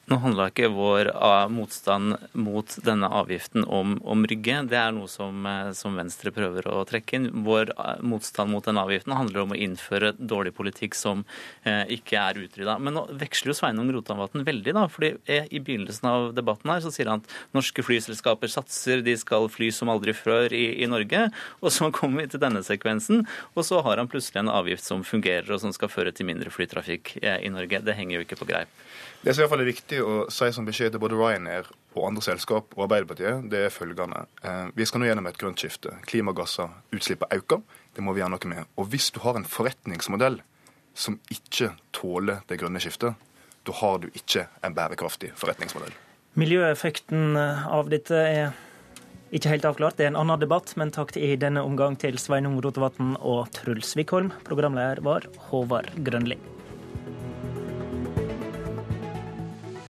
Nå 0.07 0.15
handla 0.23 0.45
ikke 0.47 0.69
vår 0.71 1.09
motstand 1.51 2.13
mot 2.39 2.75
denne 2.85 3.09
avgiften 3.11 3.65
om, 3.67 3.97
om 4.07 4.21
Rygge. 4.23 4.61
Det 4.71 4.77
er 4.79 4.93
noe 4.95 5.09
som, 5.11 5.41
eh, 5.43 5.73
som, 5.75 5.97
Venstre 5.99 6.31
prøver 6.31 6.69
å 6.71 6.85
trekke 6.87 7.17
inn. 7.17 7.25
Vår 7.43 7.73
motstand 8.07 8.53
mot 8.53 8.63
denne 8.63 8.85
avgiften 8.87 9.17
handler 9.17 9.41
om 9.41 9.51
å 9.51 9.57
innføre 9.59 10.13
dårlig 10.15 10.53
politikk 10.55 10.95
som 10.95 11.25
eh, 11.67 11.83
ikke 11.97 12.21
er 12.21 12.39
utrydda. 12.39 12.77
Men 12.79 12.95
nå 12.95 13.03
veksler 13.19 13.51
jo 13.51 13.57
Sveinung 13.59 13.91
Rotevatn 13.91 14.45
veldig, 14.47 14.77
da. 14.77 14.85
fordi 14.87 15.09
eh, 15.27 15.49
I 15.51 15.59
begynnelsen 15.59 16.07
av 16.07 16.29
debatten 16.37 16.71
her 16.71 16.85
så 16.85 16.93
sier 16.95 17.11
han 17.11 17.25
at 17.25 17.35
norske 17.57 17.83
flyselskaper 17.83 18.53
satser, 18.53 19.03
de 19.03 19.17
skal 19.19 19.49
fly 19.51 19.73
som 19.75 19.91
aldri 19.91 20.15
før 20.15 20.55
i, 20.55 20.69
i 20.85 20.87
Norge. 20.87 21.25
Og 21.59 21.75
så 21.75 21.91
kommer 21.91 22.23
vi 22.23 22.31
til 22.31 22.45
denne 22.45 22.63
sekvensen, 22.63 23.25
og 23.59 23.67
så 23.67 23.83
har 23.83 23.99
han 23.99 24.07
plutselig 24.07 24.45
en 24.45 24.55
avgift 24.55 24.87
som 24.87 25.03
fungerer 25.03 25.51
og 25.51 25.65
som 25.65 25.75
skal 25.75 25.91
føre 25.91 26.15
til 26.15 26.31
mindre 26.31 26.53
flytrafikk 26.55 27.17
eh, 27.19 27.41
i 27.43 27.51
Norge. 27.51 27.83
Det 27.83 27.99
henger 27.99 28.21
jo 28.21 28.27
ikke 28.29 28.39
på 28.39 28.47
greip. 28.55 28.71
Det 29.23 29.33
som 29.33 29.41
i 29.41 29.43
hvert 29.43 29.51
fall 29.51 29.63
er 29.63 29.71
viktig 29.71 29.96
å 30.03 30.25
si 30.33 30.49
som 30.55 30.67
beskjed 30.67 30.93
til 30.93 31.01
både 31.01 31.17
Ryanair 31.17 31.69
og 31.97 32.07
andre 32.09 32.23
selskap 32.25 32.75
og 32.75 32.85
Arbeiderpartiet, 32.85 33.47
det 33.51 33.63
er 33.67 33.73
følgende. 33.73 34.25
Eh, 34.43 34.67
vi 34.77 34.85
skal 34.87 35.01
nå 35.01 35.09
gjennom 35.09 35.29
et 35.29 35.39
grønt 35.39 35.61
skifte. 35.61 35.95
Klimagasser, 36.09 36.73
utslippet 36.95 37.33
øker. 37.39 37.63
Det 37.95 38.05
må 38.05 38.13
vi 38.13 38.23
gjøre 38.23 38.35
noe 38.35 38.51
med. 38.51 38.69
Og 38.77 38.91
hvis 38.91 39.09
du 39.15 39.21
har 39.23 39.39
en 39.39 39.47
forretningsmodell 39.47 40.41
som 40.97 41.19
ikke 41.33 41.73
tåler 41.93 42.43
det 42.49 42.59
grønne 42.61 42.81
skiftet, 42.81 43.17
da 43.67 43.79
har 43.81 43.99
du 44.03 44.07
ikke 44.13 44.47
en 44.63 44.75
bærekraftig 44.77 45.33
forretningsmodell. 45.37 45.93
Miljøeffekten 46.37 47.35
av 47.37 47.89
dette 47.91 48.21
er 48.21 48.53
ikke 49.35 49.51
helt 49.51 49.65
avklart, 49.67 49.97
det 49.97 50.05
er 50.05 50.13
en 50.13 50.21
annen 50.21 50.39
debatt, 50.39 50.71
men 50.79 50.93
takk 50.95 51.11
i 51.19 51.33
denne 51.39 51.63
omgang 51.65 51.97
til 51.99 52.15
Sveinung 52.21 52.61
Rotevatn 52.63 53.17
og 53.19 53.49
Truls 53.57 53.91
Wickholm. 53.99 54.31
Programleder 54.47 55.03
var 55.03 55.27
Håvard 55.49 55.91
Grønli. 55.99 56.39